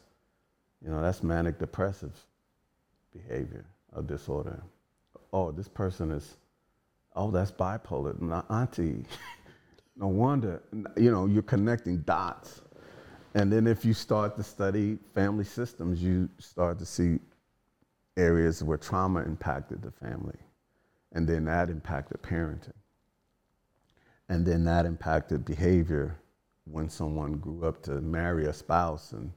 you 0.82 0.90
know, 0.90 1.00
that's 1.00 1.22
manic 1.22 1.58
depressive 1.58 2.12
behavior 3.12 3.64
or 3.94 4.02
disorder. 4.02 4.62
Oh, 5.32 5.50
this 5.50 5.68
person 5.68 6.10
is, 6.10 6.36
oh, 7.14 7.30
that's 7.30 7.52
bipolar. 7.52 8.18
My 8.20 8.42
auntie. 8.50 9.04
no 9.96 10.08
wonder, 10.08 10.62
you 10.96 11.10
know, 11.10 11.26
you're 11.26 11.42
connecting 11.42 11.98
dots. 11.98 12.62
And 13.34 13.52
then 13.52 13.66
if 13.66 13.84
you 13.84 13.94
start 13.94 14.36
to 14.36 14.42
study 14.42 14.98
family 15.14 15.44
systems, 15.44 16.02
you 16.02 16.28
start 16.38 16.78
to 16.80 16.86
see 16.86 17.18
areas 18.16 18.62
where 18.62 18.78
trauma 18.78 19.22
impacted 19.22 19.82
the 19.82 19.90
family, 19.90 20.38
and 21.12 21.28
then 21.28 21.44
that 21.44 21.70
impacted 21.70 22.20
parenting, 22.22 22.72
and 24.28 24.44
then 24.44 24.64
that 24.64 24.84
impacted 24.84 25.44
behavior 25.44 26.16
when 26.64 26.88
someone 26.88 27.32
grew 27.34 27.66
up 27.66 27.82
to 27.82 28.00
marry 28.00 28.46
a 28.46 28.52
spouse 28.52 29.12
and 29.12 29.30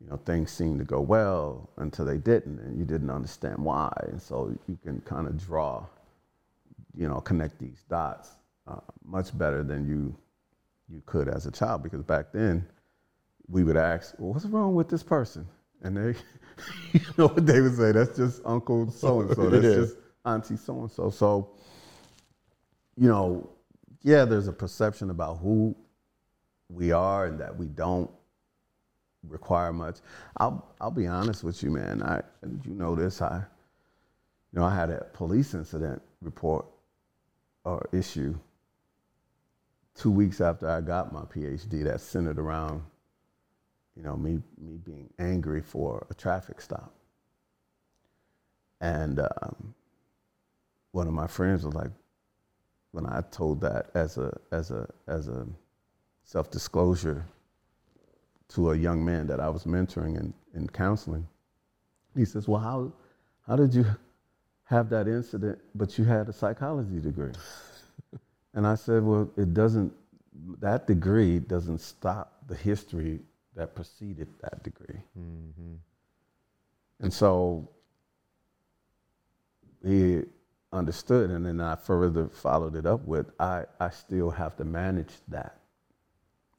you 0.00 0.08
know 0.08 0.16
things 0.16 0.50
seemed 0.50 0.78
to 0.78 0.84
go 0.84 1.00
well 1.00 1.70
until 1.78 2.04
they 2.04 2.18
didn't 2.18 2.60
and 2.60 2.78
you 2.78 2.84
didn't 2.84 3.10
understand 3.10 3.58
why. 3.58 3.92
And 4.08 4.20
so 4.20 4.56
you 4.68 4.78
can 4.82 5.00
kind 5.02 5.26
of 5.26 5.38
draw 5.38 5.86
you 6.96 7.08
know 7.08 7.20
connect 7.20 7.58
these 7.58 7.84
dots 7.88 8.30
uh, 8.66 8.80
much 9.04 9.36
better 9.36 9.62
than 9.62 9.86
you 9.86 10.14
you 10.88 11.02
could 11.06 11.28
as 11.28 11.46
a 11.46 11.50
child 11.50 11.82
because 11.82 12.02
back 12.02 12.32
then 12.32 12.66
we 13.48 13.64
would 13.64 13.76
ask 13.76 14.14
well, 14.18 14.32
what's 14.32 14.46
wrong 14.46 14.74
with 14.74 14.88
this 14.88 15.02
person? 15.02 15.46
And 15.82 15.96
they 15.96 16.14
you 16.92 17.00
know 17.18 17.28
what 17.28 17.46
they 17.46 17.60
would 17.60 17.76
say 17.76 17.92
that's 17.92 18.16
just 18.16 18.40
uncle 18.44 18.90
so 18.90 19.20
and 19.20 19.34
so 19.34 19.50
that's 19.50 19.62
just 19.62 19.96
auntie 20.24 20.56
so 20.56 20.80
and 20.80 20.90
so 20.90 21.10
so 21.10 21.50
you 22.96 23.08
know 23.08 23.48
yeah 24.02 24.24
there's 24.24 24.48
a 24.48 24.52
perception 24.52 25.10
about 25.10 25.38
who 25.38 25.76
we 26.68 26.92
are 26.92 27.26
and 27.26 27.38
that 27.40 27.56
we 27.56 27.66
don't 27.66 28.10
require 29.28 29.72
much. 29.72 29.98
I'll 30.36 30.66
I'll 30.80 30.90
be 30.90 31.06
honest 31.06 31.44
with 31.44 31.62
you, 31.62 31.70
man. 31.70 32.02
I 32.02 32.22
you 32.64 32.74
know 32.74 32.94
this. 32.94 33.22
I 33.22 33.36
you 34.52 34.58
know 34.60 34.64
I 34.64 34.74
had 34.74 34.90
a 34.90 35.06
police 35.12 35.54
incident 35.54 36.02
report 36.22 36.66
or 37.64 37.88
issue 37.92 38.38
two 39.94 40.10
weeks 40.10 40.40
after 40.40 40.68
I 40.68 40.80
got 40.80 41.12
my 41.12 41.22
PhD 41.22 41.84
that 41.84 42.00
centered 42.00 42.38
around 42.38 42.82
you 43.96 44.02
know 44.02 44.16
me 44.16 44.40
me 44.58 44.76
being 44.84 45.10
angry 45.18 45.62
for 45.62 46.06
a 46.10 46.14
traffic 46.14 46.60
stop. 46.60 46.92
And 48.80 49.20
um, 49.20 49.74
one 50.92 51.06
of 51.06 51.14
my 51.14 51.26
friends 51.26 51.64
was 51.64 51.74
like, 51.74 51.90
when 52.92 53.06
I 53.06 53.22
told 53.30 53.60
that 53.62 53.90
as 53.94 54.18
a 54.18 54.38
as 54.52 54.70
a 54.70 54.88
as 55.06 55.28
a 55.28 55.46
self 56.24 56.50
disclosure 56.50 57.24
to 58.48 58.70
a 58.70 58.76
young 58.76 59.04
man 59.04 59.26
that 59.26 59.40
I 59.40 59.48
was 59.48 59.64
mentoring 59.64 60.18
and, 60.18 60.32
and 60.54 60.72
counseling. 60.72 61.26
He 62.14 62.24
says, 62.24 62.48
Well, 62.48 62.60
how, 62.60 62.92
how 63.46 63.56
did 63.56 63.74
you 63.74 63.84
have 64.64 64.88
that 64.90 65.08
incident, 65.08 65.58
but 65.74 65.98
you 65.98 66.04
had 66.04 66.28
a 66.28 66.32
psychology 66.32 67.00
degree? 67.00 67.32
and 68.54 68.66
I 68.66 68.74
said, 68.74 69.02
Well, 69.02 69.30
it 69.36 69.54
doesn't, 69.54 69.92
that 70.60 70.86
degree 70.86 71.38
doesn't 71.38 71.80
stop 71.80 72.42
the 72.46 72.54
history 72.54 73.20
that 73.54 73.74
preceded 73.74 74.28
that 74.42 74.62
degree. 74.62 75.00
Mm-hmm. 75.18 75.74
And 77.00 77.12
so 77.12 77.68
he 79.84 80.22
understood, 80.72 81.30
and 81.30 81.46
then 81.46 81.60
I 81.60 81.76
further 81.76 82.28
followed 82.28 82.76
it 82.76 82.86
up 82.86 83.06
with, 83.06 83.30
I, 83.40 83.64
I 83.80 83.90
still 83.90 84.30
have 84.30 84.56
to 84.56 84.64
manage 84.64 85.12
that. 85.28 85.58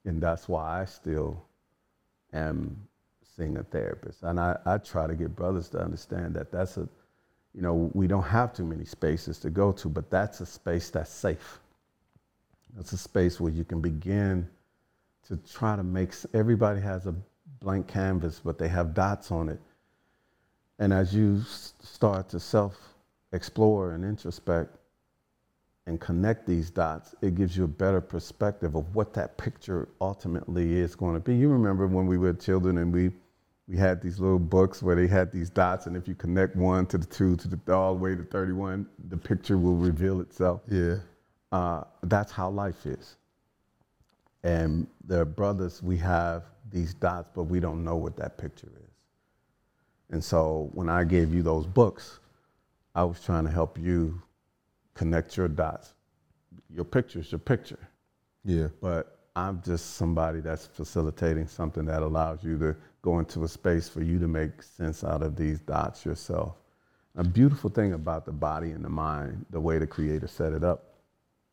And 0.05 0.21
that's 0.21 0.47
why 0.47 0.81
I 0.81 0.85
still 0.85 1.46
am 2.33 2.75
seeing 3.35 3.57
a 3.57 3.63
therapist. 3.63 4.23
And 4.23 4.39
I, 4.39 4.57
I 4.65 4.77
try 4.77 5.07
to 5.07 5.15
get 5.15 5.35
brothers 5.35 5.69
to 5.69 5.79
understand 5.79 6.35
that 6.35 6.51
that's 6.51 6.77
a, 6.77 6.87
you 7.53 7.61
know, 7.61 7.89
we 7.93 8.07
don't 8.07 8.23
have 8.23 8.53
too 8.53 8.65
many 8.65 8.85
spaces 8.85 9.39
to 9.39 9.49
go 9.49 9.71
to, 9.73 9.87
but 9.87 10.09
that's 10.09 10.41
a 10.41 10.45
space 10.45 10.89
that's 10.89 11.11
safe. 11.11 11.59
That's 12.75 12.93
a 12.93 12.97
space 12.97 13.39
where 13.39 13.51
you 13.51 13.63
can 13.63 13.81
begin 13.81 14.47
to 15.27 15.37
try 15.37 15.75
to 15.75 15.83
make, 15.83 16.13
everybody 16.33 16.79
has 16.81 17.05
a 17.05 17.15
blank 17.59 17.87
canvas, 17.87 18.41
but 18.43 18.57
they 18.57 18.67
have 18.67 18.93
dots 18.93 19.31
on 19.31 19.49
it. 19.49 19.59
And 20.79 20.93
as 20.93 21.13
you 21.13 21.41
start 21.41 22.29
to 22.29 22.39
self 22.39 22.77
explore 23.33 23.91
and 23.91 24.03
introspect 24.05 24.69
and 25.87 25.99
connect 26.01 26.45
these 26.45 26.69
dots, 26.69 27.15
it 27.21 27.33
gives 27.35 27.57
you 27.57 27.63
a 27.63 27.67
better 27.67 28.01
perspective 28.01 28.75
of 28.75 28.93
what 28.93 29.13
that 29.13 29.37
picture 29.37 29.87
ultimately 30.01 30.75
is 30.75 30.95
going 30.95 31.15
to 31.15 31.19
be. 31.19 31.35
You 31.35 31.47
remember 31.47 31.87
when 31.87 32.05
we 32.05 32.17
were 32.17 32.33
children 32.33 32.77
and 32.77 32.93
we 32.93 33.11
we 33.67 33.75
had 33.75 34.01
these 34.01 34.17
little 34.17 34.39
books 34.39 34.81
where 34.81 34.95
they 34.95 35.07
had 35.07 35.29
these 35.29 35.49
dots, 35.49 35.87
and 35.87 35.97
if 35.97 36.07
you 36.07 36.15
connect 36.15 36.55
one 36.55 36.85
to 36.85 36.97
the 36.97 37.05
two 37.05 37.35
to 37.35 37.49
the 37.49 37.73
all 37.73 37.95
the 37.95 37.99
way 37.99 38.15
to 38.15 38.23
31, 38.23 38.87
the 39.09 39.17
picture 39.17 39.57
will 39.57 39.75
reveal 39.75 40.21
itself. 40.21 40.61
Yeah. 40.69 40.95
Uh, 41.51 41.83
that's 42.03 42.31
how 42.31 42.49
life 42.49 42.85
is. 42.85 43.17
And 44.43 44.87
the 45.05 45.25
brothers, 45.25 45.83
we 45.83 45.97
have 45.97 46.43
these 46.71 46.93
dots, 46.93 47.29
but 47.35 47.43
we 47.43 47.59
don't 47.59 47.83
know 47.83 47.97
what 47.97 48.15
that 48.15 48.37
picture 48.37 48.71
is. 48.73 48.91
And 50.11 50.23
so 50.23 50.69
when 50.73 50.87
I 50.87 51.03
gave 51.03 51.33
you 51.33 51.43
those 51.43 51.67
books, 51.67 52.19
I 52.95 53.03
was 53.03 53.21
trying 53.21 53.43
to 53.43 53.51
help 53.51 53.77
you 53.77 54.21
connect 54.97 55.37
your 55.37 55.47
dots. 55.47 55.93
Your 56.69 56.83
picture's 56.83 57.31
your 57.31 57.39
picture, 57.39 57.79
Yeah. 58.43 58.67
but 58.81 59.19
I'm 59.35 59.61
just 59.61 59.95
somebody 59.95 60.41
that's 60.41 60.65
facilitating 60.65 61.47
something 61.47 61.85
that 61.85 62.01
allows 62.01 62.43
you 62.43 62.57
to 62.57 62.75
go 63.03 63.19
into 63.19 63.43
a 63.43 63.47
space 63.47 63.87
for 63.87 64.01
you 64.01 64.19
to 64.19 64.27
make 64.27 64.63
sense 64.63 65.03
out 65.03 65.21
of 65.21 65.35
these 65.35 65.61
dots 65.61 66.03
yourself. 66.05 66.57
A 67.15 67.23
beautiful 67.23 67.69
thing 67.69 67.93
about 67.93 68.25
the 68.25 68.31
body 68.31 68.71
and 68.71 68.83
the 68.83 68.89
mind, 68.89 69.45
the 69.51 69.59
way 69.59 69.77
the 69.77 69.87
creator 69.87 70.27
set 70.27 70.53
it 70.53 70.63
up, 70.63 70.95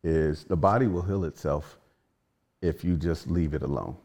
is 0.03 0.45
the 0.45 0.57
body 0.57 0.87
will 0.87 1.03
heal 1.03 1.25
itself 1.25 1.79
if 2.62 2.83
you 2.83 2.97
just 2.97 3.29
leave 3.29 3.55
it 3.55 3.62
alone. 3.62 3.97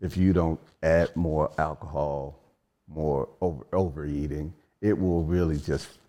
If 0.00 0.16
you 0.16 0.32
don't 0.32 0.60
add 0.82 1.14
more 1.14 1.50
alcohol, 1.58 2.38
more 2.88 3.28
over, 3.42 3.66
overeating, 3.72 4.52
it 4.80 4.98
will 4.98 5.22
really 5.22 5.58
just 5.58 5.99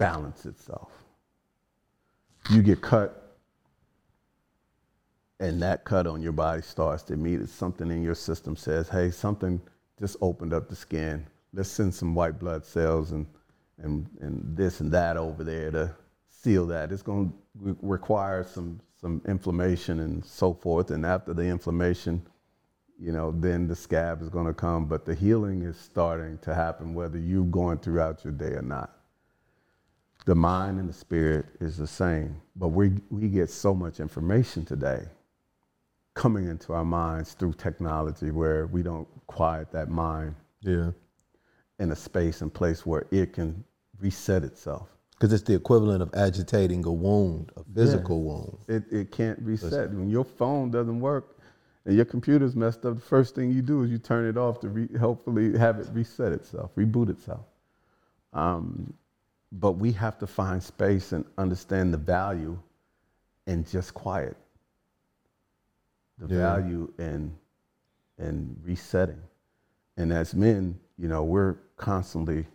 balance 0.00 0.46
itself. 0.46 0.90
You 2.50 2.62
get 2.62 2.80
cut, 2.80 3.36
and 5.38 5.60
that 5.60 5.84
cut 5.84 6.06
on 6.06 6.22
your 6.22 6.32
body 6.32 6.62
starts 6.62 7.02
to 7.04 7.16
meet 7.16 7.46
something 7.50 7.90
in 7.90 8.02
your 8.02 8.14
system 8.14 8.56
says, 8.56 8.88
hey, 8.88 9.10
something 9.10 9.60
just 9.98 10.16
opened 10.22 10.54
up 10.54 10.70
the 10.70 10.74
skin. 10.74 11.26
Let's 11.52 11.68
send 11.68 11.94
some 11.94 12.14
white 12.14 12.38
blood 12.38 12.64
cells 12.64 13.12
and, 13.12 13.26
and, 13.76 14.06
and 14.20 14.56
this 14.56 14.80
and 14.80 14.90
that 14.92 15.18
over 15.18 15.44
there 15.44 15.70
to 15.70 15.94
seal 16.30 16.66
that. 16.68 16.92
It's 16.92 17.02
going 17.02 17.28
to 17.28 17.34
re- 17.56 17.76
require 17.82 18.42
some, 18.42 18.80
some 18.98 19.20
inflammation 19.28 20.00
and 20.00 20.24
so 20.24 20.54
forth. 20.54 20.90
And 20.90 21.04
after 21.04 21.34
the 21.34 21.44
inflammation, 21.44 22.26
you 22.98 23.12
know, 23.12 23.32
then 23.32 23.68
the 23.68 23.76
scab 23.76 24.22
is 24.22 24.30
going 24.30 24.46
to 24.46 24.54
come. 24.54 24.86
But 24.86 25.04
the 25.04 25.14
healing 25.14 25.62
is 25.62 25.76
starting 25.78 26.38
to 26.38 26.54
happen 26.54 26.94
whether 26.94 27.18
you're 27.18 27.44
going 27.44 27.78
throughout 27.78 28.24
your 28.24 28.32
day 28.32 28.52
or 28.52 28.62
not 28.62 28.99
the 30.26 30.34
mind 30.34 30.78
and 30.78 30.88
the 30.88 30.92
spirit 30.92 31.46
is 31.60 31.76
the 31.76 31.86
same. 31.86 32.40
But 32.56 32.68
we, 32.68 32.92
we 33.10 33.28
get 33.28 33.50
so 33.50 33.74
much 33.74 34.00
information 34.00 34.64
today 34.64 35.04
coming 36.14 36.48
into 36.48 36.72
our 36.72 36.84
minds 36.84 37.32
through 37.34 37.54
technology 37.54 38.30
where 38.30 38.66
we 38.66 38.82
don't 38.82 39.08
quiet 39.26 39.70
that 39.72 39.88
mind 39.88 40.34
Yeah. 40.60 40.90
in 41.78 41.92
a 41.92 41.96
space 41.96 42.42
and 42.42 42.52
place 42.52 42.84
where 42.84 43.06
it 43.10 43.32
can 43.32 43.64
reset 44.00 44.44
itself. 44.44 44.88
Because 45.12 45.32
it's 45.32 45.42
the 45.44 45.54
equivalent 45.54 46.02
of 46.02 46.10
agitating 46.14 46.84
a 46.86 46.92
wound, 46.92 47.52
a 47.56 47.62
physical 47.74 48.22
wound. 48.22 48.58
It, 48.68 48.84
it 48.90 49.12
can't 49.12 49.38
reset. 49.40 49.90
When 49.90 50.08
your 50.10 50.24
phone 50.24 50.70
doesn't 50.70 50.98
work 51.00 51.36
and 51.84 51.94
your 51.94 52.06
computer's 52.06 52.56
messed 52.56 52.84
up, 52.86 52.94
the 52.94 53.00
first 53.02 53.34
thing 53.34 53.50
you 53.52 53.60
do 53.62 53.82
is 53.82 53.90
you 53.90 53.98
turn 53.98 54.26
it 54.26 54.36
off 54.38 54.60
to 54.60 54.68
re- 54.68 54.98
hopefully 54.98 55.56
have 55.58 55.78
it 55.78 55.88
reset 55.92 56.32
itself, 56.32 56.70
reboot 56.74 57.10
itself. 57.10 57.44
Um, 58.32 58.94
but 59.52 59.72
we 59.72 59.92
have 59.92 60.18
to 60.18 60.26
find 60.26 60.62
space 60.62 61.12
and 61.12 61.24
understand 61.38 61.92
the 61.92 61.98
value 61.98 62.58
in 63.46 63.64
just 63.64 63.94
quiet, 63.94 64.36
the 66.18 66.26
Yeah. 66.26 66.38
value 66.40 66.92
in 66.98 67.36
in 68.18 68.54
resetting. 68.62 69.22
And 69.96 70.12
as 70.12 70.34
men, 70.34 70.78
you 70.98 71.08
know, 71.08 71.24
we're 71.24 71.54
constantly 71.76 72.46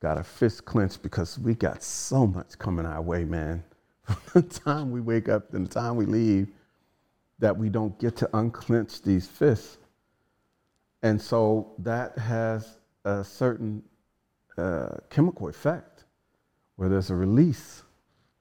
got 0.00 0.16
our 0.16 0.24
fists 0.24 0.62
clenched 0.62 1.02
because 1.02 1.38
we 1.38 1.54
got 1.54 1.82
so 1.82 2.26
much 2.26 2.58
coming 2.58 2.86
our 2.86 3.02
way, 3.02 3.24
man. 3.26 3.62
From 4.02 4.42
the 4.42 4.48
time 4.48 4.90
we 4.90 5.02
wake 5.02 5.28
up 5.28 5.52
and 5.52 5.66
the 5.66 5.70
time 5.70 5.96
we 5.96 6.06
leave, 6.06 6.48
that 7.38 7.56
we 7.56 7.68
don't 7.68 7.98
get 7.98 8.16
to 8.16 8.30
unclench 8.36 9.02
these 9.02 9.26
fists. 9.26 9.76
And 11.02 11.20
so 11.20 11.72
that 11.78 12.16
has 12.18 12.78
a 13.04 13.22
certain 13.22 13.82
uh, 14.56 14.96
chemical 15.10 15.48
effect 15.48 15.89
where 16.80 16.88
there's 16.88 17.10
a 17.10 17.14
release 17.14 17.82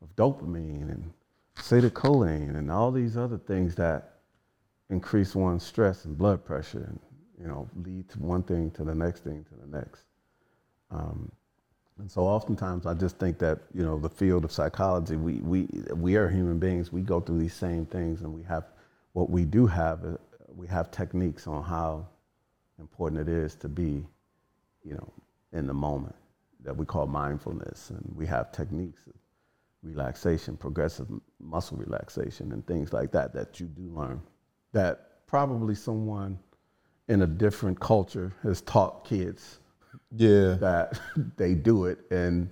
of 0.02 0.16
dopamine 0.16 0.90
and 0.90 1.12
acetylcholine 1.58 2.56
and 2.56 2.72
all 2.72 2.90
these 2.90 3.18
other 3.18 3.38
things 3.38 3.76
that 3.76 4.14
increase 4.90 5.36
one's 5.36 5.62
stress 5.62 6.06
and 6.06 6.18
blood 6.18 6.46
pressure 6.46 6.86
and 6.88 7.00
you 7.38 7.46
know 7.46 7.68
lead 7.84 8.08
to 8.08 8.18
one 8.20 8.42
thing 8.42 8.72
to 8.72 8.86
the 8.86 8.96
next 8.96 9.26
thing 9.26 9.44
to 9.44 9.56
the 9.60 9.78
next. 9.78 10.04
Um, 10.90 11.30
and 11.98 12.10
so 12.10 12.22
oftentimes 12.22 12.86
i 12.86 12.94
just 12.94 13.18
think 13.18 13.40
that 13.40 13.60
you 13.74 13.84
know 13.84 14.00
the 14.00 14.08
field 14.08 14.46
of 14.46 14.54
psychology 14.54 15.18
we, 15.18 15.34
we, 15.42 15.68
we 15.94 16.16
are 16.16 16.30
human 16.30 16.60
beings. 16.60 16.94
We 16.94 17.02
go 17.02 17.20
through 17.20 17.40
these 17.40 17.54
same 17.54 17.86
things 17.86 18.22
and 18.22 18.34
we 18.34 18.44
have 18.44 18.64
what 19.12 19.30
we 19.30 19.44
do 19.44 19.68
have 19.68 20.06
uh, 20.06 20.16
we 20.56 20.66
have 20.68 20.92
techniques 20.92 21.46
on 21.46 21.62
how 21.62 22.08
important 22.80 23.20
it 23.20 23.28
is 23.28 23.56
to 23.56 23.68
be 23.68 24.08
you 24.86 24.94
know 24.94 25.12
in 25.52 25.68
the 25.68 25.74
moment 25.74 26.16
that 26.64 26.76
we 26.76 26.86
call 26.86 27.08
mindfulness. 27.08 27.90
And 27.90 28.14
we 28.16 28.26
have 28.28 28.52
techniques 28.52 29.02
of 29.08 29.14
relaxation, 29.84 30.58
progressive 30.58 31.08
muscle 31.40 31.78
relaxation, 31.78 32.52
and 32.52 32.66
things 32.68 32.94
like 32.94 33.12
that 33.12 33.34
that 33.34 33.60
you 33.60 33.68
do 33.68 33.90
learn. 33.94 34.22
That 34.74 35.26
probably 35.28 35.76
someone 35.76 36.40
in 37.08 37.22
a 37.24 37.28
different 37.28 37.80
culture 37.80 38.34
has 38.44 38.62
taught 38.62 39.06
kids 39.06 39.60
Yeah. 40.12 40.56
that 40.56 41.00
they 41.38 41.56
do 41.56 41.86
it 41.86 42.00
and 42.12 42.50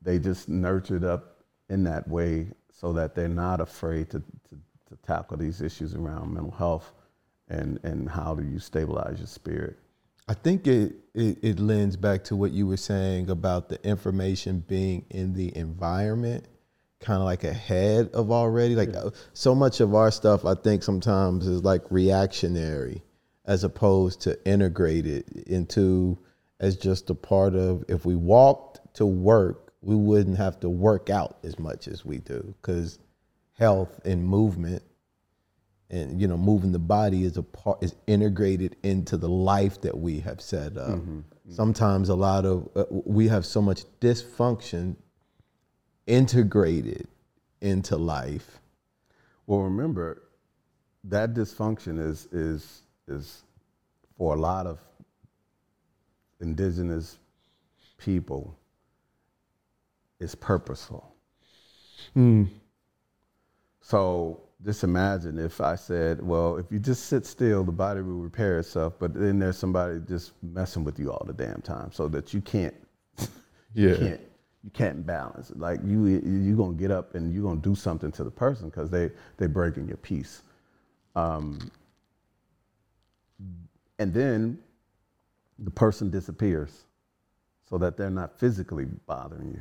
they 0.00 0.18
just 0.18 0.48
nurtured 0.48 1.04
up 1.04 1.44
in 1.68 1.84
that 1.84 2.08
way 2.08 2.48
so 2.72 2.92
that 2.94 3.14
they're 3.14 3.28
not 3.28 3.60
afraid 3.60 4.10
to, 4.10 4.18
to, 4.20 4.56
to 4.88 4.96
tackle 5.06 5.36
these 5.36 5.60
issues 5.62 5.94
around 5.94 6.32
mental 6.34 6.50
health 6.50 6.92
and, 7.48 7.78
and 7.84 8.08
how 8.08 8.34
do 8.34 8.42
you 8.44 8.58
stabilize 8.58 9.18
your 9.18 9.26
spirit. 9.28 9.78
I 10.28 10.34
think 10.34 10.66
it, 10.66 10.94
it 11.14 11.38
it 11.42 11.60
lends 11.60 11.96
back 11.96 12.24
to 12.24 12.36
what 12.36 12.52
you 12.52 12.66
were 12.66 12.76
saying 12.76 13.30
about 13.30 13.68
the 13.68 13.84
information 13.86 14.60
being 14.66 15.04
in 15.10 15.34
the 15.34 15.56
environment, 15.56 16.46
kind 17.00 17.18
of 17.18 17.24
like 17.24 17.44
ahead 17.44 18.10
of 18.14 18.30
already. 18.30 18.76
Like 18.76 18.94
uh, 18.94 19.10
so 19.32 19.54
much 19.54 19.80
of 19.80 19.94
our 19.94 20.10
stuff, 20.10 20.44
I 20.44 20.54
think 20.54 20.82
sometimes 20.82 21.46
is 21.46 21.64
like 21.64 21.82
reactionary, 21.90 23.02
as 23.44 23.64
opposed 23.64 24.20
to 24.22 24.38
integrated 24.46 25.44
into 25.48 26.18
as 26.60 26.76
just 26.76 27.10
a 27.10 27.14
part 27.14 27.54
of. 27.54 27.84
If 27.88 28.06
we 28.06 28.14
walked 28.14 28.94
to 28.94 29.06
work, 29.06 29.72
we 29.82 29.96
wouldn't 29.96 30.38
have 30.38 30.60
to 30.60 30.70
work 30.70 31.10
out 31.10 31.38
as 31.42 31.58
much 31.58 31.88
as 31.88 32.04
we 32.04 32.18
do 32.18 32.54
because 32.62 33.00
health 33.58 34.00
and 34.04 34.24
movement 34.26 34.82
and 35.92 36.20
you 36.20 36.26
know 36.26 36.36
moving 36.38 36.72
the 36.72 36.78
body 36.78 37.24
is 37.24 37.36
a 37.36 37.42
part 37.42 37.82
is 37.82 37.94
integrated 38.06 38.76
into 38.82 39.16
the 39.16 39.28
life 39.28 39.80
that 39.82 39.96
we 39.96 40.18
have 40.20 40.40
set 40.40 40.76
up. 40.76 40.98
Sometimes 41.50 42.08
a 42.08 42.14
lot 42.14 42.44
of 42.46 42.68
uh, 42.74 42.84
we 42.90 43.28
have 43.28 43.44
so 43.46 43.60
much 43.62 43.84
dysfunction 44.00 44.96
integrated 46.06 47.06
into 47.60 47.96
life. 47.96 48.58
Well, 49.46 49.60
remember 49.60 50.22
that 51.04 51.34
dysfunction 51.34 51.98
is 52.04 52.26
is 52.32 52.82
is 53.08 53.42
for 54.16 54.34
a 54.34 54.38
lot 54.38 54.66
of 54.66 54.78
indigenous 56.40 57.18
people 57.98 58.56
is 60.20 60.34
purposeful. 60.34 61.14
So 63.80 64.41
just 64.64 64.84
imagine 64.84 65.38
if 65.38 65.60
I 65.60 65.74
said, 65.74 66.22
well, 66.22 66.56
if 66.56 66.70
you 66.70 66.78
just 66.78 67.06
sit 67.06 67.26
still, 67.26 67.64
the 67.64 67.72
body 67.72 68.00
will 68.00 68.20
repair 68.20 68.58
itself, 68.58 68.94
but 68.98 69.14
then 69.14 69.38
there's 69.38 69.56
somebody 69.58 70.00
just 70.06 70.32
messing 70.42 70.84
with 70.84 70.98
you 70.98 71.10
all 71.10 71.24
the 71.26 71.32
damn 71.32 71.60
time 71.62 71.90
so 71.92 72.08
that 72.08 72.32
you 72.32 72.40
can't 72.40 72.74
you 73.74 73.96
can't 73.96 74.20
you 74.62 74.70
can't 74.70 75.04
balance 75.04 75.50
it. 75.50 75.58
Like 75.58 75.80
you 75.84 76.06
you're 76.06 76.56
gonna 76.56 76.74
get 76.74 76.90
up 76.90 77.14
and 77.14 77.32
you're 77.34 77.42
gonna 77.42 77.60
do 77.60 77.74
something 77.74 78.12
to 78.12 78.24
the 78.24 78.30
person 78.30 78.68
because 78.68 78.90
they 78.90 79.10
they're 79.36 79.48
breaking 79.48 79.88
your 79.88 79.96
peace. 79.96 80.42
Um, 81.16 81.58
and 83.98 84.14
then 84.14 84.58
the 85.58 85.70
person 85.70 86.10
disappears 86.10 86.86
so 87.68 87.78
that 87.78 87.96
they're 87.96 88.10
not 88.10 88.38
physically 88.38 88.84
bothering 89.06 89.50
you. 89.50 89.60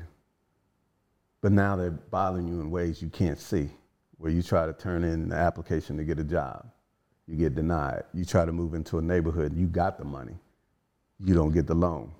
But 1.42 1.52
now 1.52 1.76
they're 1.76 1.92
bothering 1.92 2.48
you 2.48 2.62
in 2.62 2.70
ways 2.70 3.02
you 3.02 3.10
can't 3.10 3.40
see, 3.40 3.70
where 4.22 4.32
you 4.32 4.44
try 4.44 4.66
to 4.66 4.74
turn 4.74 5.04
in 5.04 5.30
the 5.30 5.36
application 5.36 5.98
to 5.98 6.04
get 6.04 6.20
a 6.20 6.24
job, 6.24 6.66
you 7.28 7.36
get 7.36 7.56
denied. 7.56 8.04
You 8.14 8.24
try 8.24 8.46
to 8.46 8.52
move 8.52 8.74
into 8.76 9.00
a 9.00 9.02
neighborhood, 9.02 9.56
you 9.56 9.68
got 9.68 9.98
the 9.98 10.06
money, 10.06 10.36
you 11.20 11.34
don't 11.34 11.52
get 11.52 11.68
the 11.68 11.74
loan. 11.76 12.12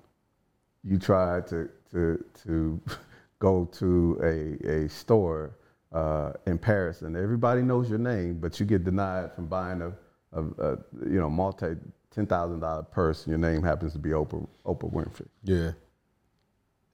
You 0.84 0.98
try 0.98 1.40
to 1.42 1.70
to 1.92 2.24
to 2.44 2.80
go 3.38 3.66
to 3.66 4.18
a 4.22 4.68
a 4.68 4.88
store 4.88 5.56
uh, 5.92 6.32
in 6.46 6.58
Paris, 6.58 7.02
and 7.02 7.16
everybody 7.16 7.62
knows 7.62 7.88
your 7.88 8.00
name, 8.00 8.38
but 8.40 8.58
you 8.58 8.66
get 8.66 8.84
denied 8.84 9.32
from 9.34 9.46
buying 9.46 9.80
a, 9.82 9.92
a, 10.32 10.42
a 10.42 10.78
you 11.08 11.20
know 11.20 11.30
multi 11.30 11.76
ten 12.10 12.26
thousand 12.26 12.60
dollar 12.60 12.82
purse. 12.82 13.26
And 13.26 13.30
your 13.30 13.38
name 13.38 13.62
happens 13.62 13.92
to 13.92 14.00
be 14.00 14.10
Oprah 14.10 14.46
Oprah 14.66 14.92
Winfrey 14.92 15.28
yeah 15.44 15.70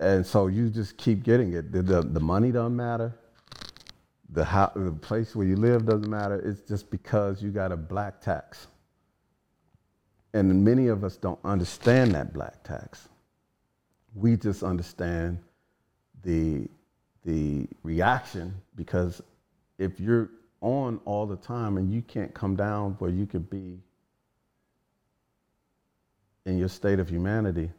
and 0.01 0.24
so 0.24 0.47
you 0.47 0.70
just 0.70 0.97
keep 0.97 1.22
getting 1.22 1.55
it. 1.55 1.72
The, 1.72 1.82
the, 1.82 2.02
the 2.02 2.20
money 2.20 2.52
doesn't 2.52 2.76
matter. 2.76 3.14
The, 4.31 4.71
the 4.75 4.93
place 4.93 5.35
where 5.35 5.47
you 5.47 5.57
live 5.57 5.87
doesn't 5.87 6.09
matter. 6.09 6.37
It's 6.37 6.61
just 6.61 6.91
because 6.91 7.43
you 7.43 7.51
got 7.51 7.73
a 7.73 7.77
black 7.77 8.21
tax. 8.21 8.67
And 10.35 10.65
many 10.65 10.89
of 10.89 11.05
us 11.05 11.17
don't 11.17 11.39
understand 11.45 12.13
that 12.13 12.35
black 12.35 12.63
tax. 12.63 13.09
We 14.15 14.37
just 14.37 14.63
understand 14.63 15.39
the, 16.23 16.69
the 17.25 17.67
reaction 17.83 18.55
because 18.75 19.23
if 19.79 19.99
you're 19.99 20.31
on 20.61 21.01
all 21.05 21.27
the 21.27 21.37
time 21.37 21.77
and 21.79 21.93
you 21.93 22.03
can't 22.03 22.35
come 22.35 22.57
down 22.57 22.97
where 22.99 23.11
you 23.11 23.27
could 23.27 23.49
be 23.49 23.79
in 26.45 26.59
your 26.59 26.69
state 26.69 26.99
of 26.99 27.09
humanity, 27.09 27.71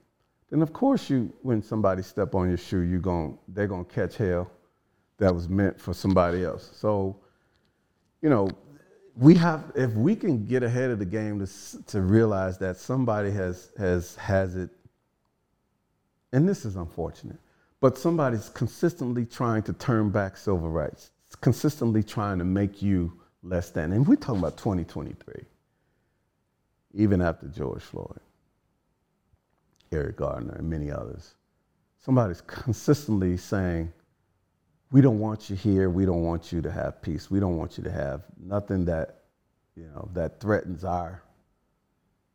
then 0.50 0.62
of 0.62 0.74
course 0.74 1.10
you 1.10 1.32
when 1.42 1.62
somebody 1.62 2.02
step 2.02 2.36
on 2.36 2.48
your 2.48 2.58
shoe 2.58 2.80
you 2.80 3.00
gon' 3.00 3.38
they're 3.50 3.68
gonna 3.68 3.84
catch 3.84 4.18
hell 4.18 4.50
that 5.20 5.34
was 5.34 5.48
meant 5.50 5.80
for 5.80 5.94
somebody 5.94 6.44
else 6.44 6.72
so 6.74 7.16
you 8.22 8.30
know 8.30 8.50
we 9.16 9.36
have 9.36 9.72
if 9.76 9.92
we 9.94 10.16
can 10.16 10.46
get 10.46 10.64
ahead 10.64 10.90
of 10.90 11.00
the 11.00 11.06
game 11.06 11.46
to, 11.46 11.84
to 11.86 12.02
realize 12.02 12.58
that 12.58 12.78
somebody 12.78 13.32
has 13.32 13.72
has 13.78 14.16
has 14.16 14.56
it 14.56 14.70
and 16.32 16.48
this 16.48 16.66
is 16.66 16.76
unfortunate 16.76 17.40
but 17.82 17.98
somebody's 17.98 18.50
consistently 18.50 19.26
trying 19.26 19.62
to 19.62 19.74
turn 19.74 20.10
back 20.10 20.38
civil 20.38 20.70
rights 20.70 21.12
consistently 21.42 22.02
trying 22.04 22.40
to 22.40 22.46
make 22.46 22.82
you 22.82 23.14
less 23.44 23.70
than 23.70 23.92
and 23.94 24.08
we're 24.08 24.16
talking 24.16 24.40
about 24.40 24.58
2023 24.58 25.46
even 26.94 27.22
after 27.22 27.48
george 27.48 27.84
floyd 27.84 28.20
Eric 29.92 30.18
Gardner, 30.18 30.54
and 30.54 30.70
many 30.70 30.92
others. 30.92 31.36
Somebody's 32.00 32.42
consistently 32.42 33.38
saying, 33.38 33.92
We 34.92 35.02
don't 35.02 35.20
want 35.20 35.50
you 35.50 35.56
here. 35.56 35.90
We 35.90 36.06
don't 36.06 36.24
want 36.24 36.52
you 36.52 36.62
to 36.62 36.72
have 36.72 37.02
peace. 37.02 37.30
We 37.30 37.40
don't 37.40 37.58
want 37.58 37.78
you 37.78 37.84
to 37.84 37.92
have 37.92 38.24
nothing 38.38 38.86
that, 38.86 39.20
you 39.76 39.86
know, 39.86 40.10
that 40.14 40.40
threatens 40.40 40.84
our, 40.84 41.22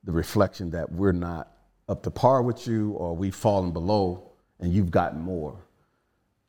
the 0.04 0.12
reflection 0.12 0.70
that 0.70 0.90
we're 0.92 1.12
not 1.12 1.50
up 1.88 2.02
to 2.04 2.10
par 2.10 2.42
with 2.42 2.66
you 2.66 2.92
or 2.92 3.14
we've 3.14 3.34
fallen 3.34 3.72
below 3.72 4.30
and 4.60 4.72
you've 4.72 4.90
gotten 4.90 5.20
more. 5.20 5.58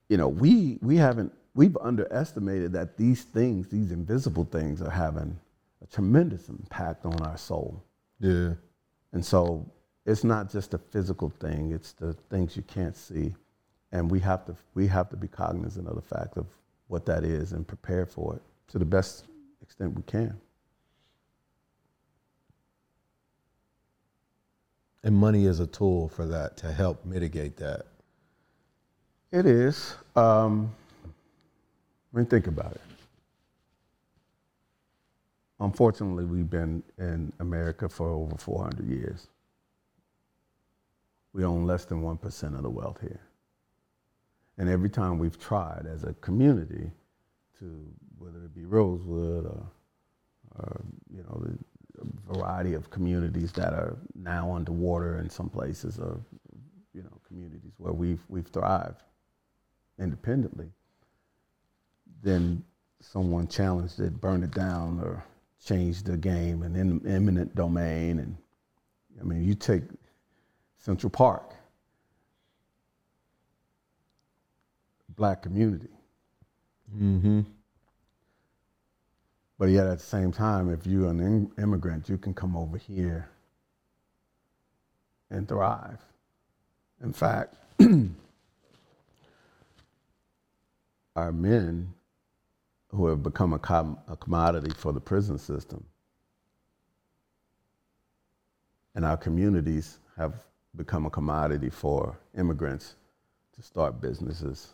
You 0.09 0.17
know, 0.17 0.27
we, 0.27 0.77
we 0.81 0.97
haven't, 0.97 1.33
we've 1.55 1.75
underestimated 1.77 2.73
that 2.73 2.97
these 2.97 3.23
things, 3.23 3.67
these 3.67 3.91
invisible 3.91 4.45
things, 4.45 4.81
are 4.81 4.91
having 4.91 5.39
a 5.81 5.87
tremendous 5.87 6.49
impact 6.49 7.05
on 7.05 7.19
our 7.23 7.37
soul. 7.37 7.83
yeah 8.19 8.53
And 9.11 9.25
so 9.25 9.69
it's 10.05 10.23
not 10.23 10.51
just 10.51 10.75
a 10.75 10.77
physical 10.77 11.29
thing, 11.29 11.71
it's 11.71 11.93
the 11.93 12.13
things 12.29 12.55
you 12.55 12.63
can't 12.63 12.95
see. 12.95 13.33
And 13.91 14.11
we 14.11 14.19
have 14.21 14.45
to 14.45 14.55
we 14.73 14.87
have 14.87 15.09
to 15.09 15.17
be 15.17 15.27
cognizant 15.27 15.87
of 15.87 15.95
the 15.95 16.01
fact 16.01 16.37
of 16.37 16.47
what 16.87 17.05
that 17.05 17.23
is 17.23 17.53
and 17.53 17.67
prepare 17.67 18.05
for 18.05 18.35
it 18.35 18.41
to 18.69 18.79
the 18.79 18.85
best 18.85 19.25
extent 19.61 19.95
we 19.95 20.03
can. 20.03 20.39
and 25.05 25.15
money 25.15 25.45
is 25.45 25.59
a 25.59 25.67
tool 25.67 26.09
for 26.09 26.25
that 26.25 26.57
to 26.57 26.71
help 26.71 27.05
mitigate 27.05 27.55
that 27.57 27.85
It 29.31 29.45
is. 29.45 29.95
Um, 30.15 30.73
I 32.13 32.17
mean, 32.17 32.25
think 32.25 32.47
about 32.47 32.71
it. 32.71 32.81
Unfortunately, 35.59 36.25
we've 36.25 36.49
been 36.49 36.83
in 36.97 37.31
America 37.39 37.87
for 37.87 38.09
over 38.09 38.35
400 38.37 38.87
years. 38.87 39.27
We 41.33 41.43
own 41.45 41.65
less 41.65 41.85
than 41.85 42.01
1% 42.01 42.55
of 42.55 42.63
the 42.63 42.69
wealth 42.69 42.99
here. 43.01 43.19
And 44.57 44.69
every 44.69 44.89
time 44.89 45.17
we've 45.19 45.39
tried 45.39 45.85
as 45.91 46.03
a 46.03 46.13
community 46.15 46.91
to, 47.59 47.85
whether 48.17 48.37
it 48.45 48.55
be 48.55 48.65
Rosewood 48.65 49.45
or, 49.45 49.63
or 50.57 50.81
you 51.13 51.23
know, 51.23 51.45
the 51.45 52.33
variety 52.33 52.73
of 52.73 52.89
communities 52.89 53.51
that 53.53 53.73
are 53.73 53.97
now 54.15 54.53
underwater 54.53 55.19
in 55.19 55.29
some 55.29 55.49
places 55.49 55.99
or, 55.99 56.19
you 56.93 57.03
know, 57.03 57.19
communities 57.27 57.73
where 57.77 57.93
we've, 57.93 58.21
we've 58.29 58.47
thrived 58.47 59.01
independently, 59.99 60.67
then 62.23 62.63
someone 63.01 63.47
challenged 63.47 63.99
it, 63.99 64.19
burned 64.19 64.43
it 64.43 64.51
down, 64.51 64.99
or 65.03 65.23
changed 65.63 66.05
the 66.05 66.17
game 66.17 66.63
and 66.63 66.77
in 66.77 67.05
eminent 67.07 67.55
domain. 67.55 68.19
And 68.19 68.37
I 69.19 69.23
mean, 69.23 69.43
you 69.43 69.55
take 69.55 69.83
Central 70.77 71.09
Park, 71.09 71.54
black 75.15 75.41
community. 75.43 75.89
mm-hmm 76.95 77.41
But 79.59 79.67
yet 79.69 79.87
at 79.87 79.99
the 79.99 80.05
same 80.05 80.31
time, 80.33 80.69
if 80.73 80.87
you're 80.87 81.09
an 81.09 81.19
im- 81.21 81.51
immigrant, 81.61 82.09
you 82.09 82.17
can 82.17 82.33
come 82.33 82.57
over 82.57 82.77
here 82.77 83.29
and 85.31 85.47
thrive. 85.47 85.99
In 87.03 87.13
fact, 87.13 87.55
our 91.15 91.31
men 91.31 91.93
who 92.89 93.07
have 93.07 93.23
become 93.23 93.53
a, 93.53 93.59
com- 93.59 93.99
a 94.07 94.17
commodity 94.17 94.71
for 94.77 94.93
the 94.93 95.01
prison 95.01 95.37
system 95.39 95.85
and 98.95 99.05
our 99.05 99.17
communities 99.17 99.99
have 100.17 100.33
become 100.75 101.05
a 101.05 101.09
commodity 101.09 101.69
for 101.69 102.17
immigrants 102.37 102.95
to 103.55 103.61
start 103.61 104.01
businesses, 104.01 104.73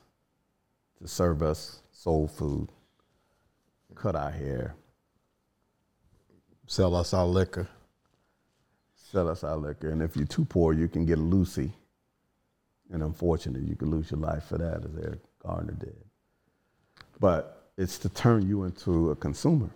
to 1.02 1.08
serve 1.08 1.42
us 1.42 1.82
soul 1.92 2.28
food, 2.28 2.70
cut 3.96 4.16
our 4.16 4.32
hair, 4.32 4.76
Sell 6.72 6.96
us 6.96 7.14
our 7.14 7.26
liquor. 7.26 7.68
sell 8.96 9.28
us 9.28 9.44
our 9.44 9.58
liquor. 9.58 9.90
And 9.90 10.02
if 10.02 10.16
you're 10.16 10.26
too 10.26 10.46
poor, 10.46 10.72
you 10.72 10.88
can 10.88 11.06
get 11.06 11.20
a 11.20 11.22
loosie. 11.22 11.74
And 12.92 13.04
unfortunately, 13.04 13.68
you 13.68 13.76
could 13.76 13.90
lose 13.90 14.10
your 14.10 14.22
life 14.22 14.46
for 14.46 14.58
that, 14.58 14.86
as 14.86 14.96
Eric 15.04 15.20
Garner 15.46 15.74
did. 15.74 15.98
But 17.20 17.72
it's 17.78 17.98
to 18.00 18.10
turn 18.10 18.48
you 18.48 18.64
into 18.64 19.12
a 19.12 19.18
consumer. 19.18 19.70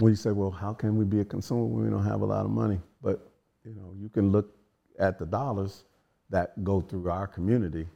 When 0.00 0.10
you 0.10 0.16
say, 0.16 0.32
well, 0.32 0.50
how 0.50 0.74
can 0.74 0.96
we 0.98 1.04
be 1.04 1.20
a 1.20 1.24
consumer 1.24 1.64
when 1.64 1.84
we 1.84 1.90
don't 1.90 2.04
have 2.04 2.22
a 2.22 2.26
lot 2.26 2.44
of 2.44 2.50
money? 2.50 2.80
But 3.00 3.30
you 3.64 3.74
know, 3.74 3.94
you 3.96 4.08
can 4.08 4.32
look 4.32 4.52
at 4.98 5.16
the 5.16 5.26
dollars 5.26 5.84
that 6.30 6.64
go 6.64 6.80
through 6.80 7.08
our 7.08 7.28
community, 7.28 7.86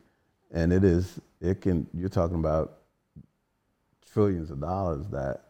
and 0.52 0.72
it 0.72 0.84
is 0.84 1.20
it 1.40 1.60
can. 1.60 1.86
You're 1.94 2.08
talking 2.08 2.36
about 2.36 2.78
trillions 4.12 4.50
of 4.50 4.60
dollars 4.60 5.06
that 5.08 5.44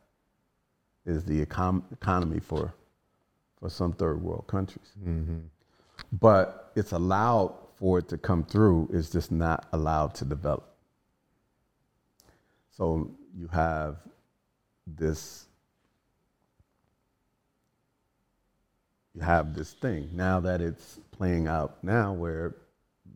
is 1.06 1.24
the 1.24 1.44
econ- 1.44 1.82
economy 1.92 2.40
for 2.40 2.72
for 3.58 3.68
some 3.68 3.92
third 3.92 4.22
world 4.22 4.46
countries. 4.46 4.92
Mm-hmm. 5.02 5.38
But 6.12 6.72
it's 6.76 6.92
allowed 6.92 7.54
for 7.76 7.98
it 7.98 8.08
to 8.08 8.18
come 8.18 8.44
through, 8.44 8.90
it's 8.92 9.10
just 9.10 9.32
not 9.32 9.66
allowed 9.72 10.14
to 10.16 10.24
develop. 10.24 10.74
So 12.70 13.10
you 13.34 13.48
have 13.48 13.96
this 14.86 15.46
you 19.14 19.22
have 19.22 19.54
this 19.54 19.72
thing 19.72 20.10
now 20.12 20.40
that 20.40 20.60
it's 20.60 20.98
playing 21.10 21.46
out 21.46 21.82
now 21.82 22.12
where 22.12 22.54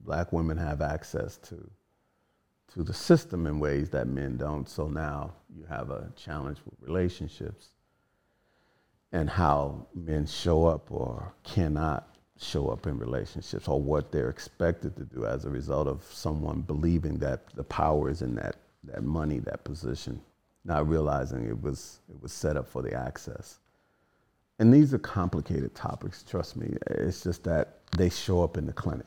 black 0.04 0.32
women 0.32 0.56
have 0.56 0.82
access 0.82 1.38
to 1.38 1.70
to 2.74 2.82
the 2.82 2.92
system 2.92 3.46
in 3.46 3.60
ways 3.60 3.90
that 3.90 4.08
men 4.08 4.36
don't. 4.36 4.68
So 4.68 4.88
now 4.88 5.32
you 5.56 5.64
have 5.66 5.90
a 5.90 6.10
challenge 6.16 6.58
with 6.64 6.74
relationships 6.80 7.68
and 9.12 9.30
how 9.30 9.86
men 9.94 10.26
show 10.26 10.66
up 10.66 10.90
or 10.90 11.32
cannot 11.44 12.16
show 12.36 12.68
up 12.68 12.88
in 12.88 12.98
relationships 12.98 13.68
or 13.68 13.80
what 13.80 14.10
they're 14.10 14.28
expected 14.28 14.96
to 14.96 15.04
do 15.04 15.24
as 15.24 15.44
a 15.44 15.50
result 15.50 15.86
of 15.86 16.02
someone 16.10 16.62
believing 16.62 17.16
that 17.18 17.46
the 17.54 17.62
power 17.62 18.10
is 18.10 18.22
in 18.22 18.34
that, 18.34 18.56
that 18.82 19.04
money, 19.04 19.38
that 19.38 19.62
position, 19.62 20.20
not 20.64 20.88
realizing 20.88 21.46
it 21.46 21.62
was, 21.62 22.00
it 22.08 22.20
was 22.20 22.32
set 22.32 22.56
up 22.56 22.66
for 22.66 22.82
the 22.82 22.92
access. 22.92 23.60
And 24.58 24.74
these 24.74 24.92
are 24.92 24.98
complicated 24.98 25.76
topics, 25.76 26.24
trust 26.24 26.56
me. 26.56 26.76
It's 26.88 27.22
just 27.22 27.44
that 27.44 27.78
they 27.96 28.10
show 28.10 28.42
up 28.42 28.56
in 28.56 28.66
the 28.66 28.72
clinic. 28.72 29.06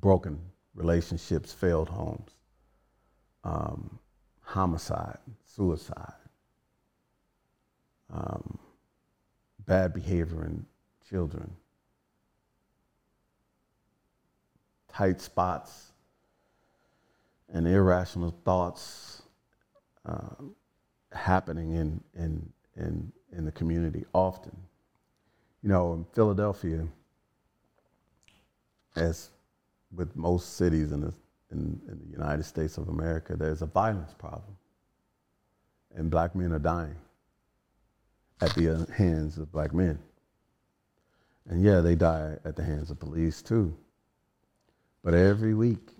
Broken 0.00 0.38
relationships, 0.74 1.52
failed 1.52 1.88
homes, 1.88 2.30
um, 3.44 3.98
homicide, 4.40 5.18
suicide, 5.44 6.12
um, 8.12 8.58
bad 9.66 9.94
behavior 9.94 10.44
in 10.44 10.66
children, 11.08 11.50
tight 14.92 15.20
spots, 15.20 15.92
and 17.52 17.66
irrational 17.68 18.34
thoughts 18.44 19.22
uh, 20.06 20.34
happening 21.12 21.74
in, 21.74 22.00
in, 22.14 22.52
in, 22.76 23.12
in 23.32 23.44
the 23.44 23.52
community 23.52 24.04
often. 24.12 24.56
You 25.62 25.68
know, 25.68 25.94
in 25.94 26.04
Philadelphia, 26.12 26.86
as 28.96 29.30
with 29.94 30.14
most 30.16 30.56
cities 30.56 30.92
in 30.92 31.00
the, 31.00 31.12
in, 31.50 31.80
in 31.88 31.98
the 32.04 32.10
United 32.10 32.44
States 32.44 32.78
of 32.78 32.88
America, 32.88 33.36
there's 33.36 33.62
a 33.62 33.66
violence 33.66 34.14
problem. 34.14 34.56
And 35.94 36.10
black 36.10 36.34
men 36.34 36.52
are 36.52 36.58
dying 36.58 36.96
at 38.40 38.54
the 38.54 38.74
uh, 38.74 38.86
hands 38.92 39.38
of 39.38 39.50
black 39.52 39.72
men. 39.72 39.98
And 41.48 41.62
yeah, 41.62 41.80
they 41.80 41.94
die 41.94 42.36
at 42.44 42.56
the 42.56 42.64
hands 42.64 42.90
of 42.90 42.98
police 42.98 43.42
too. 43.42 43.76
But 45.02 45.14
every 45.14 45.54
week 45.54 45.90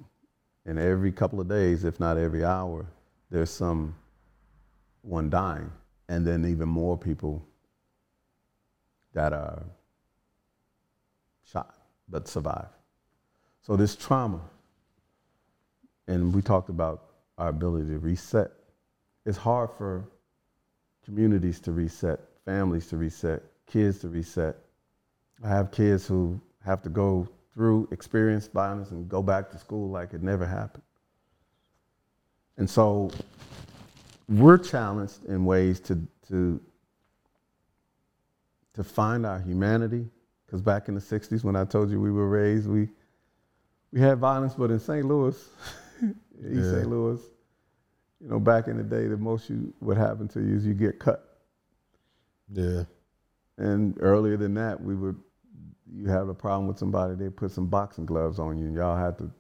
and 0.65 0.79
every 0.79 1.13
couple 1.13 1.41
of 1.41 1.49
days, 1.49 1.85
if 1.85 2.01
not 2.01 2.17
every 2.17 2.45
hour, 2.45 2.87
there's 3.31 3.51
some 3.51 3.95
one 5.03 5.29
dying. 5.29 5.71
And 6.09 6.27
then 6.27 6.45
even 6.47 6.69
more 6.69 6.97
people 6.97 7.47
that 9.13 9.33
are 9.33 9.63
shot 11.45 11.75
but 12.09 12.27
survive. 12.29 12.69
So 13.65 13.77
this 13.77 13.97
trauma, 13.97 14.43
and 16.07 16.35
we 16.35 16.43
talked 16.43 16.69
about 16.69 17.05
our 17.39 17.49
ability 17.49 17.89
to 17.89 17.99
reset. 17.99 18.51
It's 19.25 19.39
hard 19.39 19.71
for 19.79 20.05
communities 21.03 21.61
to 21.61 21.73
reset, 21.73 22.21
families 22.45 22.89
to 22.89 22.99
reset, 22.99 23.43
kids 23.67 24.01
to 24.01 24.09
reset. 24.09 24.57
I 25.43 25.49
have 25.49 25.71
kids 25.71 26.07
who 26.07 26.39
have 26.63 26.83
to 26.83 26.91
go 26.91 27.27
through 27.55 27.89
experience 27.91 28.49
violence 28.49 28.91
and 28.91 29.09
go 29.09 29.23
back 29.23 29.51
to 29.53 29.59
school 29.59 29.89
like 29.89 30.13
it 30.13 30.23
never 30.23 30.45
happened. 30.45 30.85
And 32.59 32.69
so 32.69 33.11
we're 34.29 34.59
challenged 34.59 35.25
in 35.25 35.47
ways 35.47 35.81
to, 35.81 35.99
to, 36.29 36.61
to 38.75 38.85
find 38.85 39.25
our 39.25 39.39
humanity. 39.39 40.07
Because 40.45 40.61
back 40.61 40.89
in 40.89 40.95
the 40.95 41.01
60s, 41.01 41.43
when 41.43 41.57
I 41.57 41.65
told 41.65 41.91
you 41.91 41.99
we 41.99 42.13
were 42.13 42.29
raised, 42.29 42.69
we, 42.69 42.91
we 43.95 44.01
had 44.01 44.19
violence, 44.19 44.55
but 44.55 44.73
in 44.73 44.81
St. 44.81 45.05
Louis, 45.07 45.37
East 46.03 46.17
Yeah. 46.43 46.63
St. 46.63 46.87
Louis, 46.89 47.21
you 48.21 48.29
know, 48.29 48.41
back 48.41 48.67
in 48.67 48.77
the 48.77 48.83
day, 48.83 49.07
the 49.07 49.17
most 49.17 49.49
you 49.49 49.73
would 49.81 49.97
happen 49.97 50.27
to 50.29 50.41
you 50.41 50.57
is 50.57 50.67
you 50.67 50.75
get 50.75 50.99
cut. 50.99 51.39
Yeah. 52.53 52.83
And 53.57 53.97
earlier 54.01 54.37
than 54.37 54.55
that, 54.55 54.83
we 54.83 54.97
would 54.97 55.17
you 55.95 56.09
have 56.09 56.29
a 56.29 56.35
problem 56.35 56.67
with 56.67 56.77
somebody, 56.77 57.15
they 57.15 57.31
put 57.31 57.53
some 57.53 57.67
boxing 57.69 58.05
gloves 58.05 58.41
on 58.41 58.59
you, 58.59 58.67
and 58.67 58.75
y'all 58.75 58.97
had 58.97 59.17
to 59.19 59.31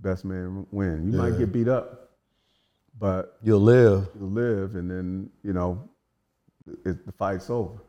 best 0.00 0.26
man 0.26 0.66
win. 0.70 1.10
You 1.10 1.16
might 1.16 1.38
get 1.38 1.50
beat 1.52 1.68
up, 1.68 2.10
but 2.98 3.38
You'll 3.42 3.60
live. 3.60 4.08
You'll 4.18 4.28
live, 4.30 4.74
and 4.74 4.90
then 4.90 5.30
you 5.42 5.54
know 5.54 5.88
it, 6.84 7.06
the 7.06 7.12
fight's 7.12 7.48
over. 7.48 7.80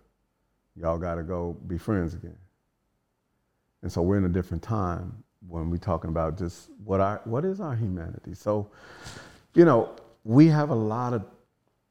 Y'all 0.77 0.97
got 0.99 1.15
to 1.15 1.23
go 1.23 1.57
be 1.67 1.77
friends 1.77 2.13
again. 2.13 2.37
And 3.81 3.91
so 3.91 4.01
we're 4.01 4.17
in 4.17 4.25
a 4.25 4.29
different 4.29 4.63
time 4.63 5.23
when 5.47 5.69
we're 5.69 5.77
talking 5.77 6.09
about 6.09 6.37
just 6.37 6.69
what 6.83 6.99
our 6.99 7.21
what 7.25 7.45
is 7.45 7.59
our 7.59 7.75
humanity. 7.75 8.33
So, 8.33 8.69
you 9.53 9.65
know, 9.65 9.95
we 10.23 10.47
have 10.47 10.69
a 10.69 10.75
lot 10.75 11.13
of 11.13 11.25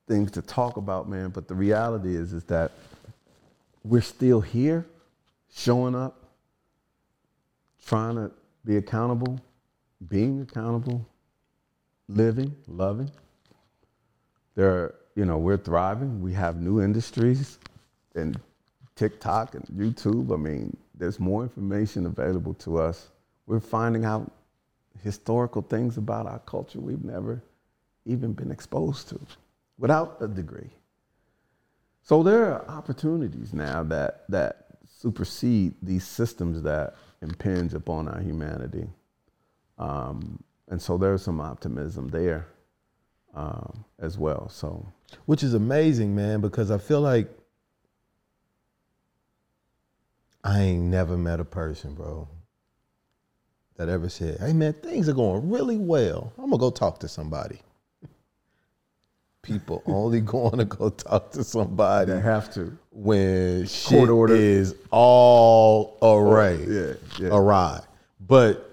things 0.07 0.31
to 0.33 0.43
talk 0.43 0.77
about, 0.77 1.09
man. 1.09 1.31
But 1.31 1.49
the 1.49 1.55
reality 1.55 2.15
is, 2.15 2.33
is 2.33 2.45
that 2.45 2.73
we're 3.83 4.03
still 4.03 4.41
here, 4.41 4.87
showing 5.55 5.95
up, 5.95 6.24
trying 7.87 8.16
to 8.16 8.31
be 8.65 8.77
accountable, 8.77 9.41
being 10.09 10.43
accountable, 10.43 11.07
living, 12.09 12.55
loving. 12.66 13.11
There, 14.55 14.70
are, 14.70 14.95
you 15.15 15.24
know, 15.24 15.39
we're 15.39 15.57
thriving. 15.57 16.20
We 16.20 16.33
have 16.33 16.61
new 16.61 16.81
industries, 16.81 17.59
and 18.15 18.41
TikTok 18.97 19.55
and 19.55 19.65
YouTube. 19.66 20.33
I 20.33 20.37
mean, 20.37 20.77
there's 20.95 21.20
more 21.20 21.43
information 21.43 22.07
available 22.07 22.55
to 22.55 22.78
us. 22.78 23.09
We're 23.47 23.60
finding 23.60 24.05
out 24.05 24.31
historical 25.02 25.62
things 25.62 25.98
about 25.98 26.27
our 26.27 26.40
culture 26.40 26.81
we've 26.81 27.05
never 27.05 27.43
even 28.05 28.32
been 28.32 28.51
exposed 28.51 29.09
to 29.10 29.20
without 29.78 30.16
a 30.20 30.28
degree. 30.28 30.70
So 32.02 32.23
there 32.23 32.52
are 32.52 32.68
opportunities 32.68 33.52
now 33.52 33.82
that 33.85 34.24
that 34.28 34.66
supersede 34.89 35.74
these 35.82 36.06
systems 36.06 36.62
that 36.62 36.94
impinge 37.23 37.74
upon 37.74 38.09
our 38.09 38.20
humanity. 38.20 38.89
Um, 39.78 40.43
and 40.68 40.81
so 40.81 40.97
there's 40.97 41.23
some 41.23 41.40
optimism 41.40 42.09
there 42.09 42.47
um, 43.35 43.85
as 43.98 44.16
well. 44.18 44.48
So 44.48 44.86
Which 45.27 45.43
is 45.43 45.55
amazing, 45.55 46.14
man, 46.14 46.40
because 46.40 46.70
I 46.70 46.78
feel 46.78 47.01
like 47.01 47.28
I 50.43 50.62
ain't 50.62 50.85
never 50.85 51.16
met 51.16 51.40
a 51.40 51.44
person, 51.44 51.94
bro, 51.94 52.28
that 53.77 53.89
ever 53.89 54.09
said, 54.09 54.39
hey, 54.40 54.53
man, 54.53 54.73
things 54.74 55.09
are 55.09 55.12
going 55.15 55.51
really 55.51 55.77
well. 55.77 56.32
I'm 56.39 56.44
going 56.51 56.53
to 56.53 56.59
go 56.59 56.70
talk 56.70 56.98
to 57.01 57.09
somebody. 57.09 57.59
people 59.43 59.82
only 59.86 60.20
going 60.20 60.59
to 60.59 60.65
go 60.65 60.89
talk 60.90 61.31
to 61.32 61.44
somebody 61.44 62.12
They 62.12 62.20
have 62.20 62.53
to. 62.55 62.77
when 62.93 63.66
shit 63.66 64.09
order. 64.09 64.35
is 64.35 64.74
all 64.90 65.98
array, 66.03 66.59
oh, 66.66 66.70
Yeah, 66.70 66.94
yeah. 67.20 67.28
awry. 67.36 67.81
But 68.27 68.70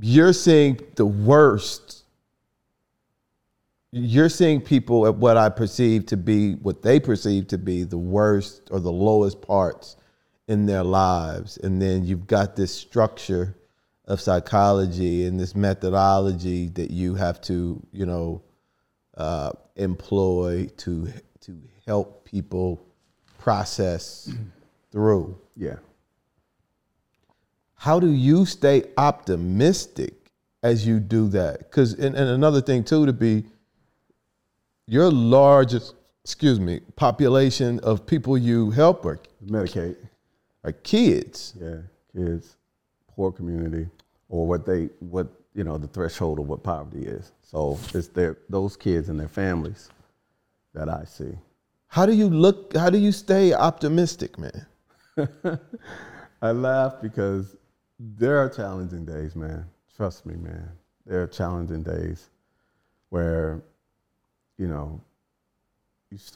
you're 0.00 0.32
seeing 0.32 0.78
the 0.96 1.06
worst. 1.06 2.02
You're 3.92 4.28
seeing 4.28 4.60
people 4.60 5.06
at 5.06 5.14
what 5.14 5.36
I 5.38 5.48
perceive 5.48 6.04
to 6.06 6.16
be 6.18 6.54
what 6.56 6.82
they 6.82 7.00
perceive 7.00 7.48
to 7.48 7.56
be 7.58 7.84
the 7.84 7.96
worst 7.96 8.68
or 8.70 8.78
the 8.80 8.92
lowest 8.92 9.40
parts 9.40 9.96
in 10.48 10.66
their 10.66 10.84
lives, 10.84 11.56
and 11.58 11.82
then 11.82 12.04
you've 12.04 12.26
got 12.26 12.56
this 12.56 12.72
structure 12.72 13.54
of 14.04 14.20
psychology 14.20 15.24
and 15.24 15.38
this 15.40 15.54
methodology 15.56 16.68
that 16.68 16.90
you 16.90 17.14
have 17.14 17.40
to, 17.40 17.82
you 17.92 18.06
know, 18.06 18.42
uh, 19.16 19.50
employ 19.76 20.68
to 20.76 21.12
to 21.40 21.60
help 21.86 22.24
people 22.24 22.80
process 23.38 24.32
through. 24.92 25.38
Yeah. 25.56 25.76
How 27.74 28.00
do 28.00 28.10
you 28.10 28.46
stay 28.46 28.84
optimistic 28.96 30.14
as 30.62 30.86
you 30.86 30.98
do 31.00 31.28
that? 31.28 31.58
Because 31.58 31.94
and, 31.94 32.16
and 32.16 32.30
another 32.30 32.60
thing 32.60 32.84
too 32.84 33.06
to 33.06 33.12
be 33.12 33.44
your 34.86 35.10
largest, 35.10 35.94
excuse 36.24 36.60
me, 36.60 36.80
population 36.94 37.80
of 37.80 38.06
people 38.06 38.38
you 38.38 38.70
help 38.70 39.04
are, 39.04 39.18
Medicaid. 39.44 39.96
Are 40.66 40.72
kids. 40.72 41.54
Yeah. 41.60 41.78
Kids, 42.14 42.56
poor 43.14 43.32
community, 43.32 43.88
or 44.28 44.46
what 44.46 44.66
they 44.66 44.88
what 45.00 45.28
you 45.54 45.64
know 45.64 45.78
the 45.78 45.86
threshold 45.86 46.38
of 46.38 46.48
what 46.48 46.62
poverty 46.62 47.06
is. 47.06 47.32
So 47.42 47.78
it's 47.94 48.08
their 48.08 48.38
those 48.48 48.76
kids 48.76 49.08
and 49.08 49.18
their 49.18 49.28
families 49.28 49.90
that 50.74 50.88
I 50.88 51.04
see. 51.04 51.32
How 51.88 52.04
do 52.04 52.12
you 52.12 52.28
look? 52.28 52.76
How 52.76 52.90
do 52.90 52.98
you 52.98 53.12
stay 53.12 53.52
optimistic, 53.52 54.38
man? 54.38 54.66
I 56.42 56.50
laugh 56.50 56.96
because 57.00 57.56
there 57.98 58.38
are 58.38 58.48
challenging 58.48 59.04
days, 59.04 59.34
man. 59.34 59.64
Trust 59.96 60.26
me, 60.26 60.34
man. 60.36 60.68
There 61.06 61.22
are 61.22 61.26
challenging 61.26 61.82
days 61.82 62.28
where, 63.08 63.62
you 64.58 64.66
know, 64.66 65.00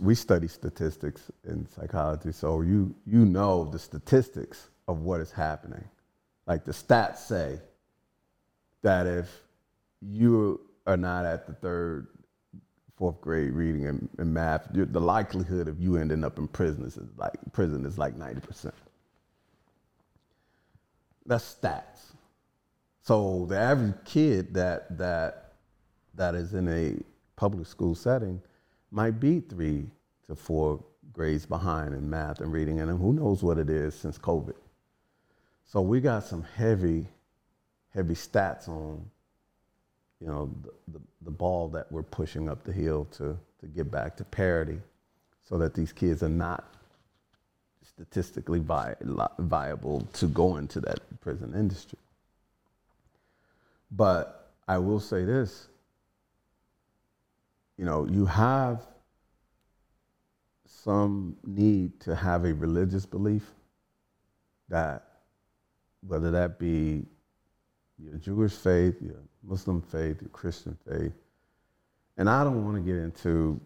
we 0.01 0.15
study 0.15 0.49
statistics 0.49 1.31
in 1.45 1.67
psychology, 1.67 2.33
so 2.33 2.61
you 2.61 2.95
you 3.07 3.25
know 3.25 3.65
the 3.65 3.79
statistics 3.79 4.69
of 4.89 5.01
what 5.01 5.21
is 5.21 5.31
happening. 5.31 5.85
Like 6.47 6.65
the 6.65 6.73
stats 6.73 7.19
say 7.19 7.61
that 8.83 9.07
if 9.07 9.29
you 10.01 10.61
are 10.87 10.97
not 10.97 11.25
at 11.25 11.47
the 11.47 11.53
third, 11.53 12.09
fourth 12.97 13.21
grade 13.21 13.53
reading 13.53 13.87
and, 13.87 14.09
and 14.19 14.35
math, 14.35 14.67
the 14.73 15.01
likelihood 15.01 15.69
of 15.69 15.81
you 15.81 15.97
ending 15.97 16.25
up 16.25 16.39
in 16.39 16.49
prison 16.49 16.85
is 16.85 16.99
like 17.17 17.39
prison 17.53 17.87
is 17.87 17.97
like 17.97 18.17
ninety 18.17 18.41
percent. 18.41 18.75
That's 21.27 21.57
stats. 21.61 22.15
So 23.03 23.47
the 23.49 23.57
average 23.57 23.95
kid 24.05 24.55
that 24.55 24.99
that 24.99 25.53
that 26.15 26.35
is 26.35 26.55
in 26.55 26.69
a 26.69 26.97
public 27.37 27.67
school 27.67 27.95
setting 27.95 28.43
might 28.91 29.21
be 29.21 29.41
three 29.41 29.87
to 30.27 30.35
four 30.35 30.83
grades 31.13 31.47
behind 31.47 31.95
in 31.95 32.09
math 32.09 32.41
and 32.41 32.53
reading, 32.53 32.81
and 32.81 32.99
who 32.99 33.13
knows 33.13 33.43
what 33.43 33.59
it 33.59 33.69
is 33.71 33.95
since 33.95 34.19
COVID. 34.19 34.55
So 35.67 35.81
we 35.81 36.01
got 36.01 36.25
some 36.25 36.43
heavy, 36.57 37.07
heavy 37.95 38.15
stats 38.15 38.69
on, 38.69 39.05
you 40.21 40.27
know, 40.27 40.51
the, 40.63 40.99
the, 40.99 41.01
the 41.23 41.31
ball 41.31 41.69
that 41.69 41.91
we're 41.91 42.03
pushing 42.03 42.49
up 42.49 42.65
the 42.65 42.73
hill 42.73 43.07
to 43.17 43.37
to 43.61 43.67
get 43.67 43.91
back 43.91 44.17
to 44.17 44.25
parity, 44.25 44.81
so 45.47 45.59
that 45.59 45.75
these 45.75 45.93
kids 45.93 46.23
are 46.23 46.31
not 46.31 46.65
statistically 47.85 48.59
vi- 48.59 48.97
viable 49.39 50.09
to 50.15 50.27
go 50.27 50.57
into 50.57 50.81
that 50.81 50.99
prison 51.21 51.53
industry. 51.55 51.99
But 53.91 54.51
I 54.67 54.79
will 54.79 55.01
say 55.01 55.25
this 55.25 55.69
you 57.81 57.87
know, 57.87 58.07
you 58.07 58.27
have 58.27 58.83
some 60.67 61.35
need 61.47 61.99
to 62.01 62.15
have 62.15 62.45
a 62.45 62.53
religious 62.53 63.07
belief 63.07 63.51
that, 64.69 65.05
whether 66.07 66.31
that 66.31 66.59
be 66.59 67.07
your 67.97 68.19
Jewish 68.19 68.53
faith, 68.53 68.97
your 69.01 69.23
Muslim 69.43 69.81
faith, 69.81 70.21
your 70.21 70.29
Christian 70.29 70.77
faith, 70.87 71.15
and 72.19 72.29
I 72.29 72.45
don't 72.45 72.67
want 72.67 72.77
to 72.77 72.83
get 72.83 73.01
into 73.01 73.59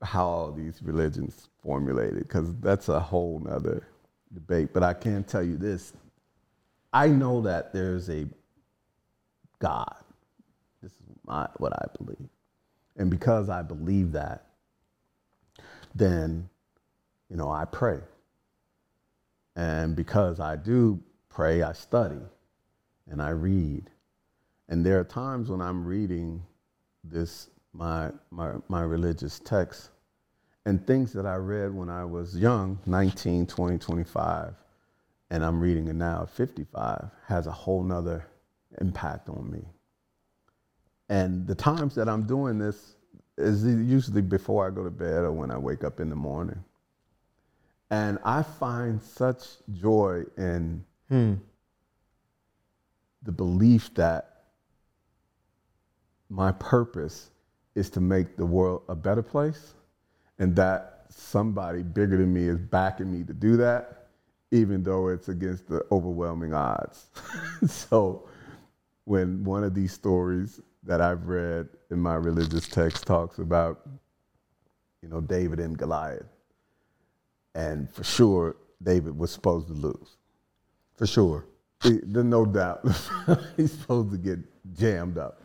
how 0.00 0.24
all 0.26 0.52
these 0.52 0.80
religions 0.80 1.48
formulated 1.60 2.20
because 2.20 2.54
that's 2.60 2.88
a 2.88 3.00
whole 3.00 3.40
nother 3.40 3.88
debate. 4.32 4.72
But 4.72 4.84
I 4.84 4.94
can 4.94 5.24
tell 5.24 5.42
you 5.42 5.56
this 5.56 5.92
I 6.92 7.08
know 7.08 7.40
that 7.40 7.72
there's 7.72 8.08
a 8.10 8.26
God. 9.58 9.96
This 10.80 10.92
is 10.92 11.16
my, 11.26 11.48
what 11.56 11.72
I 11.72 11.86
believe. 11.98 12.28
And 12.96 13.10
because 13.10 13.48
I 13.48 13.62
believe 13.62 14.12
that, 14.12 14.46
then, 15.94 16.48
you 17.28 17.36
know, 17.36 17.50
I 17.50 17.64
pray. 17.64 18.00
And 19.54 19.96
because 19.96 20.40
I 20.40 20.56
do 20.56 21.00
pray, 21.28 21.62
I 21.62 21.72
study 21.72 22.20
and 23.08 23.22
I 23.22 23.30
read. 23.30 23.90
And 24.68 24.84
there 24.84 24.98
are 24.98 25.04
times 25.04 25.48
when 25.50 25.60
I'm 25.60 25.84
reading 25.84 26.42
this, 27.04 27.48
my, 27.72 28.10
my, 28.30 28.52
my 28.68 28.82
religious 28.82 29.38
text, 29.40 29.90
and 30.66 30.84
things 30.86 31.12
that 31.12 31.24
I 31.26 31.36
read 31.36 31.72
when 31.72 31.88
I 31.88 32.04
was 32.04 32.36
young, 32.36 32.78
19, 32.86 33.46
20, 33.46 33.78
25, 33.78 34.54
and 35.30 35.44
I'm 35.44 35.60
reading 35.60 35.86
it 35.88 35.94
now 35.94 36.22
at 36.22 36.30
55, 36.30 37.08
has 37.26 37.46
a 37.46 37.52
whole 37.52 37.84
nother 37.84 38.26
impact 38.80 39.28
on 39.28 39.50
me. 39.50 39.64
And 41.08 41.46
the 41.46 41.54
times 41.54 41.94
that 41.94 42.08
I'm 42.08 42.26
doing 42.26 42.58
this 42.58 42.96
is 43.38 43.64
usually 43.64 44.22
before 44.22 44.66
I 44.66 44.70
go 44.70 44.82
to 44.82 44.90
bed 44.90 45.24
or 45.24 45.32
when 45.32 45.50
I 45.50 45.58
wake 45.58 45.84
up 45.84 46.00
in 46.00 46.10
the 46.10 46.16
morning. 46.16 46.62
And 47.90 48.18
I 48.24 48.42
find 48.42 49.00
such 49.00 49.42
joy 49.72 50.24
in 50.36 50.84
hmm. 51.08 51.34
the 53.22 53.32
belief 53.32 53.94
that 53.94 54.36
my 56.28 56.50
purpose 56.52 57.30
is 57.76 57.90
to 57.90 58.00
make 58.00 58.36
the 58.36 58.46
world 58.46 58.82
a 58.88 58.96
better 58.96 59.22
place 59.22 59.74
and 60.38 60.56
that 60.56 61.04
somebody 61.10 61.82
bigger 61.82 62.16
than 62.16 62.32
me 62.32 62.48
is 62.48 62.58
backing 62.58 63.12
me 63.12 63.24
to 63.24 63.32
do 63.32 63.56
that, 63.58 64.08
even 64.50 64.82
though 64.82 65.08
it's 65.08 65.28
against 65.28 65.68
the 65.68 65.84
overwhelming 65.92 66.52
odds. 66.52 67.06
so 67.68 68.28
when 69.04 69.44
one 69.44 69.62
of 69.62 69.74
these 69.74 69.92
stories 69.92 70.60
that 70.86 71.00
I've 71.00 71.26
read 71.26 71.68
in 71.90 72.00
my 72.00 72.14
religious 72.14 72.68
text 72.68 73.06
talks 73.06 73.38
about, 73.38 73.80
you 75.02 75.08
know, 75.08 75.20
David 75.20 75.60
and 75.60 75.76
Goliath, 75.76 76.26
and 77.54 77.90
for 77.90 78.04
sure 78.04 78.56
David 78.82 79.18
was 79.18 79.30
supposed 79.30 79.66
to 79.68 79.74
lose. 79.74 80.16
For 80.96 81.06
sure. 81.06 81.44
There's 81.82 82.24
no 82.24 82.46
doubt 82.46 82.86
he's 83.56 83.72
supposed 83.72 84.10
to 84.12 84.16
get 84.16 84.38
jammed 84.72 85.18
up, 85.18 85.42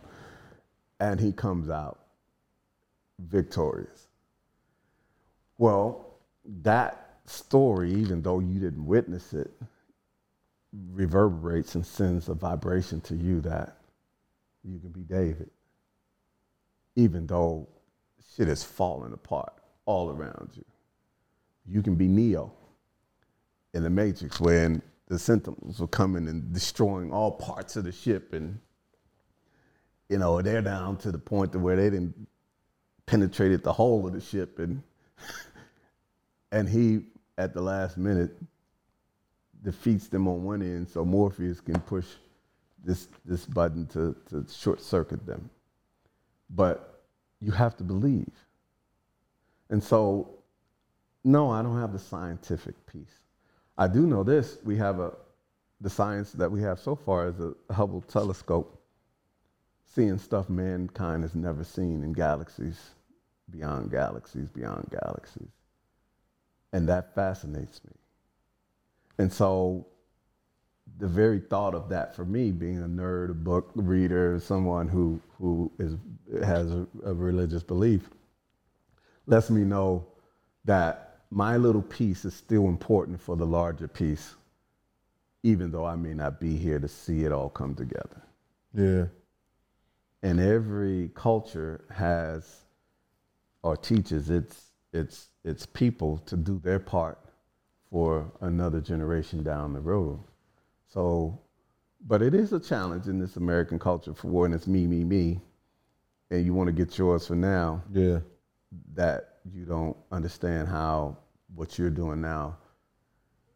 and 0.99 1.19
he 1.19 1.31
comes 1.31 1.69
out 1.69 1.99
victorious. 3.19 4.07
Well, 5.57 6.15
that 6.63 7.19
story, 7.25 7.93
even 7.93 8.21
though 8.21 8.39
you 8.39 8.59
didn't 8.59 8.85
witness 8.85 9.33
it, 9.33 9.51
reverberates 10.93 11.75
and 11.75 11.85
sends 11.85 12.29
a 12.29 12.33
vibration 12.33 13.01
to 13.01 13.15
you 13.15 13.41
that 13.41 13.80
you 14.63 14.79
can 14.79 14.89
be 14.89 15.01
David, 15.01 15.49
even 16.95 17.27
though 17.27 17.67
shit 18.35 18.47
is 18.47 18.63
falling 18.63 19.13
apart 19.13 19.53
all 19.85 20.09
around 20.09 20.51
you. 20.55 20.65
You 21.67 21.81
can 21.81 21.95
be 21.95 22.07
Neo 22.07 22.51
in 23.73 23.83
the 23.83 23.89
Matrix 23.89 24.39
when 24.39 24.81
the 25.07 25.19
Sentinels 25.19 25.79
were 25.79 25.87
coming 25.87 26.27
and 26.27 26.53
destroying 26.53 27.11
all 27.11 27.31
parts 27.31 27.75
of 27.75 27.83
the 27.83 27.91
ship, 27.91 28.33
and 28.33 28.59
you 30.09 30.17
know 30.17 30.41
they're 30.41 30.61
down 30.61 30.97
to 30.97 31.11
the 31.11 31.19
point 31.19 31.51
to 31.53 31.59
where 31.59 31.75
they 31.75 31.89
didn't 31.89 32.27
penetrated 33.05 33.63
the 33.63 33.73
whole 33.73 34.07
of 34.07 34.13
the 34.13 34.21
ship, 34.21 34.59
and 34.59 34.81
and 36.51 36.69
he 36.69 37.01
at 37.37 37.53
the 37.53 37.61
last 37.61 37.97
minute 37.97 38.31
defeats 39.63 40.07
them 40.07 40.27
on 40.27 40.43
one 40.43 40.61
end, 40.61 40.89
so 40.89 41.05
Morpheus 41.05 41.61
can 41.61 41.79
push 41.81 42.05
this 42.83 43.07
this 43.25 43.45
button 43.45 43.87
to, 43.87 44.15
to 44.29 44.45
short 44.51 44.81
circuit 44.81 45.25
them. 45.25 45.49
But 46.49 47.03
you 47.39 47.51
have 47.51 47.77
to 47.77 47.83
believe. 47.83 48.31
And 49.69 49.83
so, 49.83 50.29
no, 51.23 51.49
I 51.49 51.61
don't 51.61 51.79
have 51.79 51.93
the 51.93 51.99
scientific 51.99 52.75
piece. 52.85 53.19
I 53.77 53.87
do 53.87 54.05
know 54.05 54.23
this. 54.23 54.57
We 54.63 54.77
have 54.77 54.99
a 54.99 55.13
the 55.81 55.89
science 55.89 56.31
that 56.33 56.51
we 56.51 56.61
have 56.61 56.79
so 56.79 56.95
far 56.95 57.27
is 57.27 57.39
a 57.39 57.53
Hubble 57.73 58.01
telescope. 58.01 58.77
seeing 59.85 60.17
stuff 60.17 60.49
mankind 60.49 61.23
has 61.23 61.35
never 61.35 61.63
seen 61.63 62.03
in 62.03 62.13
galaxies 62.13 62.79
beyond 63.49 63.91
galaxies 63.91 64.49
beyond 64.49 64.87
galaxies. 64.89 65.51
And 66.73 66.87
that 66.87 67.13
fascinates 67.13 67.81
me. 67.83 67.91
And 69.17 69.31
so 69.31 69.87
the 70.99 71.07
very 71.07 71.39
thought 71.39 71.73
of 71.73 71.89
that 71.89 72.15
for 72.15 72.25
me, 72.25 72.51
being 72.51 72.83
a 72.83 72.87
nerd, 72.87 73.31
a 73.31 73.33
book 73.33 73.71
reader, 73.75 74.39
someone 74.39 74.87
who, 74.87 75.19
who 75.37 75.71
is, 75.79 75.95
has 76.43 76.71
a, 76.71 76.85
a 77.05 77.13
religious 77.13 77.63
belief, 77.63 78.09
lets 79.25 79.49
me 79.49 79.61
know 79.61 80.05
that 80.65 81.19
my 81.31 81.57
little 81.57 81.81
piece 81.81 82.25
is 82.25 82.33
still 82.33 82.67
important 82.67 83.19
for 83.19 83.35
the 83.35 83.45
larger 83.45 83.87
piece, 83.87 84.35
even 85.43 85.71
though 85.71 85.85
I 85.85 85.95
may 85.95 86.13
not 86.13 86.39
be 86.39 86.57
here 86.57 86.79
to 86.79 86.87
see 86.87 87.23
it 87.23 87.31
all 87.31 87.49
come 87.49 87.73
together. 87.73 88.21
Yeah. 88.73 89.05
And 90.23 90.39
every 90.39 91.09
culture 91.15 91.85
has 91.89 92.61
or 93.63 93.77
teaches 93.77 94.29
its 94.29 94.71
its 94.93 95.29
its 95.43 95.65
people 95.65 96.17
to 96.19 96.35
do 96.35 96.59
their 96.59 96.79
part 96.79 97.17
for 97.89 98.31
another 98.41 98.81
generation 98.81 99.43
down 99.43 99.73
the 99.73 99.79
road. 99.79 100.19
So, 100.93 101.39
but 102.05 102.21
it 102.21 102.33
is 102.33 102.51
a 102.51 102.59
challenge 102.59 103.07
in 103.07 103.17
this 103.17 103.37
American 103.37 103.79
culture 103.79 104.13
for 104.13 104.27
when 104.27 104.53
it's 104.53 104.67
me, 104.67 104.87
me, 104.87 105.03
me, 105.03 105.39
and 106.29 106.45
you 106.45 106.53
want 106.53 106.67
to 106.67 106.73
get 106.73 106.97
yours 106.97 107.27
for 107.27 107.35
now. 107.35 107.81
Yeah. 107.91 108.19
That 108.93 109.39
you 109.53 109.65
don't 109.65 109.95
understand 110.11 110.67
how 110.67 111.17
what 111.55 111.77
you're 111.77 111.89
doing 111.89 112.21
now 112.21 112.57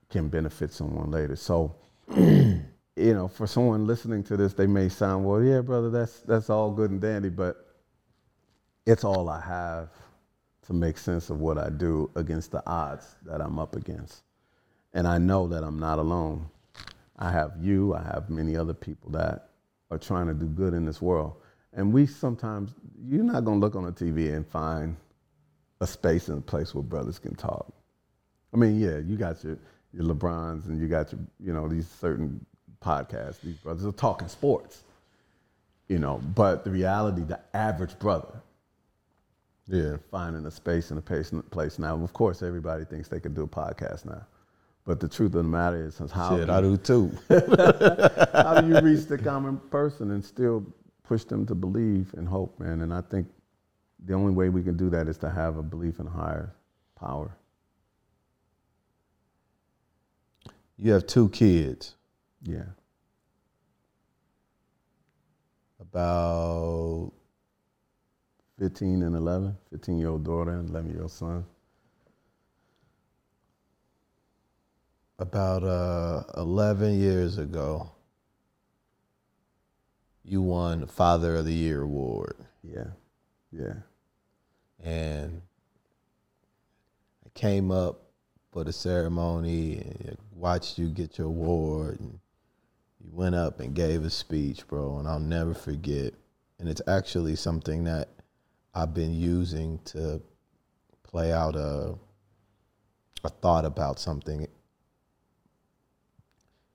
can 0.10 0.30
benefit 0.30 0.72
someone 0.72 1.12
later. 1.12 1.36
So, 1.36 1.76
you 2.16 2.64
know, 2.95 3.28
for 3.28 3.48
someone 3.48 3.86
listening 3.86 4.24
to 4.24 4.38
this, 4.38 4.53
they 4.53 4.68
may 4.68 4.88
sound, 4.88 5.26
well, 5.26 5.41
yeah, 5.44 5.62
brother, 5.62 5.90
that's 5.90 6.22
that's 6.22 6.49
all 6.49 6.72
good 6.72 6.91
and 6.91 7.02
dandy, 7.02 7.30
but 7.30 7.66
it's 8.86 9.03
all 9.03 9.30
I 9.30 9.41
have 9.41 9.90
to 10.68 10.74
make 10.74 10.98
sense 10.98 11.30
of 11.30 11.40
what 11.40 11.57
I 11.57 11.70
do 11.70 12.10
against 12.16 12.52
the 12.52 12.64
odds 12.66 13.16
that 13.26 13.41
I'm 13.41 13.60
up 13.60 13.76
against. 13.76 14.24
And 14.94 15.06
I 15.06 15.18
know 15.18 15.48
that 15.48 15.64
I'm 15.64 15.80
not 15.80 15.99
alone. 15.99 16.49
I 17.18 17.32
have 17.32 17.54
you, 17.62 17.94
I 17.96 18.04
have 18.04 18.30
many 18.30 18.56
other 18.58 18.74
people 18.74 19.12
that 19.12 19.50
are 19.92 19.98
trying 19.98 20.28
to 20.28 20.34
do 20.34 20.46
good 20.48 20.74
in 20.74 20.86
this 20.86 21.02
world. 21.02 21.36
And 21.74 21.94
we 21.94 22.06
sometimes, 22.06 22.74
you're 23.08 23.24
not 23.24 23.46
going 23.46 23.60
to 23.60 23.66
look 23.66 23.76
on 23.76 23.86
the 23.86 23.92
TV 23.92 24.34
and 24.34 24.46
find 24.48 24.96
a 25.82 25.88
space 25.88 26.30
and 26.30 26.38
a 26.40 26.42
place 26.42 26.74
where 26.74 26.84
brothers 26.84 27.20
can 27.20 27.36
talk. 27.36 27.72
I 28.54 28.58
mean, 28.58 28.80
yeah, 28.80 28.98
you 29.00 29.18
got 29.18 29.44
your, 29.44 29.58
your 29.94 30.04
LeBrons 30.06 30.66
and 30.68 30.80
you 30.80 30.88
got 30.88 31.12
your, 31.12 31.22
you 31.40 31.54
know, 31.54 31.68
these 31.68 31.88
certain 31.88 32.46
podcasts, 32.82 33.42
these 33.42 33.58
brothers 33.58 33.86
are 33.86 33.92
talking 33.92 34.28
sports, 34.28 34.84
you 35.88 36.00
know, 36.00 36.22
but 36.36 36.64
the 36.64 36.72
reality, 36.72 37.24
the 37.24 37.40
average 37.54 37.98
brother, 38.00 38.42
Yeah. 39.68 39.98
finding 40.12 40.46
a 40.46 40.52
space 40.52 40.92
and 40.92 41.00
a 41.00 41.02
place, 41.02 41.32
place. 41.52 41.80
Now, 41.80 41.96
of 42.02 42.14
course, 42.14 42.42
everybody 42.42 42.86
thinks 42.86 43.08
they 43.10 43.20
can 43.20 43.34
do 43.34 43.44
a 43.44 43.48
podcast 43.48 44.06
now. 44.06 44.26
But 44.86 44.99
the 44.99 45.07
truth 45.07 45.34
of 45.34 45.44
the 45.44 45.49
matter 45.49 45.84
is, 45.84 45.99
is 45.99 46.12
how, 46.12 46.38
Shit, 46.38 46.49
I 46.49 46.62
do 46.62 46.78
too. 46.78 47.12
how 47.30 48.62
do 48.62 48.68
you 48.68 48.80
reach 48.82 49.07
the 49.07 49.18
common 49.18 49.57
person 49.72 50.12
and 50.12 50.24
still 50.24 50.64
push 51.03 51.24
them 51.24 51.45
to 51.48 51.56
believe 51.56 52.14
and 52.16 52.28
hope, 52.28 52.60
man? 52.60 52.82
And 52.82 52.94
I 52.94 53.02
think 53.02 53.28
the 54.06 54.14
only 54.14 54.34
way 54.34 54.49
we 54.49 54.62
can 54.62 54.78
do 54.78 54.91
that 54.91 55.07
is 55.07 55.18
to 55.20 55.30
have 55.30 55.57
a 55.57 55.64
belief 55.64 55.99
in 55.99 56.06
higher 56.06 56.53
power. 56.95 57.36
you 60.78 60.91
have 60.91 61.07
two 61.07 61.30
kids. 61.30 61.95
Yeah. 62.44 62.66
About 65.80 67.12
15 68.60 69.03
and 69.03 69.16
11, 69.16 69.56
15 69.72 69.98
year 69.98 70.10
old 70.10 70.24
daughter 70.24 70.52
and 70.52 70.70
11 70.70 70.91
year 70.91 71.02
old 71.02 71.12
son. 71.12 71.45
About 75.18 75.64
uh, 75.64 76.24
11 76.38 77.00
years 77.00 77.38
ago, 77.38 77.92
you 80.24 80.42
won 80.42 80.82
the 80.82 80.88
Father 80.88 81.38
of 81.38 81.46
the 81.46 81.54
Year 81.54 81.82
award. 81.82 82.36
Yeah. 82.64 82.88
Yeah. 83.52 83.76
And 84.84 85.42
I 87.26 87.30
came 87.40 87.72
up 87.72 88.02
for 88.52 88.64
the 88.64 88.74
ceremony 88.74 89.76
and 90.06 90.18
watched 90.34 90.78
you 90.78 90.88
get 90.88 91.18
your 91.18 91.28
award. 91.28 92.00
And 92.00 92.20
you 93.04 93.10
went 93.12 93.36
up 93.36 93.60
and 93.60 93.74
gave 93.74 94.04
a 94.04 94.10
speech, 94.10 94.68
bro, 94.68 94.98
and 94.98 95.08
I'll 95.08 95.20
never 95.20 95.54
forget. 95.54 96.14
And 96.60 96.68
it's 96.68 96.82
actually 96.88 97.36
something 97.36 97.84
that 97.86 98.10
I've 98.74 98.94
been 98.94 99.14
using 99.14 99.80
to 99.86 100.22
play 101.04 101.32
out 101.32 101.56
a, 101.56 101.96
a 103.24 103.30
thought 103.30 103.64
about 103.64 104.00
something 104.00 104.48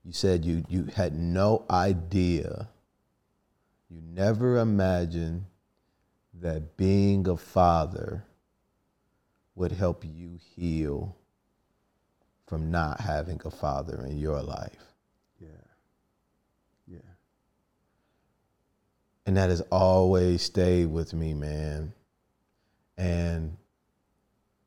you 0.05 0.13
said 0.13 0.45
you 0.45 0.65
you 0.69 0.85
had 0.95 1.15
no 1.15 1.65
idea 1.71 2.69
you 3.91 4.01
never 4.03 4.59
imagined 4.59 5.45
that 6.35 6.77
being 6.77 7.27
a 7.29 7.37
father 7.37 8.25
would 9.55 9.73
help 9.73 10.05
you 10.05 10.39
heal 10.57 11.17
from 12.47 12.71
not 12.71 13.01
having 13.01 13.41
a 13.45 13.51
father 13.51 14.05
in 14.07 14.17
your 14.19 14.41
life 14.43 14.95
Yeah. 15.41 15.49
Yeah. 16.87 16.99
and 19.27 19.37
that 19.37 19.51
has 19.51 19.61
always 19.71 20.43
stayed 20.43 20.87
with 20.87 21.13
me 21.13 21.35
man 21.35 21.93
and 22.97 23.57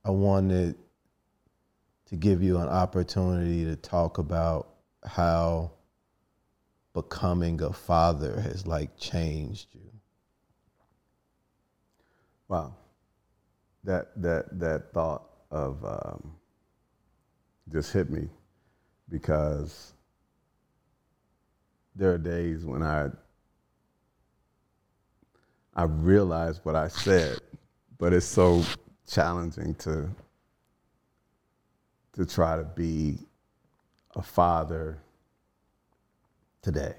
i 0.05 0.11
wanted 0.11 0.76
to 2.05 2.15
give 2.15 2.43
you 2.43 2.57
an 2.60 2.68
opportunity 2.69 3.65
to 3.65 3.76
talk 3.76 4.19
about 4.19 4.73
how 5.05 5.71
becoming 6.93 7.61
a 7.61 7.73
father 7.73 8.39
has 8.41 8.67
like 8.67 8.97
changed 8.97 9.67
you. 9.73 9.91
Wow. 12.47 12.75
That 13.84 14.09
that 14.21 14.59
that 14.59 14.93
thought 14.93 15.23
of 15.51 15.84
um, 15.84 16.34
just 17.71 17.91
hit 17.91 18.09
me 18.09 18.30
because 19.09 19.93
there 21.95 22.13
are 22.13 22.17
days 22.17 22.65
when 22.65 22.84
I 22.84 23.09
I 25.75 25.84
realize 25.84 26.63
what 26.63 26.75
I 26.75 26.88
said, 26.88 27.39
but 27.97 28.13
it's 28.13 28.25
so 28.25 28.63
challenging 29.09 29.75
to 29.75 30.09
to 32.13 32.25
try 32.25 32.55
to 32.55 32.63
be 32.63 33.17
a 34.15 34.22
father 34.22 34.99
today. 36.61 36.95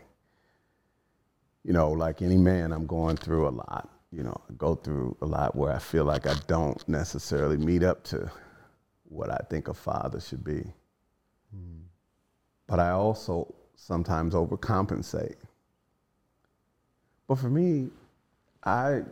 You 1.65 1.73
know, 1.73 1.91
like 1.93 2.23
any 2.23 2.37
man, 2.37 2.73
I'm 2.73 2.87
going 2.87 3.17
through 3.17 3.49
a 3.49 3.51
lot. 3.51 3.89
You 4.13 4.23
know, 4.23 4.41
I 4.49 4.53
go 4.55 4.75
through 4.75 5.17
a 5.23 5.27
lot 5.27 5.57
where 5.57 5.73
I 5.73 5.79
feel 5.79 6.05
like 6.05 6.27
I 6.27 6.35
don't 6.47 6.87
necessarily 6.89 7.57
meet 7.57 7.83
up 7.83 8.05
to 8.05 8.31
what 9.09 9.31
I 9.31 9.39
think 9.49 9.69
a 9.69 9.75
father 9.75 10.21
should 10.21 10.45
be. 10.45 10.65
But 12.67 12.81
I 12.81 12.91
also 12.91 13.55
sometimes 13.77 14.35
overcompensate. 14.35 15.37
But 17.27 17.37
for 17.37 17.51
me, 17.51 17.89
I 18.65 19.03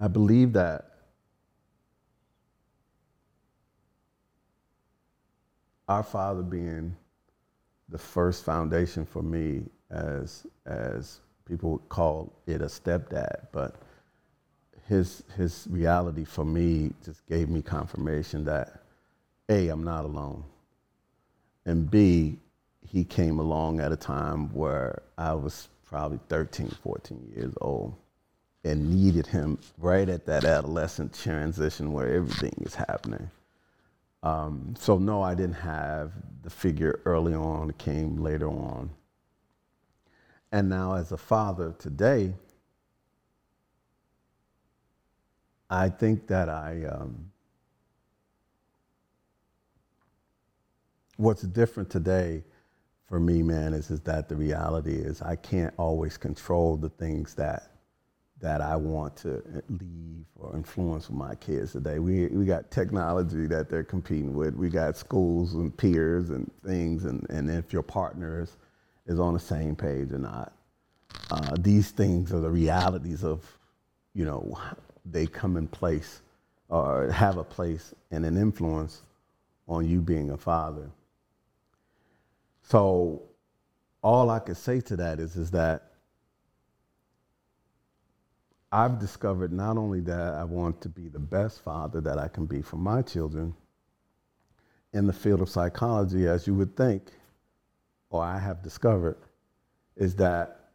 I 0.00 0.08
believe 0.08 0.52
that 0.54 0.93
our 5.88 6.02
father 6.02 6.42
being 6.42 6.96
the 7.88 7.98
first 7.98 8.44
foundation 8.44 9.04
for 9.04 9.22
me 9.22 9.62
as 9.90 10.46
as 10.66 11.20
people 11.46 11.72
would 11.72 11.88
call 11.88 12.32
it 12.46 12.62
a 12.62 12.66
stepdad, 12.66 13.46
but 13.52 13.76
his 14.88 15.22
his 15.36 15.66
reality 15.70 16.24
for 16.24 16.44
me 16.44 16.92
just 17.04 17.26
gave 17.26 17.48
me 17.48 17.62
confirmation 17.62 18.44
that 18.44 18.80
A, 19.48 19.68
I'm 19.68 19.84
not 19.84 20.04
alone. 20.04 20.44
And 21.66 21.90
B, 21.90 22.38
he 22.86 23.04
came 23.04 23.38
along 23.38 23.80
at 23.80 23.92
a 23.92 23.96
time 23.96 24.52
where 24.54 25.02
I 25.16 25.34
was 25.34 25.68
probably 25.84 26.18
13, 26.28 26.68
14 26.82 27.32
years 27.34 27.54
old 27.60 27.94
and 28.64 28.90
needed 28.90 29.26
him 29.26 29.58
right 29.78 30.08
at 30.08 30.26
that 30.26 30.44
adolescent 30.44 31.12
transition 31.14 31.92
where 31.92 32.08
everything 32.14 32.54
is 32.64 32.74
happening. 32.74 33.30
Um, 34.24 34.74
so 34.78 34.98
no, 34.98 35.22
I 35.22 35.36
didn't 35.36 35.56
have 35.56 36.12
the 36.42 36.50
figure 36.50 37.00
early 37.04 37.34
on. 37.34 37.70
It 37.70 37.78
came 37.78 38.18
later 38.18 38.48
on. 38.48 38.90
And 40.52 40.68
now, 40.68 40.94
as 40.94 41.12
a 41.12 41.18
father 41.18 41.74
today, 41.78 42.34
I 45.70 45.90
think 45.90 46.26
that 46.28 46.48
I. 46.48 46.84
Um, 46.86 47.30
what's 51.16 51.42
different 51.42 51.90
today 51.90 52.44
for 53.08 53.20
me, 53.20 53.42
man, 53.42 53.74
is 53.74 53.90
is 53.90 54.00
that 54.02 54.28
the 54.28 54.36
reality 54.36 54.94
is 54.94 55.22
I 55.22 55.36
can't 55.36 55.74
always 55.78 56.16
control 56.16 56.76
the 56.78 56.90
things 56.90 57.34
that 57.34 57.73
that 58.44 58.60
I 58.60 58.76
want 58.76 59.16
to 59.16 59.42
leave 59.70 60.26
or 60.36 60.54
influence 60.54 61.08
with 61.08 61.16
my 61.16 61.34
kids 61.34 61.72
today. 61.72 61.98
We 61.98 62.26
we 62.26 62.44
got 62.44 62.70
technology 62.70 63.46
that 63.46 63.70
they're 63.70 63.82
competing 63.82 64.34
with. 64.34 64.54
We 64.54 64.68
got 64.68 64.98
schools 64.98 65.54
and 65.54 65.74
peers 65.74 66.28
and 66.28 66.50
things, 66.62 67.06
and, 67.06 67.26
and 67.30 67.48
if 67.50 67.72
your 67.72 67.82
partner 67.82 68.42
is, 68.42 68.58
is 69.06 69.18
on 69.18 69.32
the 69.32 69.40
same 69.40 69.74
page 69.74 70.12
or 70.12 70.18
not. 70.18 70.52
Uh, 71.30 71.56
these 71.58 71.90
things 71.90 72.34
are 72.34 72.40
the 72.40 72.50
realities 72.50 73.24
of, 73.24 73.40
you 74.12 74.26
know, 74.26 74.58
they 75.06 75.26
come 75.26 75.56
in 75.56 75.66
place 75.66 76.20
or 76.68 77.10
have 77.10 77.38
a 77.38 77.44
place 77.44 77.94
and 78.10 78.26
an 78.26 78.36
influence 78.36 79.00
on 79.66 79.88
you 79.88 80.02
being 80.02 80.32
a 80.32 80.36
father. 80.36 80.90
So 82.60 83.22
all 84.02 84.28
I 84.28 84.38
could 84.38 84.58
say 84.58 84.82
to 84.82 84.96
that 84.96 85.18
is, 85.18 85.36
is 85.36 85.50
that 85.52 85.93
I've 88.74 88.98
discovered 88.98 89.52
not 89.52 89.76
only 89.76 90.00
that 90.00 90.34
I 90.34 90.42
want 90.42 90.80
to 90.80 90.88
be 90.88 91.06
the 91.06 91.20
best 91.20 91.62
father 91.62 92.00
that 92.00 92.18
I 92.18 92.26
can 92.26 92.44
be 92.44 92.60
for 92.60 92.74
my 92.74 93.02
children 93.02 93.54
in 94.92 95.06
the 95.06 95.12
field 95.12 95.40
of 95.40 95.48
psychology, 95.48 96.26
as 96.26 96.48
you 96.48 96.54
would 96.54 96.76
think, 96.76 97.12
or 98.10 98.24
I 98.24 98.36
have 98.36 98.64
discovered, 98.64 99.16
is 99.94 100.16
that 100.16 100.70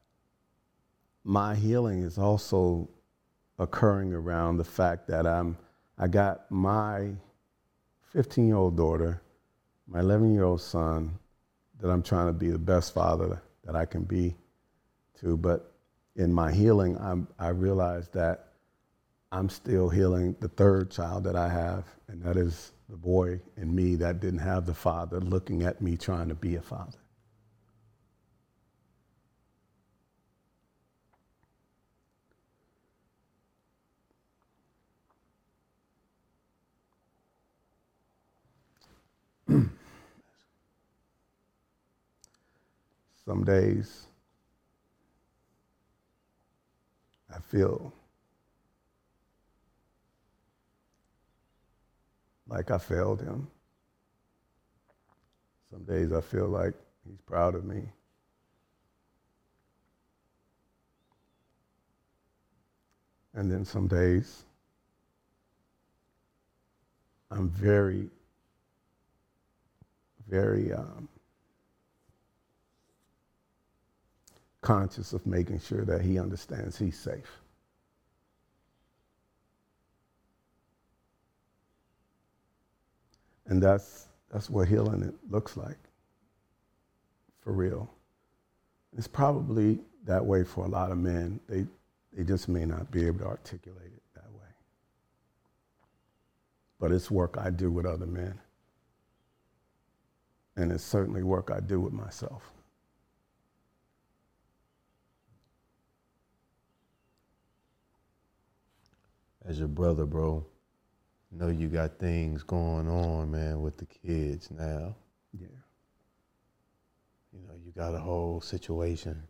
my 1.25 1.55
healing 1.55 2.01
is 2.01 2.17
also 2.17 2.87
occurring 3.57 4.13
around 4.13 4.55
the 4.55 4.63
fact 4.63 5.05
that 5.09 5.27
I'm, 5.27 5.57
I 5.97 6.07
got 6.07 6.49
my 6.49 7.09
15 8.13 8.47
year 8.47 8.55
old 8.55 8.77
daughter, 8.77 9.21
my 9.89 9.99
11 9.99 10.33
year 10.33 10.45
old 10.45 10.61
son, 10.61 11.19
that 11.81 11.89
I'm 11.89 12.03
trying 12.03 12.27
to 12.27 12.33
be 12.33 12.49
the 12.49 12.57
best 12.57 12.93
father 12.93 13.41
that 13.65 13.75
I 13.75 13.83
can 13.83 14.03
be 14.03 14.37
to. 15.19 15.35
But 15.35 15.68
in 16.19 16.33
my 16.33 16.51
healing, 16.51 16.97
I'm, 16.99 17.27
I 17.39 17.49
realized 17.49 18.13
that 18.13 18.49
I'm 19.31 19.49
still 19.49 19.89
healing 19.89 20.35
the 20.41 20.49
third 20.49 20.91
child 20.91 21.23
that 21.25 21.35
I 21.37 21.49
have, 21.49 21.85
and 22.09 22.21
that 22.23 22.37
is 22.37 22.73
the 22.89 22.97
boy 22.97 23.41
in 23.57 23.73
me 23.73 23.95
that 23.95 24.19
didn't 24.19 24.39
have 24.39 24.65
the 24.65 24.73
father 24.73 25.21
looking 25.21 25.63
at 25.63 25.81
me 25.81 25.97
trying 25.97 26.29
to 26.29 26.35
be 26.35 26.55
a 26.57 26.61
father. 26.61 26.99
Some 43.25 43.45
days 43.45 44.07
I 47.33 47.37
feel 47.49 47.91
like 52.47 52.69
I 52.69 52.77
failed 52.77 53.21
him. 53.21 53.47
Some 55.71 55.83
days 55.83 56.11
I 56.11 56.21
feel 56.21 56.47
like 56.47 56.73
he's 57.07 57.19
proud 57.25 57.55
of 57.55 57.65
me. 57.65 57.83
And 63.33 63.51
then 63.51 63.65
some 63.65 63.87
days 63.87 64.43
I'm 67.31 67.49
very, 67.49 68.09
very 70.27 70.73
um, 70.73 71.07
conscious 74.69 75.13
of 75.13 75.25
making 75.25 75.59
sure 75.59 75.83
that 75.83 75.99
he 75.99 76.19
understands 76.19 76.77
he's 76.77 76.95
safe. 76.95 77.41
And 83.47 83.63
that's, 83.63 84.05
that's 84.31 84.47
what 84.47 84.67
healing 84.67 85.01
it 85.01 85.15
looks 85.31 85.57
like, 85.57 85.79
for 87.39 87.51
real. 87.51 87.89
It's 88.95 89.07
probably 89.07 89.79
that 90.05 90.23
way 90.23 90.43
for 90.43 90.65
a 90.65 90.69
lot 90.69 90.91
of 90.91 90.99
men. 90.99 91.39
They, 91.49 91.65
they 92.13 92.23
just 92.23 92.47
may 92.47 92.63
not 92.63 92.91
be 92.91 93.07
able 93.07 93.21
to 93.21 93.25
articulate 93.25 93.87
it 93.87 94.03
that 94.13 94.31
way. 94.31 94.49
But 96.79 96.91
it's 96.91 97.09
work 97.09 97.37
I 97.39 97.49
do 97.49 97.71
with 97.71 97.87
other 97.87 98.05
men. 98.05 98.37
And 100.55 100.71
it's 100.71 100.83
certainly 100.83 101.23
work 101.23 101.49
I 101.51 101.59
do 101.59 101.79
with 101.79 101.93
myself. 101.93 102.43
As 109.49 109.57
your 109.57 109.67
brother, 109.67 110.05
bro, 110.05 110.45
know 111.31 111.47
you 111.47 111.67
got 111.67 111.97
things 111.97 112.43
going 112.43 112.87
on, 112.87 113.31
man, 113.31 113.61
with 113.61 113.77
the 113.77 113.85
kids 113.85 114.51
now. 114.51 114.95
Yeah. 115.33 115.47
You 117.33 117.39
know, 117.47 117.55
you 117.65 117.71
got 117.75 117.95
a 117.95 117.99
whole 117.99 118.41
situation, 118.41 119.21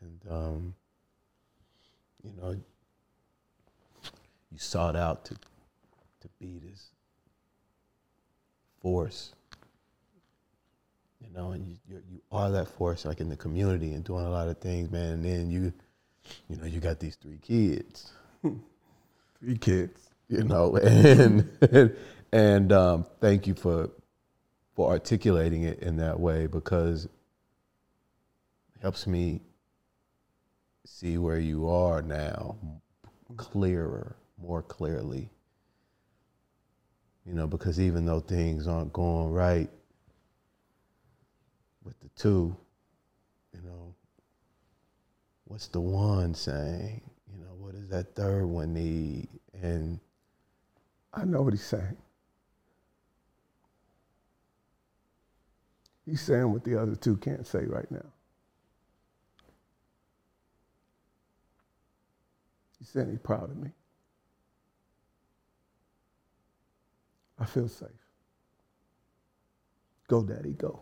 and 0.00 0.20
um, 0.30 0.74
you 2.22 2.32
know, 2.40 2.56
you 4.52 4.58
sought 4.58 4.96
out 4.96 5.24
to 5.26 5.34
to 5.34 6.28
be 6.38 6.58
this 6.58 6.90
force. 8.80 9.32
You 11.20 11.34
know, 11.34 11.52
and 11.52 11.66
you 11.66 11.76
you 11.88 12.20
are 12.30 12.50
that 12.50 12.68
force, 12.68 13.06
like 13.06 13.20
in 13.20 13.30
the 13.30 13.36
community, 13.36 13.94
and 13.94 14.04
doing 14.04 14.26
a 14.26 14.30
lot 14.30 14.48
of 14.48 14.58
things, 14.58 14.90
man. 14.90 15.12
And 15.12 15.24
then 15.24 15.50
you, 15.50 15.72
you 16.48 16.56
know, 16.56 16.66
you 16.66 16.80
got 16.80 17.00
these 17.00 17.16
three 17.16 17.38
kids. 17.38 18.12
Three 19.44 19.58
kids. 19.58 20.08
you 20.28 20.42
know, 20.42 20.76
and 20.82 21.94
and 22.32 22.72
um, 22.72 23.04
thank 23.20 23.46
you 23.46 23.52
for 23.54 23.90
for 24.74 24.90
articulating 24.90 25.64
it 25.64 25.80
in 25.80 25.98
that 25.98 26.18
way 26.18 26.46
because 26.46 27.04
it 27.04 27.10
helps 28.80 29.06
me 29.06 29.42
see 30.86 31.18
where 31.18 31.38
you 31.38 31.68
are 31.68 32.00
now 32.00 32.56
clearer, 33.36 34.16
more 34.38 34.62
clearly. 34.62 35.28
You 37.26 37.34
know, 37.34 37.46
because 37.46 37.78
even 37.78 38.06
though 38.06 38.20
things 38.20 38.66
aren't 38.66 38.94
going 38.94 39.30
right 39.30 39.68
with 41.82 42.00
the 42.00 42.08
two, 42.16 42.56
you 43.52 43.60
know, 43.60 43.94
what's 45.44 45.68
the 45.68 45.80
one 45.80 46.32
saying? 46.32 47.02
What 47.74 47.80
does 47.80 47.90
that 47.90 48.14
third 48.14 48.46
one 48.46 48.72
need? 48.72 49.26
And 49.60 49.98
I 51.12 51.24
know 51.24 51.42
what 51.42 51.54
he's 51.54 51.64
saying. 51.64 51.96
He's 56.06 56.20
saying 56.20 56.52
what 56.52 56.62
the 56.62 56.80
other 56.80 56.94
two 56.94 57.16
can't 57.16 57.44
say 57.44 57.64
right 57.64 57.90
now. 57.90 58.06
He's 62.78 62.90
saying 62.90 63.10
he's 63.10 63.18
proud 63.18 63.50
of 63.50 63.56
me. 63.56 63.70
I 67.40 67.44
feel 67.44 67.66
safe. 67.66 67.88
Go, 70.06 70.22
Daddy, 70.22 70.52
go. 70.52 70.78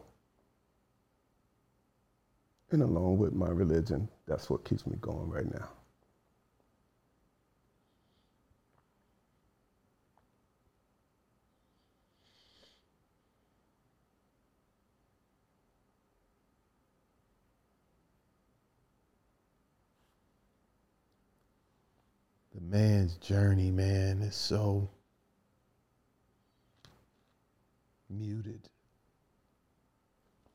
And 2.71 2.83
along 2.83 3.17
with 3.17 3.33
my 3.33 3.49
religion, 3.49 4.11
that's 4.27 4.51
what 4.51 4.67
keeps 4.67 4.87
me 4.87 4.99
going 5.01 5.31
right 5.31 5.51
now. 5.51 5.71
Man's 22.63 23.17
journey, 23.17 23.71
man, 23.71 24.23
is 24.23 24.37
so 24.37 24.89
muted 28.09 28.69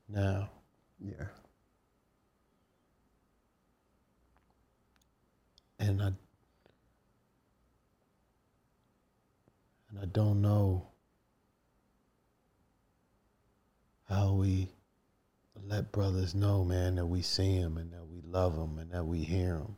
now. 0.08 0.50
Yeah. 1.00 1.26
And 5.78 6.02
I 6.02 6.06
and 9.90 10.00
I 10.02 10.06
don't 10.06 10.42
know 10.42 10.88
how 14.08 14.32
we 14.32 14.68
let 15.66 15.92
brothers 15.92 16.34
know, 16.34 16.64
man, 16.64 16.96
that 16.96 17.06
we 17.06 17.22
see 17.22 17.60
them 17.60 17.76
and 17.76 17.92
that 17.92 18.06
we 18.06 18.20
love 18.22 18.56
them 18.56 18.78
and 18.78 18.90
that 18.90 19.04
we 19.04 19.18
hear 19.18 19.58
them. 19.58 19.76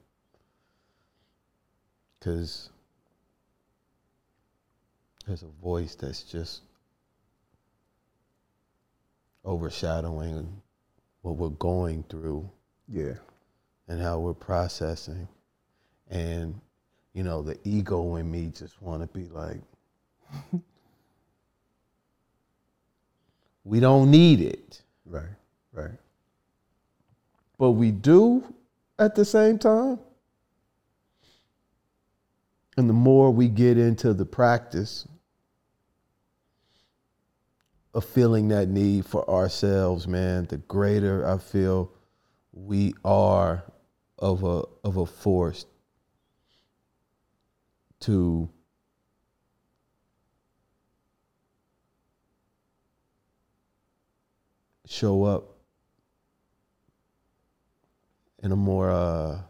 Because 2.21 2.69
there's 5.27 5.43
a 5.43 5.63
voice 5.63 5.95
that's 5.95 6.23
just 6.23 6.61
overshadowing 9.45 10.61
what 11.23 11.37
we're 11.37 11.49
going 11.49 12.03
through 12.05 12.49
Yeah. 12.89 13.15
and 13.89 14.01
how 14.01 14.19
we're 14.21 14.35
processing. 14.35 15.27
And, 16.11 16.61
you 17.15 17.23
know, 17.23 17.41
the 17.43 17.59
ego 17.65 18.17
in 18.17 18.31
me 18.31 18.49
just 18.55 18.81
want 18.83 19.01
to 19.03 19.07
be 19.19 19.29
like, 19.29 19.61
we 23.65 23.81
don't 23.81 24.11
need 24.11 24.41
it. 24.41 24.83
Right. 25.07 25.25
Right. 25.73 25.99
But 27.59 27.73
we 27.73 27.91
do 27.91 28.55
at 28.99 29.15
the 29.15 29.25
same 29.25 29.59
time. 29.59 29.99
And 32.81 32.89
the 32.89 32.95
more 32.95 33.31
we 33.31 33.49
get 33.49 33.77
into 33.77 34.15
the 34.15 34.25
practice 34.25 35.07
of 37.93 38.07
feeling 38.07 38.49
that 38.49 38.71
need 38.71 39.05
for 39.05 39.29
ourselves, 39.29 40.09
man, 40.09 40.47
the 40.47 40.57
greater 40.57 41.29
I 41.29 41.37
feel 41.37 41.93
we 42.55 42.95
are 43.05 43.65
of 44.19 44.45
a 44.45 44.65
of 44.83 44.97
a 44.97 45.05
force 45.05 45.67
to 48.01 48.49
show 54.89 55.25
up 55.25 55.55
in 58.43 58.53
a 58.53 58.57
more 58.57 58.91
uh, 58.91 59.41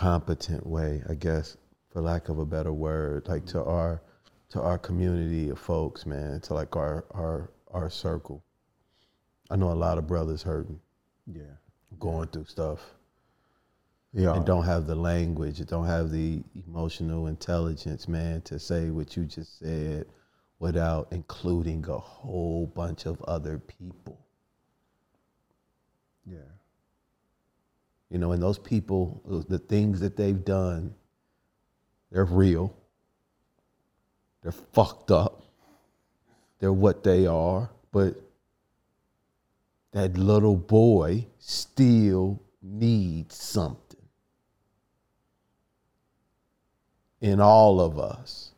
competent 0.00 0.66
way, 0.66 1.02
I 1.10 1.14
guess, 1.14 1.58
for 1.90 2.00
lack 2.00 2.30
of 2.30 2.38
a 2.38 2.46
better 2.46 2.72
word, 2.72 3.28
like 3.28 3.44
to 3.46 3.62
our 3.62 4.00
to 4.48 4.58
our 4.62 4.78
community 4.78 5.50
of 5.50 5.58
folks, 5.58 6.06
man, 6.06 6.40
to 6.40 6.54
like 6.54 6.74
our 6.74 7.04
our 7.10 7.50
our 7.70 7.90
circle. 7.90 8.42
I 9.50 9.56
know 9.56 9.70
a 9.72 9.74
lot 9.74 9.98
of 9.98 10.06
brothers 10.06 10.42
hurting, 10.42 10.80
Yeah. 11.26 11.54
going 11.98 12.28
through 12.28 12.46
stuff, 12.46 12.94
Yeah. 14.14 14.34
and 14.36 14.46
don't 14.46 14.64
have 14.64 14.86
the 14.86 14.94
language, 14.94 15.64
don't 15.66 15.84
have 15.84 16.10
the 16.10 16.42
emotional 16.54 17.26
intelligence, 17.26 18.08
man, 18.08 18.40
to 18.42 18.58
say 18.58 18.90
what 18.90 19.18
you 19.18 19.26
just 19.26 19.58
said 19.58 20.06
without 20.60 21.08
including 21.12 21.86
a 21.90 21.98
whole 21.98 22.66
bunch 22.66 23.04
of 23.04 23.20
other 23.24 23.58
people. 23.58 24.18
Yeah. 26.24 26.38
You 28.10 28.18
know, 28.18 28.32
and 28.32 28.42
those 28.42 28.58
people, 28.58 29.22
the 29.48 29.58
things 29.58 30.00
that 30.00 30.16
they've 30.16 30.44
done, 30.44 30.94
they're 32.10 32.24
real. 32.24 32.74
They're 34.42 34.52
fucked 34.52 35.10
up. 35.10 35.42
They're 36.58 36.72
what 36.72 37.04
they 37.04 37.26
are. 37.26 37.70
But 37.92 38.16
that 39.92 40.16
little 40.16 40.56
boy 40.56 41.26
still 41.38 42.42
needs 42.62 43.36
something 43.36 44.00
in 47.20 47.40
all 47.40 47.80
of 47.80 47.98
us. 47.98 48.52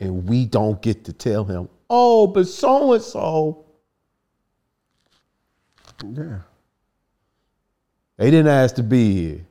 And 0.00 0.28
we 0.28 0.44
don't 0.44 0.82
get 0.82 1.04
to 1.04 1.12
tell 1.12 1.44
him, 1.44 1.68
oh, 1.88 2.26
but 2.26 2.48
so 2.48 2.92
and 2.92 3.02
so, 3.02 3.64
Yeah. 6.02 6.40
They 8.16 8.30
didn't 8.30 8.48
ask 8.48 8.76
to 8.76 8.82
be 8.82 9.12
here. 9.12 9.46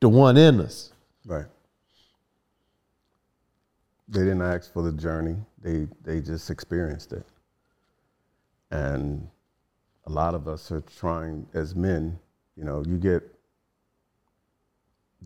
The 0.00 0.08
one 0.08 0.36
in 0.36 0.60
us. 0.60 0.92
Right. 1.24 1.46
They 4.08 4.20
didn't 4.20 4.42
ask 4.42 4.72
for 4.72 4.82
the 4.82 4.92
journey. 4.92 5.36
They 5.62 5.86
they 6.02 6.20
just 6.20 6.50
experienced 6.50 7.12
it. 7.12 7.24
And 8.70 9.28
a 10.06 10.10
lot 10.10 10.34
of 10.34 10.48
us 10.48 10.70
are 10.72 10.80
trying 10.80 11.46
as 11.54 11.74
men, 11.74 12.18
you 12.56 12.64
know, 12.64 12.82
you 12.86 12.98
get 12.98 13.22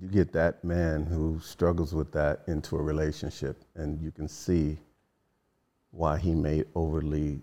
you 0.01 0.09
get 0.09 0.33
that 0.33 0.63
man 0.63 1.05
who 1.07 1.41
struggles 1.41 1.95
with 1.95 2.13
that 2.13 2.43
into 2.47 2.77
a 2.77 2.83
relationship 2.83 3.63
and 3.75 4.01
you 4.01 4.11
can 4.11 4.29
see 4.29 4.79
why 5.91 6.19
he 6.19 6.35
may 6.35 6.65
overly 6.75 7.41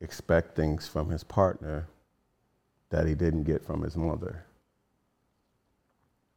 expect 0.00 0.54
things 0.54 0.86
from 0.86 1.10
his 1.10 1.24
partner 1.24 1.88
that 2.90 3.06
he 3.06 3.14
didn't 3.14 3.44
get 3.44 3.64
from 3.64 3.82
his 3.82 3.96
mother. 3.96 4.44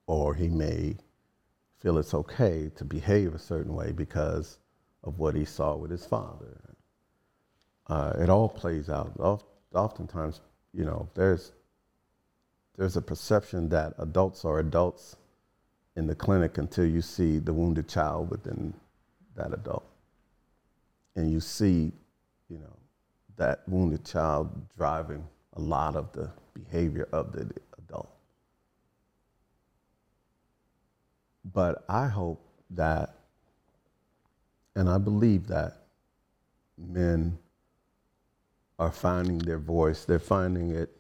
Or 0.08 0.34
he 0.34 0.48
may 0.48 0.96
feel 1.80 1.98
it's 1.98 2.14
okay 2.14 2.72
to 2.76 2.86
behave 2.86 3.36
a 3.36 3.40
certain 3.40 3.74
way 3.74 3.92
because 3.92 4.58
of 5.04 5.20
what 5.20 5.36
he 5.36 5.46
saw 5.46 5.76
with 5.76 5.92
his 5.92 6.06
father. 6.06 6.60
Uh, 7.88 8.14
it 8.20 8.30
all 8.30 8.50
plays 8.50 8.90
out. 8.90 9.44
Oftentimes, 9.74 10.42
you 10.74 10.86
know, 10.86 11.10
there's 11.14 11.54
there's 12.78 12.96
a 12.98 13.02
perception 13.02 13.70
that 13.70 13.94
adults 13.98 14.46
are 14.46 14.60
adults 14.60 15.16
in 15.96 16.06
the 16.06 16.14
clinic 16.14 16.58
until 16.58 16.86
you 16.86 17.02
see 17.02 17.40
the 17.40 17.54
wounded 17.54 17.88
child 17.88 18.30
within 18.30 18.74
that 19.36 19.52
adult, 19.54 19.86
and 21.16 21.32
you 21.32 21.40
see, 21.40 21.92
you 22.50 22.58
know, 22.60 22.76
that 23.36 23.68
wounded 23.68 24.06
child 24.06 24.50
driving 24.78 25.24
a 25.58 25.62
lot 25.62 25.96
of 25.96 26.12
the 26.14 26.30
behavior 26.54 27.08
of 27.12 27.32
the 27.32 27.50
adult. 27.78 28.10
But 31.44 31.84
I 31.90 32.08
hope 32.08 32.46
that, 32.72 33.16
and 34.76 34.88
I 34.90 34.98
believe 34.98 35.48
that 35.48 35.84
men 36.78 37.38
are 38.78 38.92
finding 38.92 39.40
their 39.40 39.58
voice. 39.58 40.06
They're 40.06 40.20
finding 40.20 40.72
it 40.72 40.92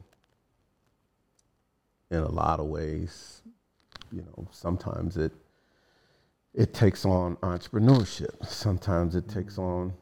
in 2.09 2.19
a 2.19 2.31
lot 2.31 2.59
of 2.59 2.67
ways. 2.67 3.41
You 4.11 4.21
know, 4.21 4.47
sometimes 4.51 5.17
it 5.17 5.33
it 6.53 6.73
takes 6.73 7.05
on 7.05 7.35
entrepreneurship. 7.37 8.43
Sometimes 8.47 9.15
it 9.15 9.29
takes 9.29 9.55
mm-hmm. 9.55 9.91
on, 9.91 9.93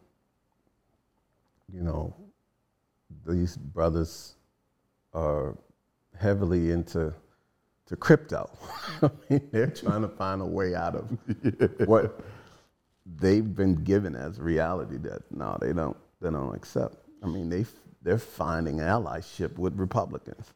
you 1.74 1.82
know, 1.82 2.16
these 3.28 3.58
brothers 3.58 4.36
are 5.16 5.58
heavily 6.20 6.72
into 6.72 7.14
to 7.88 7.96
crypto. 7.96 8.50
I 9.02 9.10
mean, 9.30 9.50
they're 9.52 9.68
trying 9.68 10.02
to 10.02 10.08
find 10.08 10.42
a 10.42 10.46
way 10.46 10.76
out 10.76 10.96
of 10.96 11.10
what 11.88 12.20
they've 13.18 13.56
been 13.56 13.76
given 13.84 14.16
as 14.16 14.40
reality 14.40 14.98
that 14.98 15.22
no, 15.32 15.58
they 15.62 15.74
don't 15.74 15.98
they 16.22 16.30
don't 16.30 16.56
accept. 16.56 16.98
I 17.24 17.28
mean, 17.28 17.50
they 17.50 17.66
they're 18.02 18.20
finding 18.20 18.78
allyship 18.78 19.58
with 19.58 19.76
Republicans. 19.78 20.54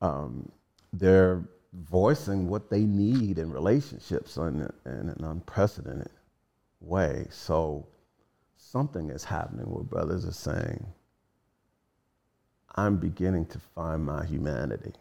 Um, 0.00 0.50
they're 0.92 1.42
voicing 1.72 2.48
what 2.48 2.68
they 2.68 2.80
need 2.80 3.38
in 3.38 3.50
relationships 3.50 4.36
in, 4.36 4.68
in 4.84 5.08
an 5.08 5.24
unprecedented 5.24 6.10
way. 6.80 7.26
So 7.30 7.86
something 8.56 9.10
is 9.10 9.24
happening 9.24 9.66
where 9.66 9.84
brothers 9.84 10.26
are 10.26 10.32
saying, 10.32 10.84
I'm 12.74 12.96
beginning 12.96 13.46
to 13.46 13.58
find 13.58 14.04
my 14.04 14.24
humanity. 14.24 14.92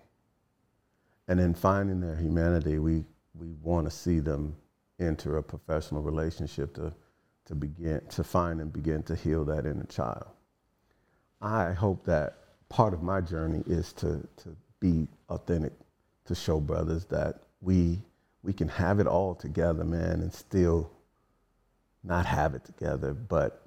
And 1.27 1.39
in 1.39 1.53
finding 1.53 2.01
their 2.01 2.15
humanity, 2.15 2.79
we, 2.79 3.05
we 3.33 3.53
want 3.61 3.89
to 3.89 3.91
see 3.91 4.19
them 4.19 4.55
enter 4.99 5.37
a 5.37 5.43
professional 5.43 6.01
relationship 6.01 6.73
to, 6.75 6.93
to 7.45 7.55
begin 7.55 8.01
to 8.09 8.23
find 8.23 8.59
and 8.59 8.71
begin 8.71 9.03
to 9.03 9.15
heal 9.15 9.45
that 9.45 9.65
inner 9.65 9.85
child. 9.85 10.27
I 11.41 11.71
hope 11.71 12.05
that 12.05 12.37
part 12.69 12.93
of 12.93 13.01
my 13.01 13.21
journey 13.21 13.63
is 13.65 13.93
to, 13.93 14.27
to 14.37 14.55
be 14.79 15.07
authentic, 15.29 15.73
to 16.25 16.35
show 16.35 16.59
brothers 16.59 17.05
that 17.05 17.43
we, 17.61 17.99
we 18.43 18.53
can 18.53 18.67
have 18.67 18.99
it 18.99 19.07
all 19.07 19.33
together, 19.33 19.83
man, 19.83 20.21
and 20.21 20.33
still 20.33 20.91
not 22.03 22.25
have 22.25 22.53
it 22.55 22.65
together, 22.65 23.13
but 23.13 23.60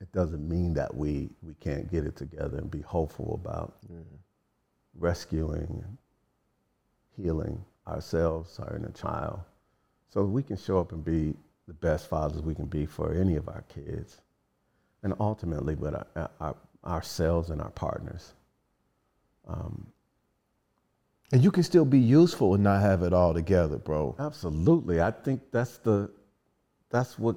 it 0.00 0.10
doesn't 0.12 0.48
mean 0.48 0.74
that 0.74 0.94
we, 0.94 1.30
we 1.42 1.54
can't 1.60 1.90
get 1.90 2.04
it 2.04 2.16
together 2.16 2.58
and 2.58 2.70
be 2.70 2.80
hopeful 2.80 3.38
about 3.42 3.74
rescuing 4.98 5.84
and 5.84 5.98
healing 7.16 7.64
ourselves, 7.86 8.58
our 8.58 8.76
inner 8.76 8.90
child, 8.92 9.40
so 10.08 10.24
we 10.24 10.42
can 10.42 10.56
show 10.56 10.80
up 10.80 10.92
and 10.92 11.04
be 11.04 11.34
the 11.68 11.74
best 11.74 12.08
fathers 12.08 12.42
we 12.42 12.54
can 12.54 12.66
be 12.66 12.86
for 12.86 13.12
any 13.12 13.36
of 13.36 13.48
our 13.48 13.64
kids, 13.68 14.22
and 15.02 15.14
ultimately 15.20 15.74
with 15.74 15.94
our, 15.94 16.30
our, 16.40 16.56
ourselves 16.84 17.50
and 17.50 17.60
our 17.60 17.70
partners. 17.70 18.34
Um, 19.46 19.86
And 21.32 21.44
you 21.44 21.50
can 21.50 21.62
still 21.62 21.84
be 21.84 22.00
useful 22.00 22.54
and 22.54 22.64
not 22.64 22.80
have 22.80 23.02
it 23.04 23.12
all 23.12 23.32
together, 23.34 23.78
bro. 23.78 24.16
Absolutely. 24.18 25.00
I 25.00 25.12
think 25.12 25.40
that's 25.52 25.78
the 25.78 26.10
that's 26.90 27.18
what 27.18 27.36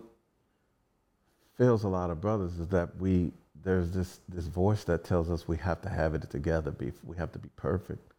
fails 1.58 1.84
a 1.84 1.88
lot 1.88 2.10
of 2.10 2.22
brothers 2.22 2.60
is 2.60 2.68
that 2.70 2.96
we 2.98 3.32
there's 3.64 3.92
this 3.92 4.20
this 4.30 4.48
voice 4.48 4.84
that 4.86 5.04
tells 5.04 5.32
us 5.32 5.48
we 5.48 5.58
have 5.58 5.82
to 5.82 5.90
have 5.90 6.16
it 6.16 6.30
together, 6.30 6.72
be 6.72 6.92
we 7.04 7.16
have 7.18 7.32
to 7.32 7.40
be 7.40 7.50
perfect. 7.56 8.14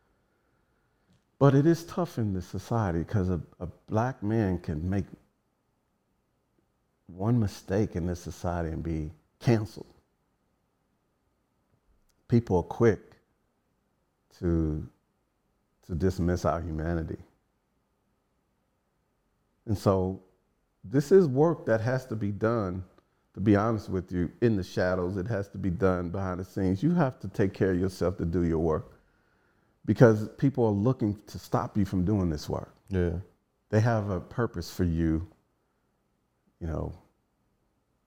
But 1.38 1.54
it 1.54 1.66
is 1.66 1.84
tough 1.84 2.18
in 2.18 2.32
this 2.32 2.46
society 2.46 3.00
because 3.00 3.28
a, 3.28 3.40
a 3.60 3.66
black 3.88 4.22
man 4.22 4.58
can 4.58 4.88
make 4.88 5.04
one 7.06 7.38
mistake 7.38 7.96
in 7.96 8.06
this 8.06 8.20
society 8.20 8.70
and 8.70 8.82
be 8.82 9.10
canceled. 9.40 9.86
people 12.28 12.56
are 12.58 12.62
quick 12.62 13.00
to 14.40 14.86
to 15.86 15.94
dismiss 15.94 16.44
our 16.44 16.60
humanity. 16.60 17.18
And 19.66 19.76
so 19.76 20.22
this 20.82 21.12
is 21.12 21.26
work 21.26 21.66
that 21.66 21.80
has 21.80 22.06
to 22.06 22.16
be 22.16 22.32
done, 22.32 22.84
to 23.34 23.40
be 23.40 23.56
honest 23.56 23.88
with 23.88 24.10
you, 24.12 24.30
in 24.40 24.56
the 24.56 24.62
shadows. 24.62 25.16
It 25.16 25.26
has 25.26 25.48
to 25.50 25.58
be 25.58 25.70
done 25.70 26.10
behind 26.10 26.40
the 26.40 26.44
scenes. 26.44 26.82
You 26.82 26.94
have 26.94 27.18
to 27.20 27.28
take 27.28 27.52
care 27.52 27.72
of 27.72 27.80
yourself 27.80 28.16
to 28.18 28.24
do 28.24 28.44
your 28.44 28.60
work 28.60 28.92
because 29.84 30.28
people 30.38 30.64
are 30.64 30.70
looking 30.70 31.18
to 31.26 31.38
stop 31.38 31.76
you 31.76 31.84
from 31.84 32.04
doing 32.04 32.30
this 32.30 32.48
work. 32.48 32.74
Yeah. 32.88 33.12
They 33.70 33.80
have 33.80 34.08
a 34.08 34.20
purpose 34.20 34.70
for 34.70 34.84
you, 34.84 35.26
you 36.60 36.68
know, 36.68 36.94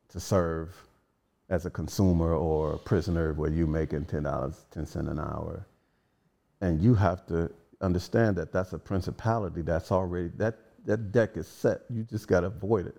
to 0.10 0.20
serve 0.20 0.76
as 1.50 1.66
a 1.66 1.70
consumer 1.70 2.34
or 2.34 2.74
a 2.74 2.78
prisoner 2.78 3.34
where 3.34 3.50
you're 3.50 3.68
making 3.68 4.06
$10, 4.06 4.56
10 4.72 4.86
cents 4.86 5.08
an 5.08 5.20
hour. 5.20 5.66
And 6.62 6.82
you 6.82 6.96
have 6.96 7.26
to 7.28 7.52
understand 7.82 8.36
that 8.38 8.52
that's 8.52 8.74
a 8.74 8.80
principality 8.80 9.62
that's 9.62 9.92
already, 9.92 10.30
that, 10.38 10.58
that 10.86 11.12
deck 11.12 11.36
is 11.36 11.48
set. 11.48 11.82
You 11.90 12.04
just 12.04 12.28
got 12.28 12.42
to 12.42 12.48
avoid 12.48 12.88
it. 12.88 12.98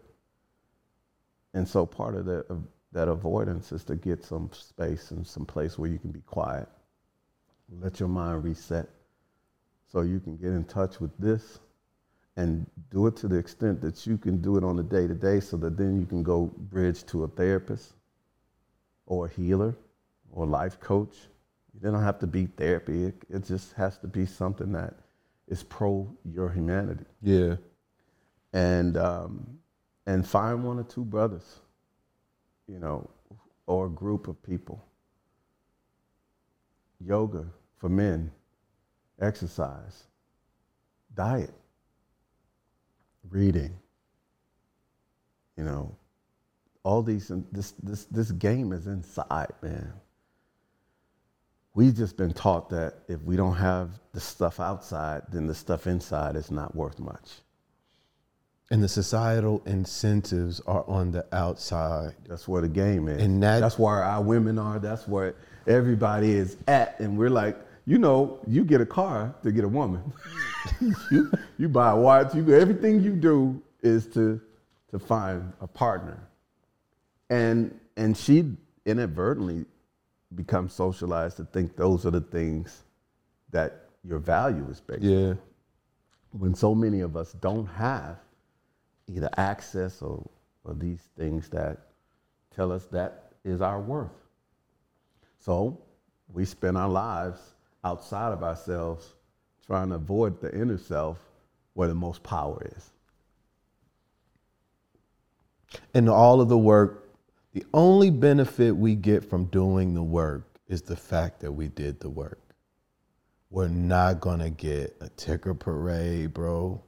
And 1.55 1.67
so 1.67 1.87
part 1.87 2.15
of 2.15 2.27
that, 2.27 2.47
of 2.49 2.63
that 2.93 3.09
avoidance 3.09 3.73
is 3.73 3.85
to 3.85 3.97
get 3.97 4.25
some 4.25 4.51
space 4.53 5.11
and 5.11 5.27
some 5.27 5.45
place 5.45 5.79
where 5.79 5.91
you 5.91 5.99
can 5.99 6.11
be 6.11 6.21
quiet. 6.21 6.69
Let 7.81 8.01
your 8.01 8.09
mind 8.09 8.45
reset 8.45 8.89
so 9.91 10.01
you 10.03 10.21
can 10.21 10.37
get 10.37 10.53
in 10.53 10.65
touch 10.65 11.01
with 11.01 11.17
this 11.19 11.59
and 12.37 12.67
do 12.91 13.07
it 13.07 13.17
to 13.17 13.29
the 13.29 13.37
extent 13.37 13.81
that 13.81 14.07
you 14.07 14.17
can 14.17 14.41
do 14.41 14.57
it 14.57 14.65
on 14.65 14.79
a 14.79 14.83
day 14.83 15.07
to 15.07 15.15
day 15.15 15.41
so 15.41 15.57
that 15.57 15.77
then 15.77 15.99
you 15.99 16.07
can 16.07 16.23
go 16.23 16.47
bridge 16.57 17.05
to 17.07 17.25
a 17.25 17.29
therapist 17.29 17.95
or 19.07 19.27
a 19.27 19.29
healer 19.29 19.75
or 20.31 20.45
a 20.45 20.47
life 20.47 20.79
coach. 20.81 21.17
You 21.75 21.91
don't 21.91 22.03
have 22.03 22.19
to 22.21 22.27
be 22.27 22.47
therapy. 22.47 23.05
It, 23.05 23.15
it 23.29 23.45
just 23.45 23.73
has 23.75 23.99
to 23.99 24.07
be 24.07 24.25
something 24.25 24.73
that 24.73 24.95
is 25.49 25.63
pro 25.63 26.09
your 26.25 26.49
humanity. 26.51 27.05
Yeah. 27.23 27.57
And 28.53 28.97
um, 28.97 29.59
and 30.09 30.27
find 30.27 30.65
one 30.65 30.79
or 30.79 30.85
two 30.85 31.05
brothers, 31.05 31.61
you 32.67 32.79
know, 32.79 33.09
or 33.67 33.87
a 33.87 33.91
group 33.91 34.27
of 34.27 34.43
people. 34.43 34.83
Yoga 36.99 37.45
for 37.77 37.91
men, 37.91 38.33
exercise, 39.21 40.05
diet, 41.15 41.53
reading, 43.29 43.79
you 45.59 45.65
know, 45.65 45.95
all 46.85 47.03
these 47.03 47.31
this 47.53 47.75
this 47.83 48.07
this 48.07 48.31
game 48.33 48.73
is 48.73 48.87
inside, 48.87 49.53
man. 49.61 49.93
We've 51.75 51.95
just 51.95 52.17
been 52.17 52.33
taught 52.33 52.71
that 52.71 52.95
if 53.09 53.21
we 53.21 53.37
don't 53.37 53.57
have 53.57 54.01
the 54.13 54.21
stuff 54.21 54.59
outside, 54.59 55.25
then 55.31 55.47
the 55.47 55.55
stuff 55.55 55.87
inside 55.87 56.35
is 56.35 56.51
not 56.51 56.75
worth 56.75 56.99
much. 56.99 57.43
And 58.71 58.83
the 58.83 58.89
societal 58.89 59.63
incentives 59.65 60.61
are 60.67 60.85
on 60.89 61.11
the 61.11 61.25
outside. 61.33 62.15
That's 62.29 62.47
where 62.47 62.61
the 62.61 62.69
game 62.69 63.09
is. 63.09 63.23
And 63.23 63.43
that- 63.43 63.61
that's 63.61 63.79
where 63.79 64.03
our 64.05 64.23
women 64.23 64.59
are. 64.59 64.79
That's 64.79 65.09
where 65.09 65.35
everybody 65.67 66.33
is 66.33 66.59
at. 66.67 67.01
And 67.01 67.17
we're 67.19 67.31
like, 67.31 67.57
you 67.87 67.97
know, 67.99 68.39
you 68.47 68.65
get 68.65 68.83
a 68.83 68.87
car 68.87 69.35
to 69.43 69.51
get 69.51 69.65
a 69.65 69.69
woman. 69.69 70.13
you, 71.11 71.33
you 71.57 71.69
buy 71.71 71.93
a 71.93 71.97
watch. 71.97 72.35
You 72.35 72.55
everything 72.55 73.01
you 73.01 73.13
do 73.13 73.63
is 73.83 74.07
to 74.09 74.41
to 74.91 74.99
find 74.99 75.51
a 75.63 75.67
partner. 75.67 76.19
And 77.31 77.79
and 77.97 78.15
she 78.17 78.55
inadvertently 78.85 79.65
becomes 80.35 80.75
socialized 80.75 81.39
to 81.39 81.45
think 81.47 81.77
those 81.77 82.05
are 82.05 82.11
the 82.11 82.21
things 82.21 82.83
that 83.51 83.87
your 84.05 84.19
value 84.19 84.67
is 84.71 84.81
based 84.83 85.03
on 85.03 85.09
Yeah. 85.09 85.35
when 86.33 86.55
so 86.55 86.75
many 86.75 87.01
of 87.01 87.17
us 87.17 87.33
don't 87.33 87.67
have 87.67 88.19
either 89.09 89.31
access 89.37 90.03
or, 90.03 90.25
or 90.65 90.75
these 90.75 91.09
things 91.17 91.49
that 91.49 91.79
tell 92.55 92.73
us 92.73 92.85
that 92.87 93.33
is 93.45 93.61
our 93.61 93.81
worth. 93.81 94.11
So 95.41 95.81
we 96.33 96.45
spend 96.45 96.77
our 96.77 96.89
lives 96.89 97.41
outside 97.85 98.33
of 98.33 98.43
ourselves 98.43 99.15
trying 99.67 99.91
to 99.91 99.97
avoid 99.97 100.41
the 100.41 100.55
inner 100.55 100.79
self 100.79 101.19
where 101.75 101.89
the 101.89 101.95
most 101.95 102.23
power 102.23 102.61
is. 102.77 102.91
In 105.95 106.09
all 106.09 106.41
of 106.41 106.49
the 106.49 106.59
work, 106.59 107.11
the 107.53 107.65
only 107.73 108.11
benefit 108.11 108.77
we 108.77 108.95
get 108.95 109.29
from 109.29 109.45
doing 109.47 109.95
the 109.95 110.03
work 110.03 110.59
is 110.67 110.83
the 110.83 110.97
fact 110.97 111.41
that 111.41 111.53
we 111.53 111.69
did 111.69 112.01
the 112.01 112.11
work. 112.11 112.41
We're 113.51 113.69
not 113.69 114.21
gonna 114.21 114.51
get 114.51 114.97
a 115.01 115.09
ticker 115.11 115.55
parade, 115.55 116.35
bro. 116.35 116.83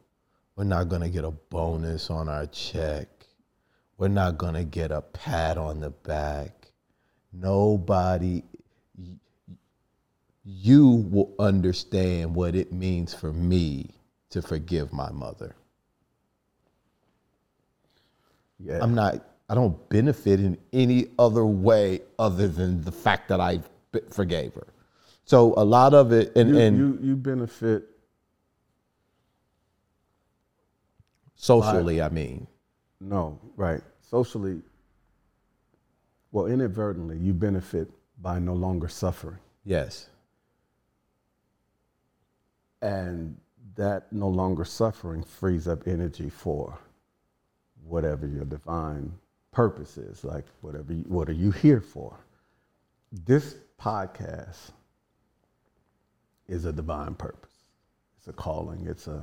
We're 0.57 0.65
not 0.65 0.89
gonna 0.89 1.09
get 1.09 1.25
a 1.25 1.31
bonus 1.31 2.11
on 2.11 2.29
our 2.29 2.47
check. 2.47 3.09
We're 3.97 4.09
not 4.09 4.39
gonna 4.39 4.65
get 4.65 4.91
a 4.91 5.03
pat 5.03 5.59
on 5.59 5.81
the 5.81 5.91
back. 5.91 6.73
Nobody, 7.33 8.43
you 10.45 11.07
will 11.11 11.35
understand 11.39 12.35
what 12.35 12.55
it 12.55 12.73
means 12.73 13.15
for 13.15 13.33
me 13.33 13.91
to 14.31 14.43
forgive 14.43 14.93
my 14.93 15.11
mother. 15.11 15.55
Yeah. 18.59 18.81
I'm 18.83 18.95
not. 18.95 19.25
I 19.49 19.55
don't 19.55 19.89
benefit 19.89 20.39
in 20.41 20.57
any 20.73 21.09
other 21.19 21.45
way 21.45 22.03
other 22.19 22.47
than 22.47 22.83
the 22.83 22.93
fact 22.93 23.29
that 23.29 23.41
I 23.41 23.61
forgave 24.11 24.55
her. 24.55 24.69
So 25.25 25.55
a 25.57 25.65
lot 25.65 25.93
of 25.93 26.13
it, 26.13 26.35
and, 26.37 26.51
you, 26.51 26.59
and 26.59 26.77
you, 26.77 26.99
you 27.03 27.17
benefit 27.17 27.90
socially, 31.41 32.03
I 32.03 32.11
mean, 32.11 32.47
No, 33.01 33.39
right. 33.57 33.81
Socially, 34.03 34.61
well, 36.33 36.47
inadvertently, 36.47 37.17
you 37.17 37.33
benefit 37.33 37.91
by 38.21 38.39
no 38.39 38.53
longer 38.55 38.89
suffering. 38.89 39.39
yes, 39.65 40.09
And 42.83 43.37
that 43.77 44.13
no 44.13 44.29
longer 44.29 44.65
suffering 44.65 45.23
frees 45.23 45.67
up 45.69 45.87
energy 45.87 46.29
for 46.29 46.79
whatever 47.85 48.27
your 48.27 48.45
divine 48.45 49.13
purpose 49.53 49.97
is, 49.97 50.25
like 50.25 50.45
whatever 50.61 50.93
you, 50.93 51.05
what 51.09 51.29
are 51.29 51.35
you 51.35 51.51
here 51.51 51.81
for? 51.81 52.17
This 53.13 53.57
podcast 53.81 54.71
is 56.49 56.65
a 56.65 56.73
divine 56.73 57.15
purpose. 57.15 57.55
It's 58.19 58.29
a 58.29 58.33
calling. 58.33 58.87
It's 58.87 59.07
a 59.09 59.23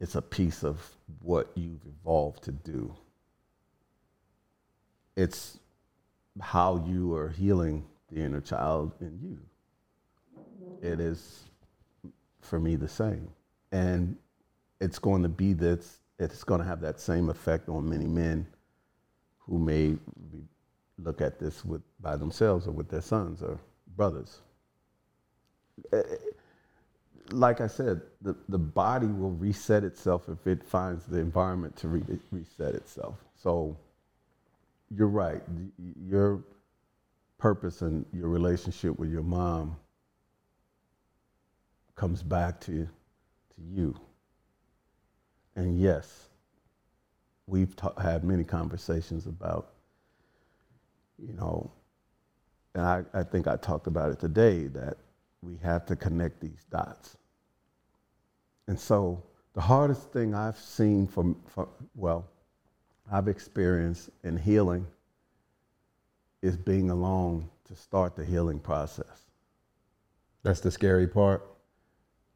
it's 0.00 0.14
a 0.14 0.22
piece 0.22 0.64
of 0.64 0.80
what 1.22 1.50
you've 1.54 1.84
evolved 1.86 2.42
to 2.44 2.52
do. 2.52 2.94
It's 5.16 5.58
how 6.40 6.82
you 6.86 7.14
are 7.14 7.28
healing 7.28 7.84
the 8.10 8.22
inner 8.22 8.40
child 8.40 8.92
in 9.00 9.18
you. 9.22 9.38
It 10.82 11.00
is 11.00 11.44
for 12.40 12.58
me 12.58 12.76
the 12.76 12.88
same. 12.88 13.28
And 13.72 14.16
it's 14.80 14.98
going 14.98 15.22
to 15.22 15.28
be 15.28 15.52
this, 15.52 15.98
it's 16.18 16.42
going 16.44 16.60
to 16.60 16.66
have 16.66 16.80
that 16.80 16.98
same 16.98 17.28
effect 17.28 17.68
on 17.68 17.88
many 17.88 18.06
men 18.06 18.46
who 19.38 19.58
may 19.58 19.88
be, 20.32 20.44
look 20.98 21.20
at 21.20 21.38
this 21.38 21.64
with, 21.64 21.82
by 22.00 22.16
themselves 22.16 22.66
or 22.66 22.72
with 22.72 22.88
their 22.88 23.02
sons 23.02 23.42
or 23.42 23.58
brothers. 23.96 24.40
Eh, 25.92 26.02
Like 27.32 27.60
I 27.60 27.66
said, 27.66 28.00
the, 28.22 28.36
the 28.48 28.58
body 28.58 29.06
will 29.06 29.32
reset 29.32 29.84
itself 29.84 30.28
if 30.28 30.46
it 30.46 30.64
finds 30.64 31.04
the 31.06 31.18
environment 31.18 31.76
to 31.76 31.88
re- 31.88 32.18
reset 32.30 32.74
itself. 32.74 33.24
So 33.34 33.76
you're 34.90 35.08
right. 35.08 35.42
Your 36.04 36.42
purpose 37.38 37.82
and 37.82 38.04
your 38.12 38.28
relationship 38.28 38.98
with 38.98 39.10
your 39.10 39.22
mom 39.22 39.76
comes 41.94 42.22
back 42.22 42.60
to, 42.60 42.84
to 42.84 43.62
you. 43.72 43.94
And 45.56 45.78
yes, 45.78 46.28
we've 47.46 47.74
ta- 47.76 47.98
had 48.00 48.24
many 48.24 48.44
conversations 48.44 49.26
about, 49.26 49.72
you 51.18 51.34
know, 51.34 51.70
and 52.74 52.84
I, 52.84 53.04
I 53.12 53.22
think 53.22 53.48
I 53.48 53.56
talked 53.56 53.86
about 53.86 54.10
it 54.10 54.20
today 54.20 54.68
that 54.68 54.96
we 55.42 55.56
have 55.62 55.84
to 55.86 55.96
connect 55.96 56.40
these 56.40 56.64
dots. 56.70 57.16
And 58.70 58.78
so 58.78 59.20
the 59.54 59.60
hardest 59.60 60.12
thing 60.12 60.32
I've 60.32 60.56
seen 60.56 61.08
from, 61.08 61.34
from 61.44 61.66
well, 61.96 62.28
I've 63.10 63.26
experienced 63.26 64.10
in 64.22 64.36
healing 64.36 64.86
is 66.40 66.56
being 66.56 66.90
alone 66.90 67.50
to 67.64 67.74
start 67.74 68.14
the 68.14 68.24
healing 68.24 68.60
process. 68.60 69.26
that's 70.44 70.60
the 70.60 70.70
scary 70.70 71.08
part. 71.08 71.42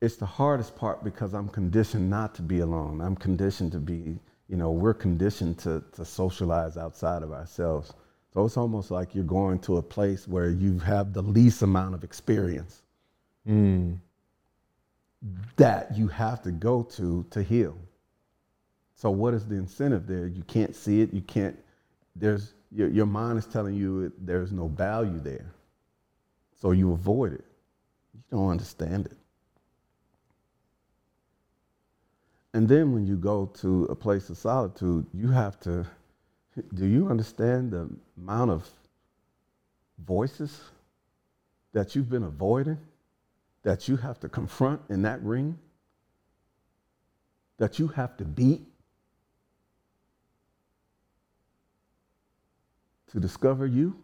it's 0.01 0.17
the 0.17 0.27
hardest 0.27 0.75
part 0.75 1.05
because 1.05 1.35
I'm 1.35 1.49
conditioned 1.49 2.11
not 2.11 2.35
to 2.35 2.43
be 2.43 2.59
alone. 2.59 3.01
I'm 3.01 3.15
conditioned 3.15 3.71
to 3.71 3.79
be, 3.79 4.19
you 4.49 4.57
know, 4.57 4.73
we're 4.73 4.93
conditioned 4.93 5.57
to, 5.61 5.85
to 5.93 6.05
socialize 6.05 6.77
outside 6.77 7.23
of 7.23 7.31
ourselves. 7.31 7.95
So 8.33 8.45
it's 8.45 8.57
almost 8.57 8.91
like 8.91 9.15
you're 9.15 9.23
going 9.23 9.61
to 9.61 9.77
a 9.77 9.83
place 9.83 10.27
where 10.27 10.51
you 10.51 10.81
have 10.81 11.13
the 11.13 11.23
least 11.23 11.63
amount 11.63 11.95
of 11.95 12.03
experience 12.03 12.83
Mm. 13.49 13.99
That 15.57 15.97
you 15.97 16.09
have 16.09 16.43
to 16.43 16.51
go 16.51 16.83
to 16.83 17.25
to 17.31 17.43
heal. 17.43 17.77
So 18.97 19.11
what 19.11 19.35
is 19.35 19.47
the 19.47 19.57
incentive 19.57 20.07
there? 20.07 20.27
You 20.27 20.43
can't 20.45 20.75
see 20.75 21.01
it. 21.01 21.13
You 21.13 21.23
can't. 21.23 21.59
There's 22.17 22.55
your, 22.71 22.89
your 22.89 23.07
mind 23.07 23.39
is 23.39 23.47
telling 23.47 23.75
you 23.75 24.05
it, 24.05 24.27
there's 24.27 24.53
no 24.53 24.69
value 24.69 25.21
there. 25.21 25.53
So 26.61 26.73
you 26.73 26.93
avoid 26.93 27.35
it. 27.35 27.45
You 28.15 28.23
don't 28.31 28.51
understand 28.51 29.07
it. 29.07 29.17
And 32.53 32.69
then 32.69 32.93
when 32.93 33.07
you 33.07 33.17
go 33.17 33.47
to 33.61 33.85
a 33.87 33.95
place 33.95 34.31
of 34.31 34.39
solitude, 34.39 35.07
you 35.13 35.29
have 35.29 35.59
to. 35.61 35.87
Do 36.75 36.87
you 36.87 37.09
understand 37.09 37.73
the 37.73 37.91
amount 38.17 38.53
of 38.53 38.69
voices 40.07 40.61
that 41.73 41.97
you've 41.97 42.09
been 42.09 42.23
avoiding? 42.23 42.79
That 43.65 43.89
you 43.89 43.97
have 43.97 44.21
to 44.21 44.29
confront 44.29 44.81
in 44.89 45.03
that 45.03 45.21
ring, 45.23 45.59
that 47.59 47.79
you 47.79 47.89
have 47.89 48.17
to 48.19 48.25
beat 48.25 48.63
to 53.11 53.19
discover 53.19 53.67
you? 53.67 53.97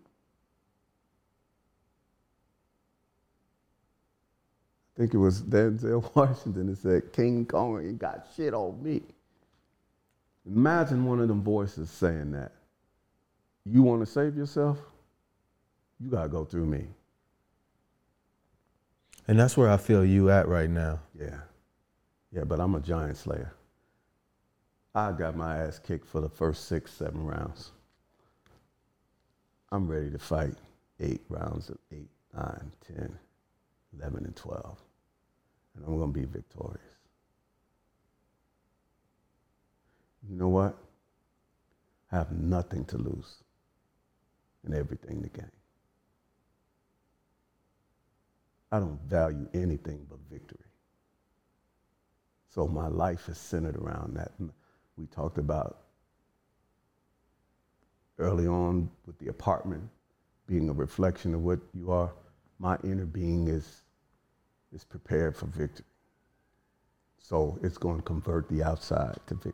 I 4.97 5.01
think 5.03 5.15
it 5.15 5.19
was 5.19 5.43
Denzel 5.43 6.11
Washington 6.15 6.66
that 6.66 6.78
said, 6.78 7.12
King 7.12 7.47
Kong 7.47 7.81
ain't 7.87 7.99
got 7.99 8.27
shit 8.37 8.55
on 8.55 8.82
me. 8.82 9.03
Imagine 10.47 11.05
one 11.05 11.20
of 11.20 11.28
them 11.28 11.43
voices 11.43 11.91
saying 11.91 12.32
that. 12.32 12.53
You 13.65 13.82
want 13.82 14.01
to 14.01 14.07
save 14.07 14.37
yourself? 14.37 14.78
You 16.01 16.11
got 16.11 16.23
to 16.24 16.28
go 16.28 16.45
through 16.45 16.66
me. 16.66 16.87
And 19.28 19.38
that's 19.38 19.56
where 19.56 19.70
I 19.70 19.76
feel 19.76 20.05
you 20.05 20.30
at 20.30 20.48
right 20.48 20.70
now. 20.70 21.01
Yeah. 21.18 21.40
Yeah, 22.32 22.44
but 22.44 22.60
I'm 22.60 22.74
a 22.74 22.80
giant 22.80 23.16
slayer. 23.16 23.52
I 24.94 25.12
got 25.12 25.36
my 25.36 25.59
ass 25.59 25.78
kicked 25.78 26.06
for 26.09 26.20
the 26.20 26.28
first 26.28 26.66
six, 26.66 26.92
seven 26.92 27.24
rounds. 27.24 27.70
I'm 29.70 29.88
ready 29.88 30.10
to 30.10 30.18
fight 30.18 30.55
eight 30.98 31.22
rounds 31.28 31.70
of 31.70 31.78
eight, 31.92 32.09
nine, 32.34 32.72
10, 32.86 33.16
11, 33.98 34.24
and 34.24 34.36
12. 34.36 34.78
And 35.76 35.84
I'm 35.86 35.97
going 35.97 36.12
to 36.12 36.18
be 36.18 36.26
victorious. 36.26 36.80
You 40.28 40.36
know 40.36 40.48
what? 40.48 40.76
I 42.12 42.16
have 42.16 42.32
nothing 42.32 42.84
to 42.86 42.98
lose 42.98 43.36
and 44.64 44.74
everything 44.74 45.22
to 45.22 45.28
gain. 45.28 45.51
I 48.72 48.78
don't 48.78 49.01
value 49.09 49.48
anything 49.52 50.06
but 50.09 50.18
victory. 50.30 50.59
So 52.51 52.66
my 52.66 52.88
life 52.88 53.28
is 53.28 53.38
centered 53.38 53.76
around 53.76 54.16
that. 54.16 54.32
We 54.97 55.06
talked 55.06 55.38
about 55.38 55.78
early 58.18 58.47
on 58.47 58.90
with 59.06 59.18
the 59.18 59.28
apartment 59.28 59.82
being 60.47 60.68
a 60.68 60.72
reflection 60.72 61.34
of 61.34 61.42
what 61.42 61.60
you 61.72 61.90
are. 61.90 62.12
My 62.59 62.76
inner 62.84 63.06
being 63.06 63.48
is, 63.48 63.82
is 64.72 64.84
prepared 64.84 65.36
for 65.36 65.47
victory. 65.47 65.86
So 67.18 67.59
it's 67.62 67.78
going 67.78 67.97
to 67.97 68.02
convert 68.02 68.48
the 68.48 68.62
outside 68.62 69.18
to 69.28 69.34
victory. 69.34 69.52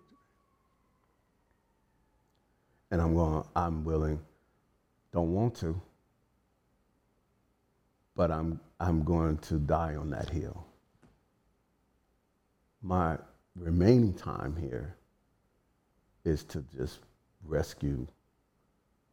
And 2.90 3.00
I'm 3.00 3.14
going, 3.14 3.44
I'm 3.54 3.84
willing, 3.84 4.20
don't 5.12 5.32
want 5.34 5.54
to, 5.56 5.80
but 8.16 8.30
I'm, 8.30 8.58
I'm 8.80 9.04
going 9.04 9.36
to 9.38 9.54
die 9.54 9.94
on 9.94 10.10
that 10.10 10.30
hill. 10.30 10.64
My 12.82 13.18
remaining 13.54 14.14
time 14.14 14.56
here 14.56 14.96
is 16.24 16.42
to 16.44 16.64
just 16.76 17.00
rescue 17.44 18.06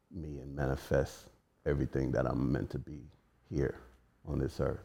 me 0.10 0.40
and 0.40 0.56
manifest 0.56 1.26
everything 1.66 2.12
that 2.12 2.26
I'm 2.26 2.52
meant 2.52 2.70
to 2.72 2.80
be 2.80 3.02
here 3.50 3.76
on 4.28 4.40
this 4.40 4.60
earth. 4.60 4.80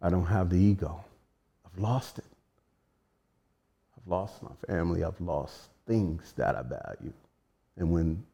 I 0.00 0.08
don't 0.08 0.26
have 0.26 0.50
the 0.50 0.58
ego. 0.58 1.04
I've 1.66 1.80
lost 1.80 2.18
it. 2.18 2.24
I've 3.96 4.10
lost 4.10 4.42
my 4.42 4.52
family. 4.68 5.02
I've 5.02 5.20
lost 5.20 5.70
things 5.86 6.32
that 6.36 6.54
I 6.54 6.62
value. 6.62 7.12
And 7.76 7.90
when 7.90 8.24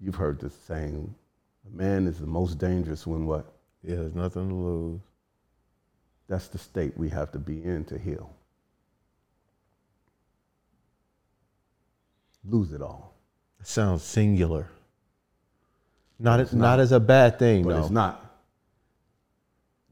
you've 0.00 0.14
heard 0.14 0.38
this 0.40 0.54
saying, 0.66 1.12
a 1.66 1.76
man 1.76 2.06
is 2.06 2.20
the 2.20 2.26
most 2.26 2.58
dangerous 2.58 3.06
when 3.06 3.26
what? 3.26 3.53
Yeah, 3.86 3.96
there's 3.96 4.14
nothing 4.14 4.48
to 4.48 4.54
lose. 4.54 5.00
That's 6.28 6.48
the 6.48 6.58
state 6.58 6.96
we 6.96 7.10
have 7.10 7.30
to 7.32 7.38
be 7.38 7.62
in 7.62 7.84
to 7.86 7.98
heal. 7.98 8.30
Lose 12.46 12.72
it 12.72 12.80
all. 12.82 13.14
It 13.60 13.66
sounds 13.66 14.02
singular. 14.02 14.68
Not 16.18 16.40
as, 16.40 16.48
It's 16.48 16.54
not. 16.54 16.60
not. 16.76 16.80
as 16.80 16.92
a 16.92 17.00
bad 17.00 17.38
thing, 17.38 17.64
But 17.64 17.74
though. 17.74 17.80
it's 17.82 17.90
not. 17.90 18.20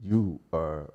You 0.03 0.39
are, 0.51 0.91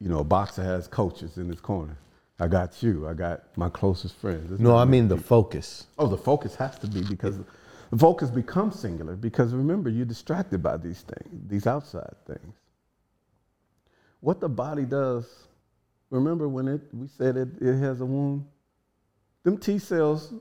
you 0.00 0.08
know, 0.08 0.20
a 0.20 0.24
boxer 0.24 0.62
has 0.62 0.86
coaches 0.88 1.36
in 1.36 1.48
his 1.48 1.60
corner. 1.60 1.96
I 2.38 2.48
got 2.48 2.82
you. 2.82 3.08
I 3.08 3.14
got 3.14 3.56
my 3.56 3.68
closest 3.70 4.14
friends. 4.16 4.50
It's 4.52 4.60
No, 4.60 4.76
I 4.76 4.84
mean 4.84 5.08
the 5.08 5.16
focus. 5.16 5.86
Oh, 5.98 6.06
the 6.06 6.18
focus 6.18 6.54
has 6.56 6.78
to 6.80 6.86
be 6.86 7.02
because 7.02 7.36
the 7.90 7.98
focus 7.98 8.30
becomes 8.30 8.78
singular 8.78 9.16
because 9.16 9.52
remember, 9.52 9.90
you're 9.90 10.06
distracted 10.06 10.62
by 10.62 10.76
these 10.76 11.02
things, 11.02 11.48
these 11.48 11.66
outside 11.66 12.14
things. 12.26 12.54
What 14.20 14.40
the 14.40 14.48
body 14.48 14.84
does, 14.84 15.26
remember 16.10 16.48
when 16.48 16.68
it 16.68 16.80
we 16.92 17.06
said 17.06 17.36
it, 17.36 17.48
it 17.60 17.78
has 17.78 18.00
a 18.00 18.06
wound? 18.06 18.44
Them 19.44 19.58
T 19.58 19.78
cells 19.78 20.34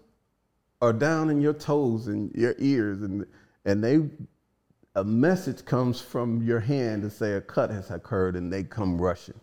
are 0.81 0.93
down 0.93 1.29
in 1.29 1.39
your 1.39 1.53
toes 1.53 2.07
and 2.07 2.33
your 2.33 2.55
ears 2.57 3.01
and 3.01 3.25
and 3.65 3.83
they 3.83 4.09
a 4.95 5.03
message 5.03 5.65
comes 5.65 5.99
from 5.99 6.41
your 6.41 6.59
hand 6.59 7.01
to 7.01 7.09
say 7.09 7.33
a 7.33 7.41
cut 7.41 7.69
has 7.69 7.91
occurred 7.91 8.35
and 8.35 8.51
they 8.51 8.63
come 8.63 8.99
rushing. 8.99 9.39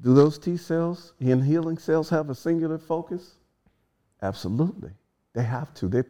Do 0.00 0.14
those 0.14 0.38
T 0.38 0.56
cells 0.56 1.14
and 1.20 1.44
healing 1.44 1.78
cells 1.78 2.08
have 2.08 2.30
a 2.30 2.34
singular 2.34 2.78
focus? 2.78 3.36
Absolutely. 4.22 4.90
They 5.32 5.42
have 5.42 5.74
to. 5.74 5.88
They, 5.88 6.02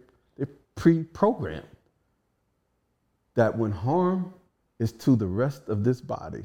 pre 0.74 1.02
programmed 1.04 1.66
that 3.34 3.56
when 3.56 3.72
harm 3.72 4.32
is 4.78 4.92
to 4.92 5.16
the 5.16 5.26
rest 5.26 5.68
of 5.68 5.84
this 5.84 6.00
body, 6.00 6.44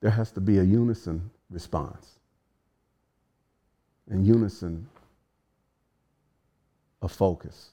there 0.00 0.10
has 0.10 0.32
to 0.32 0.40
be 0.40 0.58
a 0.58 0.62
unison 0.62 1.30
response. 1.50 2.18
And 4.08 4.26
unison, 4.26 4.88
a 7.02 7.08
focus, 7.08 7.70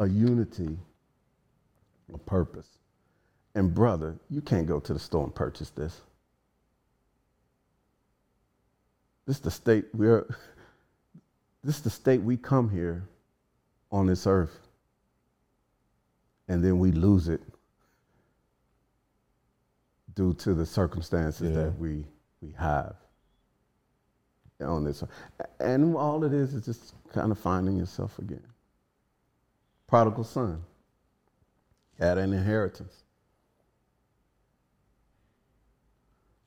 a 0.00 0.08
unity, 0.08 0.76
a 2.12 2.18
purpose. 2.18 2.66
And 3.54 3.72
brother, 3.72 4.16
you 4.30 4.40
can't 4.40 4.66
go 4.66 4.80
to 4.80 4.92
the 4.92 4.98
store 4.98 5.24
and 5.24 5.34
purchase 5.34 5.70
this. 5.70 6.00
This 9.26 9.36
is 9.36 9.42
the 9.42 9.50
state 9.50 9.84
we're 9.94 10.26
this 11.64 11.76
is 11.76 11.82
the 11.82 11.90
state 11.90 12.20
we 12.20 12.36
come 12.36 12.68
here 12.68 13.04
on 13.94 14.06
this 14.06 14.26
earth 14.26 14.58
and 16.48 16.64
then 16.64 16.80
we 16.80 16.90
lose 16.90 17.28
it 17.28 17.40
due 20.14 20.34
to 20.34 20.52
the 20.52 20.66
circumstances 20.66 21.50
Yeah. 21.54 21.64
that 21.64 21.78
we 21.78 22.04
we 22.42 22.52
have 22.58 22.96
on 24.60 24.82
this 24.84 25.04
and 25.60 25.94
all 25.94 26.24
it 26.24 26.32
is 26.32 26.54
is 26.54 26.64
just 26.64 26.94
kind 27.12 27.30
of 27.30 27.38
finding 27.38 27.76
yourself 27.76 28.18
again. 28.18 28.42
Prodigal 29.86 30.24
son. 30.24 30.64
Had 31.98 32.18
an 32.18 32.32
inheritance. 32.32 33.04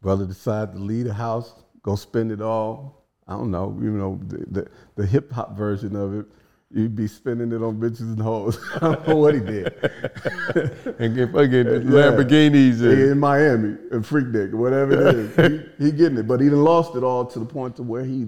Brother 0.02 0.26
decided 0.26 0.74
to 0.74 0.80
leave 0.80 1.06
the 1.06 1.14
house 1.14 1.54
go 1.82 1.96
spend 1.96 2.34
it 2.34 2.42
all. 2.42 3.06
I 3.26 3.34
don't 3.34 3.52
know 3.52 3.78
you 3.82 3.92
know 3.92 4.20
the, 4.28 4.38
the, 4.52 4.68
the 4.96 5.06
hip-hop 5.06 5.56
version 5.56 5.96
of 5.96 6.14
it 6.14 6.26
you'd 6.74 6.96
be 6.96 7.08
spending 7.08 7.52
it 7.52 7.64
on 7.64 7.80
bitches 7.80 8.02
and 8.02 8.22
hoes 8.22 8.60
i 8.76 8.80
don't 8.80 9.08
know 9.08 9.16
what 9.16 9.34
he 9.34 9.40
did 9.40 9.66
And 11.00 11.16
get 11.16 11.32
fucking. 11.32 11.66
Lamborghinis. 11.86 12.82
Yeah, 12.82 12.90
And, 12.92 13.12
in 13.12 13.20
Miami, 13.20 13.78
and 13.92 14.06
freak 14.06 14.32
dick, 14.32 14.52
whatever 14.52 14.94
it 15.10 15.16
is. 15.16 15.36
he, 15.80 15.86
he 15.86 15.92
getting 15.92 16.18
it, 16.18 16.28
but 16.28 16.40
he 16.40 16.50
done 16.50 16.64
lost 16.64 16.96
it 16.96 17.04
all 17.04 17.26
to 17.26 17.40
the 17.40 17.46
point 17.46 17.76
to 17.76 17.84
where 17.84 18.04
he 18.04 18.28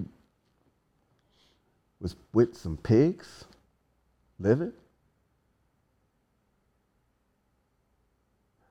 was 2.00 2.14
with 2.32 2.56
some 2.56 2.76
pigs, 2.76 3.44
living. 4.38 4.72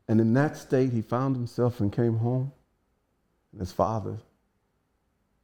And 0.08 0.22
in 0.22 0.34
that 0.34 0.56
state, 0.58 0.92
he 0.94 1.02
found 1.02 1.36
himself 1.36 1.80
and 1.82 1.92
came 1.92 2.18
home, 2.18 2.52
and 3.52 3.60
his 3.60 3.72
father 3.72 4.18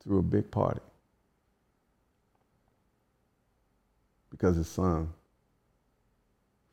threw 0.02 0.20
a 0.20 0.24
big 0.24 0.50
party 0.50 0.82
because 4.36 4.58
his 4.58 4.68
son 4.68 5.10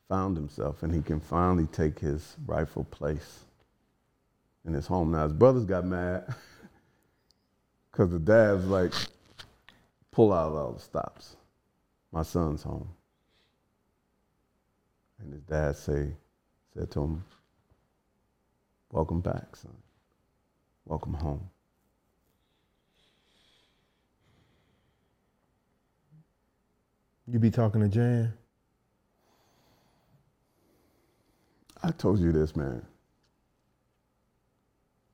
found 0.09 0.35
himself 0.35 0.83
and 0.83 0.93
he 0.93 1.01
can 1.01 1.21
finally 1.21 1.65
take 1.67 1.97
his 1.97 2.35
rightful 2.45 2.83
place 2.83 3.45
in 4.65 4.73
his 4.73 4.85
home. 4.85 5.11
Now 5.11 5.23
his 5.23 5.31
brothers 5.31 5.63
got 5.63 5.85
mad 5.85 6.25
because 7.91 8.11
the 8.11 8.19
dad's 8.19 8.65
like, 8.65 8.91
pull 10.11 10.33
out 10.33 10.51
all 10.51 10.73
the 10.73 10.81
stops. 10.81 11.37
My 12.11 12.21
son's 12.21 12.63
home. 12.63 12.89
And 15.19 15.31
his 15.31 15.43
dad 15.43 15.77
say, 15.77 16.11
said 16.73 16.91
to 16.91 17.03
him, 17.03 17.23
Welcome 18.91 19.21
back, 19.21 19.55
son. 19.55 19.71
Welcome 20.85 21.13
home. 21.13 21.49
You 27.27 27.39
be 27.39 27.51
talking 27.51 27.81
to 27.81 27.87
Jan? 27.87 28.33
I 31.81 31.91
told 31.91 32.19
you 32.19 32.31
this, 32.31 32.55
man. 32.55 32.85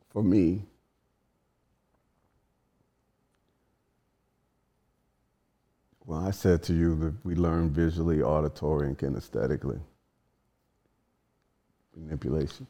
For 0.10 0.24
me, 0.24 0.64
well, 6.06 6.20
I 6.26 6.32
said 6.32 6.64
to 6.64 6.74
you 6.74 6.96
that 6.98 7.14
we 7.24 7.36
learn 7.36 7.70
visually, 7.70 8.22
auditory, 8.22 8.88
and 8.88 8.98
kinesthetically. 8.98 9.80
Manipulation. 11.96 12.66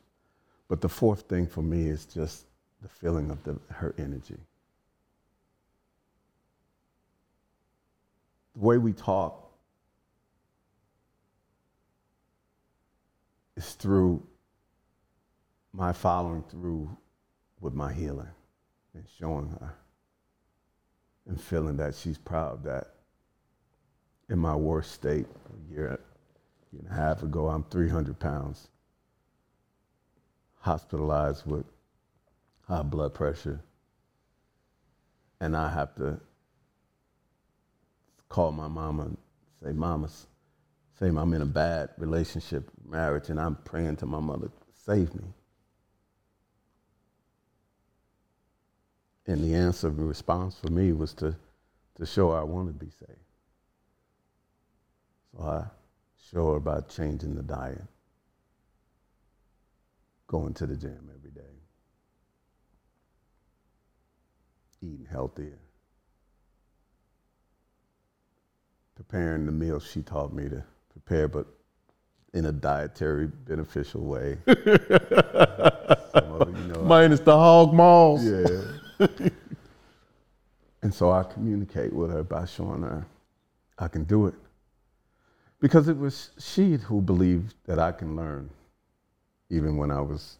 But 0.68 0.82
the 0.82 0.90
fourth 0.90 1.22
thing 1.24 1.48
for 1.48 1.62
me 1.62 1.88
is 1.88 2.06
just 2.06 2.46
the 2.82 2.90
feeling 2.90 3.32
of 3.32 3.42
the, 3.44 3.58
her 3.70 3.96
energy. 3.98 4.38
The 8.56 8.60
way 8.60 8.78
we 8.78 8.94
talk 8.94 9.52
is 13.56 13.74
through 13.74 14.26
my 15.74 15.94
following 15.94 16.44
through 16.44 16.90
with 17.62 17.74
my 17.74 17.94
healing 17.94 18.28
and 18.94 19.04
showing 19.20 19.50
her 19.50 19.76
and 21.28 21.40
feeling 21.40 21.78
that 21.78 21.94
she's 21.94 22.18
proud 22.18 22.64
that 22.64 22.96
in 24.30 24.40
my 24.40 24.56
worst 24.56 24.92
state 24.92 25.26
a 25.26 25.74
year, 25.74 26.00
year 26.72 26.82
and 26.82 26.92
a 26.92 26.94
half 26.94 27.24
ago, 27.24 27.48
I'm 27.48 27.64
300 27.66 28.20
pounds, 28.20 28.70
hospitalized 30.60 31.46
with 31.46 31.66
high 32.68 32.84
blood 32.84 33.14
pressure, 33.14 33.60
and 35.40 35.56
I 35.56 35.70
have 35.70 35.96
to 35.96 36.20
call 38.30 38.52
my 38.52 38.68
mama 38.68 39.04
and 39.04 39.18
say, 39.64 39.74
Mama, 39.74 40.08
say 41.00 41.08
I'm 41.08 41.34
in 41.34 41.42
a 41.42 41.48
bad 41.48 41.90
relationship, 41.98 42.70
marriage, 42.88 43.30
and 43.30 43.40
I'm 43.40 43.56
praying 43.66 43.98
to 43.98 44.06
my 44.06 44.20
mother, 44.20 44.50
save 44.86 45.14
me. 45.16 45.26
And 49.28 49.44
the 49.44 49.56
answer, 49.56 49.90
the 49.90 50.04
response 50.04 50.56
for 50.56 50.72
me 50.72 50.92
was 50.92 51.14
to, 51.16 51.36
to 51.98 52.06
show 52.06 52.32
I 52.32 52.44
want 52.44 52.68
to 52.68 52.74
be 52.74 52.92
saved. 52.92 53.20
So 55.36 55.44
I 55.44 55.66
show 56.32 56.52
her 56.52 56.58
about 56.58 56.90
changing 56.90 57.36
the 57.36 57.44
diet, 57.44 57.84
going 60.28 60.54
to 60.56 60.66
the 60.66 60.76
gym 60.76 61.10
every 61.16 61.32
day, 61.32 61.42
eating 64.82 65.08
healthier, 65.10 65.60
preparing 69.00 69.46
the 69.46 69.52
meals 69.52 69.90
she 69.90 70.02
taught 70.02 70.34
me 70.34 70.50
to 70.50 70.62
prepare, 70.92 71.30
but 71.30 71.48
in 72.34 72.48
a 72.48 72.52
dietary 72.52 73.28
beneficial 73.28 74.02
way. 74.02 74.38
It, 76.12 76.48
you 76.58 76.74
know, 76.74 76.82
Minus 76.82 77.20
the 77.20 77.38
hog 77.38 77.72
maws. 77.72 78.26
yeah. 78.26 79.08
and 80.82 80.92
so 80.94 81.12
I 81.12 81.24
communicate 81.24 81.94
with 81.94 82.12
her 82.12 82.24
by 82.24 82.46
showing 82.46 82.82
her 82.82 83.06
I 83.78 83.88
can 83.88 84.06
do 84.06 84.26
it. 84.26 84.34
Because 85.60 85.88
it 85.88 85.98
was 85.98 86.32
she 86.40 86.78
who 86.78 87.02
believed 87.02 87.54
that 87.66 87.78
I 87.78 87.92
can 87.92 88.16
learn, 88.16 88.50
even 89.50 89.78
when 89.78 89.92
I 89.92 90.02
was 90.02 90.38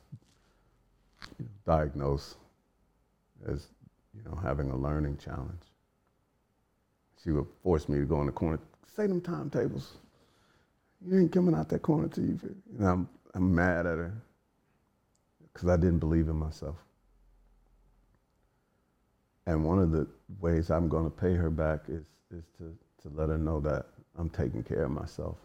diagnosed 1.66 2.38
as 3.48 3.68
you 4.16 4.24
know 4.24 4.36
having 4.42 4.72
a 4.72 4.76
learning 4.76 5.18
challenge. 5.18 5.69
She 7.24 7.32
would 7.32 7.48
force 7.64 7.90
me 7.90 8.00
to 8.00 8.06
go 8.06 8.20
in 8.22 8.28
the 8.28 8.32
corner, 8.32 8.60
say 8.96 9.08
them 9.08 9.22
timetables. 9.22 9.98
You 11.06 11.20
ain't 11.20 11.32
coming 11.32 11.56
out 11.56 11.70
that 11.70 11.82
corner 11.82 12.08
till 12.08 12.26
you. 12.26 12.38
figure-" 12.38 12.56
And 12.78 12.88
I'm 12.88 13.10
I'm 13.34 13.54
mad 13.54 13.86
at 13.86 13.98
her 13.98 14.14
because 15.54 15.70
I 15.70 15.76
didn't 15.76 16.00
believe 16.00 16.28
in 16.30 16.36
myself. 16.36 16.76
And 19.46 19.64
one 19.64 19.80
of 19.80 19.92
the 19.92 20.08
ways 20.40 20.70
I'm 20.70 20.88
going 20.88 21.06
to 21.06 21.10
pay 21.10 21.34
her 21.34 21.50
back 21.50 21.82
is, 21.88 22.04
is 22.32 22.44
to, 22.60 22.78
to 23.02 23.16
let 23.16 23.30
her 23.30 23.38
know 23.38 23.60
that 23.62 23.88
I'm 24.18 24.30
taking 24.30 24.64
care 24.64 24.84
of 24.84 24.92
myself. 24.92 25.38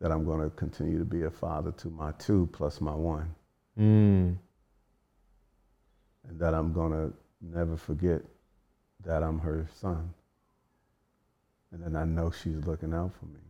That 0.00 0.10
I'm 0.10 0.24
going 0.24 0.40
to 0.40 0.48
continue 0.56 0.98
to 0.98 1.04
be 1.04 1.24
a 1.24 1.30
father 1.30 1.72
to 1.72 1.88
my 1.90 2.12
two 2.12 2.48
plus 2.52 2.80
my 2.80 2.94
one. 2.94 3.34
Mm. 3.78 4.36
And 6.28 6.40
that 6.40 6.54
I'm 6.54 6.72
going 6.72 6.92
to 6.92 7.12
never 7.42 7.76
forget 7.76 8.22
that 9.04 9.22
I'm 9.22 9.38
her 9.38 9.66
son. 9.80 10.12
And 11.72 11.82
then 11.82 11.96
I 11.96 12.04
know 12.04 12.30
she's 12.30 12.64
looking 12.66 12.92
out 12.92 13.12
for 13.18 13.26
me. 13.26 13.40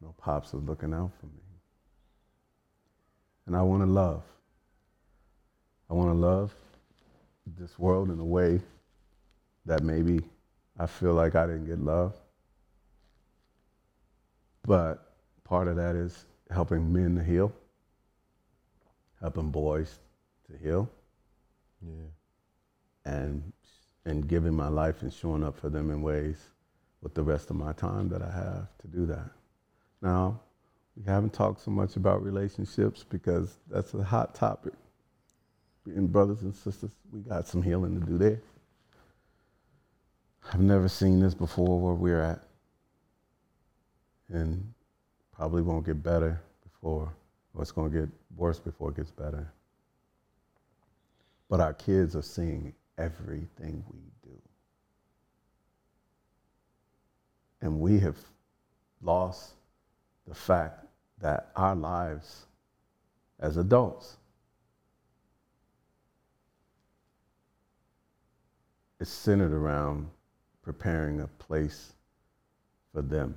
No 0.00 0.14
pops 0.18 0.48
is 0.48 0.62
looking 0.62 0.92
out 0.92 1.10
for 1.18 1.26
me. 1.26 1.32
And 3.46 3.56
I 3.56 3.62
want 3.62 3.82
to 3.82 3.86
love. 3.86 4.22
I 5.90 5.94
want 5.94 6.10
to 6.10 6.14
love 6.14 6.54
this 7.58 7.78
world 7.78 8.10
in 8.10 8.18
a 8.18 8.24
way 8.24 8.60
that 9.66 9.82
maybe 9.82 10.20
I 10.78 10.86
feel 10.86 11.14
like 11.14 11.34
I 11.34 11.46
didn't 11.46 11.66
get 11.66 11.78
love. 11.78 12.14
But 14.66 15.14
part 15.44 15.68
of 15.68 15.76
that 15.76 15.94
is 15.94 16.26
helping 16.50 16.92
men 16.92 17.16
to 17.16 17.22
heal, 17.22 17.52
helping 19.20 19.50
boys 19.50 19.98
to 20.50 20.58
heal, 20.58 20.88
Yeah. 21.82 22.23
And 23.04 23.52
and 24.06 24.28
giving 24.28 24.54
my 24.54 24.68
life 24.68 25.02
and 25.02 25.12
showing 25.12 25.42
up 25.42 25.58
for 25.58 25.68
them 25.68 25.90
in 25.90 26.02
ways 26.02 26.36
with 27.00 27.14
the 27.14 27.22
rest 27.22 27.50
of 27.50 27.56
my 27.56 27.72
time 27.72 28.08
that 28.08 28.22
I 28.22 28.30
have 28.30 28.68
to 28.78 28.86
do 28.88 29.06
that. 29.06 29.30
Now, 30.02 30.40
we 30.96 31.04
haven't 31.04 31.32
talked 31.32 31.60
so 31.60 31.70
much 31.70 31.96
about 31.96 32.22
relationships 32.22 33.04
because 33.08 33.56
that's 33.70 33.94
a 33.94 34.02
hot 34.02 34.34
topic. 34.34 34.74
And 35.86 36.10
brothers 36.10 36.42
and 36.42 36.54
sisters, 36.54 36.90
we 37.12 37.20
got 37.20 37.46
some 37.46 37.62
healing 37.62 37.98
to 38.00 38.06
do 38.06 38.18
there. 38.18 38.40
I've 40.52 40.60
never 40.60 40.88
seen 40.88 41.20
this 41.20 41.34
before 41.34 41.80
where 41.80 41.94
we're 41.94 42.20
at. 42.20 42.42
And 44.28 44.72
probably 45.32 45.62
won't 45.62 45.84
get 45.84 46.02
better 46.02 46.40
before, 46.62 47.12
or 47.54 47.62
it's 47.62 47.72
going 47.72 47.90
to 47.90 48.00
get 48.00 48.08
worse 48.36 48.58
before 48.58 48.90
it 48.90 48.96
gets 48.96 49.10
better. 49.10 49.50
But 51.48 51.60
our 51.60 51.74
kids 51.74 52.16
are 52.16 52.22
seeing 52.22 52.72
everything 52.98 53.84
we 53.90 53.98
do. 54.22 54.38
And 57.60 57.80
we 57.80 57.98
have 58.00 58.16
lost 59.02 59.52
the 60.26 60.34
fact 60.34 60.86
that 61.20 61.50
our 61.56 61.74
lives 61.74 62.46
as 63.40 63.56
adults 63.56 64.16
is 69.00 69.08
centered 69.08 69.52
around 69.52 70.08
preparing 70.62 71.20
a 71.20 71.26
place 71.26 71.92
for 72.92 73.02
them 73.02 73.34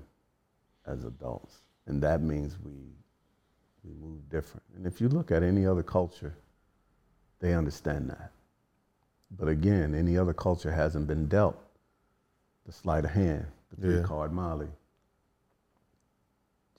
as 0.86 1.04
adults. 1.04 1.58
And 1.88 2.02
that 2.04 2.22
means 2.22 2.58
we, 2.64 2.72
we 3.84 3.92
move 4.00 4.30
different. 4.30 4.64
And 4.76 4.86
if 4.86 5.02
you 5.02 5.10
look 5.10 5.32
at 5.32 5.44
any 5.44 5.66
other 5.66 5.84
culture, 5.84 6.36
they 7.40 7.54
understand 7.54 8.10
that. 8.10 8.32
But 9.32 9.48
again, 9.50 9.94
any 9.94 10.18
other 10.18 10.34
culture 10.34 10.72
hasn't 10.72 11.08
been 11.08 11.28
dealt 11.28 11.58
the 12.66 12.72
sleight 12.72 13.06
of 13.06 13.12
hand, 13.12 13.48
the 13.70 13.76
three 13.82 13.96
Yeah. 13.98 14.04
card 14.04 14.32
Molly, 14.34 14.70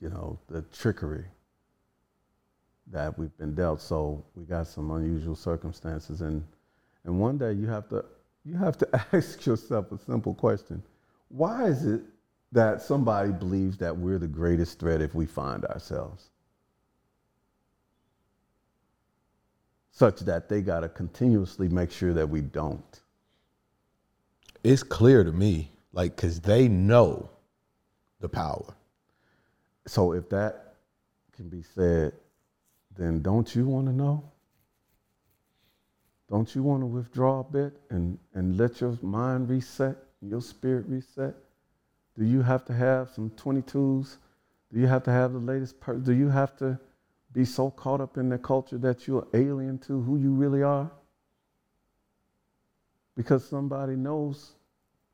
you 0.01 0.11
know, 0.11 0.39
the 0.49 0.62
trickery 0.62 1.25
that 2.89 3.19
we've 3.19 3.37
been 3.39 3.55
dealt. 3.55 3.81
So 3.81 4.25
we 4.35 4.45
got 4.45 4.66
some 4.66 4.91
unusual 4.91 5.35
circumstances, 5.35 6.20
and 6.20 6.45
and 7.05 7.19
one 7.19 7.39
day 7.39 7.53
you 7.53 7.66
have 7.69 7.89
to 7.89 8.05
you 8.45 8.57
have 8.57 8.77
to 8.79 8.89
ask 9.12 9.45
yourself 9.47 9.93
a 9.93 9.99
simple 9.99 10.35
question: 10.35 10.83
Why 11.29 11.66
is 11.66 11.87
it 11.87 12.03
that 12.53 12.81
somebody 12.83 13.33
believes 13.33 13.77
that 13.79 13.97
we're 13.97 14.19
the 14.19 14.29
greatest 14.29 14.79
threat 14.79 15.01
if 15.03 15.15
we 15.15 15.27
find 15.27 15.65
ourselves? 15.66 16.31
Such 19.99 20.20
that 20.20 20.49
they 20.49 20.62
got 20.62 20.81
to 20.81 20.89
continuously 20.89 21.66
make 21.66 21.91
sure 21.91 22.15
that 22.15 22.29
we 22.29 22.41
don't. 22.41 23.01
It's 24.62 24.85
clear 24.85 25.25
to 25.25 25.33
me, 25.33 25.73
like, 25.93 26.16
cause 26.16 26.39
they 26.39 26.69
know 26.69 27.31
the 28.20 28.29
power. 28.29 28.77
So 29.89 30.12
if 30.12 30.29
that 30.29 30.77
can 31.35 31.49
be 31.49 31.65
said, 31.75 32.12
then 32.97 33.23
don't 33.23 33.53
you 33.57 33.66
want 33.66 33.89
to 33.89 33.93
know? 33.93 34.23
Don't 36.31 36.55
you 36.55 36.62
want 36.62 36.83
to 36.83 36.87
withdraw 36.87 37.41
a 37.41 37.45
bit 37.45 37.73
and, 37.91 38.20
and 38.35 38.57
let 38.57 38.81
your 38.81 38.97
mind 39.03 39.51
reset, 39.51 39.97
your 40.23 40.43
spirit 40.43 40.87
reset? 40.87 41.35
Do 42.16 42.25
you 42.25 42.43
have 42.43 42.65
to 42.66 42.73
have 42.73 43.11
some 43.11 43.31
22s? 43.31 44.19
Do 44.73 44.79
you 44.79 44.87
have 44.87 45.03
to 45.03 45.11
have 45.11 45.33
the 45.33 45.41
latest? 45.41 45.81
Per- 45.81 45.97
do 45.97 46.12
you 46.12 46.29
have 46.29 46.57
to 46.59 46.79
be 47.33 47.45
so 47.45 47.71
caught 47.71 48.01
up 48.01 48.17
in 48.17 48.29
the 48.29 48.39
culture 48.39 48.79
that 48.79 49.07
you're 49.07 49.27
alien 49.35 49.79
to 49.79 50.01
who 50.03 50.17
you 50.17 50.33
really 50.33 50.63
are? 50.63 50.91
Because 53.17 53.47
somebody 53.47 53.97
knows 53.97 54.53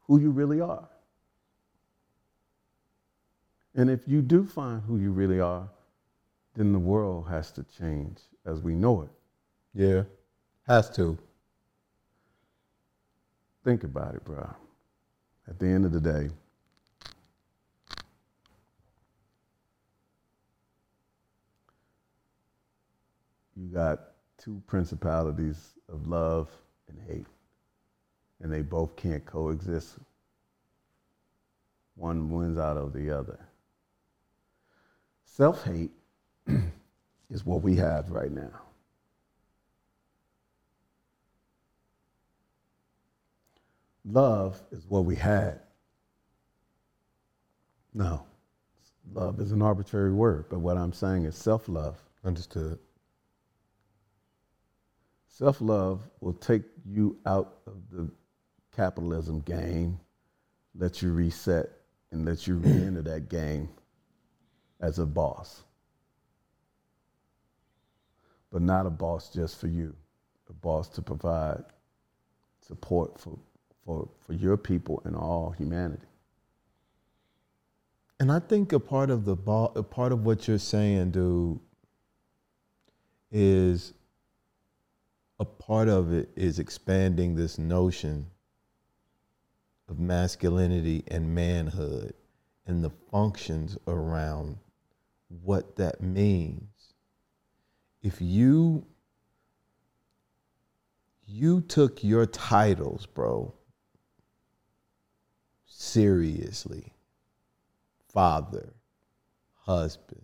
who 0.07 0.21
you 0.21 0.31
really 0.31 0.61
are. 0.61 0.89
And 3.75 3.91
if 3.91 4.07
you 4.07 4.23
do 4.23 4.47
find 4.47 4.83
who 4.83 4.99
you 4.99 5.11
really 5.11 5.41
are, 5.41 5.69
then 6.55 6.73
the 6.73 6.79
world 6.79 7.27
has 7.29 7.51
to 7.53 7.65
change 7.65 8.21
as 8.47 8.63
we 8.63 8.75
know 8.75 9.03
it. 9.03 9.11
Yeah. 9.75 10.05
Has 10.67 10.89
to. 10.91 11.19
Think 13.65 13.83
about 13.83 14.15
it, 14.15 14.25
bro. 14.25 14.49
At 15.49 15.59
the 15.59 15.67
end 15.67 15.85
of 15.85 15.93
the 15.93 16.01
day, 16.01 16.31
you 23.57 23.69
got 23.69 24.01
two 24.39 24.63
principalities 24.67 25.75
of 25.89 26.07
love 26.07 26.51
and 26.89 26.99
hate, 27.09 27.27
and 28.43 28.53
they 28.53 28.63
both 28.63 28.97
can't 28.97 29.25
coexist. 29.25 29.99
One 31.97 32.31
wins 32.31 32.59
out 32.59 32.77
of 32.77 32.93
the 32.93 33.17
other. 33.17 33.39
Self 35.25 35.65
hate 35.65 35.91
is 37.31 37.45
what 37.45 37.63
we 37.63 37.77
have 37.77 38.11
right 38.11 38.33
now. 38.33 38.61
Love 44.05 44.63
is 44.71 44.85
what 44.89 45.05
we 45.05 45.17
had. 45.17 45.61
No, 47.95 48.25
love 49.13 49.41
is 49.41 49.53
an 49.53 49.63
arbitrary 49.63 50.13
word, 50.13 50.47
but 50.51 50.59
what 50.59 50.77
I'm 50.77 50.93
saying 50.93 51.25
is 51.25 51.37
self 51.37 51.69
love. 51.69 51.97
Understood. 52.25 52.79
Self 55.37 55.61
love 55.61 56.01
will 56.21 56.35
take 56.35 56.63
you 56.87 57.17
out 57.27 57.57
of 57.67 57.75
the 57.91 58.09
capitalism 58.71 59.41
game, 59.41 59.99
let 60.77 61.03
you 61.03 61.13
reset, 61.13 61.71
and 62.13 62.25
let 62.25 62.47
you 62.47 62.55
re 62.55 62.71
enter 62.71 63.03
that 63.03 63.29
game 63.29 63.69
as 64.81 65.01
a 65.01 65.07
boss. 65.07 65.65
But 68.53 68.63
not 68.63 68.87
a 68.87 68.91
boss 68.91 69.29
just 69.29 69.59
for 69.59 69.67
you, 69.67 69.97
a 70.49 70.53
boss 70.53 70.89
to 70.91 71.03
provide 71.03 71.65
support 72.61 73.19
for, 73.19 73.37
for, 73.85 74.09
for 74.25 74.35
your 74.35 74.57
people 74.57 75.03
and 75.05 75.17
all 75.17 75.51
humanity. 75.59 76.07
And 78.21 78.31
I 78.31 78.39
think 78.39 78.73
a 78.73 78.79
part 78.79 79.11
of 79.11 79.25
the 79.25 79.35
ball, 79.35 79.73
a 79.75 79.83
part 79.83 80.13
of 80.13 80.25
what 80.25 80.47
you're 80.47 80.59
saying, 80.59 81.11
dude, 81.11 81.59
is 83.33 83.95
a 85.39 85.45
part 85.45 85.89
of 85.89 86.13
it 86.13 86.31
is 86.37 86.59
expanding 86.59 87.35
this 87.35 87.59
notion 87.59 88.27
of 89.89 89.99
masculinity 89.99 91.03
and 91.09 91.35
manhood 91.35 92.15
and 92.67 92.83
the 92.83 92.93
functions 93.11 93.77
around 93.87 94.57
what 95.43 95.77
that 95.77 96.01
means. 96.01 96.95
If 98.03 98.21
you 98.21 98.87
you 101.27 101.63
took 101.63 102.05
your 102.05 102.27
titles, 102.27 103.07
bro, 103.07 103.55
seriously, 105.67 106.93
father, 108.13 108.75
husband, 109.55 110.23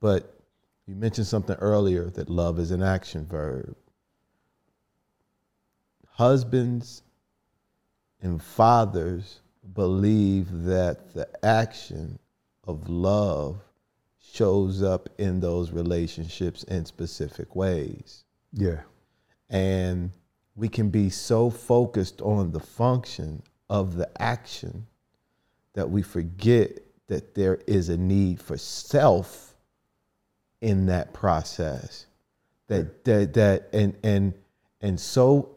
but 0.00 0.40
you 0.86 0.96
mentioned 0.96 1.28
something 1.28 1.56
earlier 1.56 2.10
that 2.10 2.28
love 2.28 2.58
is 2.58 2.72
an 2.72 2.82
action 2.82 3.24
verb. 3.24 3.76
Husbands 6.20 7.02
and 8.20 8.42
fathers 8.42 9.40
believe 9.72 10.64
that 10.64 11.14
the 11.14 11.26
action 11.42 12.18
of 12.64 12.90
love 12.90 13.56
shows 14.18 14.82
up 14.82 15.08
in 15.16 15.40
those 15.40 15.70
relationships 15.70 16.62
in 16.64 16.84
specific 16.84 17.56
ways. 17.56 18.24
Yeah. 18.52 18.82
And 19.48 20.12
we 20.56 20.68
can 20.68 20.90
be 20.90 21.08
so 21.08 21.48
focused 21.48 22.20
on 22.20 22.52
the 22.52 22.60
function 22.60 23.42
of 23.70 23.96
the 23.96 24.10
action 24.20 24.86
that 25.72 25.88
we 25.88 26.02
forget 26.02 26.82
that 27.06 27.34
there 27.34 27.60
is 27.66 27.88
a 27.88 27.96
need 27.96 28.42
for 28.42 28.58
self 28.58 29.54
in 30.60 30.84
that 30.84 31.14
process. 31.14 32.04
That 32.66 33.04
that 33.04 33.32
that 33.32 33.70
and 33.72 33.96
and 34.02 34.34
and 34.82 35.00
so 35.00 35.56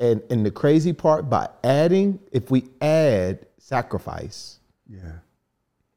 and 0.00 0.22
and 0.30 0.44
the 0.44 0.50
crazy 0.50 0.92
part 0.92 1.30
by 1.30 1.48
adding 1.62 2.18
if 2.32 2.50
we 2.50 2.64
add 2.80 3.46
sacrifice 3.58 4.58
Yeah. 4.88 5.12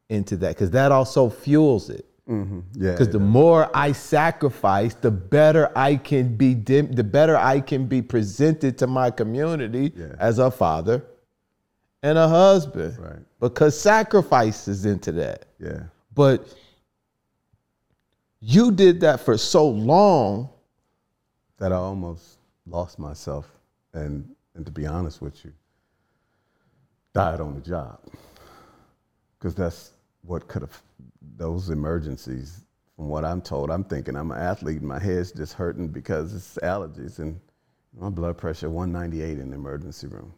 into 0.09 0.37
that 0.37 0.49
because 0.49 0.71
that 0.71 0.91
also 0.91 1.29
fuels 1.29 1.89
it 1.89 2.05
Mm-hmm. 2.29 2.59
Yeah. 2.75 2.91
because 2.91 3.09
the 3.09 3.19
more 3.19 3.69
I 3.73 3.91
sacrifice, 3.91 4.93
the 4.93 5.11
better 5.11 5.69
I 5.77 5.97
can 5.97 6.37
be. 6.37 6.53
Dim, 6.55 6.89
the 6.93 7.03
better 7.03 7.35
I 7.35 7.59
can 7.59 7.85
be 7.85 8.01
presented 8.01 8.77
to 8.77 8.87
my 8.87 9.11
community 9.11 9.91
Yeah. 9.93 10.15
as 10.19 10.39
a 10.39 10.49
father 10.49 11.03
and 12.01 12.17
a 12.17 12.29
husband. 12.29 12.97
Right. 12.97 13.19
Because 13.41 13.77
sacrifice 13.77 14.69
is 14.69 14.85
into 14.85 15.11
that. 15.13 15.45
yeah. 15.59 15.83
But 16.15 16.47
you 18.39 18.71
did 18.71 19.01
that 19.01 19.19
for 19.19 19.37
so 19.37 19.67
long. 19.67 20.49
that 21.57 21.71
I 21.71 21.75
almost 21.75 22.37
lost 22.65 22.99
myself 22.99 23.49
and 23.93 24.27
and 24.55 24.65
to 24.65 24.71
be 24.71 24.85
honest 24.85 25.21
with 25.21 25.43
you, 25.43 25.51
died 27.13 27.39
on 27.39 27.55
the 27.55 27.61
job. 27.61 27.99
Because 29.37 29.55
that's 29.55 29.91
what 30.21 30.47
could 30.47 30.61
have 30.61 30.81
those 31.37 31.69
emergencies. 31.69 32.61
From 32.95 33.09
what 33.09 33.25
I'm 33.25 33.41
told, 33.41 33.71
I'm 33.71 33.83
thinking 33.83 34.15
I'm 34.15 34.31
an 34.31 34.37
athlete. 34.37 34.83
My 34.83 34.99
head's 34.99 35.31
just 35.31 35.53
hurting 35.53 35.87
because 35.87 36.33
it's 36.33 36.57
allergies 36.63 37.17
and 37.17 37.39
my 37.99 38.09
blood 38.09 38.37
pressure 38.37 38.69
198 38.69 39.39
in 39.39 39.49
the 39.49 39.55
emergency 39.55 40.07
room. 40.07 40.33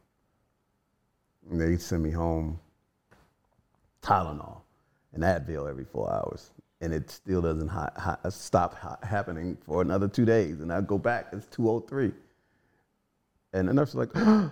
And 1.50 1.60
they 1.60 1.78
send 1.78 2.04
me 2.04 2.12
home 2.12 2.60
Tylenol 4.02 4.62
and 5.14 5.24
Advil 5.24 5.70
every 5.70 5.86
four 5.86 6.12
hours, 6.12 6.52
and 6.82 6.94
it 6.94 7.10
still 7.10 7.42
doesn't 7.42 7.72
stop 8.30 8.76
ha- 8.76 8.98
happening 9.04 9.58
for 9.66 9.82
another 9.82 10.08
two 10.08 10.26
days. 10.26 10.62
And 10.62 10.72
I 10.72 10.82
go 10.82 10.98
back, 10.98 11.28
it's 11.32 11.48
203. 11.48 12.14
And 13.56 13.70
the 13.70 13.74
nurse 13.74 13.90
is 13.90 13.96
like, 13.96 14.10
and 14.16 14.52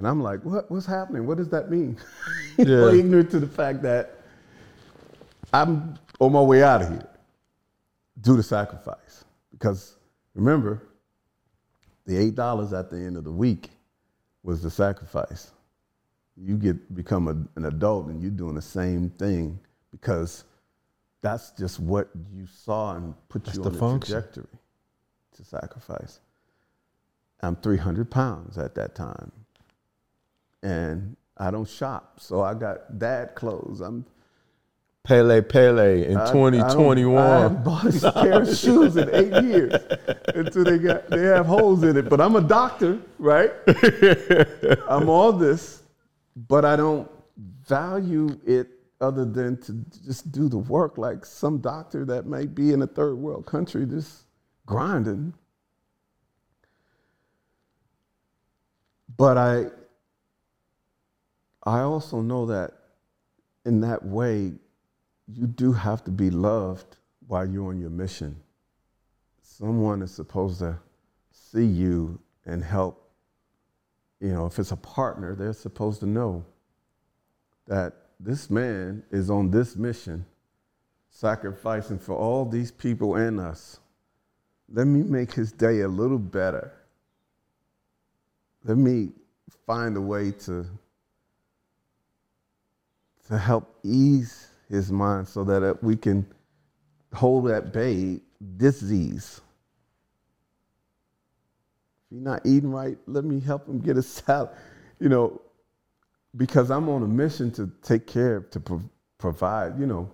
I'm 0.00 0.22
like, 0.22 0.44
what, 0.44 0.70
what's 0.70 0.86
happening? 0.86 1.26
What 1.26 1.38
does 1.38 1.48
that 1.50 1.70
mean? 1.70 1.98
You 2.56 2.64
know, 2.64 2.88
ignorant 2.88 3.30
to 3.30 3.38
the 3.38 3.46
fact 3.46 3.82
that 3.82 4.16
I'm 5.52 5.96
on 6.18 6.32
my 6.32 6.40
way 6.40 6.64
out 6.64 6.82
of 6.82 6.88
here 6.88 7.08
due 8.20 8.36
to 8.36 8.42
sacrifice. 8.42 9.24
Because 9.52 9.94
remember, 10.34 10.82
the 12.04 12.14
$8 12.32 12.76
at 12.76 12.90
the 12.90 12.96
end 12.96 13.16
of 13.16 13.22
the 13.22 13.30
week 13.30 13.70
was 14.42 14.60
the 14.60 14.70
sacrifice. 14.70 15.52
You 16.36 16.56
get 16.56 16.96
become 16.96 17.28
a, 17.28 17.36
an 17.56 17.66
adult 17.66 18.08
and 18.08 18.20
you're 18.20 18.32
doing 18.32 18.56
the 18.56 18.62
same 18.62 19.10
thing 19.10 19.60
because 19.92 20.42
that's 21.20 21.52
just 21.52 21.78
what 21.78 22.08
you 22.34 22.44
saw 22.46 22.96
and 22.96 23.14
put 23.28 23.44
That's 23.44 23.56
you 23.56 23.64
on 23.64 23.72
the 23.72 23.78
function. 23.78 24.14
trajectory 24.14 24.58
to 25.36 25.44
sacrifice. 25.44 26.18
I'm 27.40 27.56
300 27.56 28.10
pounds 28.10 28.58
at 28.58 28.74
that 28.74 28.94
time. 28.94 29.32
And 30.62 31.16
I 31.36 31.50
don't 31.50 31.68
shop. 31.68 32.18
So 32.20 32.42
I 32.42 32.54
got 32.54 32.98
dad 32.98 33.34
clothes. 33.34 33.80
I'm 33.80 34.04
Pele 35.04 35.40
Pele 35.40 36.04
in 36.04 36.16
I- 36.16 36.28
I 36.28 36.32
2021. 36.32 37.16
I 37.16 37.40
haven't 37.40 37.64
bought 37.64 38.02
a 38.04 38.12
pair 38.12 38.42
of 38.42 38.56
shoes 38.56 38.96
in 38.96 39.08
eight 39.14 39.42
years 39.44 39.72
until 40.34 40.64
they 40.64 40.78
got 40.78 41.08
they 41.08 41.22
have 41.22 41.46
holes 41.46 41.82
in 41.84 41.96
it. 41.96 42.08
But 42.08 42.20
I'm 42.20 42.36
a 42.36 42.40
doctor, 42.40 43.00
right? 43.18 43.52
I'm 44.88 45.08
all 45.08 45.32
this, 45.32 45.82
but 46.36 46.64
I 46.64 46.76
don't 46.76 47.08
value 47.66 48.38
it 48.44 48.68
other 49.00 49.24
than 49.24 49.56
to 49.62 49.72
just 50.04 50.32
do 50.32 50.48
the 50.48 50.58
work 50.58 50.98
like 50.98 51.24
some 51.24 51.58
doctor 51.58 52.04
that 52.04 52.26
might 52.26 52.54
be 52.54 52.72
in 52.72 52.82
a 52.82 52.86
third 52.86 53.14
world 53.14 53.46
country 53.46 53.86
just 53.86 54.24
grinding. 54.66 55.32
But 59.18 59.36
I 59.36 59.66
I 61.64 61.80
also 61.80 62.22
know 62.22 62.46
that 62.46 62.72
in 63.66 63.80
that 63.82 64.02
way, 64.02 64.52
you 65.26 65.46
do 65.46 65.72
have 65.72 66.02
to 66.04 66.10
be 66.10 66.30
loved 66.30 66.96
while 67.26 67.46
you're 67.46 67.68
on 67.68 67.78
your 67.78 67.90
mission. 67.90 68.40
Someone 69.42 70.00
is 70.00 70.12
supposed 70.12 70.60
to 70.60 70.78
see 71.30 71.66
you 71.66 72.18
and 72.46 72.64
help. 72.64 73.10
You 74.20 74.32
know, 74.32 74.46
if 74.46 74.58
it's 74.58 74.72
a 74.72 74.76
partner, 74.76 75.34
they're 75.34 75.52
supposed 75.52 76.00
to 76.00 76.06
know 76.06 76.44
that 77.66 77.92
this 78.18 78.48
man 78.48 79.02
is 79.10 79.28
on 79.28 79.50
this 79.50 79.76
mission, 79.76 80.24
sacrificing 81.10 81.98
for 81.98 82.14
all 82.16 82.44
these 82.44 82.70
people 82.70 83.16
and 83.16 83.38
us. 83.40 83.80
Let 84.72 84.86
me 84.86 85.02
make 85.02 85.32
his 85.32 85.52
day 85.52 85.80
a 85.80 85.88
little 85.88 86.18
better. 86.18 86.77
Let 88.64 88.76
me 88.76 89.10
find 89.66 89.96
a 89.96 90.00
way 90.00 90.32
to, 90.32 90.66
to 93.28 93.38
help 93.38 93.78
ease 93.82 94.48
his 94.68 94.92
mind 94.92 95.28
so 95.28 95.44
that 95.44 95.62
uh, 95.62 95.74
we 95.82 95.96
can 95.96 96.26
hold 97.14 97.48
that 97.48 97.72
bay 97.72 98.20
disease. 98.56 99.40
If 102.10 102.16
he's 102.16 102.22
not 102.22 102.42
eating 102.44 102.70
right, 102.70 102.98
let 103.06 103.24
me 103.24 103.40
help 103.40 103.68
him 103.68 103.80
get 103.80 103.96
a 103.96 104.02
salad. 104.02 104.50
You 105.00 105.08
know, 105.08 105.40
because 106.36 106.70
I'm 106.70 106.88
on 106.88 107.02
a 107.02 107.06
mission 107.06 107.50
to 107.52 107.70
take 107.82 108.06
care, 108.06 108.40
to 108.50 108.60
pro- 108.60 108.90
provide, 109.18 109.78
you 109.78 109.86
know, 109.86 110.10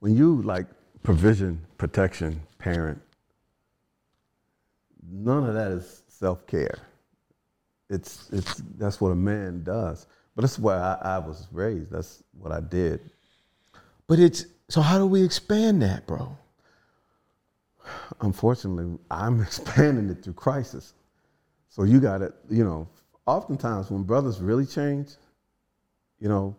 when 0.00 0.16
you 0.16 0.42
like 0.42 0.66
provision, 1.02 1.60
protection, 1.76 2.40
parent, 2.58 3.00
none 5.10 5.44
of 5.44 5.54
that 5.54 5.72
is 5.72 6.02
self 6.08 6.46
care. 6.46 6.78
It's, 7.90 8.28
it's, 8.32 8.54
that's 8.76 9.00
what 9.00 9.10
a 9.10 9.16
man 9.16 9.62
does. 9.62 10.06
But 10.34 10.42
that's 10.42 10.58
where 10.58 10.76
I, 10.76 11.16
I 11.16 11.18
was 11.18 11.48
raised. 11.50 11.90
That's 11.90 12.22
what 12.38 12.52
I 12.52 12.60
did. 12.60 13.00
But 14.06 14.18
it's 14.18 14.46
so 14.68 14.82
how 14.82 14.98
do 14.98 15.06
we 15.06 15.24
expand 15.24 15.82
that, 15.82 16.06
bro? 16.06 16.36
Unfortunately, 18.20 18.98
I'm 19.10 19.40
expanding 19.42 20.10
it 20.10 20.22
through 20.22 20.34
crisis. 20.34 20.94
So 21.70 21.84
you 21.84 22.00
got 22.00 22.18
to, 22.18 22.32
you 22.50 22.64
know, 22.64 22.88
oftentimes 23.26 23.90
when 23.90 24.02
brothers 24.02 24.40
really 24.40 24.66
change, 24.66 25.10
you 26.20 26.28
know, 26.28 26.56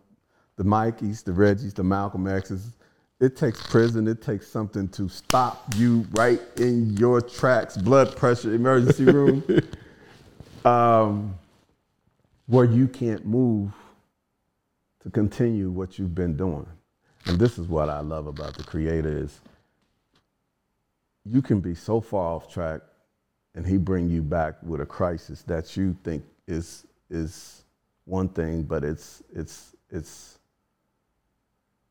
the 0.56 0.64
Mikeys, 0.64 1.22
the 1.22 1.32
Reggies, 1.32 1.74
the 1.74 1.84
Malcolm 1.84 2.26
X's, 2.26 2.76
it 3.20 3.36
takes 3.36 3.62
prison, 3.66 4.08
it 4.08 4.22
takes 4.22 4.48
something 4.48 4.88
to 4.88 5.08
stop 5.08 5.64
you 5.76 6.06
right 6.12 6.40
in 6.56 6.96
your 6.96 7.20
tracks, 7.20 7.76
blood 7.76 8.16
pressure, 8.16 8.54
emergency 8.54 9.04
room, 9.04 9.44
um, 10.64 11.34
where 12.46 12.64
you 12.64 12.88
can't 12.88 13.24
move 13.26 13.72
to 15.02 15.10
continue 15.10 15.70
what 15.70 15.98
you've 15.98 16.14
been 16.14 16.36
doing. 16.36 16.66
And 17.26 17.38
this 17.38 17.58
is 17.58 17.66
what 17.68 17.88
I 17.88 18.00
love 18.00 18.26
about 18.26 18.54
the 18.56 18.64
creator 18.64 19.16
is 19.24 19.40
you 21.24 21.42
can 21.42 21.60
be 21.60 21.74
so 21.74 22.00
far 22.00 22.34
off 22.34 22.52
track 22.52 22.80
and 23.54 23.66
he 23.66 23.76
bring 23.76 24.08
you 24.08 24.22
back 24.22 24.54
with 24.62 24.80
a 24.80 24.86
crisis 24.86 25.42
that 25.42 25.76
you 25.76 25.96
think 26.04 26.24
is 26.46 26.86
is 27.10 27.64
one 28.04 28.28
thing, 28.28 28.62
but 28.62 28.84
it's 28.84 29.22
it's 29.34 29.74
it's 29.90 30.38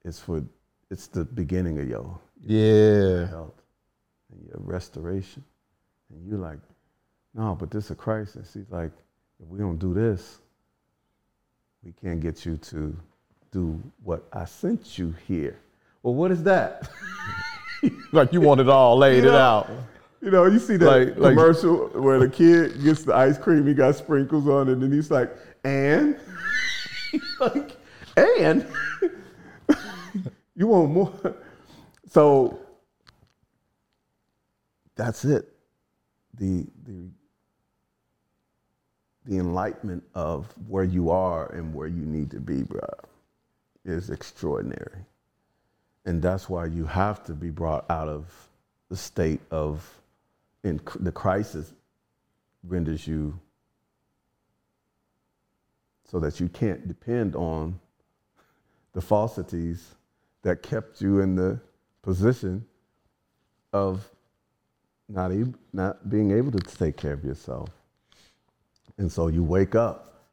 it's 0.04 0.20
for 0.20 0.44
it's 0.90 1.08
the 1.08 1.24
beginning 1.26 1.80
of 1.80 1.88
your, 1.88 2.20
your 2.42 3.22
Yeah. 3.22 3.28
health 3.28 3.62
and 4.32 4.44
your 4.48 4.60
restoration. 4.60 5.44
And 6.10 6.28
you're 6.28 6.40
like, 6.40 6.60
no, 7.34 7.56
but 7.60 7.72
this 7.72 7.86
is 7.86 7.92
a 7.92 7.96
crisis. 7.96 8.54
He's 8.54 8.70
like, 8.70 8.92
if 9.42 9.48
we 9.48 9.60
don't 9.60 9.78
do 9.78 9.94
this, 9.94 10.40
we 11.84 11.94
can't 12.02 12.20
get 12.20 12.46
you 12.46 12.58
to 12.58 12.96
do 13.52 13.82
what 14.04 14.24
I 14.34 14.46
sent 14.46 14.98
you 14.98 15.14
here. 15.28 15.58
Well, 16.04 16.14
what 16.16 16.32
is 16.32 16.44
that? 16.44 16.90
Like 18.12 18.34
you 18.34 18.42
want 18.42 18.60
it 18.60 18.68
all 18.68 18.98
laid 19.06 19.24
You 19.24 19.30
it 19.30 19.36
out. 19.36 19.70
You 20.22 20.32
know, 20.32 20.46
you 20.46 20.60
see 20.60 20.76
that 20.78 20.86
Like- 20.86 21.18
like- 21.18 21.36
commercial 21.36 21.88
where 21.90 22.20
the 22.20 22.28
kid 22.28 22.84
gets 22.84 23.04
the 23.04 23.16
ice 23.16 23.38
cream, 23.38 23.66
he 23.66 23.74
got 23.74 23.96
sprinkles 23.96 24.48
on 24.50 24.68
it, 24.68 24.80
and 24.80 24.92
he's 24.92 25.10
like, 25.10 25.34
and? 25.64 26.20
like, 27.40 27.78
and? 28.18 28.68
you 30.56 30.68
want 30.68 30.92
more? 30.92 31.36
So 32.10 32.60
that's 34.96 35.24
it. 35.24 35.48
The, 36.38 36.66
the, 36.86 37.10
the 39.26 39.38
enlightenment 39.38 40.04
of 40.16 40.54
where 40.68 40.84
you 40.84 41.10
are 41.10 41.52
and 41.54 41.74
where 41.74 41.88
you 41.88 42.06
need 42.06 42.32
to 42.32 42.40
be, 42.40 42.64
bro, 42.64 42.88
is 43.86 44.10
extraordinary. 44.10 45.06
And 46.06 46.22
that's 46.22 46.50
why 46.50 46.66
you 46.66 46.86
have 46.86 47.24
to 47.26 47.34
be 47.34 47.50
brought 47.50 47.90
out 47.90 48.08
of 48.08 48.26
the 48.90 48.98
state 48.98 49.42
of 49.52 49.88
in 50.64 50.82
the 51.00 51.12
crisis 51.12 51.72
renders 52.64 53.08
you 53.08 53.40
so 56.06 56.20
that 56.20 56.40
you 56.40 56.50
can't 56.50 56.88
depend 56.88 57.36
on 57.36 57.80
the 58.94 59.02
falsities 59.02 59.96
that 60.42 60.64
kept 60.64 61.02
you 61.02 61.20
in 61.20 61.36
the 61.36 61.60
position 62.02 62.66
of 63.72 64.10
not, 65.08 65.32
ab- 65.32 65.58
not 65.72 66.10
being 66.10 66.32
able 66.32 66.52
to 66.52 66.60
take 66.60 66.98
care 66.98 67.14
of 67.14 67.24
yourself. 67.24 67.70
And 69.00 69.12
so 69.12 69.28
you 69.28 69.44
wake 69.44 69.76
up 69.76 70.26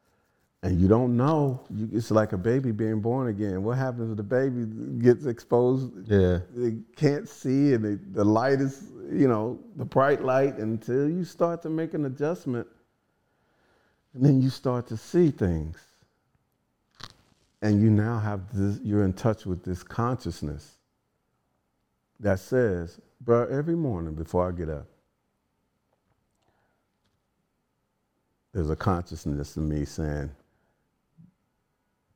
and 0.61 0.79
you 0.79 0.87
don't 0.89 1.15
know. 1.15 1.61
You, 1.69 1.89
it's 1.93 2.11
like 2.11 2.33
a 2.33 2.37
baby 2.37 2.71
being 2.71 2.99
born 2.99 3.29
again. 3.29 3.63
What 3.63 3.77
happens 3.77 4.11
if 4.11 4.17
the 4.17 4.23
baby 4.23 4.65
gets 5.01 5.25
exposed? 5.25 5.91
Yeah. 6.05 6.39
They 6.53 6.75
can't 6.97 7.27
see, 7.27 7.73
and 7.73 7.83
they, 7.83 8.03
the 8.11 8.25
light 8.25 8.59
is, 8.59 8.91
you 9.09 9.29
know, 9.29 9.57
the 9.77 9.85
bright 9.85 10.21
light 10.21 10.57
until 10.57 11.09
you 11.09 11.23
start 11.23 11.61
to 11.61 11.69
make 11.69 11.93
an 11.93 12.05
adjustment. 12.05 12.67
And 14.13 14.25
then 14.25 14.41
you 14.41 14.49
start 14.49 14.85
to 14.87 14.97
see 14.97 15.31
things. 15.31 15.79
And 17.61 17.81
you 17.81 17.89
now 17.89 18.19
have 18.19 18.41
this, 18.53 18.79
you're 18.83 19.05
in 19.05 19.13
touch 19.13 19.45
with 19.45 19.63
this 19.63 19.81
consciousness 19.81 20.75
that 22.19 22.39
says, 22.39 22.99
bro, 23.21 23.47
every 23.47 23.75
morning 23.75 24.13
before 24.13 24.47
I 24.47 24.51
get 24.51 24.69
up, 24.69 24.87
there's 28.57 28.71
a 28.71 28.75
consciousness 28.75 29.55
in 29.55 29.69
me 29.69 29.85
saying, 29.85 30.31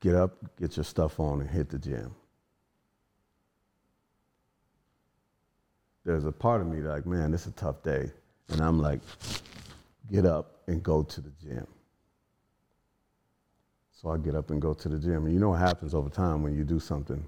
get 0.00 0.16
up, 0.16 0.34
get 0.58 0.76
your 0.76 0.82
stuff 0.82 1.20
on, 1.20 1.40
and 1.40 1.48
hit 1.48 1.70
the 1.70 1.78
gym. 1.78 2.12
There's 6.04 6.24
a 6.24 6.32
part 6.32 6.60
of 6.60 6.66
me 6.66 6.80
like, 6.80 7.06
man, 7.06 7.30
this 7.30 7.42
is 7.42 7.46
a 7.46 7.50
tough 7.52 7.84
day. 7.84 8.10
And 8.48 8.60
I'm 8.60 8.80
like, 8.80 8.98
get 10.10 10.26
up 10.26 10.62
and 10.66 10.82
go 10.82 11.04
to 11.04 11.20
the 11.20 11.30
gym. 11.40 11.64
So 13.92 14.10
I 14.10 14.18
get 14.18 14.34
up 14.34 14.50
and 14.50 14.60
go 14.60 14.74
to 14.74 14.88
the 14.88 14.98
gym. 14.98 15.26
And 15.26 15.32
you 15.32 15.38
know 15.38 15.50
what 15.50 15.60
happens 15.60 15.94
over 15.94 16.08
time 16.08 16.42
when 16.42 16.56
you 16.56 16.64
do 16.64 16.80
something 16.80 17.24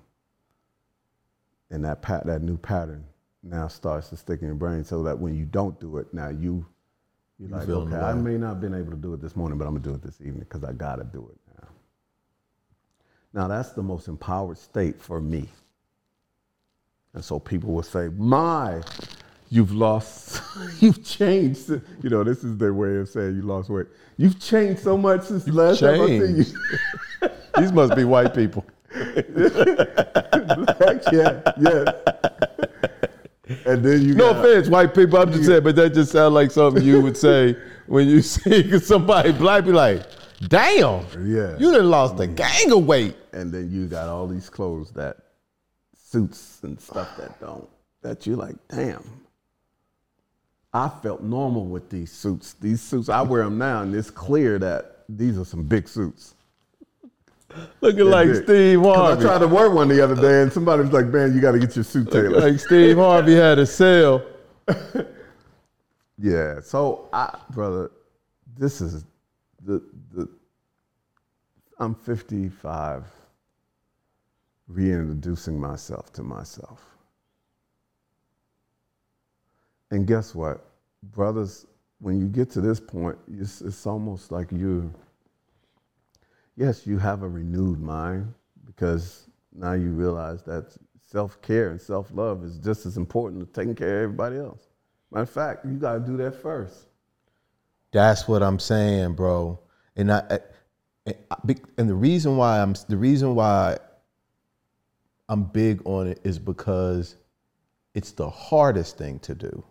and 1.71 1.85
that, 1.85 2.03
pat, 2.03 2.27
that 2.27 2.43
new 2.43 2.57
pattern 2.57 3.05
now 3.45 3.69
starts 3.69 4.09
to 4.09 4.17
stick 4.17 4.41
in 4.41 4.49
your 4.49 4.57
brain 4.57 4.83
so 4.83 5.05
that 5.05 5.17
when 5.17 5.37
you 5.37 5.45
don't 5.45 5.79
do 5.79 5.99
it, 5.99 6.13
now 6.13 6.31
you, 6.31 6.67
you're 7.49 7.59
like, 7.59 7.69
okay, 7.69 7.97
I 7.97 8.15
may 8.15 8.37
not 8.37 8.49
have 8.49 8.61
been 8.61 8.75
able 8.75 8.91
to 8.91 8.97
do 8.97 9.15
it 9.15 9.21
this 9.21 9.37
morning, 9.37 9.59
but 9.59 9.67
I'm 9.67 9.75
gonna 9.75 9.85
do 9.85 9.95
it 9.95 10.03
this 10.03 10.21
evening 10.21 10.47
because 10.49 10.65
I 10.65 10.73
gotta 10.73 11.05
do 11.05 11.29
it 11.31 11.39
now. 11.61 11.69
Now 13.43 13.49
that's 13.49 13.71
the 13.71 13.83
most 13.83 14.09
empowered 14.09 14.59
state 14.59 15.01
for 15.01 15.21
me. 15.21 15.49
And 17.13 17.25
so 17.25 17.39
people 17.39 17.73
will 17.73 17.83
say, 17.83 18.09
my, 18.17 18.83
you've 19.49 19.73
lost, 19.73 20.43
you've 20.81 21.05
changed. 21.05 21.71
You 21.71 22.11
know, 22.11 22.25
this 22.25 22.43
is 22.43 22.57
their 22.57 22.75
way 22.75 22.97
of 22.97 23.09
saying 23.09 23.37
you 23.37 23.43
lost 23.43 23.71
weight. 23.71 23.87
You've 24.17 24.41
changed 24.41 24.83
so 24.83 24.97
much 24.97 25.23
since 25.23 25.45
the 25.45 25.53
last 25.53 25.81
time 25.81 26.01
I 26.01 26.07
seen 26.07 26.37
you. 26.37 26.45
These 27.57 27.73
must 27.73 27.95
be 27.95 28.05
white 28.05 28.35
people. 28.35 28.65
Black, 28.95 29.13
yeah, 31.13 31.41
yes. 31.61 31.95
And 33.67 33.85
then 33.85 34.03
you 34.03 34.15
No 34.15 34.33
got- 34.33 34.45
offense, 34.45 34.69
white 34.69 34.95
people. 34.95 35.19
I'm 35.19 35.33
just 35.33 35.47
saying, 35.47 35.63
but 35.65 35.77
that 35.77 35.95
just 35.95 36.13
sounds 36.13 36.35
like 36.35 36.51
something 36.51 36.83
you 36.83 37.01
would 37.01 37.17
say 37.17 37.57
when 37.87 38.09
you 38.09 38.23
see 38.35 38.79
somebody 38.81 39.33
black. 39.33 39.65
Be 39.65 39.73
like, 39.73 40.07
damn, 40.49 41.05
Yeah. 41.25 41.57
you 41.59 41.73
done 41.73 41.91
lost 41.91 42.15
a 42.15 42.27
mm. 42.27 42.35
gang 42.37 42.73
of 42.73 42.87
weight. 42.87 43.17
and 43.33 43.53
then 43.53 43.71
you 43.71 43.87
got 43.87 44.09
all 44.09 44.27
these 44.27 44.49
clothes 44.51 44.91
that 44.93 45.17
suits 45.97 46.61
and 46.63 46.81
stuff 46.81 47.17
that 47.17 47.41
don't 47.41 47.69
that 48.03 48.25
you're 48.27 48.37
like 48.37 48.55
damn 48.69 49.03
i 50.73 50.89
felt 51.03 51.23
normal 51.23 51.65
with 51.67 51.91
these 51.91 52.13
suits 52.13 52.53
these 52.61 52.81
suits 52.81 53.09
i 53.09 53.21
wear 53.21 53.43
them 53.43 53.59
now 53.59 53.83
and 53.83 53.93
it's 53.95 54.11
clear 54.11 54.57
that 54.59 55.05
these 55.09 55.37
are 55.37 55.45
some 55.45 55.65
big 55.65 55.89
suits 55.89 56.34
Looking 57.81 58.07
like 58.07 58.29
big. 58.29 58.45
Steve 58.45 58.83
'Cause 58.83 59.19
i 59.19 59.23
tried 59.23 59.39
to 59.39 59.49
wear 59.49 59.71
one 59.71 59.89
the 59.89 60.01
other 60.03 60.15
day 60.17 60.43
and 60.43 60.53
somebody 60.53 60.83
was 60.83 60.93
like 60.93 61.07
man 61.07 61.35
you 61.35 61.41
got 61.41 61.53
to 61.53 61.59
get 61.59 61.75
your 61.77 61.85
suit 61.85 62.11
tailored 62.11 62.43
like 62.43 62.59
Steve 62.61 62.97
Harvey 62.97 63.35
had 63.35 63.59
a 63.59 63.67
sale. 63.67 64.23
yeah 66.19 66.61
so 66.63 67.09
i 67.13 67.37
brother 67.51 67.91
this 68.57 68.81
is 68.81 69.05
the 69.65 69.83
the 70.13 70.29
i'm 71.81 71.95
55 71.95 73.05
reintroducing 74.69 75.61
myself 75.61 76.13
to 76.15 76.23
myself. 76.23 76.83
And 79.91 80.07
guess 80.07 80.35
what? 80.35 80.65
Brothers, 81.13 81.67
when 82.01 82.19
you 82.19 82.27
get 82.27 82.51
to 82.53 82.61
this 82.61 82.81
point, 82.81 83.19
it's, 83.31 83.61
it's 83.61 83.87
almost 83.87 84.33
like 84.33 84.51
you, 84.51 84.93
yes, 86.57 86.87
you 86.87 86.99
have 86.99 87.23
a 87.23 87.29
renewed 87.29 87.81
mind 87.81 88.33
because 88.67 89.29
now 89.53 89.73
you 89.73 89.91
realize 89.91 90.43
that 90.43 90.77
self 91.01 91.41
care 91.43 91.71
and 91.71 91.81
self 91.81 92.11
love 92.13 92.45
is 92.45 92.59
just 92.59 92.87
as 92.87 92.97
important 92.97 93.43
as 93.43 93.49
taking 93.49 93.75
care 93.75 93.99
of 93.99 94.05
everybody 94.05 94.37
else. 94.37 94.69
Matter 95.11 95.23
of 95.23 95.31
fact, 95.31 95.65
you 95.65 95.75
got 95.75 95.95
to 95.95 96.01
do 96.01 96.17
that 96.19 96.41
first. 96.43 96.87
That's 97.93 98.27
what 98.27 98.43
I'm 98.43 98.59
saying, 98.59 99.15
bro. 99.15 99.61
And 99.95 100.11
I, 100.11 100.41
and, 101.07 101.61
and 101.79 101.89
the 101.89 101.95
reason 101.95 102.37
why 102.37 102.61
I'm 102.61 102.75
the 102.89 102.97
reason 102.97 103.35
why 103.35 103.79
I'm 105.29 105.45
big 105.45 105.81
on 105.85 106.09
it 106.09 106.21
is 106.25 106.39
because 106.39 107.17
it's 107.95 108.13
the 108.13 108.29
hardest 108.29 108.99
thing 108.99 109.21
to 109.21 109.35
do. 109.35 109.65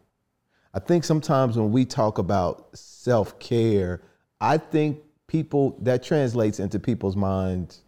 I 0.73 0.79
think 0.79 1.03
sometimes 1.03 1.57
when 1.57 1.71
we 1.71 1.85
talk 1.85 2.17
about 2.17 2.75
self 2.77 3.37
care, 3.39 4.01
I 4.39 4.57
think 4.57 4.99
people 5.33 5.75
that 5.81 6.03
translates 6.03 6.59
into 6.59 6.79
people's 6.79 7.15
minds 7.15 7.81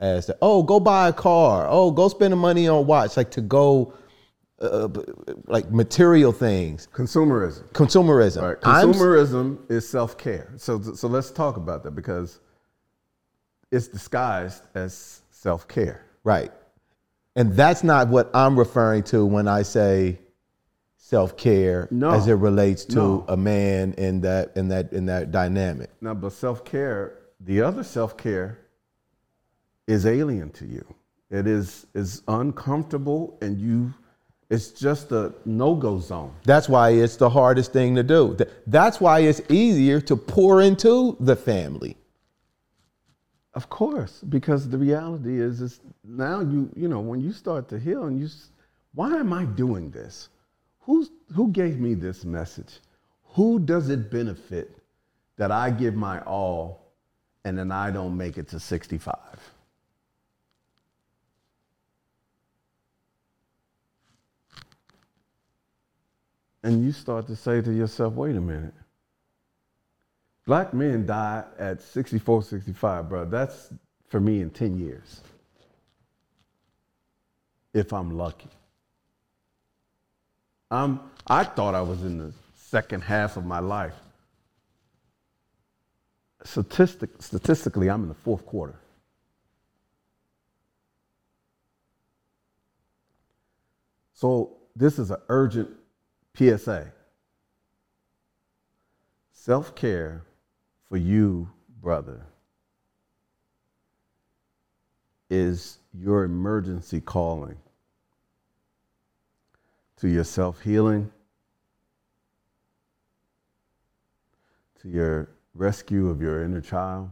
as 0.00 0.26
the, 0.26 0.38
oh, 0.40 0.62
go 0.62 0.80
buy 0.80 1.08
a 1.08 1.12
car, 1.12 1.66
oh, 1.68 1.90
go 1.90 2.08
spend 2.08 2.32
the 2.32 2.36
money 2.36 2.66
on 2.66 2.86
watch, 2.86 3.18
like 3.18 3.30
to 3.32 3.42
go 3.42 3.92
uh, 4.62 4.88
like 5.46 5.70
material 5.70 6.32
things. 6.32 6.88
Consumerism. 6.90 7.68
Consumerism. 7.72 8.42
Right. 8.42 8.60
Consumerism 8.62 9.58
I'm, 9.58 9.66
is 9.68 9.86
self 9.86 10.16
care. 10.16 10.54
So 10.56 10.80
so 10.80 11.06
let's 11.06 11.30
talk 11.30 11.58
about 11.58 11.82
that 11.84 11.90
because 11.90 12.40
it's 13.70 13.88
disguised 13.88 14.62
as 14.74 15.20
self 15.30 15.68
care. 15.68 16.06
Right. 16.24 16.50
And 17.36 17.52
that's 17.52 17.84
not 17.84 18.08
what 18.08 18.30
I'm 18.34 18.58
referring 18.58 19.02
to 19.04 19.26
when 19.26 19.48
I 19.48 19.62
say 19.62 20.18
self 21.10 21.36
care 21.36 21.88
no. 21.90 22.10
as 22.10 22.28
it 22.28 22.34
relates 22.34 22.84
to 22.84 22.94
no. 22.94 23.24
a 23.28 23.36
man 23.36 23.92
in 23.94 24.20
that 24.20 24.52
in 24.54 24.68
that 24.68 24.92
in 24.92 25.06
that 25.06 25.32
dynamic. 25.32 25.90
Now, 26.00 26.14
but 26.14 26.32
self 26.32 26.64
care, 26.64 27.18
the 27.40 27.60
other 27.62 27.82
self 27.82 28.16
care 28.16 28.58
is 29.88 30.06
alien 30.06 30.50
to 30.50 30.66
you. 30.66 30.84
It 31.28 31.48
is 31.48 31.86
is 31.94 32.22
uncomfortable 32.28 33.36
and 33.42 33.60
you 33.60 33.92
it's 34.50 34.70
just 34.70 35.12
a 35.12 35.32
no-go 35.44 36.00
zone. 36.00 36.34
That's 36.44 36.68
why 36.68 36.90
it's 36.90 37.16
the 37.16 37.30
hardest 37.30 37.72
thing 37.72 37.94
to 37.94 38.02
do. 38.02 38.36
That's 38.66 39.00
why 39.00 39.20
it's 39.20 39.40
easier 39.48 40.00
to 40.02 40.16
pour 40.16 40.60
into 40.60 41.16
the 41.20 41.36
family. 41.36 41.96
Of 43.54 43.68
course, 43.68 44.22
because 44.28 44.68
the 44.68 44.78
reality 44.78 45.40
is, 45.40 45.60
is 45.60 45.80
now 46.04 46.40
you 46.40 46.70
you 46.76 46.86
know 46.86 47.00
when 47.00 47.20
you 47.20 47.32
start 47.32 47.68
to 47.70 47.80
heal 47.80 48.04
and 48.04 48.20
you, 48.20 48.28
why 48.94 49.16
am 49.16 49.32
I 49.32 49.44
doing 49.44 49.90
this? 49.90 50.28
Who's 50.80 51.10
who 51.34 51.48
gave 51.48 51.78
me 51.78 51.94
this 51.94 52.24
message? 52.24 52.80
Who 53.34 53.58
does 53.58 53.90
it 53.90 54.10
benefit 54.10 54.76
that 55.36 55.50
I 55.52 55.70
give 55.70 55.94
my 55.94 56.20
all 56.22 56.92
and 57.44 57.58
then 57.58 57.70
I 57.70 57.90
don't 57.90 58.16
make 58.16 58.38
it 58.38 58.48
to 58.48 58.60
65? 58.60 59.16
And 66.62 66.84
you 66.84 66.92
start 66.92 67.26
to 67.28 67.36
say 67.36 67.62
to 67.62 67.72
yourself, 67.72 68.14
wait 68.14 68.36
a 68.36 68.40
minute. 68.40 68.74
Black 70.46 70.74
men 70.74 71.06
die 71.06 71.44
at 71.58 71.80
64, 71.80 72.42
65, 72.42 73.08
bro. 73.08 73.24
That's 73.24 73.72
for 74.08 74.20
me 74.20 74.40
in 74.40 74.50
10 74.50 74.78
years. 74.78 75.20
If 77.72 77.92
I'm 77.92 78.16
lucky. 78.16 78.50
I'm, 80.70 81.00
I 81.26 81.44
thought 81.44 81.74
I 81.74 81.82
was 81.82 82.02
in 82.02 82.18
the 82.18 82.32
second 82.54 83.02
half 83.02 83.36
of 83.36 83.44
my 83.44 83.58
life. 83.58 83.94
Statistic, 86.44 87.10
statistically, 87.18 87.90
I'm 87.90 88.02
in 88.02 88.08
the 88.08 88.14
fourth 88.14 88.46
quarter. 88.46 88.76
So 94.14 94.56
this 94.76 94.98
is 94.98 95.10
an 95.10 95.18
urgent 95.28 95.70
PSA. 96.36 96.92
Self 99.32 99.74
care 99.74 100.22
for 100.88 100.96
you, 100.96 101.48
brother, 101.80 102.26
is 105.28 105.78
your 105.94 106.24
emergency 106.24 107.00
calling 107.00 107.56
to 110.00 110.08
your 110.08 110.24
self 110.24 110.60
healing, 110.62 111.10
to 114.80 114.88
your 114.88 115.28
rescue 115.54 116.08
of 116.08 116.22
your 116.22 116.42
inner 116.42 116.60
child, 116.60 117.10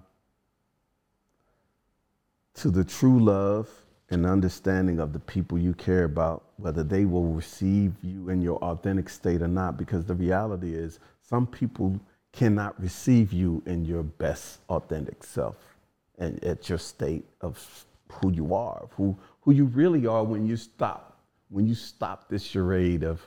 to 2.55 2.71
the 2.71 2.85
true 2.85 3.19
love 3.19 3.69
and 4.11 4.25
understanding 4.25 5.01
of 5.01 5.13
the 5.13 5.19
people 5.19 5.59
you 5.59 5.75
care 5.75 6.05
about, 6.05 6.45
whether 6.57 6.83
they 6.83 7.05
will 7.05 7.27
receive 7.27 7.93
you 8.03 8.31
in 8.31 8.41
your 8.41 8.57
authentic 8.59 9.11
state 9.11 9.43
or 9.43 9.49
not, 9.49 9.77
because 9.77 10.07
the 10.07 10.15
reality 10.15 10.75
is 10.75 10.99
some 11.21 11.47
people 11.47 12.01
cannot 12.33 12.81
receive 12.81 13.33
you 13.35 13.63
in 13.67 13.85
your 13.85 14.03
best 14.03 14.61
authentic 14.71 15.23
self 15.23 15.57
and 16.19 16.43
at 16.43 16.69
your 16.71 16.79
state 16.79 17.25
of 17.43 17.87
who 18.11 18.33
you 18.33 18.55
are, 18.55 18.89
who, 18.97 19.15
who 19.43 19.53
you 19.53 19.67
really 19.67 20.07
are 20.07 20.25
when 20.25 20.47
you 20.47 20.57
stop, 20.57 21.18
when 21.51 21.67
you 21.67 21.75
stop 21.75 22.29
this 22.29 22.43
charade 22.43 23.03
of 23.03 23.21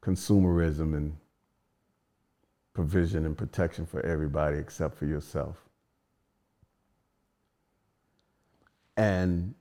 consumerism 0.00 0.96
and 0.96 1.16
provision 2.74 3.26
and 3.26 3.36
protection 3.36 3.84
for 3.86 4.04
everybody 4.04 4.58
except 4.58 4.96
for 4.96 5.06
yourself. 5.06 5.56
And 8.96 9.54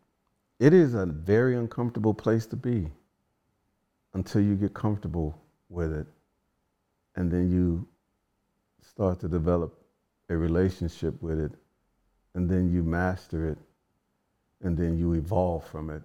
it 0.59 0.73
is 0.73 0.93
a 0.93 1.05
very 1.05 1.55
uncomfortable 1.55 2.13
place 2.13 2.45
to 2.47 2.55
be 2.55 2.87
until 4.13 4.41
you 4.41 4.55
get 4.55 4.73
comfortable 4.73 5.37
with 5.69 5.93
it. 5.93 6.07
And 7.15 7.31
then 7.31 7.51
you 7.51 7.87
start 8.81 9.19
to 9.21 9.27
develop 9.27 9.77
a 10.29 10.35
relationship 10.37 11.21
with 11.21 11.39
it, 11.39 11.51
and 12.35 12.49
then 12.49 12.71
you 12.71 12.83
master 12.83 13.49
it, 13.49 13.57
and 14.61 14.77
then 14.77 14.97
you 14.97 15.13
evolve 15.13 15.65
from 15.67 15.89
it, 15.89 16.01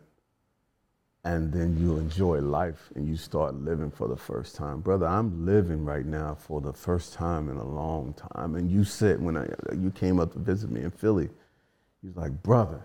and 1.26 1.52
then 1.52 1.76
you 1.76 1.96
enjoy 1.96 2.40
life 2.40 2.92
and 2.94 3.08
you 3.08 3.16
start 3.16 3.52
living 3.56 3.90
for 3.90 4.06
the 4.06 4.16
first 4.16 4.54
time. 4.54 4.78
Brother, 4.78 5.08
I'm 5.08 5.44
living 5.44 5.84
right 5.84 6.06
now 6.06 6.36
for 6.36 6.60
the 6.60 6.72
first 6.72 7.14
time 7.14 7.48
in 7.48 7.56
a 7.56 7.64
long 7.64 8.14
time. 8.14 8.54
And 8.54 8.70
you 8.70 8.84
said 8.84 9.20
when 9.20 9.36
I, 9.36 9.48
you 9.74 9.90
came 9.90 10.20
up 10.20 10.34
to 10.34 10.38
visit 10.38 10.70
me 10.70 10.82
in 10.82 10.92
Philly, 10.92 11.24
you 11.24 12.10
was 12.10 12.16
like, 12.16 12.30
brother. 12.44 12.80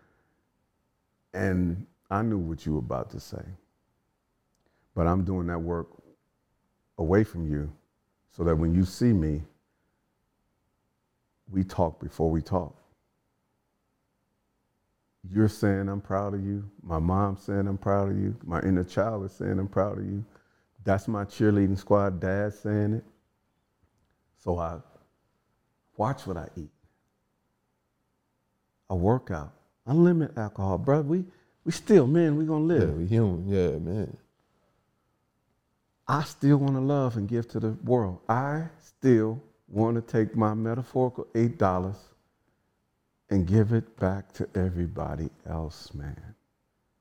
and 1.34 1.86
I 2.10 2.22
knew 2.22 2.38
what 2.38 2.64
you 2.64 2.72
were 2.72 2.78
about 2.78 3.10
to 3.10 3.20
say. 3.20 3.44
But 4.94 5.06
I'm 5.06 5.22
doing 5.22 5.46
that 5.48 5.58
work 5.58 5.88
away 6.96 7.22
from 7.22 7.52
you 7.52 7.70
so 8.34 8.44
that 8.44 8.56
when 8.56 8.74
you 8.74 8.86
see 8.86 9.12
me, 9.12 9.42
we 11.50 11.64
talk 11.64 12.00
before 12.00 12.30
we 12.30 12.40
talk. 12.40 12.74
You're 15.32 15.48
saying 15.48 15.88
I'm 15.88 16.00
proud 16.00 16.34
of 16.34 16.44
you. 16.44 16.68
My 16.82 16.98
mom's 16.98 17.42
saying 17.42 17.66
I'm 17.66 17.78
proud 17.78 18.10
of 18.10 18.18
you. 18.18 18.36
My 18.44 18.60
inner 18.60 18.84
child 18.84 19.24
is 19.24 19.32
saying 19.32 19.58
I'm 19.58 19.68
proud 19.68 19.98
of 19.98 20.04
you. 20.04 20.24
That's 20.84 21.08
my 21.08 21.24
cheerleading 21.24 21.78
squad 21.78 22.20
dad 22.20 22.54
saying 22.54 22.94
it. 22.94 23.04
So 24.38 24.58
I 24.58 24.78
watch 25.96 26.26
what 26.26 26.36
I 26.36 26.48
eat. 26.56 26.70
I 28.88 28.94
work 28.94 29.30
out. 29.30 29.52
I 29.86 29.92
limit 29.92 30.36
alcohol, 30.36 30.78
bro. 30.78 31.00
We 31.00 31.24
we 31.64 31.72
still 31.72 32.06
men. 32.06 32.36
We 32.36 32.44
gonna 32.44 32.64
live. 32.64 32.88
Yeah, 32.88 32.94
we 32.94 33.06
human. 33.06 33.48
Yeah, 33.48 33.78
man. 33.78 34.16
I 36.06 36.22
still 36.22 36.58
want 36.58 36.74
to 36.74 36.80
love 36.80 37.16
and 37.16 37.28
give 37.28 37.48
to 37.48 37.60
the 37.60 37.72
world. 37.84 38.20
I 38.28 38.66
still 38.78 39.42
want 39.68 39.96
to 39.96 40.02
take 40.02 40.36
my 40.36 40.54
metaphorical 40.54 41.26
$8 41.34 41.96
and 43.30 43.46
give 43.46 43.72
it 43.72 43.98
back 43.98 44.32
to 44.34 44.48
everybody 44.54 45.30
else, 45.46 45.92
man. 45.94 46.34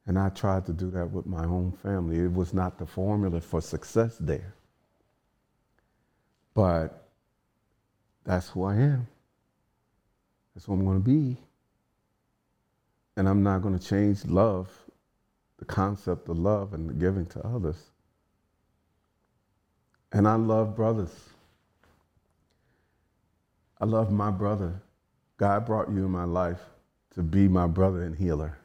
And 0.07 0.19
I 0.19 0.29
tried 0.29 0.65
to 0.67 0.73
do 0.73 0.89
that 0.91 1.11
with 1.11 1.25
my 1.25 1.43
own 1.43 1.71
family. 1.83 2.19
It 2.19 2.31
was 2.31 2.53
not 2.53 2.77
the 2.77 2.85
formula 2.85 3.41
for 3.41 3.61
success 3.61 4.17
there. 4.19 4.53
But 6.53 7.09
that's 8.23 8.49
who 8.49 8.63
I 8.63 8.75
am. 8.75 9.07
That's 10.53 10.65
who 10.65 10.73
I'm 10.73 10.85
going 10.85 11.03
to 11.03 11.03
be. 11.03 11.37
And 13.17 13.27
I'm 13.27 13.43
not 13.43 13.61
going 13.61 13.77
to 13.77 13.85
change 13.85 14.25
love, 14.25 14.69
the 15.57 15.65
concept 15.65 16.29
of 16.29 16.37
love 16.37 16.73
and 16.73 16.89
the 16.89 16.93
giving 16.93 17.25
to 17.27 17.45
others. 17.45 17.77
And 20.11 20.27
I 20.27 20.35
love 20.35 20.75
brothers. 20.75 21.13
I 23.79 23.85
love 23.85 24.11
my 24.11 24.31
brother. 24.31 24.81
God 25.37 25.65
brought 25.65 25.89
you 25.89 26.05
in 26.05 26.11
my 26.11 26.23
life 26.23 26.61
to 27.15 27.21
be 27.21 27.47
my 27.47 27.67
brother 27.67 28.03
and 28.03 28.15
healer. 28.15 28.57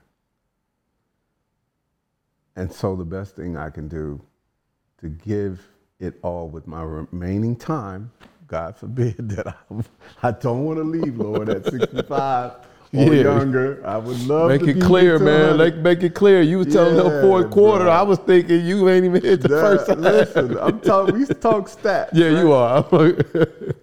And 2.57 2.73
so 2.73 2.97
the 2.97 3.05
best 3.05 3.37
thing 3.37 3.57
I 3.57 3.71
can 3.71 3.89
do 3.89 4.21
to 5.01 5.09
give 5.09 5.67
it 5.99 6.19
all 6.23 6.49
with 6.49 6.67
my 6.67 6.83
remaining 6.83 7.57
time, 7.57 8.11
God 8.47 8.77
forbid 8.77 9.17
that 9.31 9.47
I, 9.49 9.55
I 10.23 10.31
don't 10.33 10.65
want 10.65 10.79
to 10.79 10.85
leave, 10.85 11.17
Lord, 11.17 11.49
at 11.49 11.65
65 11.65 12.53
or 12.53 12.57
Yeah. 12.93 13.05
younger. 13.23 13.85
I 13.87 13.97
would 13.99 14.21
love 14.27 14.51
to. 14.59 14.59
Make 14.67 14.77
it 14.77 14.81
clear, 14.83 15.19
man. 15.19 15.57
100. 15.57 15.57
Like, 15.59 15.77
make 15.77 16.03
it 16.03 16.15
clear. 16.15 16.43
You 16.43 16.59
was 16.59 16.67
telling 16.73 16.97
Yeah, 16.97 17.05
them 17.05 17.23
fourth 17.23 17.51
quarter. 17.51 17.85
bro. 17.85 17.93
I 17.93 18.03
was 18.03 18.19
thinking 18.19 18.65
you 18.67 18.89
ain't 18.89 19.05
even 19.05 19.23
hit 19.23 19.43
the 19.43 19.49
That- 19.49 19.61
first 19.61 19.87
time. 19.87 20.01
Listen, 20.03 20.59
I'm 20.59 20.81
talking. 20.81 21.19
We 21.19 21.27
talk 21.27 21.69
stats. 21.71 22.11
Yeah, 22.13 22.27
right? 22.27 22.39
you 22.41 22.53
are. 22.53 23.75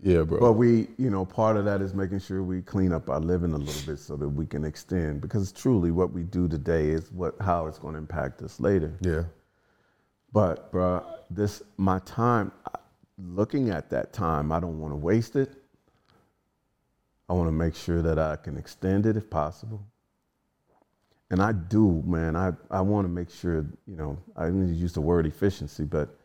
Yeah, 0.00 0.22
bro. 0.22 0.38
But 0.38 0.52
we, 0.52 0.88
you 0.96 1.10
know, 1.10 1.24
part 1.24 1.56
of 1.56 1.64
that 1.64 1.80
is 1.80 1.92
making 1.92 2.20
sure 2.20 2.42
we 2.42 2.62
clean 2.62 2.92
up 2.92 3.10
our 3.10 3.20
living 3.20 3.52
a 3.52 3.58
little 3.58 3.92
bit 3.92 3.98
so 3.98 4.16
that 4.16 4.28
we 4.28 4.46
can 4.46 4.64
extend. 4.64 5.20
Because 5.20 5.50
truly, 5.50 5.90
what 5.90 6.12
we 6.12 6.22
do 6.22 6.46
today 6.46 6.90
is 6.90 7.10
what 7.10 7.34
how 7.40 7.66
it's 7.66 7.78
going 7.78 7.94
to 7.94 7.98
impact 7.98 8.42
us 8.42 8.60
later. 8.60 8.92
yeah. 9.00 9.24
But, 10.32 10.70
bruh, 10.72 11.04
this 11.30 11.62
my 11.76 11.98
time. 12.00 12.52
Looking 13.20 13.70
at 13.70 13.90
that 13.90 14.12
time, 14.12 14.52
I 14.52 14.60
don't 14.60 14.78
want 14.78 14.92
to 14.92 14.96
waste 14.96 15.34
it. 15.34 15.50
I 17.28 17.32
want 17.32 17.48
to 17.48 17.52
make 17.52 17.74
sure 17.74 18.00
that 18.00 18.18
I 18.18 18.36
can 18.36 18.56
extend 18.56 19.06
it 19.06 19.16
if 19.16 19.28
possible. 19.28 19.84
And 21.30 21.42
I 21.42 21.52
do, 21.52 22.02
man. 22.06 22.36
I, 22.36 22.52
I 22.70 22.80
want 22.80 23.04
to 23.04 23.08
make 23.08 23.30
sure, 23.30 23.66
you 23.86 23.96
know, 23.96 24.16
I 24.36 24.46
didn't 24.46 24.74
use 24.76 24.92
the 24.92 25.00
word 25.00 25.26
efficiency, 25.26 25.84
but 25.84 26.17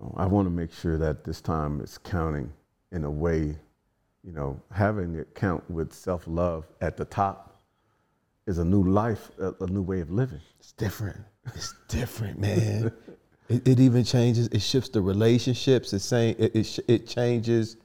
know, 0.00 0.14
I 0.16 0.26
want 0.26 0.46
to 0.46 0.50
make 0.50 0.72
sure 0.72 0.98
that 0.98 1.24
this 1.24 1.40
time 1.40 1.80
is 1.80 1.98
counting 1.98 2.52
in 2.92 3.04
a 3.04 3.10
way, 3.10 3.56
you 4.22 4.32
know, 4.32 4.60
having 4.70 5.14
it 5.14 5.34
count 5.34 5.68
with 5.70 5.92
self 5.92 6.26
love 6.26 6.66
at 6.80 6.96
the 6.96 7.04
top 7.04 7.60
is 8.46 8.58
a 8.58 8.64
new 8.64 8.82
life, 8.82 9.30
a, 9.38 9.54
a 9.60 9.66
new 9.66 9.82
way 9.82 10.00
of 10.00 10.10
living. 10.10 10.40
It's 10.58 10.72
different. 10.72 11.20
It's 11.54 11.74
different, 11.88 12.38
man. 12.38 12.92
it, 13.48 13.66
it 13.66 13.80
even 13.80 14.04
changes. 14.04 14.48
It 14.48 14.62
shifts 14.62 14.90
the 14.90 15.00
relationships. 15.00 15.92
It's 15.92 16.04
saying 16.04 16.36
it, 16.38 16.54
it, 16.54 16.78
it 16.88 17.06
changes. 17.06 17.76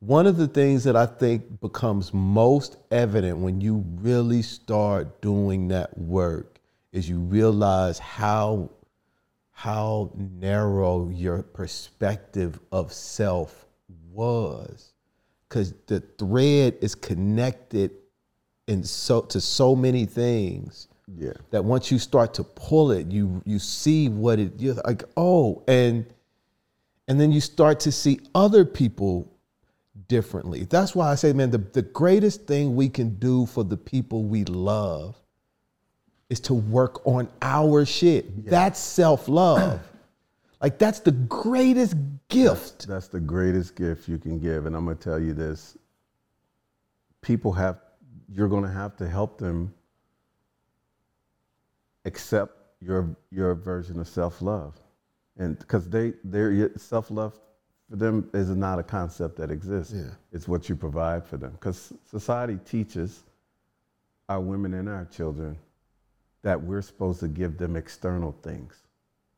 One 0.00 0.26
of 0.26 0.36
the 0.36 0.46
things 0.48 0.84
that 0.84 0.96
I 0.96 1.06
think 1.06 1.60
becomes 1.60 2.12
most 2.12 2.76
evident 2.90 3.38
when 3.38 3.60
you 3.60 3.84
really 4.00 4.42
start 4.42 5.20
doing 5.22 5.68
that 5.68 5.96
work 5.96 6.60
is 6.92 7.08
you 7.08 7.18
realize 7.18 7.98
how 7.98 8.70
how 9.58 10.10
narrow 10.14 11.08
your 11.08 11.42
perspective 11.42 12.60
of 12.72 12.92
self 12.92 13.64
was 14.12 14.92
because 15.48 15.72
the 15.86 15.98
thread 16.18 16.76
is 16.82 16.94
connected 16.94 17.90
in 18.66 18.84
so 18.84 19.22
to 19.22 19.40
so 19.40 19.74
many 19.74 20.04
things 20.04 20.88
Yeah. 21.16 21.32
that 21.52 21.64
once 21.64 21.90
you 21.90 21.98
start 21.98 22.34
to 22.34 22.44
pull 22.44 22.90
it, 22.90 23.10
you 23.10 23.40
you 23.46 23.58
see 23.58 24.10
what 24.10 24.38
it 24.38 24.60
you're 24.60 24.74
like, 24.84 25.04
oh, 25.16 25.62
and 25.66 26.04
and 27.08 27.18
then 27.18 27.32
you 27.32 27.40
start 27.40 27.80
to 27.80 27.92
see 27.92 28.20
other 28.34 28.66
people 28.66 29.32
differently. 30.06 30.64
That's 30.64 30.94
why 30.94 31.10
I 31.12 31.14
say, 31.14 31.32
man, 31.32 31.50
the, 31.50 31.58
the 31.72 31.80
greatest 31.80 32.46
thing 32.46 32.76
we 32.76 32.90
can 32.90 33.14
do 33.18 33.46
for 33.46 33.64
the 33.64 33.78
people 33.78 34.24
we 34.24 34.44
love 34.44 35.16
is 36.28 36.40
to 36.40 36.54
work 36.54 37.06
on 37.06 37.28
our 37.42 37.84
shit. 37.84 38.46
That's 38.46 38.80
self-love. 38.80 39.80
like 40.60 40.78
that's 40.78 41.00
the 41.00 41.12
greatest 41.12 41.94
gift. 42.28 42.86
That's 42.86 43.08
the 43.08 43.20
greatest 43.20 43.76
gift 43.76 44.08
you 44.08 44.18
can 44.18 44.38
give. 44.38 44.66
And 44.66 44.74
I'm 44.74 44.84
going 44.84 44.96
to 44.96 45.02
tell 45.02 45.18
you 45.18 45.32
this 45.32 45.76
people 47.20 47.52
have, 47.52 47.80
you're 48.28 48.48
going 48.48 48.64
to 48.64 48.70
have 48.70 48.96
to 48.96 49.08
help 49.08 49.38
them 49.38 49.72
accept 52.04 52.52
your, 52.80 53.16
your 53.30 53.54
version 53.54 54.00
of 54.00 54.08
self 54.08 54.42
love. 54.42 54.74
And 55.38 55.58
because 55.58 55.88
they, 55.88 56.14
their 56.24 56.70
self 56.78 57.10
love 57.10 57.38
for 57.88 57.96
them 57.96 58.28
is 58.32 58.48
not 58.48 58.78
a 58.78 58.82
concept 58.82 59.36
that 59.36 59.50
exists. 59.50 59.94
Yeah. 59.94 60.10
It's 60.32 60.48
what 60.48 60.68
you 60.68 60.74
provide 60.74 61.24
for 61.24 61.36
them. 61.36 61.52
Because 61.52 61.92
society 62.04 62.58
teaches 62.64 63.22
our 64.28 64.40
women 64.40 64.74
and 64.74 64.88
our 64.88 65.04
children 65.04 65.56
that 66.46 66.62
we're 66.62 66.80
supposed 66.80 67.18
to 67.18 67.26
give 67.26 67.58
them 67.58 67.74
external 67.74 68.30
things, 68.40 68.84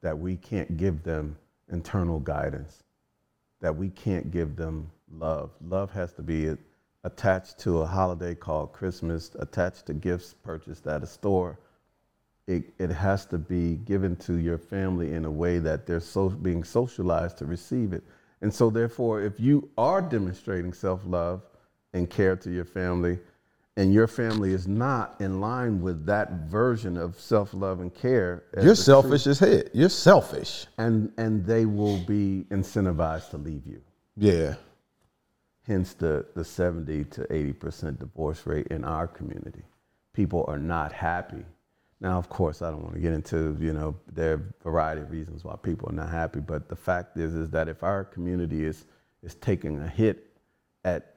that 0.02 0.18
we 0.18 0.36
can't 0.36 0.76
give 0.76 1.02
them 1.04 1.34
internal 1.72 2.20
guidance, 2.20 2.82
that 3.62 3.74
we 3.74 3.88
can't 3.88 4.30
give 4.30 4.56
them 4.56 4.90
love. 5.10 5.50
Love 5.66 5.90
has 5.90 6.12
to 6.12 6.20
be 6.20 6.54
attached 7.04 7.58
to 7.58 7.78
a 7.78 7.86
holiday 7.86 8.34
called 8.34 8.74
Christmas, 8.74 9.34
attached 9.38 9.86
to 9.86 9.94
gifts 9.94 10.34
purchased 10.44 10.86
at 10.86 11.02
a 11.02 11.06
store. 11.06 11.58
It, 12.46 12.74
it 12.78 12.90
has 12.90 13.24
to 13.28 13.38
be 13.38 13.76
given 13.76 14.14
to 14.16 14.34
your 14.34 14.58
family 14.58 15.14
in 15.14 15.24
a 15.24 15.30
way 15.30 15.60
that 15.60 15.86
they're 15.86 16.00
so, 16.00 16.28
being 16.28 16.62
socialized 16.62 17.38
to 17.38 17.46
receive 17.46 17.94
it. 17.94 18.04
And 18.42 18.52
so, 18.52 18.68
therefore, 18.68 19.22
if 19.22 19.40
you 19.40 19.70
are 19.78 20.02
demonstrating 20.02 20.74
self 20.74 21.00
love 21.06 21.40
and 21.94 22.10
care 22.10 22.36
to 22.36 22.50
your 22.50 22.66
family, 22.66 23.18
and 23.78 23.94
your 23.94 24.08
family 24.08 24.52
is 24.52 24.66
not 24.66 25.14
in 25.20 25.40
line 25.40 25.80
with 25.80 26.04
that 26.06 26.32
version 26.50 26.96
of 26.96 27.18
self 27.18 27.54
love 27.54 27.80
and 27.80 27.94
care, 27.94 28.42
You're 28.60 28.74
selfish 28.74 29.26
as 29.28 29.38
heck. 29.38 29.66
You're 29.72 29.88
selfish. 29.88 30.66
and 30.78 31.12
and 31.16 31.46
they 31.46 31.64
will 31.64 31.98
be 31.98 32.44
incentivized 32.50 33.30
to 33.30 33.38
leave 33.38 33.66
you. 33.66 33.80
Yeah. 34.16 34.56
Hence 35.64 35.94
the 35.94 36.26
the 36.34 36.44
seventy 36.44 37.04
to 37.04 37.32
eighty 37.32 37.52
percent 37.52 38.00
divorce 38.00 38.46
rate 38.46 38.66
in 38.66 38.84
our 38.84 39.06
community. 39.06 39.62
People 40.12 40.44
are 40.48 40.58
not 40.58 40.92
happy. 40.92 41.44
Now, 42.00 42.18
of 42.18 42.28
course, 42.28 42.62
I 42.62 42.70
don't 42.70 42.82
want 42.82 42.94
to 42.94 43.00
get 43.00 43.12
into 43.12 43.56
you 43.60 43.72
know 43.72 43.94
there 44.12 44.32
are 44.32 44.34
a 44.34 44.64
variety 44.64 45.02
of 45.02 45.10
reasons 45.12 45.44
why 45.44 45.54
people 45.62 45.88
are 45.88 45.94
not 45.94 46.08
happy, 46.10 46.40
but 46.40 46.68
the 46.68 46.76
fact 46.76 47.16
is 47.16 47.34
is 47.34 47.48
that 47.50 47.68
if 47.68 47.84
our 47.84 48.02
community 48.04 48.64
is 48.64 48.86
is 49.22 49.36
taking 49.36 49.78
a 49.78 49.88
hit 49.88 50.32
at 50.84 51.12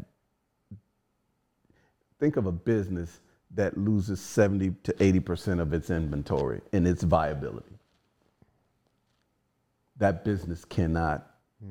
think 2.21 2.37
of 2.37 2.45
a 2.45 2.51
business 2.51 3.19
that 3.55 3.75
loses 3.77 4.21
70 4.21 4.75
to 4.83 4.93
80% 4.93 5.59
of 5.59 5.73
its 5.73 5.89
inventory 5.89 6.61
and 6.71 6.87
its 6.87 7.03
viability. 7.03 7.75
That 9.97 10.23
business 10.23 10.63
cannot 10.63 11.27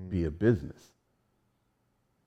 be 0.08 0.24
a 0.24 0.30
business. 0.30 0.90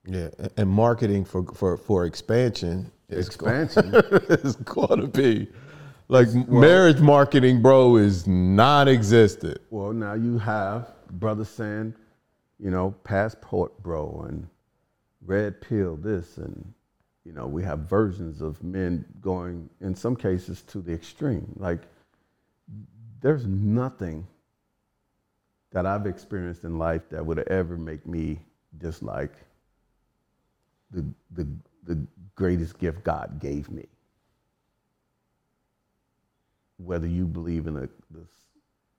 Yeah. 0.06 0.30
And 0.56 0.68
marketing 0.68 1.24
for 1.24 1.44
for 1.44 1.78
for 1.78 2.04
expansion 2.04 2.90
is 3.08 3.26
Expansion. 3.26 3.94
is 4.28 4.56
going 4.56 5.00
to 5.00 5.06
be 5.06 5.48
like 6.08 6.28
marriage 6.34 7.00
marketing, 7.00 7.62
bro, 7.62 7.96
is 7.96 8.26
non-existent. 8.26 9.58
well, 9.70 9.92
now 9.94 10.12
you 10.12 10.36
have 10.36 10.92
Brother 11.12 11.44
Sand, 11.44 11.94
you 12.58 12.70
know, 12.70 12.94
Passport 13.04 13.82
Bro 13.82 14.26
and 14.28 14.46
Red 15.24 15.62
Pill 15.62 15.96
this 15.96 16.36
and 16.36 16.74
you 17.24 17.32
know, 17.32 17.46
we 17.46 17.62
have 17.62 17.80
versions 17.80 18.42
of 18.42 18.62
men 18.62 19.04
going 19.20 19.70
in 19.80 19.94
some 19.94 20.14
cases 20.14 20.62
to 20.62 20.80
the 20.80 20.92
extreme. 20.92 21.54
Like 21.56 21.80
there's 23.20 23.46
nothing 23.46 24.26
that 25.72 25.86
I've 25.86 26.06
experienced 26.06 26.64
in 26.64 26.78
life 26.78 27.08
that 27.10 27.24
would 27.24 27.38
ever 27.48 27.76
make 27.76 28.06
me 28.06 28.40
dislike 28.78 29.32
the 30.90 31.04
the 31.32 31.48
the 31.84 32.06
greatest 32.34 32.78
gift 32.78 33.02
God 33.04 33.40
gave 33.40 33.70
me. 33.70 33.86
Whether 36.76 37.06
you 37.06 37.26
believe 37.26 37.66
in 37.66 37.76
a, 37.76 37.88
this 38.10 38.28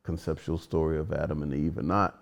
conceptual 0.03 0.57
story 0.57 0.97
of 0.97 1.11
Adam 1.11 1.43
and 1.43 1.53
Eve 1.53 1.77
or 1.77 1.83
not, 1.83 2.17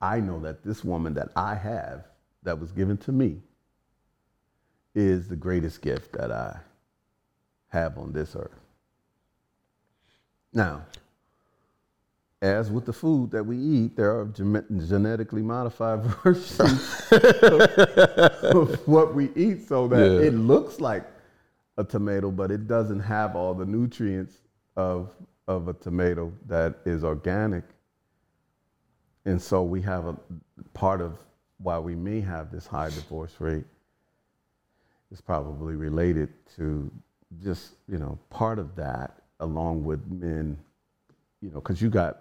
I 0.00 0.20
know 0.20 0.40
that 0.40 0.64
this 0.64 0.84
woman 0.84 1.14
that 1.14 1.28
I 1.36 1.54
have, 1.54 2.04
that 2.42 2.58
was 2.58 2.72
given 2.72 2.96
to 2.98 3.12
me, 3.12 3.40
is 4.98 5.28
the 5.28 5.36
greatest 5.36 5.80
gift 5.80 6.12
that 6.14 6.32
I 6.32 6.58
have 7.68 7.96
on 7.98 8.12
this 8.12 8.34
earth. 8.34 8.58
Now, 10.52 10.82
as 12.42 12.68
with 12.70 12.84
the 12.84 12.92
food 12.92 13.30
that 13.30 13.44
we 13.44 13.56
eat, 13.58 13.96
there 13.96 14.10
are 14.18 14.24
genetically 14.26 15.42
modified 15.42 16.02
versions 16.24 17.06
of 18.42 18.88
what 18.88 19.14
we 19.14 19.30
eat 19.36 19.68
so 19.68 19.86
that 19.88 19.98
Yeah. 20.10 20.26
it 20.28 20.34
looks 20.34 20.80
like 20.80 21.04
a 21.76 21.84
tomato, 21.84 22.32
but 22.32 22.50
it 22.50 22.66
doesn't 22.66 23.00
have 23.00 23.36
all 23.36 23.54
the 23.54 23.66
nutrients 23.66 24.34
of, 24.76 25.10
of 25.46 25.68
a 25.68 25.74
tomato 25.74 26.32
that 26.46 26.74
is 26.84 27.04
organic. 27.04 27.62
And 29.26 29.40
so 29.40 29.62
we 29.62 29.80
have 29.82 30.06
a 30.06 30.16
part 30.74 31.00
of 31.00 31.18
why 31.58 31.78
we 31.78 31.94
may 31.94 32.20
have 32.20 32.50
this 32.50 32.66
high 32.66 32.88
divorce 32.90 33.34
rate 33.40 33.64
is 35.10 35.20
probably 35.20 35.74
related 35.74 36.28
to 36.56 36.90
just, 37.42 37.72
you 37.88 37.98
know, 37.98 38.18
part 38.30 38.58
of 38.58 38.74
that 38.76 39.22
along 39.40 39.84
with 39.84 40.00
men, 40.10 40.58
you 41.40 41.50
know, 41.50 41.60
because 41.60 41.80
you 41.80 41.88
got, 41.88 42.18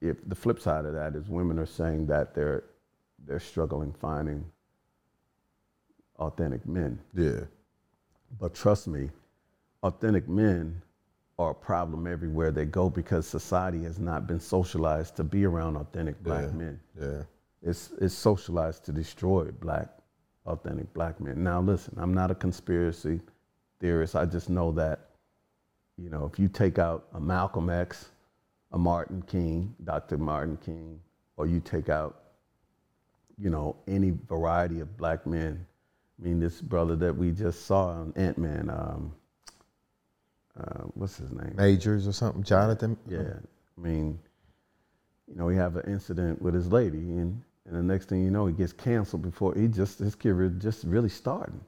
if 0.00 0.16
the 0.28 0.34
flip 0.34 0.60
side 0.60 0.84
of 0.84 0.94
that 0.94 1.14
is 1.14 1.28
women 1.28 1.58
are 1.58 1.66
saying 1.66 2.06
that 2.06 2.34
they're, 2.34 2.64
they're 3.26 3.40
struggling 3.40 3.92
finding 4.00 4.44
authentic 6.18 6.66
men. 6.66 6.98
Yeah. 7.14 7.40
But 8.38 8.54
trust 8.54 8.86
me, 8.86 9.10
authentic 9.82 10.28
men 10.28 10.80
are 11.38 11.50
a 11.50 11.54
problem 11.54 12.06
everywhere 12.06 12.50
they 12.50 12.66
go 12.66 12.90
because 12.90 13.26
society 13.26 13.82
has 13.82 13.98
not 13.98 14.26
been 14.26 14.38
socialized 14.40 15.16
to 15.16 15.24
be 15.24 15.44
around 15.46 15.76
authentic 15.76 16.22
black 16.22 16.44
Yeah. 16.44 16.50
men. 16.52 16.80
Yeah. 17.00 17.22
It's, 17.62 17.90
it's 18.00 18.14
socialized 18.14 18.84
to 18.86 18.92
destroy 18.92 19.50
black, 19.60 19.88
authentic 20.46 20.92
black 20.94 21.20
men. 21.20 21.42
Now, 21.42 21.60
listen, 21.60 21.94
I'm 21.98 22.14
not 22.14 22.30
a 22.30 22.34
conspiracy 22.34 23.20
theorist. 23.80 24.16
I 24.16 24.24
just 24.24 24.50
know 24.50 24.72
that, 24.72 25.10
you 25.96 26.10
know, 26.10 26.28
if 26.32 26.38
you 26.38 26.48
take 26.48 26.78
out 26.78 27.06
a 27.14 27.20
Malcolm 27.20 27.70
X, 27.70 28.10
a 28.72 28.78
Martin 28.78 29.22
King, 29.22 29.74
Dr. 29.84 30.18
Martin 30.18 30.56
King, 30.64 31.00
or 31.36 31.46
you 31.46 31.60
take 31.60 31.88
out, 31.88 32.22
you 33.38 33.50
know, 33.50 33.76
any 33.88 34.12
variety 34.28 34.80
of 34.80 34.96
black 34.96 35.26
men. 35.26 35.66
I 36.20 36.24
mean, 36.24 36.38
this 36.38 36.60
brother 36.60 36.96
that 36.96 37.16
we 37.16 37.30
just 37.30 37.66
saw 37.66 37.88
on 37.88 38.12
Ant 38.16 38.36
Man, 38.38 38.68
um, 38.70 39.14
uh, 40.58 40.82
what's 40.94 41.16
his 41.16 41.32
name? 41.32 41.54
Majors 41.56 42.06
or 42.06 42.12
something, 42.12 42.42
Jonathan. 42.42 42.96
Yeah. 43.08 43.34
I 43.76 43.80
mean, 43.80 44.18
you 45.26 45.36
know, 45.36 45.48
he 45.48 45.56
have 45.56 45.76
an 45.76 45.90
incident 45.90 46.42
with 46.42 46.54
his 46.54 46.70
lady, 46.70 46.98
and, 46.98 47.42
and 47.66 47.76
the 47.76 47.82
next 47.82 48.08
thing 48.08 48.24
you 48.24 48.30
know, 48.30 48.46
he 48.46 48.52
gets 48.52 48.72
canceled 48.72 49.22
before 49.22 49.54
he 49.54 49.68
just 49.68 49.98
his 49.98 50.14
career 50.14 50.48
just 50.48 50.84
really 50.84 51.08
starting. 51.08 51.60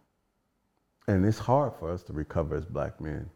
And 1.09 1.25
it's 1.25 1.39
hard 1.39 1.75
for 1.79 1.91
us 1.91 2.03
to 2.05 2.13
recover 2.13 2.57
as 2.57 2.65
black 2.65 3.01
men. 3.01 3.29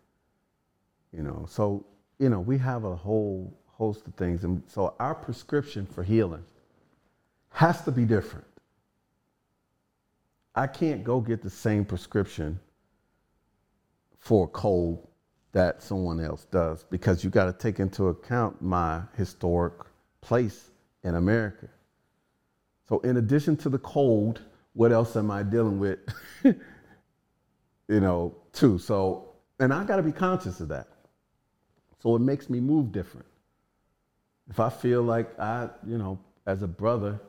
You 1.13 1.23
know, 1.23 1.47
so 1.49 1.85
you 2.19 2.29
know, 2.29 2.41
we 2.41 2.59
have 2.59 2.85
a 2.85 2.97
whole 2.97 3.53
host 3.67 4.07
of 4.07 4.15
things, 4.15 4.45
and 4.45 4.63
so 4.67 4.95
our 4.99 5.15
prescription 5.15 5.87
for 5.87 6.03
healing 6.03 6.45
has 7.51 7.83
to 7.83 7.93
be 7.93 8.05
different. 8.05 8.47
I 10.55 10.67
can't 10.67 11.05
go 11.05 11.21
get 11.21 11.43
the 11.43 11.51
same 11.51 11.85
prescription 11.85 12.59
for 14.19 14.47
a 14.47 14.49
cold 14.49 15.07
that 15.53 15.83
someone 15.83 16.21
else 16.21 16.47
does 16.47 16.85
because 16.85 17.23
you 17.23 17.31
got 17.31 17.47
to 17.47 17.53
take 17.53 17.79
into 17.79 18.09
account 18.09 18.61
my 18.61 19.03
historic 19.17 19.75
place 20.21 20.71
in 21.05 21.15
America. 21.15 21.69
So, 22.89 23.01
in 23.01 23.17
addition 23.17 23.57
to 23.59 23.69
the 23.69 23.79
cold, 23.79 24.41
what 24.75 24.93
else 24.93 25.17
am 25.17 25.31
I 25.31 25.43
dealing 25.43 25.79
with? 25.79 25.99
you 26.45 28.01
know, 28.01 28.35
too. 28.53 28.79
So, 28.79 29.33
and 29.59 29.73
I 29.73 29.85
got 29.85 29.97
to 29.97 30.03
be 30.03 30.13
conscious 30.13 30.61
of 30.61 30.69
that. 30.69 30.89
So 32.03 32.15
it 32.15 32.21
makes 32.21 32.51
me 32.51 32.61
move 32.61 32.93
different. 32.93 33.27
If 34.49 34.61
I 34.61 34.71
feel 34.71 35.03
like 35.03 35.39
I, 35.41 35.69
you 35.87 35.99
know, 35.99 36.19
as 36.47 36.63
a 36.63 36.69
brother, 36.69 37.21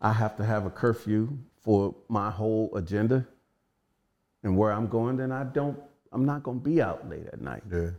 I 0.00 0.12
have 0.12 0.36
to 0.36 0.44
have 0.44 0.66
a 0.66 0.70
curfew 0.70 1.36
for 1.56 1.94
my 2.08 2.30
whole 2.30 2.74
agenda 2.74 3.26
and 4.42 4.56
where 4.56 4.72
I'm 4.72 4.86
going, 4.86 5.16
then 5.16 5.32
I 5.32 5.44
don't, 5.44 5.78
I'm 6.12 6.24
not 6.24 6.42
going 6.42 6.60
to 6.60 6.64
be 6.64 6.80
out 6.80 7.08
late 7.08 7.26
at 7.32 7.40
night. 7.40 7.62
Yeah. 7.70 7.90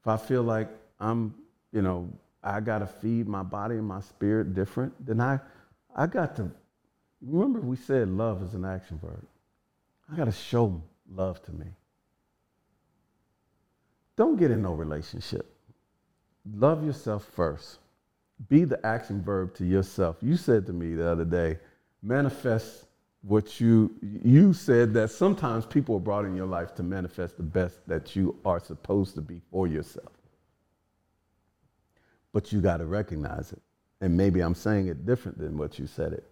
If 0.00 0.06
I 0.06 0.16
feel 0.16 0.42
like 0.42 0.68
I'm, 1.00 1.34
you 1.72 1.82
know, 1.82 2.08
I 2.42 2.60
got 2.60 2.78
to 2.78 2.86
feed 2.86 3.28
my 3.28 3.42
body 3.42 3.74
and 3.74 3.86
my 3.86 4.00
spirit 4.00 4.54
different, 4.54 4.94
then 5.04 5.20
I, 5.20 5.38
I 5.98 6.06
got 6.06 6.36
to, 6.36 6.48
remember 7.20 7.60
we 7.60 7.74
said 7.74 8.08
love 8.08 8.40
is 8.44 8.54
an 8.54 8.64
action 8.64 9.00
verb. 9.02 9.26
I 10.10 10.16
got 10.16 10.26
to 10.26 10.32
show 10.32 10.80
love 11.12 11.42
to 11.42 11.52
me. 11.52 11.66
Don't 14.14 14.36
get 14.36 14.52
in 14.52 14.62
no 14.62 14.74
relationship. 14.74 15.52
Love 16.54 16.84
yourself 16.84 17.28
first. 17.34 17.78
Be 18.48 18.64
the 18.64 18.84
action 18.86 19.20
verb 19.24 19.56
to 19.56 19.64
yourself. 19.64 20.16
You 20.22 20.36
said 20.36 20.66
to 20.66 20.72
me 20.72 20.94
the 20.94 21.10
other 21.10 21.24
day, 21.24 21.58
manifest 22.00 22.84
what 23.22 23.60
you 23.60 23.92
you 24.00 24.52
said 24.52 24.94
that 24.94 25.10
sometimes 25.10 25.66
people 25.66 25.96
are 25.96 26.00
brought 26.00 26.24
in 26.24 26.36
your 26.36 26.46
life 26.46 26.76
to 26.76 26.84
manifest 26.84 27.36
the 27.36 27.42
best 27.42 27.80
that 27.88 28.14
you 28.14 28.36
are 28.44 28.60
supposed 28.60 29.16
to 29.16 29.20
be 29.20 29.40
for 29.50 29.66
yourself. 29.66 30.12
But 32.32 32.52
you 32.52 32.60
got 32.60 32.76
to 32.76 32.86
recognize 32.86 33.52
it. 33.52 33.60
And 34.00 34.16
maybe 34.16 34.40
I'm 34.40 34.54
saying 34.54 34.86
it 34.86 35.06
different 35.06 35.38
than 35.38 35.58
what 35.58 35.78
you 35.78 35.86
said 35.86 36.12
it 36.12 36.24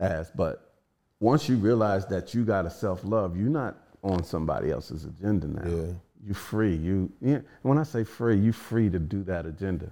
as, 0.00 0.30
but 0.30 0.74
once 1.20 1.48
you 1.48 1.56
realize 1.56 2.06
that 2.06 2.34
you 2.34 2.44
got 2.44 2.62
to 2.62 2.70
self-love, 2.70 3.36
you're 3.36 3.48
not 3.48 3.76
on 4.02 4.22
somebody 4.22 4.70
else's 4.70 5.04
agenda 5.04 5.48
now. 5.48 5.68
Yeah. 5.68 5.92
You 6.26 6.34
free. 6.34 6.74
You 6.74 7.12
yeah, 7.20 7.40
when 7.62 7.78
I 7.78 7.84
say 7.84 8.04
free, 8.04 8.36
you 8.36 8.52
free 8.52 8.90
to 8.90 8.98
do 8.98 9.22
that 9.24 9.46
agenda. 9.46 9.90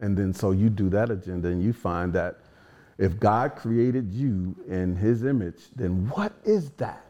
And 0.00 0.16
then 0.16 0.34
so 0.34 0.50
you 0.50 0.68
do 0.68 0.88
that 0.90 1.10
agenda 1.10 1.48
and 1.48 1.62
you 1.62 1.72
find 1.72 2.12
that 2.14 2.40
if 2.98 3.18
God 3.18 3.56
created 3.56 4.12
you 4.12 4.56
in 4.68 4.96
his 4.96 5.24
image, 5.24 5.62
then 5.74 6.08
what 6.08 6.32
is 6.44 6.70
that? 6.72 7.04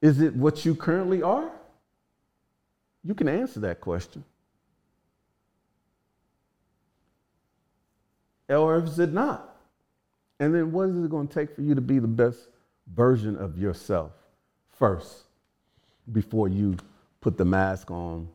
Is 0.00 0.20
it 0.20 0.34
what 0.34 0.64
you 0.64 0.74
currently 0.74 1.22
are? 1.22 1.50
You 3.04 3.14
can 3.14 3.28
answer 3.28 3.60
that 3.60 3.80
question. 3.80 4.24
Or 8.48 8.82
is 8.82 8.98
it 8.98 9.12
not? 9.12 9.56
And 10.40 10.54
then 10.54 10.72
what 10.72 10.88
is 10.88 11.04
it 11.04 11.10
going 11.10 11.28
to 11.28 11.34
take 11.34 11.54
for 11.54 11.62
you 11.62 11.74
to 11.74 11.80
be 11.80 11.98
the 11.98 12.06
best 12.06 12.48
version 12.94 13.36
of 13.36 13.58
yourself 13.58 14.12
first 14.78 15.24
before 16.12 16.48
you 16.48 16.76
put 17.20 17.36
the 17.36 17.44
mask 17.44 17.90
on 17.90 18.28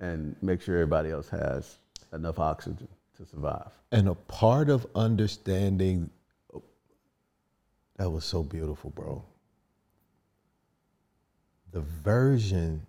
and 0.00 0.36
make 0.42 0.60
sure 0.60 0.76
everybody 0.76 1.10
else 1.10 1.28
has 1.30 1.78
enough 2.12 2.38
oxygen 2.38 2.88
to 3.16 3.24
survive? 3.26 3.70
And 3.90 4.08
a 4.08 4.14
part 4.14 4.68
of 4.68 4.86
understanding 4.94 6.10
that 7.96 8.10
was 8.10 8.24
so 8.24 8.42
beautiful, 8.42 8.90
bro. 8.90 9.24
The 11.72 11.80
version 11.80 12.86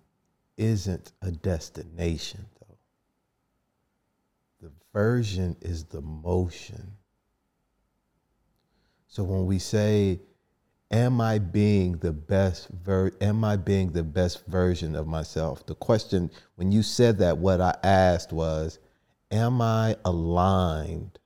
isn't 0.56 1.12
a 1.22 1.30
destination. 1.30 2.44
The 4.60 4.70
version 4.92 5.56
is 5.60 5.84
the 5.84 6.00
motion. 6.00 6.92
So 9.06 9.22
when 9.24 9.46
we 9.46 9.58
say, 9.58 10.20
am 10.90 11.20
I 11.20 11.38
being 11.38 11.98
the 11.98 12.12
best 12.12 12.68
ver- 12.68 13.12
am 13.20 13.44
I 13.44 13.56
being 13.56 13.92
the 13.92 14.02
best 14.02 14.46
version 14.46 14.96
of 14.96 15.06
myself? 15.06 15.64
The 15.66 15.74
question 15.74 16.30
when 16.56 16.72
you 16.72 16.82
said 16.82 17.18
that 17.18 17.38
what 17.38 17.60
I 17.60 17.76
asked 17.82 18.32
was, 18.32 18.78
am 19.30 19.60
I 19.60 19.96
aligned 20.04 21.18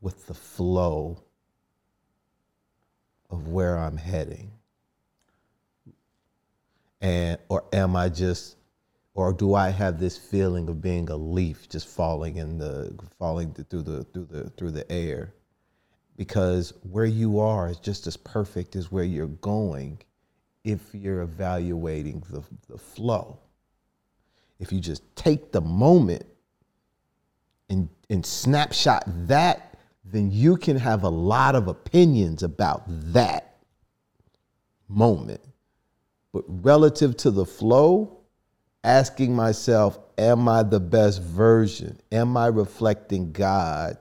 with 0.00 0.26
the 0.26 0.34
flow 0.34 1.22
of 3.30 3.48
where 3.48 3.78
I'm 3.78 3.96
heading? 3.96 4.52
And 7.00 7.38
or 7.48 7.64
am 7.72 7.96
I 7.96 8.08
just 8.08 8.55
or 9.16 9.32
do 9.32 9.54
I 9.54 9.70
have 9.70 9.98
this 9.98 10.18
feeling 10.18 10.68
of 10.68 10.82
being 10.82 11.08
a 11.08 11.16
leaf 11.16 11.70
just 11.70 11.88
falling 11.88 12.36
in 12.36 12.58
the 12.58 12.94
falling 13.18 13.54
through 13.54 13.82
the 13.82 14.04
through 14.04 14.26
the 14.26 14.50
through 14.50 14.72
the 14.72 14.90
air? 14.92 15.32
Because 16.16 16.74
where 16.82 17.06
you 17.06 17.40
are 17.40 17.68
is 17.68 17.78
just 17.78 18.06
as 18.06 18.16
perfect 18.16 18.76
as 18.76 18.92
where 18.92 19.04
you're 19.04 19.26
going 19.26 19.98
if 20.64 20.80
you're 20.92 21.22
evaluating 21.22 22.22
the, 22.30 22.42
the 22.68 22.76
flow. 22.76 23.38
If 24.58 24.70
you 24.72 24.80
just 24.80 25.02
take 25.16 25.50
the 25.52 25.60
moment 25.60 26.26
and, 27.70 27.88
and 28.10 28.24
snapshot 28.24 29.04
that, 29.28 29.78
then 30.04 30.30
you 30.30 30.56
can 30.56 30.76
have 30.76 31.04
a 31.04 31.08
lot 31.08 31.54
of 31.54 31.68
opinions 31.68 32.42
about 32.42 32.82
that 32.86 33.58
moment. 34.88 35.40
But 36.32 36.44
relative 36.48 37.16
to 37.18 37.30
the 37.30 37.46
flow, 37.46 38.15
asking 38.86 39.34
myself, 39.34 39.98
am 40.16 40.48
I 40.48 40.62
the 40.62 40.80
best 40.80 41.20
version? 41.20 42.00
Am 42.12 42.36
I 42.36 42.46
reflecting 42.46 43.32
God 43.32 43.98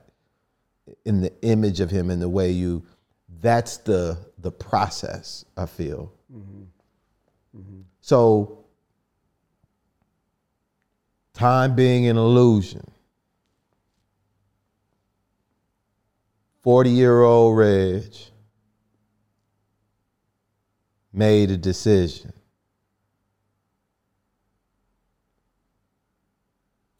in 1.03 1.21
the 1.21 1.33
image 1.41 1.79
of 1.79 1.89
him 1.89 2.11
in 2.11 2.19
the 2.19 2.29
way 2.29 2.51
you 2.51 2.83
that's 3.41 3.77
the 3.77 4.17
the 4.39 4.51
process, 4.51 5.43
I 5.57 5.65
feel. 5.65 6.13
Mm-hmm. 6.31 7.59
Mm-hmm. 7.59 7.81
So 8.01 8.65
time 11.33 11.75
being 11.75 12.07
an 12.07 12.17
illusion. 12.17 12.85
40 16.61 16.89
year 16.91 17.21
old 17.21 17.57
Reg 17.57 18.13
made 21.13 21.51
a 21.51 21.57
decision. 21.57 22.33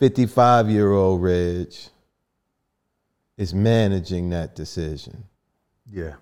55 0.06 0.70
year 0.70 0.92
old 0.92 1.24
Reg 1.24 1.74
is 3.38 3.56
managing 3.56 4.30
that 4.30 4.54
decision. 4.56 5.24
Yeah. 5.92 6.14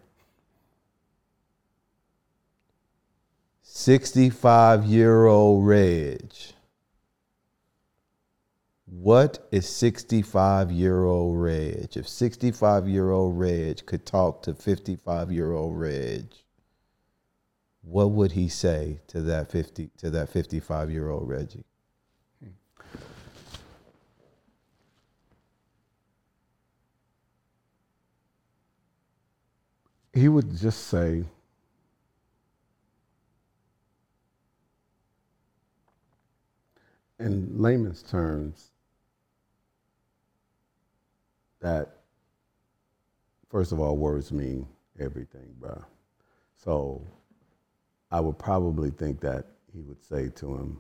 65 3.62 4.86
year 4.86 5.26
old 5.26 5.68
Reg 5.68 6.32
What 8.86 9.46
is 9.52 9.68
65 9.68 10.72
year 10.72 11.04
old 11.04 11.42
Reg? 11.42 11.98
If 11.98 12.08
65 12.08 12.88
year 12.88 13.12
old 13.12 13.38
Reg 13.38 13.86
could 13.86 14.06
talk 14.06 14.44
to 14.44 14.54
55 14.54 15.30
year 15.30 15.52
old 15.52 15.78
Reg, 15.78 16.28
what 17.82 18.12
would 18.12 18.32
he 18.32 18.48
say 18.48 19.02
to 19.08 19.22
that 19.24 19.52
50 19.52 19.90
to 19.98 20.10
that 20.10 20.30
55 20.30 20.90
year 20.90 21.10
old 21.10 21.28
Reggie? 21.28 21.66
He 30.14 30.30
would 30.30 30.56
just 30.56 30.88
say, 30.88 31.24
in 37.20 37.58
layman's 37.60 38.04
terms, 38.04 38.70
that 41.62 41.98
first 43.50 43.72
of 43.72 43.80
all, 43.80 43.98
words 43.98 44.32
mean 44.32 44.68
everything, 45.00 45.56
bro. 45.60 45.84
So 46.56 47.02
I 48.12 48.20
would 48.20 48.38
probably 48.38 48.92
think 48.92 49.20
that 49.22 49.48
he 49.74 49.82
would 49.82 50.04
say 50.04 50.30
to 50.30 50.56
him, 50.56 50.80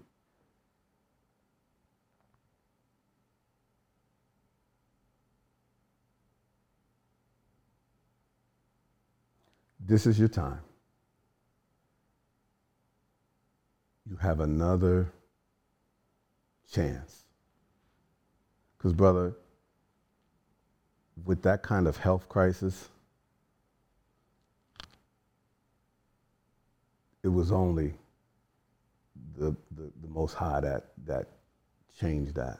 This 9.85 10.07
is 10.07 10.17
your 10.17 10.29
time. 10.29 10.61
You 14.09 14.15
have 14.17 14.39
another 14.39 15.11
chance. 16.71 17.23
Because, 18.77 18.93
brother, 18.93 19.35
with 21.25 21.41
that 21.43 21.63
kind 21.63 21.87
of 21.87 21.97
health 21.97 22.29
crisis, 22.29 22.89
it 27.23 27.27
was 27.27 27.51
only 27.51 27.93
the, 29.37 29.55
the, 29.71 29.91
the 30.01 30.07
Most 30.07 30.33
High 30.33 30.61
that, 30.61 30.91
that 31.05 31.27
changed 31.99 32.35
that. 32.35 32.59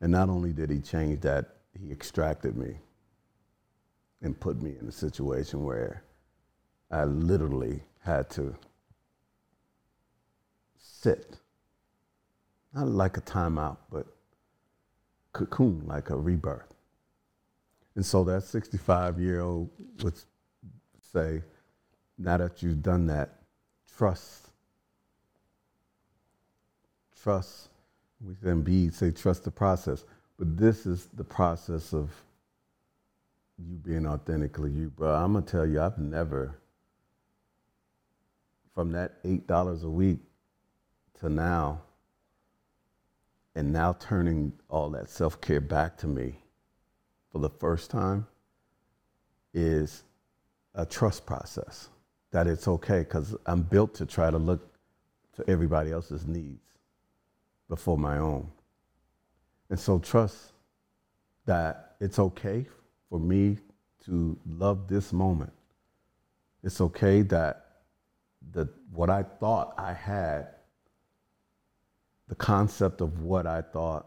And 0.00 0.12
not 0.12 0.28
only 0.30 0.52
did 0.52 0.70
He 0.70 0.80
change 0.80 1.20
that, 1.22 1.56
He 1.78 1.92
extracted 1.92 2.56
me 2.56 2.76
and 4.22 4.38
put 4.38 4.62
me 4.62 4.76
in 4.80 4.88
a 4.88 4.92
situation 4.92 5.62
where 5.64 6.02
I 6.94 7.04
literally 7.06 7.82
had 8.04 8.30
to 8.30 8.54
sit, 10.78 11.38
not 12.72 12.86
like 12.86 13.16
a 13.16 13.20
timeout, 13.20 13.78
but 13.90 14.06
cocoon, 15.32 15.82
like 15.86 16.10
a 16.10 16.16
rebirth. 16.16 16.72
And 17.96 18.06
so 18.06 18.22
that 18.24 18.44
65 18.44 19.18
year 19.18 19.40
old 19.40 19.70
would 20.04 20.14
say, 21.12 21.42
now 22.16 22.36
that 22.36 22.62
you've 22.62 22.82
done 22.82 23.08
that, 23.08 23.40
trust. 23.96 24.50
Trust. 27.20 27.70
We 28.24 28.34
then 28.40 28.62
be 28.62 28.90
say 28.90 29.10
trust 29.10 29.42
the 29.42 29.50
process. 29.50 30.04
But 30.38 30.56
this 30.56 30.86
is 30.86 31.06
the 31.06 31.24
process 31.24 31.92
of 31.92 32.12
you 33.58 33.74
being 33.78 34.06
authentically 34.06 34.70
you, 34.70 34.90
bro. 34.90 35.12
I'm 35.12 35.32
gonna 35.32 35.44
tell 35.44 35.66
you, 35.66 35.80
I've 35.80 35.98
never 35.98 36.54
from 38.74 38.92
that 38.92 39.14
eight 39.24 39.46
dollars 39.46 39.84
a 39.84 39.90
week 39.90 40.18
to 41.20 41.28
now, 41.28 41.80
and 43.54 43.72
now 43.72 43.94
turning 44.00 44.52
all 44.68 44.90
that 44.90 45.08
self 45.08 45.40
care 45.40 45.60
back 45.60 45.96
to 45.98 46.06
me 46.06 46.34
for 47.30 47.38
the 47.38 47.50
first 47.50 47.90
time 47.90 48.26
is 49.52 50.02
a 50.74 50.84
trust 50.84 51.24
process 51.24 51.88
that 52.32 52.48
it's 52.48 52.66
okay 52.66 52.98
because 53.00 53.36
I'm 53.46 53.62
built 53.62 53.94
to 53.94 54.06
try 54.06 54.30
to 54.30 54.38
look 54.38 54.74
to 55.36 55.48
everybody 55.48 55.92
else's 55.92 56.26
needs 56.26 56.64
before 57.68 57.96
my 57.96 58.18
own. 58.18 58.48
And 59.70 59.78
so 59.78 59.98
trust 59.98 60.52
that 61.46 61.96
it's 62.00 62.18
okay 62.18 62.66
for 63.08 63.18
me 63.20 63.58
to 64.06 64.36
love 64.46 64.88
this 64.88 65.12
moment. 65.12 65.52
It's 66.62 66.80
okay 66.80 67.22
that 67.22 67.63
the, 68.52 68.68
what 68.92 69.10
I 69.10 69.22
thought 69.22 69.74
I 69.78 69.92
had, 69.92 70.48
the 72.28 72.34
concept 72.34 73.00
of 73.00 73.20
what 73.20 73.46
I 73.46 73.62
thought 73.62 74.06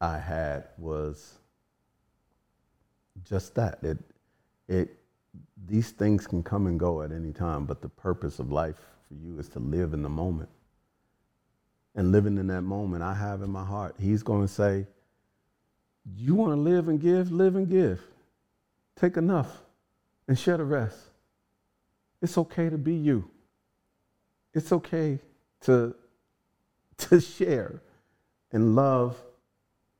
I 0.00 0.18
had 0.18 0.64
was 0.78 1.38
just 3.24 3.54
that. 3.54 3.78
It, 3.82 3.98
it, 4.68 4.96
these 5.66 5.90
things 5.90 6.26
can 6.26 6.42
come 6.42 6.66
and 6.66 6.78
go 6.78 7.02
at 7.02 7.12
any 7.12 7.32
time, 7.32 7.64
but 7.64 7.80
the 7.80 7.88
purpose 7.88 8.38
of 8.38 8.52
life 8.52 8.76
for 9.08 9.14
you 9.14 9.38
is 9.38 9.48
to 9.50 9.58
live 9.58 9.94
in 9.94 10.02
the 10.02 10.08
moment. 10.08 10.48
And 11.94 12.12
living 12.12 12.36
in 12.36 12.46
that 12.48 12.62
moment, 12.62 13.02
I 13.02 13.14
have 13.14 13.42
in 13.42 13.50
my 13.50 13.64
heart, 13.64 13.94
He's 13.98 14.22
going 14.22 14.46
to 14.46 14.52
say, 14.52 14.86
You 16.14 16.34
want 16.34 16.52
to 16.52 16.56
live 16.56 16.88
and 16.88 17.00
give? 17.00 17.32
Live 17.32 17.56
and 17.56 17.68
give. 17.68 18.00
Take 18.96 19.16
enough 19.16 19.62
and 20.28 20.38
share 20.38 20.58
the 20.58 20.64
rest. 20.64 20.98
It's 22.20 22.36
okay 22.38 22.68
to 22.68 22.78
be 22.78 22.94
you. 22.94 23.30
It's 24.56 24.72
okay 24.72 25.18
to, 25.64 25.94
to 26.96 27.20
share 27.20 27.82
and 28.50 28.74
love 28.74 29.22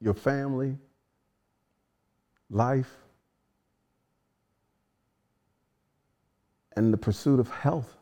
your 0.01 0.15
family, 0.15 0.78
life, 2.49 2.91
and 6.75 6.91
the 6.91 6.97
pursuit 6.97 7.39
of 7.39 7.51
health 7.51 7.97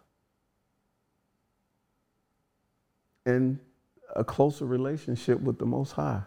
and 3.27 3.59
a 4.15 4.23
closer 4.23 4.65
relationship 4.65 5.41
with 5.41 5.59
the 5.59 5.67
Most 5.67 5.91
High. 5.93 6.23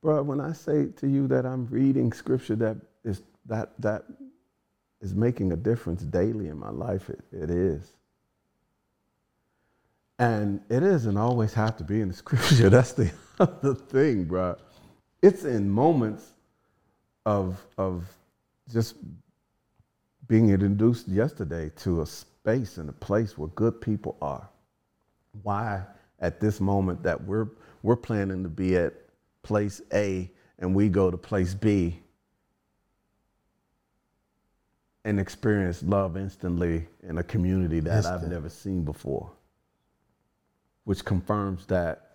Bro, 0.00 0.22
when 0.22 0.40
I 0.40 0.52
say 0.52 0.86
to 0.96 1.06
you 1.06 1.28
that 1.28 1.44
I'm 1.44 1.66
reading 1.66 2.12
scripture 2.12 2.56
that 2.56 2.78
is 3.04 3.22
that 3.46 3.72
that 3.80 4.04
is 5.02 5.14
making 5.14 5.52
a 5.52 5.56
difference 5.56 6.02
daily 6.04 6.48
in 6.48 6.58
my 6.58 6.70
life, 6.70 7.10
it, 7.10 7.20
it 7.32 7.50
is. 7.50 7.92
And 10.22 10.60
it 10.68 10.78
doesn't 10.78 11.16
always 11.16 11.52
have 11.54 11.76
to 11.78 11.84
be 11.84 12.00
in 12.00 12.06
the 12.06 12.14
scripture. 12.24 12.70
That's 12.70 12.92
the 12.92 13.10
other 13.40 13.74
thing, 13.74 14.24
bro. 14.24 14.56
It's 15.20 15.44
in 15.44 15.68
moments 15.68 16.30
of, 17.26 17.60
of 17.76 18.04
just 18.72 18.94
being 20.28 20.50
introduced 20.50 21.08
yesterday 21.08 21.72
to 21.78 22.02
a 22.02 22.06
space 22.06 22.76
and 22.76 22.88
a 22.88 22.92
place 22.92 23.36
where 23.36 23.48
good 23.48 23.80
people 23.80 24.16
are. 24.22 24.48
Why 25.42 25.82
at 26.20 26.38
this 26.38 26.60
moment 26.60 27.02
that 27.02 27.20
we're 27.24 27.48
we're 27.82 27.96
planning 27.96 28.44
to 28.44 28.48
be 28.48 28.76
at 28.76 28.94
place 29.42 29.82
A 29.92 30.30
and 30.60 30.72
we 30.72 30.88
go 30.88 31.10
to 31.10 31.16
place 31.16 31.52
B 31.52 31.98
and 35.04 35.18
experience 35.18 35.82
love 35.82 36.16
instantly 36.16 36.86
in 37.02 37.18
a 37.18 37.24
community 37.24 37.80
that 37.80 37.96
Instant. 37.96 38.22
I've 38.22 38.30
never 38.30 38.48
seen 38.48 38.84
before 38.84 39.32
which 40.84 41.04
confirms 41.04 41.66
that 41.66 42.08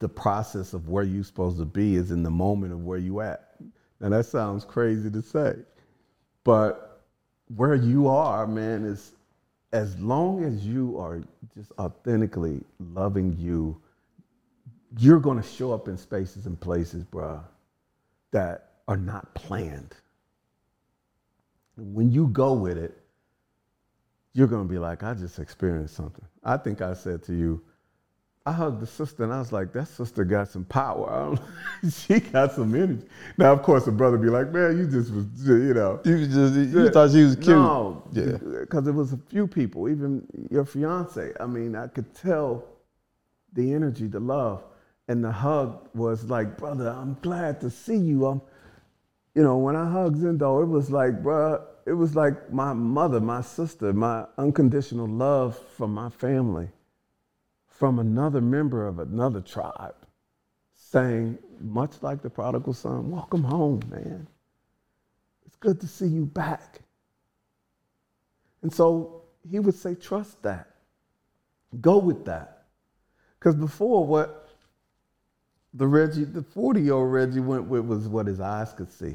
the 0.00 0.08
process 0.08 0.72
of 0.72 0.88
where 0.88 1.04
you're 1.04 1.24
supposed 1.24 1.58
to 1.58 1.64
be 1.64 1.96
is 1.96 2.10
in 2.10 2.22
the 2.22 2.30
moment 2.30 2.72
of 2.72 2.84
where 2.84 2.98
you 2.98 3.20
at. 3.20 3.54
Now 4.00 4.08
that 4.10 4.26
sounds 4.26 4.64
crazy 4.64 5.10
to 5.10 5.22
say, 5.22 5.54
but 6.44 7.04
where 7.56 7.74
you 7.74 8.08
are, 8.08 8.46
man, 8.46 8.84
is 8.84 9.12
as 9.72 9.98
long 9.98 10.44
as 10.44 10.66
you 10.66 10.98
are 10.98 11.22
just 11.54 11.72
authentically 11.78 12.62
loving 12.78 13.36
you, 13.38 13.80
you're 14.96 15.20
going 15.20 15.40
to 15.40 15.46
show 15.46 15.72
up 15.72 15.88
in 15.88 15.96
spaces 15.96 16.46
and 16.46 16.58
places, 16.58 17.04
bruh, 17.04 17.42
that 18.30 18.70
are 18.88 18.96
not 18.96 19.34
planned. 19.34 19.94
When 21.76 22.10
you 22.10 22.28
go 22.28 22.54
with 22.54 22.78
it, 22.78 22.97
you're 24.38 24.46
going 24.46 24.62
to 24.62 24.72
be 24.72 24.78
like, 24.78 25.02
I 25.02 25.14
just 25.14 25.40
experienced 25.40 25.96
something. 25.96 26.24
I 26.44 26.56
think 26.56 26.80
I 26.80 26.94
said 26.94 27.24
to 27.24 27.34
you, 27.34 27.60
I 28.46 28.52
hugged 28.52 28.80
the 28.80 28.86
sister 28.86 29.24
and 29.24 29.34
I 29.34 29.40
was 29.40 29.50
like, 29.50 29.72
that 29.72 29.88
sister 29.88 30.24
got 30.24 30.48
some 30.48 30.64
power. 30.64 31.36
she 31.92 32.20
got 32.20 32.52
some 32.52 32.72
energy. 32.72 33.04
Now, 33.36 33.52
of 33.52 33.64
course, 33.64 33.84
the 33.84 33.90
brother 33.90 34.16
be 34.16 34.28
like, 34.28 34.52
man, 34.52 34.78
you 34.78 34.86
just 34.86 35.12
was, 35.12 35.26
you 35.44 35.74
know. 35.74 36.00
You 36.04 36.24
just, 36.24 36.54
you 36.54 36.88
thought 36.90 37.10
she 37.10 37.24
was 37.24 37.34
cute. 37.34 37.48
No, 37.48 38.00
yeah. 38.12 38.38
Because 38.60 38.86
it 38.86 38.92
was 38.92 39.12
a 39.12 39.18
few 39.28 39.48
people, 39.48 39.88
even 39.88 40.24
your 40.52 40.64
fiance. 40.64 41.32
I 41.40 41.46
mean, 41.46 41.74
I 41.74 41.88
could 41.88 42.14
tell 42.14 42.64
the 43.54 43.74
energy, 43.74 44.06
the 44.06 44.20
love. 44.20 44.62
And 45.08 45.24
the 45.24 45.32
hug 45.32 45.88
was 45.94 46.24
like, 46.30 46.56
brother, 46.56 46.90
I'm 46.90 47.18
glad 47.22 47.60
to 47.62 47.70
see 47.70 47.96
you. 47.96 48.26
I'm, 48.26 48.40
you 49.34 49.42
know, 49.42 49.56
when 49.56 49.74
I 49.74 49.90
hugged 49.90 50.22
Zendo, 50.22 50.62
it 50.62 50.66
was 50.66 50.92
like, 50.92 51.24
bro, 51.24 51.60
it 51.88 51.94
was 51.94 52.14
like 52.14 52.52
my 52.52 52.74
mother, 52.74 53.18
my 53.18 53.40
sister, 53.40 53.94
my 53.94 54.26
unconditional 54.36 55.08
love 55.08 55.58
from 55.76 55.94
my 55.94 56.10
family, 56.10 56.68
from 57.66 57.98
another 57.98 58.42
member 58.42 58.86
of 58.86 58.98
another 58.98 59.40
tribe, 59.40 59.94
saying, 60.74 61.38
much 61.60 62.02
like 62.02 62.20
the 62.20 62.28
prodigal 62.28 62.74
son, 62.74 63.10
welcome 63.10 63.42
home, 63.42 63.80
man. 63.88 64.28
It's 65.46 65.56
good 65.56 65.80
to 65.80 65.88
see 65.88 66.06
you 66.06 66.26
back. 66.26 66.80
And 68.60 68.72
so 68.72 69.22
he 69.50 69.58
would 69.58 69.74
say, 69.74 69.94
trust 69.94 70.42
that. 70.42 70.68
Go 71.80 71.96
with 71.98 72.26
that. 72.26 72.64
Because 73.38 73.54
before, 73.54 74.06
what 74.06 74.50
the 75.72 75.86
Reggie, 75.86 76.24
the 76.24 76.42
40 76.42 76.82
year 76.82 76.94
old 76.94 77.10
Reggie 77.10 77.40
went 77.40 77.64
with 77.64 77.86
was 77.86 78.08
what 78.08 78.26
his 78.26 78.40
eyes 78.40 78.74
could 78.74 78.90
see. 78.90 79.14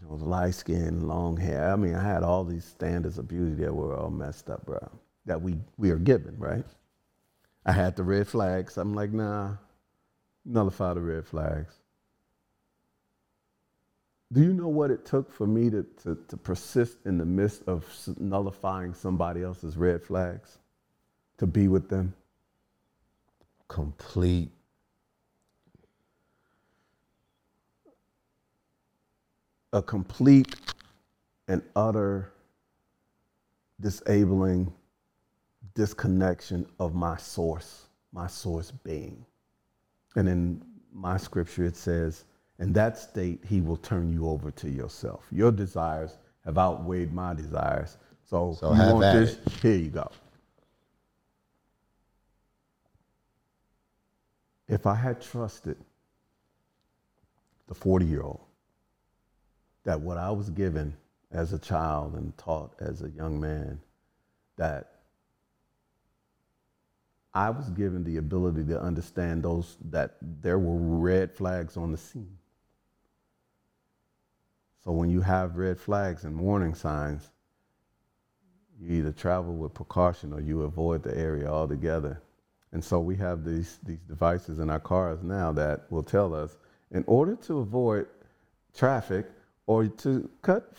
You 0.00 0.08
know, 0.08 0.14
light 0.14 0.54
skin, 0.54 1.06
long 1.06 1.36
hair. 1.36 1.72
I 1.72 1.76
mean, 1.76 1.94
I 1.94 2.02
had 2.02 2.22
all 2.22 2.44
these 2.44 2.64
standards 2.64 3.18
of 3.18 3.28
beauty 3.28 3.54
that 3.62 3.74
were 3.74 3.96
all 3.96 4.10
messed 4.10 4.50
up, 4.50 4.64
bro, 4.66 4.78
that 5.26 5.40
we, 5.40 5.58
we 5.76 5.90
are 5.90 5.98
given, 5.98 6.36
right? 6.38 6.64
I 7.66 7.72
had 7.72 7.96
the 7.96 8.02
red 8.04 8.26
flags. 8.28 8.76
I'm 8.76 8.94
like, 8.94 9.12
nah, 9.12 9.56
nullify 10.44 10.94
the 10.94 11.00
red 11.00 11.26
flags. 11.26 11.74
Do 14.32 14.42
you 14.42 14.52
know 14.52 14.68
what 14.68 14.90
it 14.90 15.06
took 15.06 15.32
for 15.32 15.46
me 15.46 15.70
to, 15.70 15.86
to, 16.02 16.18
to 16.28 16.36
persist 16.36 16.98
in 17.06 17.16
the 17.16 17.24
midst 17.24 17.62
of 17.66 17.86
nullifying 18.18 18.92
somebody 18.92 19.42
else's 19.42 19.76
red 19.76 20.02
flags? 20.02 20.58
To 21.38 21.46
be 21.46 21.68
with 21.68 21.88
them? 21.88 22.14
Complete. 23.68 24.50
A 29.72 29.82
complete 29.82 30.54
and 31.48 31.62
utter 31.76 32.32
disabling 33.80 34.72
disconnection 35.74 36.66
of 36.80 36.94
my 36.94 37.16
source, 37.16 37.86
my 38.12 38.26
source 38.26 38.70
being. 38.70 39.24
And 40.16 40.28
in 40.28 40.62
my 40.92 41.16
scripture, 41.16 41.64
it 41.64 41.76
says, 41.76 42.24
in 42.58 42.72
that 42.72 42.98
state, 42.98 43.40
he 43.46 43.60
will 43.60 43.76
turn 43.76 44.12
you 44.12 44.28
over 44.28 44.50
to 44.52 44.68
yourself. 44.68 45.26
Your 45.30 45.52
desires 45.52 46.18
have 46.44 46.58
outweighed 46.58 47.12
my 47.12 47.34
desires. 47.34 47.98
So, 48.24 48.56
So 48.58 48.70
you 48.70 48.74
have 48.74 48.92
want 48.94 49.02
this? 49.12 49.34
it. 49.46 49.52
Here 49.62 49.76
you 49.76 49.90
go. 49.90 50.10
If 54.66 54.86
I 54.86 54.94
had 54.94 55.20
trusted 55.20 55.76
the 57.68 57.74
40 57.74 58.04
year 58.06 58.22
old 58.22 58.40
that 59.88 60.02
what 60.02 60.18
I 60.18 60.30
was 60.30 60.50
given 60.50 60.94
as 61.32 61.54
a 61.54 61.58
child 61.58 62.12
and 62.12 62.36
taught 62.36 62.74
as 62.78 63.00
a 63.00 63.08
young 63.08 63.40
man, 63.40 63.80
that 64.58 64.90
I 67.32 67.48
was 67.48 67.70
given 67.70 68.04
the 68.04 68.18
ability 68.18 68.64
to 68.64 68.78
understand 68.78 69.44
those 69.44 69.78
that 69.86 70.16
there 70.20 70.58
were 70.58 70.76
red 70.76 71.32
flags 71.32 71.78
on 71.78 71.90
the 71.90 71.96
scene. 71.96 72.36
So 74.84 74.92
when 74.92 75.08
you 75.08 75.22
have 75.22 75.56
red 75.56 75.80
flags 75.80 76.24
and 76.24 76.38
warning 76.38 76.74
signs, 76.74 77.30
you 78.78 78.92
either 78.92 79.12
travel 79.12 79.54
with 79.54 79.72
precaution 79.72 80.34
or 80.34 80.40
you 80.42 80.64
avoid 80.64 81.02
the 81.02 81.16
area 81.16 81.48
altogether. 81.48 82.20
And 82.72 82.84
so 82.84 83.00
we 83.00 83.16
have 83.16 83.42
these, 83.42 83.78
these 83.82 84.02
devices 84.06 84.58
in 84.58 84.68
our 84.68 84.80
cars 84.80 85.22
now 85.22 85.50
that 85.52 85.90
will 85.90 86.02
tell 86.02 86.34
us 86.34 86.58
in 86.90 87.04
order 87.06 87.36
to 87.36 87.60
avoid 87.60 88.06
traffic 88.74 89.24
or 89.68 89.86
to 89.86 90.28
cut 90.40 90.72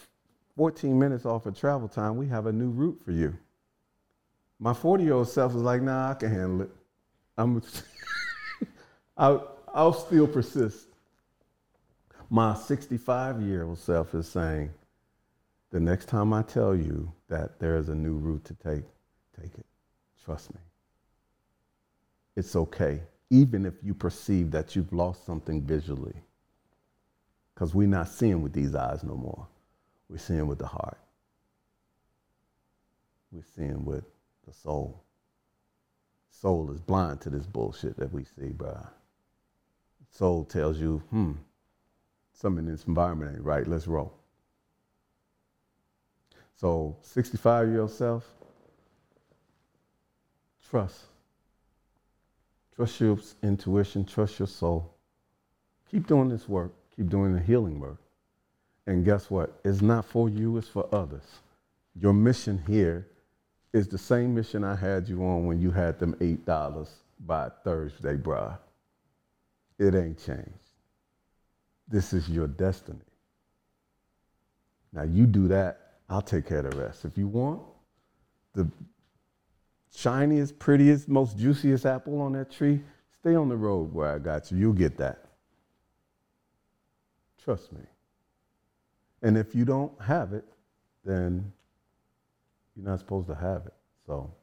14 0.58 0.98
minutes 0.98 1.24
off 1.24 1.45
of 1.45 1.58
travel 1.58 1.88
time, 1.88 2.18
we 2.18 2.27
have 2.27 2.48
a 2.48 2.51
new 2.51 2.69
route 2.69 3.00
for 3.06 3.11
you. 3.11 3.38
My 4.59 4.74
40 4.74 5.03
year 5.03 5.14
old 5.14 5.30
self 5.30 5.56
is 5.56 5.61
like, 5.61 5.82
nah, 5.84 6.09
I 6.09 6.14
can 6.16 6.32
handle 6.32 6.61
it. 6.64 6.72
I'm, 7.38 7.61
I'll, 9.18 9.56
I'll 9.74 9.93
still 9.93 10.27
persist. 10.27 10.88
My 12.32 12.56
65 12.56 13.42
year 13.43 13.64
old 13.64 13.77
self 13.77 14.16
is 14.16 14.27
saying, 14.27 14.72
the 15.69 15.80
next 15.80 16.08
time 16.08 16.34
I 16.34 16.42
tell 16.42 16.76
you 16.76 17.14
that 17.27 17.59
there 17.59 17.77
is 17.77 17.90
a 17.90 17.95
new 17.95 18.16
route 18.16 18.43
to 18.45 18.56
take, 18.56 18.85
take 19.40 19.53
it. 19.53 19.66
Trust 20.26 20.51
me. 20.56 20.59
It's 22.35 22.56
okay, 22.56 23.01
even 23.30 23.68
if 23.68 23.76
you 23.84 23.93
perceive 23.93 24.50
that 24.50 24.76
you've 24.76 24.92
lost 24.92 25.27
something 25.27 25.61
visually. 25.61 26.16
Because 27.59 27.75
we're 27.75 27.89
not 27.89 28.07
seeing 28.07 28.41
with 28.41 28.53
these 28.53 28.73
eyes 28.73 29.03
no 29.03 29.15
more. 29.15 29.45
We're 30.07 30.17
seeing 30.17 30.47
with 30.47 30.59
the 30.59 30.67
heart. 30.67 30.97
We're 33.33 33.43
seeing 33.53 33.83
with 33.83 34.05
the 34.47 34.53
soul. 34.53 35.03
Soul 36.29 36.71
is 36.71 36.79
blind 36.79 37.19
to 37.19 37.29
this 37.29 37.45
bullshit 37.45 37.97
that 37.97 38.13
we 38.13 38.23
see, 38.23 38.53
bruh. 38.55 38.88
Soul 40.09 40.45
tells 40.45 40.79
you, 40.79 41.03
hmm, 41.09 41.33
something 42.31 42.65
in 42.65 42.71
this 42.71 42.85
environment 42.85 43.35
ain't 43.35 43.43
right. 43.43 43.67
Let's 43.67 43.88
roll. 43.88 44.13
So, 46.55 46.95
65 47.01 47.67
year 47.67 47.81
old 47.81 47.91
self, 47.91 48.25
trust. 50.69 51.01
Trust 52.73 53.01
your 53.01 53.19
intuition, 53.43 54.05
trust 54.05 54.39
your 54.39 54.47
soul. 54.47 54.95
Keep 55.91 56.07
doing 56.07 56.29
this 56.29 56.47
work, 56.47 56.71
keep 56.99 57.09
doing 57.09 57.33
the 57.33 57.39
healing 57.39 57.79
work. 57.79 57.97
And 58.85 59.05
guess 59.05 59.31
what? 59.31 59.57
It's 59.63 59.81
not 59.81 60.03
for 60.03 60.27
you, 60.27 60.57
it's 60.57 60.67
for 60.67 60.87
others. 60.91 61.23
Your 61.95 62.11
mission 62.11 62.61
here 62.67 63.07
is 63.71 63.87
the 63.87 63.97
same 63.97 64.35
mission 64.35 64.65
I 64.65 64.75
had 64.75 65.07
you 65.07 65.23
on 65.23 65.45
when 65.45 65.61
you 65.61 65.71
had 65.71 65.97
them 65.97 66.15
$8 66.15 66.89
by 67.21 67.49
Thursday, 67.63 68.17
bruh. 68.17 68.57
It 69.77 69.95
ain't 69.95 70.17
changed. 70.25 70.49
This 71.87 72.11
is 72.11 72.27
your 72.29 72.47
destiny. 72.47 72.99
Now 74.91 75.03
you 75.03 75.25
do 75.25 75.47
that, 75.47 75.91
I'll 76.09 76.21
take 76.21 76.47
care 76.47 76.65
of 76.65 76.71
the 76.71 76.77
rest. 76.77 77.05
If 77.05 77.17
you 77.17 77.27
want 77.27 77.61
the 78.53 78.69
shiniest, 79.95 80.59
prettiest, 80.59 81.07
most 81.07 81.37
juiciest 81.37 81.85
apple 81.85 82.19
on 82.19 82.33
that 82.33 82.51
tree, 82.51 82.81
stay 83.21 83.35
on 83.35 83.47
the 83.47 83.55
road 83.55 83.93
where 83.93 84.13
I 84.13 84.19
got 84.19 84.51
you. 84.51 84.57
You'll 84.57 84.73
get 84.73 84.97
that. 84.97 85.28
Trust 87.43 87.72
me. 87.74 87.82
And 89.22 89.38
if 89.38 89.56
you 89.56 89.66
don't 89.66 90.00
have 90.01 90.34
it, 90.34 90.45
then 91.03 91.51
you're 92.76 92.85
not 92.85 93.00
supposed 93.00 93.27
to 93.27 93.35
have 93.35 93.66
it. 93.66 93.74
So 94.06 94.34